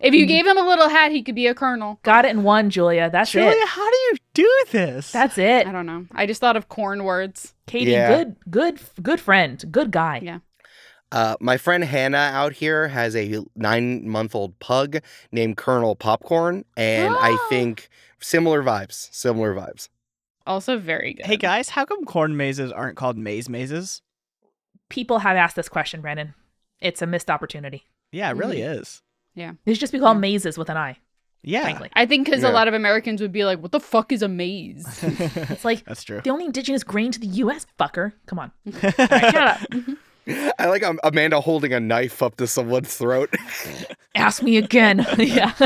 If 0.00 0.14
you 0.14 0.26
gave 0.26 0.46
him 0.46 0.56
a 0.56 0.62
little 0.66 0.88
hat, 0.88 1.10
he 1.10 1.22
could 1.22 1.34
be 1.34 1.48
a 1.48 1.54
colonel. 1.54 1.98
Got 2.04 2.24
it 2.24 2.28
in 2.30 2.44
one, 2.44 2.70
Julia. 2.70 3.10
That's 3.10 3.32
Julia, 3.32 3.50
it. 3.50 3.68
how 3.68 3.90
do 3.90 3.96
you 3.96 4.12
do 4.32 4.64
this? 4.70 5.10
That's 5.10 5.38
it. 5.38 5.66
I 5.66 5.72
don't 5.72 5.86
know. 5.86 6.06
I 6.12 6.24
just 6.24 6.40
thought 6.40 6.56
of 6.56 6.68
corn 6.68 7.02
words. 7.02 7.54
Katie, 7.66 7.90
Yeah. 7.92 8.08
good, 8.16 8.36
good, 8.48 8.80
good 9.02 9.20
friend, 9.20 9.62
good 9.72 9.90
guy. 9.90 10.20
Yeah. 10.22 10.38
Uh, 11.10 11.36
my 11.40 11.56
friend 11.56 11.84
Hannah 11.84 12.16
out 12.18 12.52
here 12.54 12.88
has 12.88 13.16
a 13.16 13.40
nine 13.56 14.06
month 14.08 14.34
old 14.34 14.58
pug 14.58 14.98
named 15.32 15.56
Colonel 15.56 15.96
Popcorn, 15.96 16.64
and 16.76 17.14
I 17.18 17.36
think 17.48 17.88
similar 18.20 18.62
vibes. 18.62 19.08
Similar 19.14 19.54
vibes. 19.54 19.88
Also 20.46 20.78
very 20.78 21.14
good. 21.14 21.26
Hey 21.26 21.36
guys, 21.36 21.70
how 21.70 21.84
come 21.84 22.04
corn 22.04 22.36
mazes 22.36 22.72
aren't 22.72 22.96
called 22.96 23.16
maze 23.16 23.48
mazes? 23.48 24.02
People 24.90 25.18
have 25.20 25.36
asked 25.36 25.56
this 25.56 25.68
question, 25.68 26.00
Brandon. 26.00 26.34
It's 26.80 27.02
a 27.02 27.06
missed 27.06 27.30
opportunity. 27.30 27.84
Yeah, 28.12 28.30
it 28.30 28.36
really 28.36 28.58
Mm-hmm. 28.58 28.80
is. 28.80 29.02
They 29.36 29.72
should 29.74 29.80
just 29.80 29.92
be 29.92 29.98
called 30.00 30.16
Yeah. 30.16 30.20
mazes 30.20 30.58
with 30.58 30.68
an 30.70 30.76
I. 30.76 30.96
Yeah. 31.42 31.62
Frankly, 31.62 31.90
I 31.94 32.06
think 32.06 32.26
because 32.26 32.42
Yeah. 32.42 32.50
a 32.50 32.52
lot 32.52 32.66
of 32.68 32.74
Americans 32.74 33.20
would 33.22 33.30
be 33.32 33.44
like, 33.44 33.60
"What 33.60 33.70
the 33.72 33.78
fuck 33.80 34.10
is 34.10 34.22
a 34.22 34.28
maze?" 34.28 34.84
it's 35.02 35.64
like 35.64 35.84
That's 35.84 36.02
true. 36.02 36.20
the 36.22 36.30
only 36.30 36.44
indigenous 36.46 36.82
grain 36.82 37.12
to 37.12 37.20
the 37.20 37.26
U.S. 37.28 37.66
Fucker. 37.78 38.12
Come 38.26 38.38
on. 38.40 38.52
Shut 38.80 39.36
up. 39.36 39.60
I 40.28 40.66
like 40.66 40.84
Amanda 41.02 41.40
holding 41.40 41.72
a 41.72 41.80
knife 41.80 42.22
up 42.22 42.36
to 42.36 42.46
someone's 42.46 42.94
throat. 42.94 43.34
Ask 44.14 44.42
me 44.42 44.56
again. 44.56 45.06
yeah. 45.18 45.54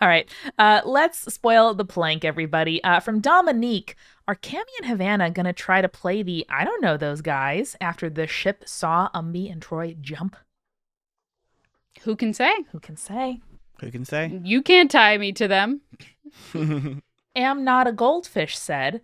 All 0.00 0.08
right. 0.08 0.28
Uh, 0.58 0.80
let's 0.84 1.32
spoil 1.32 1.74
the 1.74 1.84
plank, 1.84 2.24
everybody. 2.24 2.82
Uh, 2.82 3.00
from 3.00 3.20
Dominique, 3.20 3.96
are 4.26 4.34
Cammy 4.34 4.64
and 4.80 4.88
Havana 4.88 5.30
going 5.30 5.46
to 5.46 5.52
try 5.52 5.80
to 5.80 5.88
play 5.88 6.22
the 6.22 6.46
I 6.48 6.64
don't 6.64 6.82
know 6.82 6.96
those 6.96 7.20
guys 7.20 7.76
after 7.80 8.10
the 8.10 8.26
ship 8.26 8.64
saw 8.66 9.08
Umbi 9.14 9.50
and 9.50 9.62
Troy 9.62 9.96
jump? 10.00 10.36
Who 12.02 12.16
can 12.16 12.32
say? 12.32 12.52
Who 12.72 12.80
can 12.80 12.96
say? 12.96 13.40
Who 13.80 13.90
can 13.90 14.04
say? 14.04 14.40
You 14.42 14.62
can't 14.62 14.90
tie 14.90 15.18
me 15.18 15.32
to 15.32 15.46
them. 15.46 15.82
Am 17.36 17.64
not 17.64 17.86
a 17.86 17.92
goldfish 17.92 18.58
said, 18.58 19.00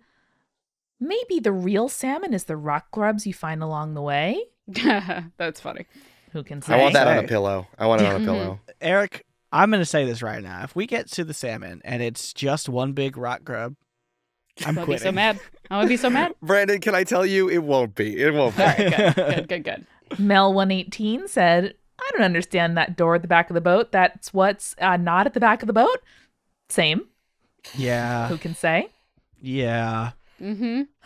maybe 0.99 1.39
the 1.39 1.51
real 1.51 1.87
salmon 1.89 2.33
is 2.33 2.45
the 2.45 2.57
rock 2.57 2.91
grubs 2.91 3.25
you 3.25 3.33
find 3.33 3.63
along 3.63 3.93
the 3.93 4.01
way. 4.01 4.43
That's 5.37 5.59
funny. 5.59 5.85
Who 6.31 6.43
can 6.43 6.61
say? 6.61 6.73
I 6.73 6.77
want 6.81 6.93
that 6.93 7.07
on 7.07 7.23
a 7.23 7.27
pillow. 7.27 7.67
I 7.79 7.87
want 7.87 8.01
it 8.01 8.07
on 8.07 8.21
a 8.21 8.25
pillow. 8.25 8.59
Eric, 8.81 9.25
I'm 9.51 9.69
going 9.71 9.81
to 9.81 9.85
say 9.85 10.05
this 10.05 10.21
right 10.21 10.43
now. 10.43 10.63
If 10.63 10.75
we 10.75 10.85
get 10.85 11.09
to 11.11 11.23
the 11.23 11.33
salmon 11.33 11.81
and 11.85 12.01
it's 12.03 12.33
just 12.33 12.67
one 12.69 12.93
big 12.93 13.17
rock 13.17 13.43
grub, 13.43 13.75
I'm 14.65 14.77
I'll 14.77 14.85
quitting. 14.85 15.03
be 15.03 15.07
so 15.09 15.11
mad. 15.11 15.39
I 15.71 15.79
would 15.79 15.89
be 15.89 15.97
so 15.97 16.09
mad. 16.09 16.33
Brandon, 16.41 16.79
can 16.81 16.95
I 16.95 17.03
tell 17.03 17.25
you 17.25 17.47
it 17.49 17.59
won't 17.63 17.95
be. 17.95 18.21
It 18.21 18.33
won't 18.33 18.57
be. 18.57 18.63
All 18.63 18.69
right, 18.69 19.15
good, 19.15 19.15
good, 19.15 19.47
good, 19.47 19.63
good. 19.63 19.85
Mel118 20.17 21.29
said, 21.29 21.73
I 21.99 22.09
don't 22.13 22.23
understand 22.23 22.77
that 22.77 22.95
door 22.97 23.15
at 23.15 23.21
the 23.21 23.27
back 23.27 23.49
of 23.49 23.53
the 23.53 23.61
boat. 23.61 23.91
That's 23.91 24.33
what's 24.33 24.75
uh, 24.79 24.97
not 24.97 25.27
at 25.27 25.33
the 25.33 25.39
back 25.39 25.63
of 25.63 25.67
the 25.67 25.73
boat. 25.73 25.99
Same. 26.69 27.07
yeah. 27.75 28.27
Who 28.27 28.37
can 28.37 28.53
say? 28.55 28.89
Yeah. 29.41 30.11
Mm-hmm. 30.41 30.83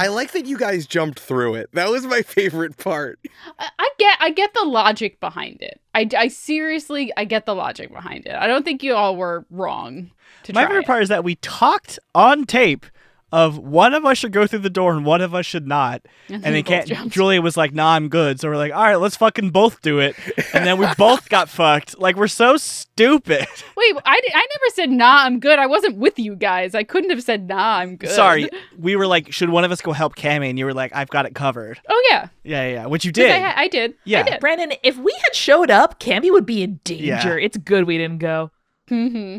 I 0.00 0.06
like 0.08 0.32
that 0.32 0.46
you 0.46 0.56
guys 0.56 0.86
jumped 0.86 1.20
through 1.20 1.54
it. 1.54 1.70
That 1.72 1.90
was 1.90 2.06
my 2.06 2.22
favorite 2.26 2.76
part. 2.76 3.18
I, 3.58 3.68
I 3.78 3.90
get, 3.98 4.18
I 4.20 4.30
get 4.30 4.54
the 4.54 4.64
logic 4.64 5.20
behind 5.20 5.58
it. 5.60 5.80
I, 5.94 6.08
I 6.16 6.28
seriously, 6.28 7.12
I 7.16 7.24
get 7.24 7.46
the 7.46 7.54
logic 7.54 7.92
behind 7.92 8.26
it. 8.26 8.34
I 8.34 8.46
don't 8.46 8.64
think 8.64 8.82
you 8.82 8.94
all 8.94 9.16
were 9.16 9.44
wrong 9.50 10.10
to 10.44 10.52
My 10.52 10.62
try 10.62 10.68
favorite 10.70 10.84
it. 10.84 10.86
part 10.86 11.02
is 11.02 11.08
that 11.10 11.24
we 11.24 11.36
talked 11.36 11.98
on 12.14 12.44
tape 12.44 12.86
of 13.34 13.58
one 13.58 13.94
of 13.94 14.04
us 14.04 14.16
should 14.18 14.30
go 14.30 14.46
through 14.46 14.60
the 14.60 14.70
door 14.70 14.92
and 14.92 15.04
one 15.04 15.20
of 15.20 15.34
us 15.34 15.44
should 15.44 15.66
not. 15.66 16.02
And 16.28 16.36
you 16.36 16.38
then 16.52 16.52
both 16.62 16.66
can't, 16.66 16.86
jumped. 16.86 17.14
Julia 17.14 17.42
was 17.42 17.56
like, 17.56 17.74
nah, 17.74 17.94
I'm 17.94 18.08
good. 18.08 18.38
So 18.38 18.48
we're 18.48 18.56
like, 18.56 18.72
all 18.72 18.82
right, 18.84 18.94
let's 18.94 19.16
fucking 19.16 19.50
both 19.50 19.82
do 19.82 19.98
it. 19.98 20.14
And 20.54 20.64
then 20.64 20.78
we 20.78 20.86
both 20.96 21.28
got 21.36 21.48
fucked. 21.48 21.98
Like, 21.98 22.14
we're 22.14 22.28
so 22.28 22.56
stupid. 22.56 23.40
Wait, 23.76 23.96
I, 24.04 24.20
I 24.34 24.46
never 24.54 24.74
said 24.74 24.90
nah. 24.90 25.24
I'm 25.24 25.40
good. 25.40 25.58
I 25.58 25.66
wasn't 25.66 25.96
with 25.96 26.16
you 26.16 26.36
guys. 26.36 26.76
I 26.76 26.84
couldn't 26.84 27.10
have 27.10 27.24
said 27.24 27.48
nah. 27.48 27.78
I'm 27.78 27.96
good. 27.96 28.10
Sorry. 28.10 28.48
We 28.78 28.94
were 28.96 29.06
like, 29.06 29.32
should 29.32 29.50
one 29.50 29.64
of 29.64 29.72
us 29.72 29.80
go 29.80 29.92
help 29.92 30.14
Cammy? 30.16 30.48
And 30.50 30.58
you 30.58 30.64
were 30.64 30.74
like, 30.74 30.94
I've 30.94 31.08
got 31.08 31.26
it 31.26 31.34
covered. 31.34 31.80
Oh 31.88 32.06
yeah, 32.10 32.28
Yeah, 32.44 32.66
yeah, 32.66 32.72
yeah. 32.74 32.86
Which 32.86 33.04
you 33.04 33.12
'Cause 33.12 33.24
did. 33.24 33.30
I, 33.32 33.62
I 33.62 33.68
did. 33.68 33.94
Yeah. 34.04 34.20
I 34.20 34.22
did. 34.22 34.40
Brandon, 34.40 34.72
if 34.82 34.96
we 34.98 35.12
had 35.24 35.34
showed 35.34 35.70
up, 35.70 35.98
Cammy 36.00 36.30
would 36.30 36.44
be 36.46 36.62
in 36.62 36.80
danger. 36.84 37.04
Yeah. 37.04 37.44
It's 37.44 37.56
good 37.56 37.84
we 37.84 37.96
didn't 37.98 38.18
go. 38.18 38.50
Mm-hmm. 38.90 39.38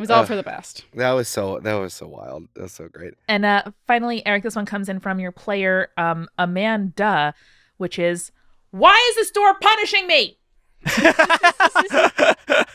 It 0.00 0.04
was 0.04 0.10
all 0.10 0.22
Ugh. 0.22 0.28
for 0.28 0.36
the 0.36 0.42
best. 0.42 0.86
That 0.94 1.10
was 1.10 1.28
so 1.28 1.60
that 1.60 1.74
was 1.74 1.92
so 1.92 2.08
wild. 2.08 2.48
That's 2.56 2.72
so 2.72 2.88
great. 2.88 3.12
And 3.28 3.44
uh, 3.44 3.64
finally, 3.86 4.26
Eric, 4.26 4.44
this 4.44 4.56
one 4.56 4.64
comes 4.64 4.88
in 4.88 4.98
from 4.98 5.20
your 5.20 5.30
player, 5.30 5.90
um, 5.98 6.26
Amanda, 6.38 7.34
which 7.76 7.98
is, 7.98 8.32
why 8.70 8.98
is 9.10 9.16
this 9.16 9.30
door 9.30 9.54
punishing 9.60 10.06
me? 10.06 10.38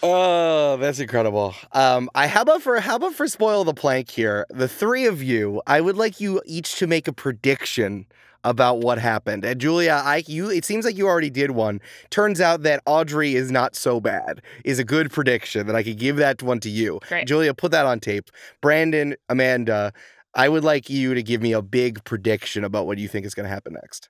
Oh, 0.00 0.76
that's 0.76 1.00
incredible. 1.00 1.56
Um, 1.72 2.08
I 2.14 2.28
how 2.28 2.42
about 2.42 2.62
for 2.62 2.78
how 2.78 2.94
about 2.94 3.14
for 3.14 3.26
spoil 3.26 3.64
the 3.64 3.74
plank 3.74 4.08
here? 4.08 4.46
The 4.48 4.68
three 4.68 5.06
of 5.06 5.24
you, 5.24 5.60
I 5.66 5.80
would 5.80 5.96
like 5.96 6.20
you 6.20 6.40
each 6.46 6.76
to 6.76 6.86
make 6.86 7.08
a 7.08 7.12
prediction 7.12 8.06
about 8.44 8.80
what 8.80 8.98
happened. 8.98 9.44
And 9.44 9.60
Julia, 9.60 10.00
I 10.04 10.22
you 10.26 10.50
it 10.50 10.64
seems 10.64 10.84
like 10.84 10.96
you 10.96 11.06
already 11.06 11.30
did 11.30 11.52
one. 11.52 11.80
Turns 12.10 12.40
out 12.40 12.62
that 12.62 12.82
Audrey 12.86 13.34
is 13.34 13.50
not 13.50 13.74
so 13.76 14.00
bad. 14.00 14.40
Is 14.64 14.78
a 14.78 14.84
good 14.84 15.10
prediction 15.10 15.66
that 15.66 15.76
I 15.76 15.82
could 15.82 15.98
give 15.98 16.16
that 16.16 16.42
one 16.42 16.60
to 16.60 16.70
you. 16.70 17.00
Great. 17.08 17.26
Julia, 17.26 17.52
put 17.54 17.72
that 17.72 17.86
on 17.86 18.00
tape. 18.00 18.30
Brandon, 18.60 19.16
Amanda, 19.28 19.92
I 20.34 20.48
would 20.48 20.64
like 20.64 20.88
you 20.88 21.14
to 21.14 21.22
give 21.22 21.42
me 21.42 21.52
a 21.52 21.62
big 21.62 22.04
prediction 22.04 22.64
about 22.64 22.86
what 22.86 22.98
you 22.98 23.08
think 23.08 23.26
is 23.26 23.34
going 23.34 23.44
to 23.44 23.50
happen 23.50 23.74
next. 23.74 24.08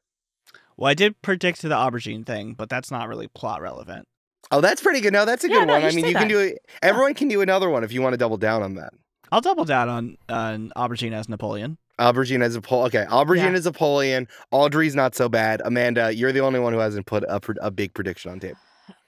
well, 0.76 0.90
I 0.90 0.94
did 0.94 1.20
predict 1.22 1.62
the 1.62 1.68
aubergine 1.70 2.26
thing, 2.26 2.54
but 2.54 2.68
that's 2.68 2.90
not 2.90 3.08
really 3.08 3.28
plot 3.28 3.60
relevant. 3.62 4.06
Oh, 4.50 4.60
that's 4.60 4.80
pretty 4.80 5.00
good. 5.00 5.12
No, 5.12 5.24
that's 5.24 5.44
a 5.44 5.48
Yeah, 5.48 5.60
good 5.60 5.68
no, 5.68 5.74
one. 5.74 5.84
I 5.84 5.90
mean, 5.90 6.04
say 6.04 6.08
you 6.10 6.14
can 6.14 6.28
do 6.28 6.38
it. 6.38 6.58
Everyone 6.82 7.14
can 7.14 7.28
do 7.28 7.40
another 7.40 7.68
one 7.68 7.84
if 7.84 7.92
you 7.92 8.00
want 8.02 8.14
to 8.14 8.16
double 8.18 8.36
down 8.36 8.62
on 8.62 8.74
that. 8.74 8.92
I'll 9.30 9.40
double 9.42 9.64
down 9.64 9.88
on 9.88 10.16
on 10.28 10.72
aubergine 10.76 11.12
as 11.12 11.28
Napoleon. 11.28 11.76
Aubergine 11.98 12.42
is 12.44 12.54
a 12.56 12.60
pol. 12.60 12.84
Okay, 12.86 13.04
Aubergine 13.08 13.50
Yeah. 13.52 13.58
as 13.58 13.64
Napoleon. 13.64 14.28
Audrey's 14.50 14.94
not 14.94 15.14
so 15.14 15.28
bad. 15.28 15.60
Amanda, 15.64 16.14
you're 16.14 16.32
the 16.32 16.40
only 16.40 16.60
one 16.60 16.72
who 16.72 16.78
hasn't 16.78 17.06
put 17.06 17.24
a, 17.24 17.40
a 17.60 17.70
big 17.70 17.94
prediction 17.94 18.30
on 18.30 18.40
tape. 18.40 18.56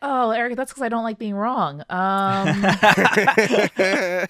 Oh, 0.03 0.31
Eric, 0.31 0.57
that's 0.57 0.73
because 0.73 0.83
I 0.83 0.89
don't 0.89 1.05
like 1.05 1.19
being 1.19 1.35
wrong. 1.35 1.83
Um, 1.89 2.47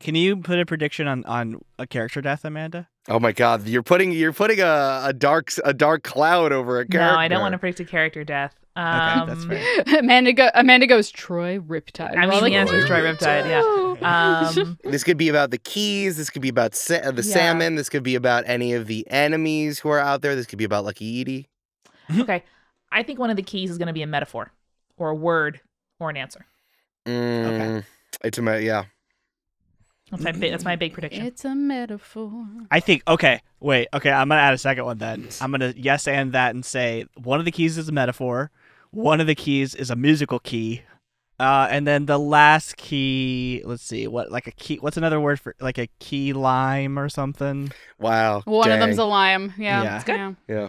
Can 0.00 0.14
you 0.14 0.36
put 0.36 0.60
a 0.60 0.64
prediction 0.66 1.08
on 1.08 1.24
on 1.24 1.60
a 1.78 1.86
character 1.86 2.20
death, 2.20 2.44
Amanda? 2.44 2.88
oh 3.08 3.18
my 3.18 3.32
God, 3.32 3.66
you're 3.66 3.82
putting 3.82 4.12
you're 4.12 4.32
putting 4.32 4.60
a, 4.60 5.00
a 5.06 5.12
dark 5.12 5.50
s- 5.50 5.58
a 5.64 5.74
dark 5.74 6.04
cloud 6.04 6.52
over 6.52 6.78
a 6.80 6.86
character. 6.86 7.12
no, 7.14 7.18
I 7.18 7.26
don't 7.26 7.40
want 7.40 7.52
to 7.52 7.58
predict 7.58 7.80
a 7.80 7.84
character 7.84 8.22
death. 8.22 8.54
Um, 8.78 9.28
that's 9.28 9.44
fair. 9.44 9.84
Amanda, 9.98 10.32
go- 10.32 10.50
Amanda 10.54 10.86
goes 10.86 11.10
Troy 11.10 11.58
Riptide. 11.58 12.16
I 12.16 12.26
We're 12.26 12.30
mean, 12.32 12.40
like, 12.42 12.52
the 12.52 12.56
answer 12.56 12.76
is 12.76 12.84
Troy 12.84 13.00
"Troy 13.00 13.12
Riptide, 13.12 13.46
yeah. 13.48 13.84
Um, 14.58 14.78
This 14.84 15.02
could 15.02 15.16
be 15.16 15.28
about 15.28 15.50
the 15.50 15.58
keys. 15.58 16.16
This 16.16 16.30
could 16.30 16.42
be 16.42 16.48
about 16.48 16.76
sa- 16.76 16.94
uh, 17.02 17.10
the 17.10 17.22
Yeah. 17.22 17.32
salmon. 17.34 17.74
This 17.74 17.88
could 17.88 18.04
be 18.04 18.14
about 18.14 18.44
any 18.46 18.72
of 18.74 18.86
the 18.86 19.04
enemies 19.10 19.80
who 19.80 19.88
are 19.88 19.98
out 19.98 20.22
there. 20.22 20.36
This 20.36 20.46
could 20.46 20.58
be 20.58 20.64
about 20.64 20.84
Lucky 20.84 21.20
Edie. 21.20 21.48
okay. 22.20 22.44
I 22.92 23.02
think 23.02 23.18
one 23.18 23.30
of 23.30 23.36
the 23.36 23.42
keys 23.42 23.70
is 23.72 23.78
going 23.78 23.88
to 23.88 23.92
be 23.92 24.02
a 24.02 24.06
metaphor 24.06 24.52
or 24.96 25.10
a 25.10 25.14
word 25.16 25.60
or 25.98 26.08
an 26.10 26.16
answer. 26.16 26.46
Mm, 27.06 27.84
It's 28.22 28.38
a 28.38 28.42
ma- 28.42 28.54
yeah. 28.54 28.84
That's 30.10 30.22
my, 30.22 30.32
big, 30.32 30.50
that's 30.52 30.64
my 30.64 30.76
big 30.76 30.92
prediction. 30.94 31.26
It's 31.26 31.44
a 31.44 31.54
metaphor. 31.54 32.46
I 32.70 32.80
think 32.80 33.02
okay, 33.06 33.42
wait, 33.60 33.88
okay, 33.92 34.10
I'm 34.10 34.28
gonna 34.30 34.40
add 34.40 34.54
a 34.54 34.58
second 34.58 34.86
one 34.86 34.96
then. 34.98 35.28
I'm 35.40 35.50
gonna 35.50 35.74
yes 35.76 36.08
and 36.08 36.32
that 36.32 36.54
and 36.54 36.64
say 36.64 37.04
one 37.16 37.40
of 37.40 37.44
the 37.44 37.50
keys 37.50 37.76
is 37.76 37.90
a 37.90 37.92
metaphor, 37.92 38.50
one 38.90 39.20
of 39.20 39.26
the 39.26 39.34
keys 39.34 39.74
is 39.74 39.90
a 39.90 39.96
musical 39.96 40.38
key, 40.38 40.82
uh, 41.40 41.68
and 41.70 41.86
then 41.86 42.06
the 42.06 42.18
last 42.18 42.76
key, 42.76 43.62
let's 43.64 43.82
see, 43.82 44.08
what 44.08 44.30
like 44.30 44.46
a 44.46 44.52
key? 44.52 44.76
What's 44.76 44.96
another 44.96 45.20
word 45.20 45.38
for 45.38 45.54
like 45.60 45.78
a 45.78 45.88
key 45.98 46.32
lime 46.32 46.98
or 46.98 47.08
something? 47.08 47.72
Wow. 48.00 48.42
One 48.44 48.70
of 48.70 48.80
them's 48.80 48.98
a 48.98 49.04
lime. 49.04 49.54
Yeah. 49.56 49.82
Yeah. 49.82 49.96
It's 49.96 50.04
good. 50.04 50.16
yeah. 50.16 50.32
yeah. 50.48 50.68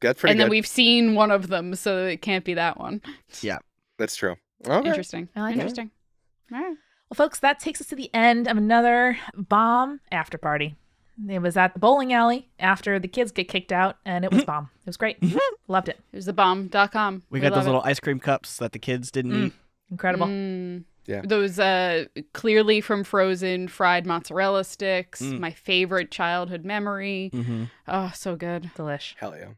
That's 0.00 0.20
pretty 0.20 0.32
And 0.32 0.40
then 0.40 0.48
we've 0.48 0.66
seen 0.66 1.14
one 1.14 1.30
of 1.30 1.48
them, 1.48 1.74
so 1.74 2.06
it 2.06 2.22
can't 2.22 2.44
be 2.44 2.54
that 2.54 2.78
one. 2.78 3.02
Yeah, 3.42 3.58
that's 3.98 4.16
true. 4.16 4.36
Okay. 4.66 4.88
Interesting. 4.88 5.28
I 5.36 5.40
like 5.42 5.52
it. 5.52 5.58
Interesting. 5.58 5.90
All 6.52 6.58
right. 6.58 6.76
Well, 7.10 7.14
folks, 7.14 7.38
that 7.40 7.60
takes 7.60 7.80
us 7.80 7.86
to 7.88 7.96
the 7.96 8.10
end 8.14 8.48
of 8.48 8.56
another 8.56 9.18
bomb 9.34 10.00
after 10.10 10.38
party. 10.38 10.76
It 11.28 11.40
was 11.40 11.56
at 11.56 11.72
the 11.74 11.80
bowling 11.80 12.12
alley 12.12 12.48
after 12.60 12.98
the 12.98 13.08
kids 13.08 13.32
get 13.32 13.48
kicked 13.48 13.72
out, 13.72 13.96
and 14.04 14.24
it 14.24 14.30
was 14.32 14.44
bomb. 14.44 14.70
It 14.80 14.86
was 14.86 14.96
great. 14.96 15.16
Loved 15.66 15.88
it. 15.88 15.98
It 16.12 16.16
was 16.16 16.26
the 16.26 16.32
bomb.com. 16.32 17.22
We 17.30 17.40
got 17.40 17.52
love 17.52 17.60
those 17.60 17.66
it. 17.66 17.70
little 17.70 17.82
ice 17.84 17.98
cream 18.00 18.20
cups 18.20 18.56
that 18.58 18.72
the 18.72 18.78
kids 18.78 19.10
didn't 19.10 19.32
Mm. 19.32 19.46
eat. 19.48 19.52
Incredible. 19.90 20.26
Mm. 20.26 20.84
Yeah. 21.06 21.22
Those 21.24 21.58
uh 21.58 22.04
clearly 22.34 22.80
from 22.82 23.02
frozen 23.02 23.66
fried 23.68 24.04
mozzarella 24.06 24.62
sticks. 24.64 25.22
Mm. 25.22 25.40
My 25.40 25.50
favorite 25.52 26.10
childhood 26.10 26.64
memory. 26.66 27.30
Mm-hmm. 27.32 27.64
Oh, 27.88 28.12
so 28.14 28.36
good. 28.36 28.70
Delish. 28.76 29.14
Hell 29.18 29.34
yeah. 29.34 29.48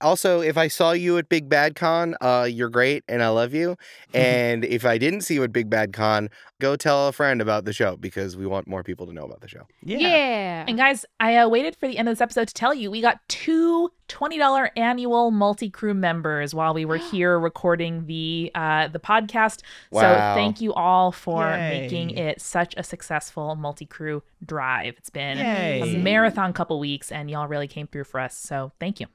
Also, 0.00 0.40
if 0.40 0.58
I 0.58 0.68
saw 0.68 0.92
you 0.92 1.16
at 1.18 1.28
Big 1.28 1.48
Bad 1.48 1.74
Con, 1.74 2.16
uh, 2.20 2.46
you're 2.50 2.68
great 2.68 3.02
and 3.08 3.22
I 3.22 3.28
love 3.28 3.54
you. 3.54 3.76
And 4.14 4.64
if 4.64 4.86
I 4.86 4.96
didn't 4.96 5.22
see 5.22 5.34
you 5.34 5.44
at 5.44 5.52
Big 5.52 5.68
Bad 5.68 5.92
Con, 5.92 6.30
go 6.58 6.74
tell 6.74 7.08
a 7.08 7.12
friend 7.12 7.42
about 7.42 7.64
the 7.66 7.72
show 7.72 7.96
because 7.96 8.36
we 8.36 8.46
want 8.46 8.66
more 8.66 8.82
people 8.82 9.06
to 9.06 9.12
know 9.12 9.24
about 9.24 9.40
the 9.40 9.48
show. 9.48 9.66
Yeah. 9.82 9.98
Yeah. 9.98 10.64
And 10.66 10.78
guys, 10.78 11.04
I 11.20 11.36
uh, 11.36 11.48
waited 11.48 11.76
for 11.76 11.86
the 11.86 11.98
end 11.98 12.08
of 12.08 12.12
this 12.12 12.20
episode 12.22 12.48
to 12.48 12.54
tell 12.54 12.72
you 12.72 12.90
we 12.90 13.00
got 13.02 13.20
two 13.28 13.90
$20 14.08 14.70
annual 14.76 15.30
multi-crew 15.30 15.94
members 15.94 16.54
while 16.54 16.72
we 16.72 16.84
were 16.84 16.96
here 17.10 17.38
recording 17.38 18.06
the 18.06 18.50
uh, 18.54 18.88
the 18.88 19.00
podcast. 19.00 19.62
Wow. 19.90 20.00
So 20.00 20.34
thank 20.34 20.60
you 20.60 20.72
all 20.74 21.12
for 21.12 21.42
Yay. 21.42 21.80
making 21.80 22.10
it 22.10 22.40
such 22.40 22.74
a 22.76 22.82
successful 22.82 23.54
multi-crew 23.56 24.22
drive. 24.44 24.94
It's 24.98 25.10
been 25.10 25.38
Yay. 25.38 25.96
a 25.96 25.98
marathon 25.98 26.52
couple 26.52 26.78
weeks 26.78 27.12
and 27.12 27.30
y'all 27.30 27.48
really 27.48 27.68
came 27.68 27.86
through 27.86 28.04
for 28.04 28.20
us. 28.20 28.36
So 28.36 28.72
thank 28.80 29.00
you. 29.00 29.06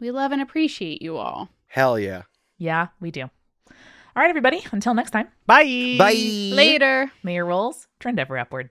We 0.00 0.10
love 0.10 0.32
and 0.32 0.42
appreciate 0.42 1.02
you 1.02 1.16
all. 1.16 1.48
Hell 1.66 1.98
yeah. 1.98 2.22
Yeah, 2.58 2.88
we 3.00 3.10
do. 3.10 3.22
All 3.22 3.30
right, 4.16 4.28
everybody. 4.30 4.62
Until 4.72 4.94
next 4.94 5.12
time, 5.12 5.28
Bye. 5.46 5.96
Bye. 5.98 6.12
Later. 6.52 7.10
may 7.22 7.34
your 7.34 7.46
rolls 7.46 7.86
trend 8.00 8.18
ever 8.18 8.36
upward. 8.38 8.70